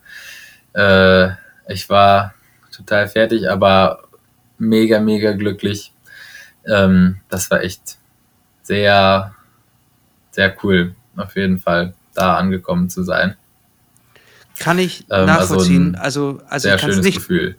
Äh, 0.73 1.29
ich 1.67 1.89
war 1.89 2.33
total 2.71 3.07
fertig, 3.07 3.49
aber 3.49 4.03
mega, 4.57 4.99
mega 4.99 5.33
glücklich. 5.33 5.93
Ähm, 6.65 7.17
das 7.29 7.49
war 7.51 7.61
echt 7.61 7.97
sehr, 8.61 9.35
sehr 10.31 10.55
cool, 10.63 10.95
auf 11.17 11.35
jeden 11.35 11.59
Fall, 11.59 11.93
da 12.13 12.35
angekommen 12.37 12.89
zu 12.89 13.03
sein. 13.03 13.35
Kann 14.61 14.79
ich 14.79 15.01
ähm, 15.01 15.07
also 15.09 15.25
nachvollziehen. 15.25 15.95
Also, 15.95 16.29
also, 16.29 16.45
also 16.47 16.63
sehr 16.63 16.75
ich 16.75 16.81
schönes 16.81 17.05
nicht, 17.05 17.15
Gefühl. 17.15 17.55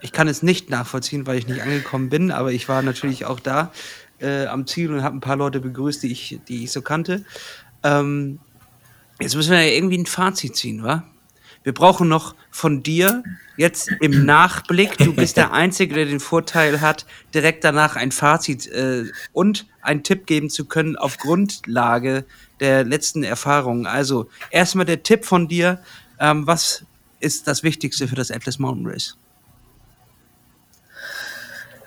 Ich 0.00 0.12
kann 0.12 0.28
es 0.28 0.42
nicht 0.42 0.70
nachvollziehen, 0.70 1.26
weil 1.26 1.38
ich 1.38 1.46
nicht 1.48 1.62
angekommen 1.62 2.08
bin, 2.08 2.30
aber 2.30 2.52
ich 2.52 2.68
war 2.68 2.82
natürlich 2.82 3.24
auch 3.24 3.40
da 3.40 3.72
äh, 4.20 4.46
am 4.46 4.66
Ziel 4.66 4.92
und 4.92 5.02
habe 5.02 5.16
ein 5.16 5.20
paar 5.20 5.36
Leute 5.36 5.60
begrüßt, 5.60 6.02
die 6.02 6.12
ich, 6.12 6.40
die 6.48 6.64
ich 6.64 6.72
so 6.72 6.82
kannte. 6.82 7.24
Ähm, 7.82 8.38
jetzt 9.20 9.34
müssen 9.34 9.50
wir 9.50 9.62
ja 9.62 9.72
irgendwie 9.72 9.98
ein 9.98 10.06
Fazit 10.06 10.56
ziehen, 10.56 10.82
wa? 10.82 11.04
Wir 11.66 11.74
brauchen 11.74 12.06
noch 12.06 12.36
von 12.52 12.84
dir 12.84 13.24
jetzt 13.56 13.90
im 14.00 14.24
Nachblick, 14.24 14.98
du 14.98 15.12
bist 15.12 15.36
der 15.36 15.52
Einzige, 15.52 15.96
der 15.96 16.04
den 16.04 16.20
Vorteil 16.20 16.80
hat, 16.80 17.06
direkt 17.34 17.64
danach 17.64 17.96
ein 17.96 18.12
Fazit 18.12 18.68
äh, 18.68 19.06
und 19.32 19.66
einen 19.82 20.04
Tipp 20.04 20.26
geben 20.26 20.48
zu 20.48 20.66
können 20.66 20.94
auf 20.94 21.18
Grundlage 21.18 22.24
der 22.60 22.84
letzten 22.84 23.24
Erfahrungen. 23.24 23.86
Also 23.86 24.28
erstmal 24.50 24.86
der 24.86 25.02
Tipp 25.02 25.24
von 25.24 25.48
dir, 25.48 25.80
ähm, 26.20 26.46
was 26.46 26.84
ist 27.20 27.46
das 27.48 27.62
Wichtigste 27.62 28.08
für 28.08 28.14
das 28.14 28.30
Atlas 28.30 28.58
Mountain 28.58 28.86
Race? 28.86 29.16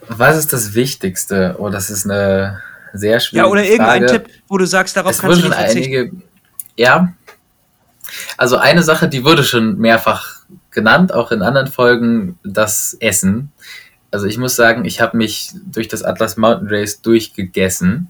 Was 0.07 0.37
ist 0.37 0.53
das 0.53 0.73
Wichtigste? 0.73 1.55
Oh, 1.59 1.69
das 1.69 1.89
ist 1.89 2.05
eine 2.05 2.61
sehr 2.93 3.19
schwierige 3.19 3.47
Frage. 3.47 3.47
Ja, 3.47 3.51
oder 3.51 3.63
irgendein 3.63 4.07
Frage. 4.07 4.23
Tipp, 4.23 4.43
wo 4.47 4.57
du 4.57 4.65
sagst, 4.65 4.97
darauf 4.97 5.11
es 5.11 5.19
kannst 5.19 5.43
du 5.43 5.47
nicht 5.47 5.55
verzichten. 5.55 5.93
Einige, 5.93 6.11
ja, 6.75 7.13
also 8.37 8.57
eine 8.57 8.83
Sache, 8.83 9.07
die 9.07 9.23
wurde 9.23 9.43
schon 9.43 9.77
mehrfach 9.77 10.39
genannt, 10.71 11.13
auch 11.13 11.31
in 11.31 11.41
anderen 11.41 11.67
Folgen, 11.67 12.39
das 12.43 12.95
Essen. 12.99 13.51
Also 14.11 14.25
ich 14.25 14.37
muss 14.37 14.55
sagen, 14.55 14.85
ich 14.85 15.01
habe 15.01 15.17
mich 15.17 15.51
durch 15.65 15.87
das 15.87 16.03
Atlas 16.03 16.37
Mountain 16.37 16.69
Race 16.69 17.01
durchgegessen. 17.01 18.09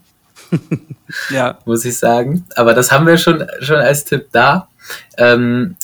ja. 1.29 1.59
Muss 1.65 1.85
ich 1.85 1.97
sagen. 1.97 2.45
Aber 2.55 2.73
das 2.73 2.91
haben 2.91 3.05
wir 3.05 3.17
schon, 3.17 3.45
schon 3.59 3.77
als 3.77 4.05
Tipp 4.05 4.29
da. 4.31 4.69
Ähm, 5.17 5.75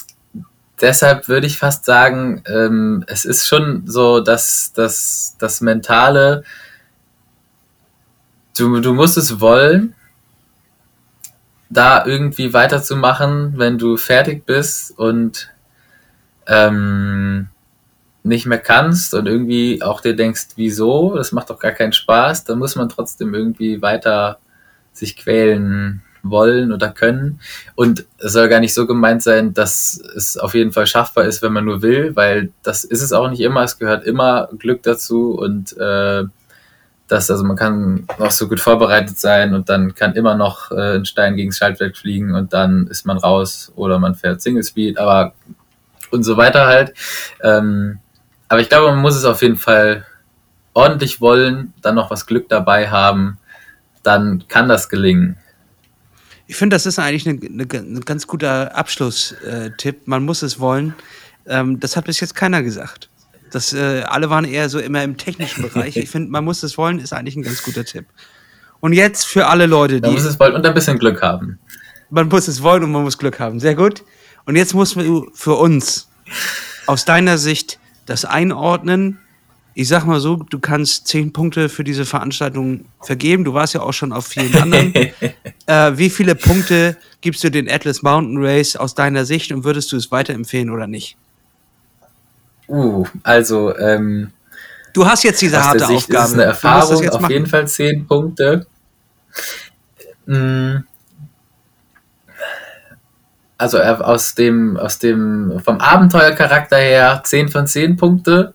deshalb 0.82 1.28
würde 1.28 1.47
ich 1.47 1.57
fast 1.57 1.86
sagen, 1.86 2.43
ähm, 2.47 3.03
es 3.07 3.26
ist 3.26 3.47
schon 3.47 3.84
so, 3.88 4.19
dass 4.19 4.73
das, 4.73 5.36
das 5.39 5.61
Mentale, 5.61 6.43
du, 8.57 8.80
du 8.80 8.93
musst 8.93 9.17
es 9.17 9.39
wollen 9.39 9.95
da 11.69 12.05
irgendwie 12.05 12.53
weiterzumachen, 12.53 13.57
wenn 13.57 13.78
du 13.78 13.97
fertig 13.97 14.45
bist 14.45 14.97
und 14.97 15.51
ähm, 16.47 17.47
nicht 18.23 18.45
mehr 18.45 18.59
kannst 18.59 19.13
und 19.13 19.28
irgendwie 19.28 19.82
auch 19.82 20.01
dir 20.01 20.15
denkst, 20.15 20.49
wieso, 20.55 21.16
das 21.16 21.32
macht 21.32 21.50
doch 21.50 21.59
gar 21.59 21.71
keinen 21.71 21.93
Spaß, 21.93 22.43
dann 22.45 22.59
muss 22.59 22.75
man 22.75 22.89
trotzdem 22.89 23.33
irgendwie 23.33 23.82
weiter 23.82 24.39
sich 24.93 25.17
quälen 25.17 26.01
wollen 26.30 26.72
oder 26.72 26.89
können. 26.89 27.39
Und 27.76 28.06
es 28.18 28.34
soll 28.34 28.50
gar 28.50 28.60
nicht 28.60 28.74
so 28.74 28.86
gemeint 28.88 29.24
sein, 29.24 29.54
dass 29.54 30.02
es 30.16 30.38
auf 30.38 30.54
jeden 30.54 30.72
Fall 30.72 30.88
schaffbar 30.88 31.26
ist, 31.26 31.42
wenn 31.42 31.54
man 31.54 31.66
nur 31.66 31.82
will, 31.82 32.16
weil 32.16 32.52
das 32.64 32.84
ist 32.84 33.02
es 33.02 33.14
auch 33.14 33.30
nicht 33.30 33.42
immer. 33.42 33.64
Es 33.64 33.80
gehört 33.80 34.06
immer 34.06 34.50
Glück 34.58 34.84
dazu 34.84 35.32
und 35.32 35.78
äh, 35.78 36.24
dass 37.08 37.30
also 37.30 37.43
man 37.43 37.56
kann 37.56 38.08
auch 38.20 38.32
so 38.32 38.47
gut 38.47 38.60
vorbereitet 38.60 39.20
sein 39.20 39.54
und 39.54 39.70
dann 39.70 39.93
kann 39.93 40.14
immer 40.14 40.36
noch 40.36 40.72
äh, 40.72 40.96
ein 40.96 41.06
Stein 41.06 41.36
gegen 41.36 41.52
das 41.52 41.58
Schaltwerk 41.58 41.96
fliegen 41.96 42.34
und 42.34 42.54
dann 42.54 42.88
ist 42.88 43.06
man 43.06 43.18
raus 43.18 43.72
oder 43.76 44.00
man 44.00 44.16
fährt 44.16 44.42
Single 44.42 44.64
Speed, 44.64 44.97
aber 44.97 45.34
und 46.12 46.24
so 46.24 46.38
weiter 46.38 46.66
halt. 46.66 46.93
Ähm, 47.42 48.00
aber 48.47 48.62
ich 48.62 48.70
glaube, 48.70 48.89
man 48.89 49.02
muss 49.02 49.16
es 49.16 49.26
auf 49.26 49.42
jeden 49.42 49.58
Fall 49.58 50.06
ordentlich 50.74 51.22
wollen, 51.22 51.74
dann 51.82 51.96
noch 51.96 52.12
was 52.12 52.26
Glück 52.26 52.50
dabei 52.50 52.89
haben, 52.89 53.38
dann 54.04 54.47
kann 54.47 54.68
das 54.68 54.89
gelingen. 54.89 55.38
Ich 56.47 56.55
finde, 56.55 56.76
das 56.76 56.86
ist 56.86 57.00
eigentlich 57.00 57.28
ein 57.28 58.05
ganz 58.05 58.28
guter 58.28 58.76
Abschlusstipp. 58.76 60.08
Man 60.08 60.24
muss 60.24 60.42
es 60.42 60.59
wollen. 60.59 60.93
Ähm, 61.47 61.80
das 61.80 61.96
hat 61.96 62.05
bis 62.05 62.20
jetzt 62.20 62.36
keiner 62.36 62.62
gesagt. 62.63 63.09
Das, 63.51 63.74
äh, 63.74 64.04
alle 64.08 64.30
waren 64.30 64.46
eher 64.46 64.70
so 64.70 64.80
immer 64.80 65.04
im 65.04 65.17
technischen 65.17 65.63
Bereich. 65.63 65.97
Ich 65.97 66.09
finde, 66.09 66.32
man 66.32 66.43
muss 66.43 66.63
es 66.63 66.78
wollen, 66.78 67.00
ist 67.00 67.13
eigentlich 67.13 67.36
ein 67.36 67.43
ganz 67.43 67.63
guter 67.63 67.86
Tipp. 67.86 68.05
Und 68.80 68.93
jetzt 68.93 69.26
für 69.26 69.47
alle 69.47 69.66
Leute, 69.66 70.01
die. 70.01 70.08
Man 70.08 70.13
muss 70.13 70.26
es 70.26 70.39
wollen 70.39 70.54
und 70.54 70.66
ein 70.66 70.74
bisschen 70.74 71.00
Glück 71.00 71.22
haben. 71.22 71.59
Man 72.09 72.28
muss 72.28 72.47
es 72.47 72.62
wollen 72.62 72.84
und 72.84 72.92
man 72.92 73.04
muss 73.04 73.17
Glück 73.17 73.39
haben. 73.39 73.59
Sehr 73.59 73.76
gut. 73.76 74.04
Und 74.46 74.55
jetzt 74.55 74.74
musst 74.74 74.96
du 74.96 75.30
für 75.34 75.55
uns 75.55 76.09
aus 76.86 77.05
deiner 77.05 77.38
Sicht 77.38 77.80
das 78.05 78.26
einordnen. 78.26 79.20
Ich 79.78 79.89
sag 79.89 80.06
mal 80.06 80.22
so, 80.22 80.38
du 80.38 80.60
kannst 80.60 81.08
zehn 81.08 81.34
Punkte 81.34 81.68
für 81.70 81.84
diese 81.84 82.06
Veranstaltung 82.06 82.86
vergeben. 83.02 83.43
Du 83.43 83.54
warst 83.54 83.74
ja 83.74 83.82
auch 83.82 83.92
schon 83.92 84.14
auf 84.14 84.26
vielen 84.26 84.56
anderen. 84.56 84.93
äh, 85.66 85.92
wie 85.96 86.10
viele 86.10 86.34
Punkte 86.34 86.96
gibst 87.20 87.43
du 87.43 87.52
den 87.52 87.70
Atlas 87.70 88.02
Mountain 88.02 88.38
Race 88.38 88.78
aus 88.78 88.96
deiner 88.96 89.26
Sicht 89.26 89.52
und 89.52 89.66
würdest 89.66 89.92
du 89.92 89.97
es 89.97 90.12
weiterempfehlen 90.12 90.70
oder 90.70 90.88
nicht? 90.88 91.18
Uh, 92.68 93.06
also, 93.22 93.78
ähm, 93.78 94.32
Du 94.96 95.06
hast 95.06 95.24
jetzt 95.24 95.42
diese 95.42 95.62
harte 95.62 95.86
Sicht 95.86 96.08
Aufgabe. 96.08 96.26
Ist 96.26 96.34
eine 96.36 96.43
Erfahrung, 96.43 97.10
auf 97.10 97.20
machen. 97.20 97.32
jeden 97.34 97.47
Fall 97.47 97.68
zehn 97.68 98.08
Punkte. 98.08 98.66
Mm. 100.26 100.78
Also 103.58 103.80
aus 103.80 104.36
dem, 104.36 104.78
aus 104.78 104.97
dem, 104.97 105.60
vom 105.64 105.80
Abenteuercharakter 105.80 106.78
her 106.78 107.22
10 107.26 107.50
von 107.50 107.68
10 107.68 107.97
Punkte. 107.97 108.54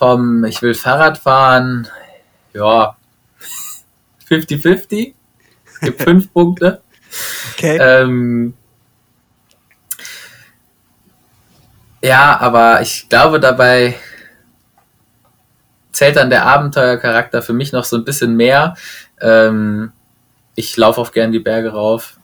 Vom 0.00 0.46
Ich 0.46 0.62
will 0.62 0.72
Fahrrad 0.72 1.18
fahren, 1.18 1.86
ja, 2.54 2.96
50-50. 4.30 5.12
Es 5.74 5.80
gibt 5.80 6.02
5 6.04 6.32
Punkte. 6.32 6.80
Okay. 7.52 7.76
Ähm, 7.76 8.54
ja, 12.02 12.40
aber 12.40 12.80
ich 12.80 13.10
glaube 13.10 13.40
dabei 13.40 13.94
zählt 15.92 16.16
dann 16.16 16.30
der 16.30 16.46
Abenteuercharakter 16.46 17.42
für 17.42 17.52
mich 17.52 17.72
noch 17.72 17.84
so 17.84 17.98
ein 17.98 18.04
bisschen 18.06 18.34
mehr. 18.36 18.76
Ähm, 19.20 19.92
ich 20.54 20.78
laufe 20.78 20.98
auch 21.02 21.12
gern 21.12 21.30
die 21.30 21.40
Berge 21.40 21.72
rauf 21.72 22.18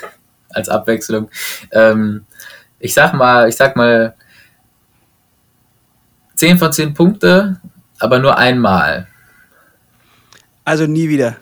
als 0.50 0.68
Abwechslung. 0.68 1.30
Ähm, 1.70 2.26
ich 2.78 2.92
sag 2.92 3.14
mal, 3.14 3.48
ich 3.48 3.56
sag 3.56 3.74
mal 3.74 4.16
10 6.42 6.58
von 6.58 6.72
10 6.72 6.94
Punkte, 6.94 7.60
aber 8.00 8.18
nur 8.18 8.36
einmal. 8.36 9.06
Also 10.64 10.88
nie 10.88 11.08
wieder. 11.08 11.36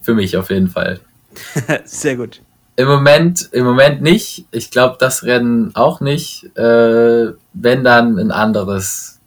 Für 0.00 0.14
mich 0.14 0.34
auf 0.34 0.48
jeden 0.48 0.68
Fall. 0.68 1.00
Sehr 1.84 2.16
gut. 2.16 2.40
Im 2.74 2.88
Moment, 2.88 3.50
im 3.52 3.66
Moment 3.66 4.00
nicht. 4.00 4.46
Ich 4.50 4.70
glaube, 4.70 4.96
das 4.98 5.24
Rennen 5.24 5.76
auch 5.76 6.00
nicht. 6.00 6.44
Äh, 6.56 7.34
wenn 7.52 7.84
dann 7.84 8.18
ein 8.18 8.30
anderes 8.30 9.20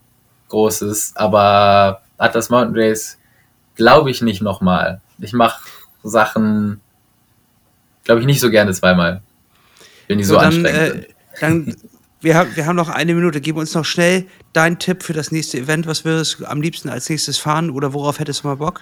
großes. 0.49 1.14
Aber 1.15 2.02
Atlas 2.18 2.49
Mountain 2.49 2.76
Race 2.76 3.19
glaube 3.76 4.10
ich 4.10 4.23
nicht 4.23 4.41
nochmal. 4.41 4.99
Ich 5.19 5.34
mache 5.34 5.61
Sachen, 6.02 6.81
glaube 8.03 8.22
ich, 8.22 8.26
nicht 8.26 8.40
so 8.40 8.49
gerne 8.49 8.73
zweimal. 8.73 9.22
Wenn 10.07 10.18
die 10.18 10.23
so, 10.23 10.34
so 10.34 10.40
dann, 10.40 10.65
anstrengend 10.65 10.76
äh, 10.76 10.91
sind. 10.91 11.07
Dann, 11.40 11.76
wir, 12.23 12.35
haben, 12.35 12.55
wir 12.55 12.65
haben 12.65 12.75
noch 12.75 12.89
eine 12.89 13.13
Minute. 13.13 13.41
Gib 13.41 13.57
uns 13.57 13.73
noch 13.73 13.85
schnell 13.85 14.25
deinen 14.53 14.79
Tipp 14.79 15.03
für 15.03 15.13
das 15.13 15.31
nächste 15.31 15.57
Event. 15.57 15.87
Was 15.87 16.05
würdest 16.05 16.39
du 16.39 16.45
am 16.45 16.61
liebsten 16.61 16.89
als 16.89 17.09
nächstes 17.09 17.37
fahren 17.37 17.69
oder 17.69 17.93
worauf 17.93 18.19
hättest 18.19 18.43
du 18.43 18.47
mal 18.47 18.55
Bock? 18.55 18.81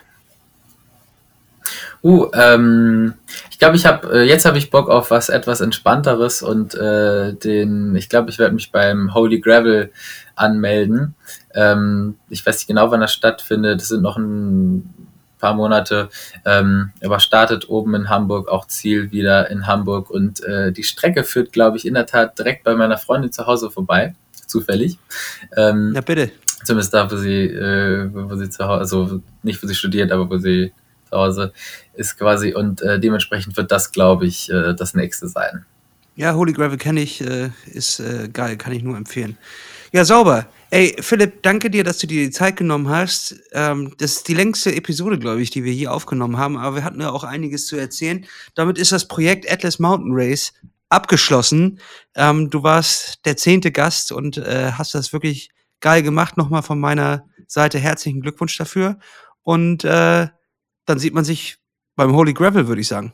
Uh, 2.03 2.27
ähm, 2.33 3.13
ich 3.51 3.59
glaube, 3.59 3.75
ich 3.75 3.85
habe 3.85 4.11
äh, 4.11 4.23
jetzt 4.23 4.45
habe 4.45 4.57
ich 4.57 4.71
Bock 4.71 4.89
auf 4.89 5.11
was 5.11 5.29
etwas 5.29 5.61
entspannteres 5.61 6.41
und 6.41 6.73
äh, 6.73 7.33
den, 7.33 7.95
ich 7.95 8.09
glaube, 8.09 8.31
ich 8.31 8.39
werde 8.39 8.55
mich 8.55 8.71
beim 8.71 9.13
Holy 9.13 9.39
Gravel 9.39 9.91
anmelden. 10.35 11.13
Ähm, 11.53 12.15
ich 12.29 12.43
weiß 12.43 12.57
nicht 12.57 12.67
genau, 12.67 12.89
wann 12.89 13.01
das 13.01 13.13
stattfindet. 13.13 13.81
Das 13.81 13.89
sind 13.89 14.01
noch 14.01 14.17
ein 14.17 15.10
paar 15.41 15.53
Monate. 15.53 16.09
Ähm, 16.45 16.91
aber 17.03 17.19
startet 17.19 17.67
oben 17.67 17.95
in 17.95 18.09
Hamburg, 18.09 18.47
auch 18.47 18.67
Ziel 18.67 19.11
wieder 19.11 19.49
in 19.49 19.67
Hamburg 19.67 20.09
und 20.09 20.41
äh, 20.45 20.71
die 20.71 20.83
Strecke 20.83 21.25
führt, 21.25 21.51
glaube 21.51 21.77
ich, 21.77 21.85
in 21.85 21.95
der 21.95 22.05
Tat 22.05 22.39
direkt 22.39 22.63
bei 22.63 22.75
meiner 22.75 22.97
Freundin 22.97 23.31
zu 23.31 23.45
Hause 23.47 23.69
vorbei, 23.69 24.15
zufällig. 24.47 24.97
Ähm, 25.57 25.91
ja 25.93 26.01
bitte. 26.01 26.31
Zumindest 26.63 26.93
da, 26.93 27.11
wo 27.11 27.17
sie, 27.17 27.45
äh, 27.45 28.07
wo 28.13 28.35
sie 28.35 28.49
zu 28.49 28.65
Hause, 28.65 28.79
also 28.79 29.21
nicht 29.43 29.61
wo 29.61 29.67
sie 29.67 29.75
studiert, 29.75 30.11
aber 30.11 30.29
wo 30.29 30.37
sie 30.37 30.71
zu 31.09 31.17
Hause 31.17 31.53
ist 31.95 32.17
quasi. 32.17 32.53
Und 32.53 32.81
äh, 32.83 32.99
dementsprechend 32.99 33.57
wird 33.57 33.71
das, 33.71 33.91
glaube 33.91 34.27
ich, 34.27 34.49
äh, 34.51 34.73
das 34.75 34.93
nächste 34.93 35.27
sein. 35.27 35.65
Ja, 36.15 36.35
Holy 36.35 36.53
Gravel 36.53 36.77
kenne 36.77 37.01
ich, 37.01 37.21
äh, 37.21 37.49
ist 37.65 37.99
äh, 37.99 38.29
geil, 38.31 38.57
kann 38.57 38.73
ich 38.73 38.83
nur 38.83 38.95
empfehlen. 38.95 39.37
Ja, 39.91 40.05
sauber. 40.05 40.45
Ey, 40.73 40.95
Philipp, 41.01 41.43
danke 41.43 41.69
dir, 41.69 41.83
dass 41.83 41.97
du 41.97 42.07
dir 42.07 42.23
die 42.23 42.31
Zeit 42.31 42.55
genommen 42.55 42.87
hast. 42.87 43.35
Ähm, 43.51 43.93
das 43.97 44.13
ist 44.13 44.29
die 44.29 44.33
längste 44.33 44.73
Episode, 44.73 45.19
glaube 45.19 45.41
ich, 45.41 45.49
die 45.49 45.65
wir 45.65 45.73
hier 45.73 45.91
aufgenommen 45.91 46.37
haben, 46.37 46.55
aber 46.55 46.77
wir 46.77 46.85
hatten 46.85 47.01
ja 47.01 47.11
auch 47.11 47.25
einiges 47.25 47.65
zu 47.67 47.75
erzählen. 47.75 48.25
Damit 48.55 48.77
ist 48.77 48.93
das 48.93 49.05
Projekt 49.09 49.51
Atlas 49.51 49.79
Mountain 49.79 50.13
Race 50.13 50.53
abgeschlossen. 50.87 51.81
Ähm, 52.15 52.49
du 52.49 52.63
warst 52.63 53.25
der 53.25 53.35
zehnte 53.35 53.73
Gast 53.73 54.13
und 54.13 54.37
äh, 54.37 54.71
hast 54.71 54.95
das 54.95 55.11
wirklich 55.11 55.49
geil 55.81 56.03
gemacht. 56.03 56.37
Nochmal 56.37 56.63
von 56.63 56.79
meiner 56.79 57.25
Seite 57.47 57.77
herzlichen 57.77 58.21
Glückwunsch 58.21 58.57
dafür. 58.57 58.97
Und 59.41 59.83
äh, 59.83 60.29
dann 60.85 60.99
sieht 60.99 61.13
man 61.13 61.25
sich 61.25 61.57
beim 61.97 62.15
Holy 62.15 62.33
Gravel, 62.33 62.69
würde 62.69 62.79
ich 62.79 62.87
sagen. 62.87 63.11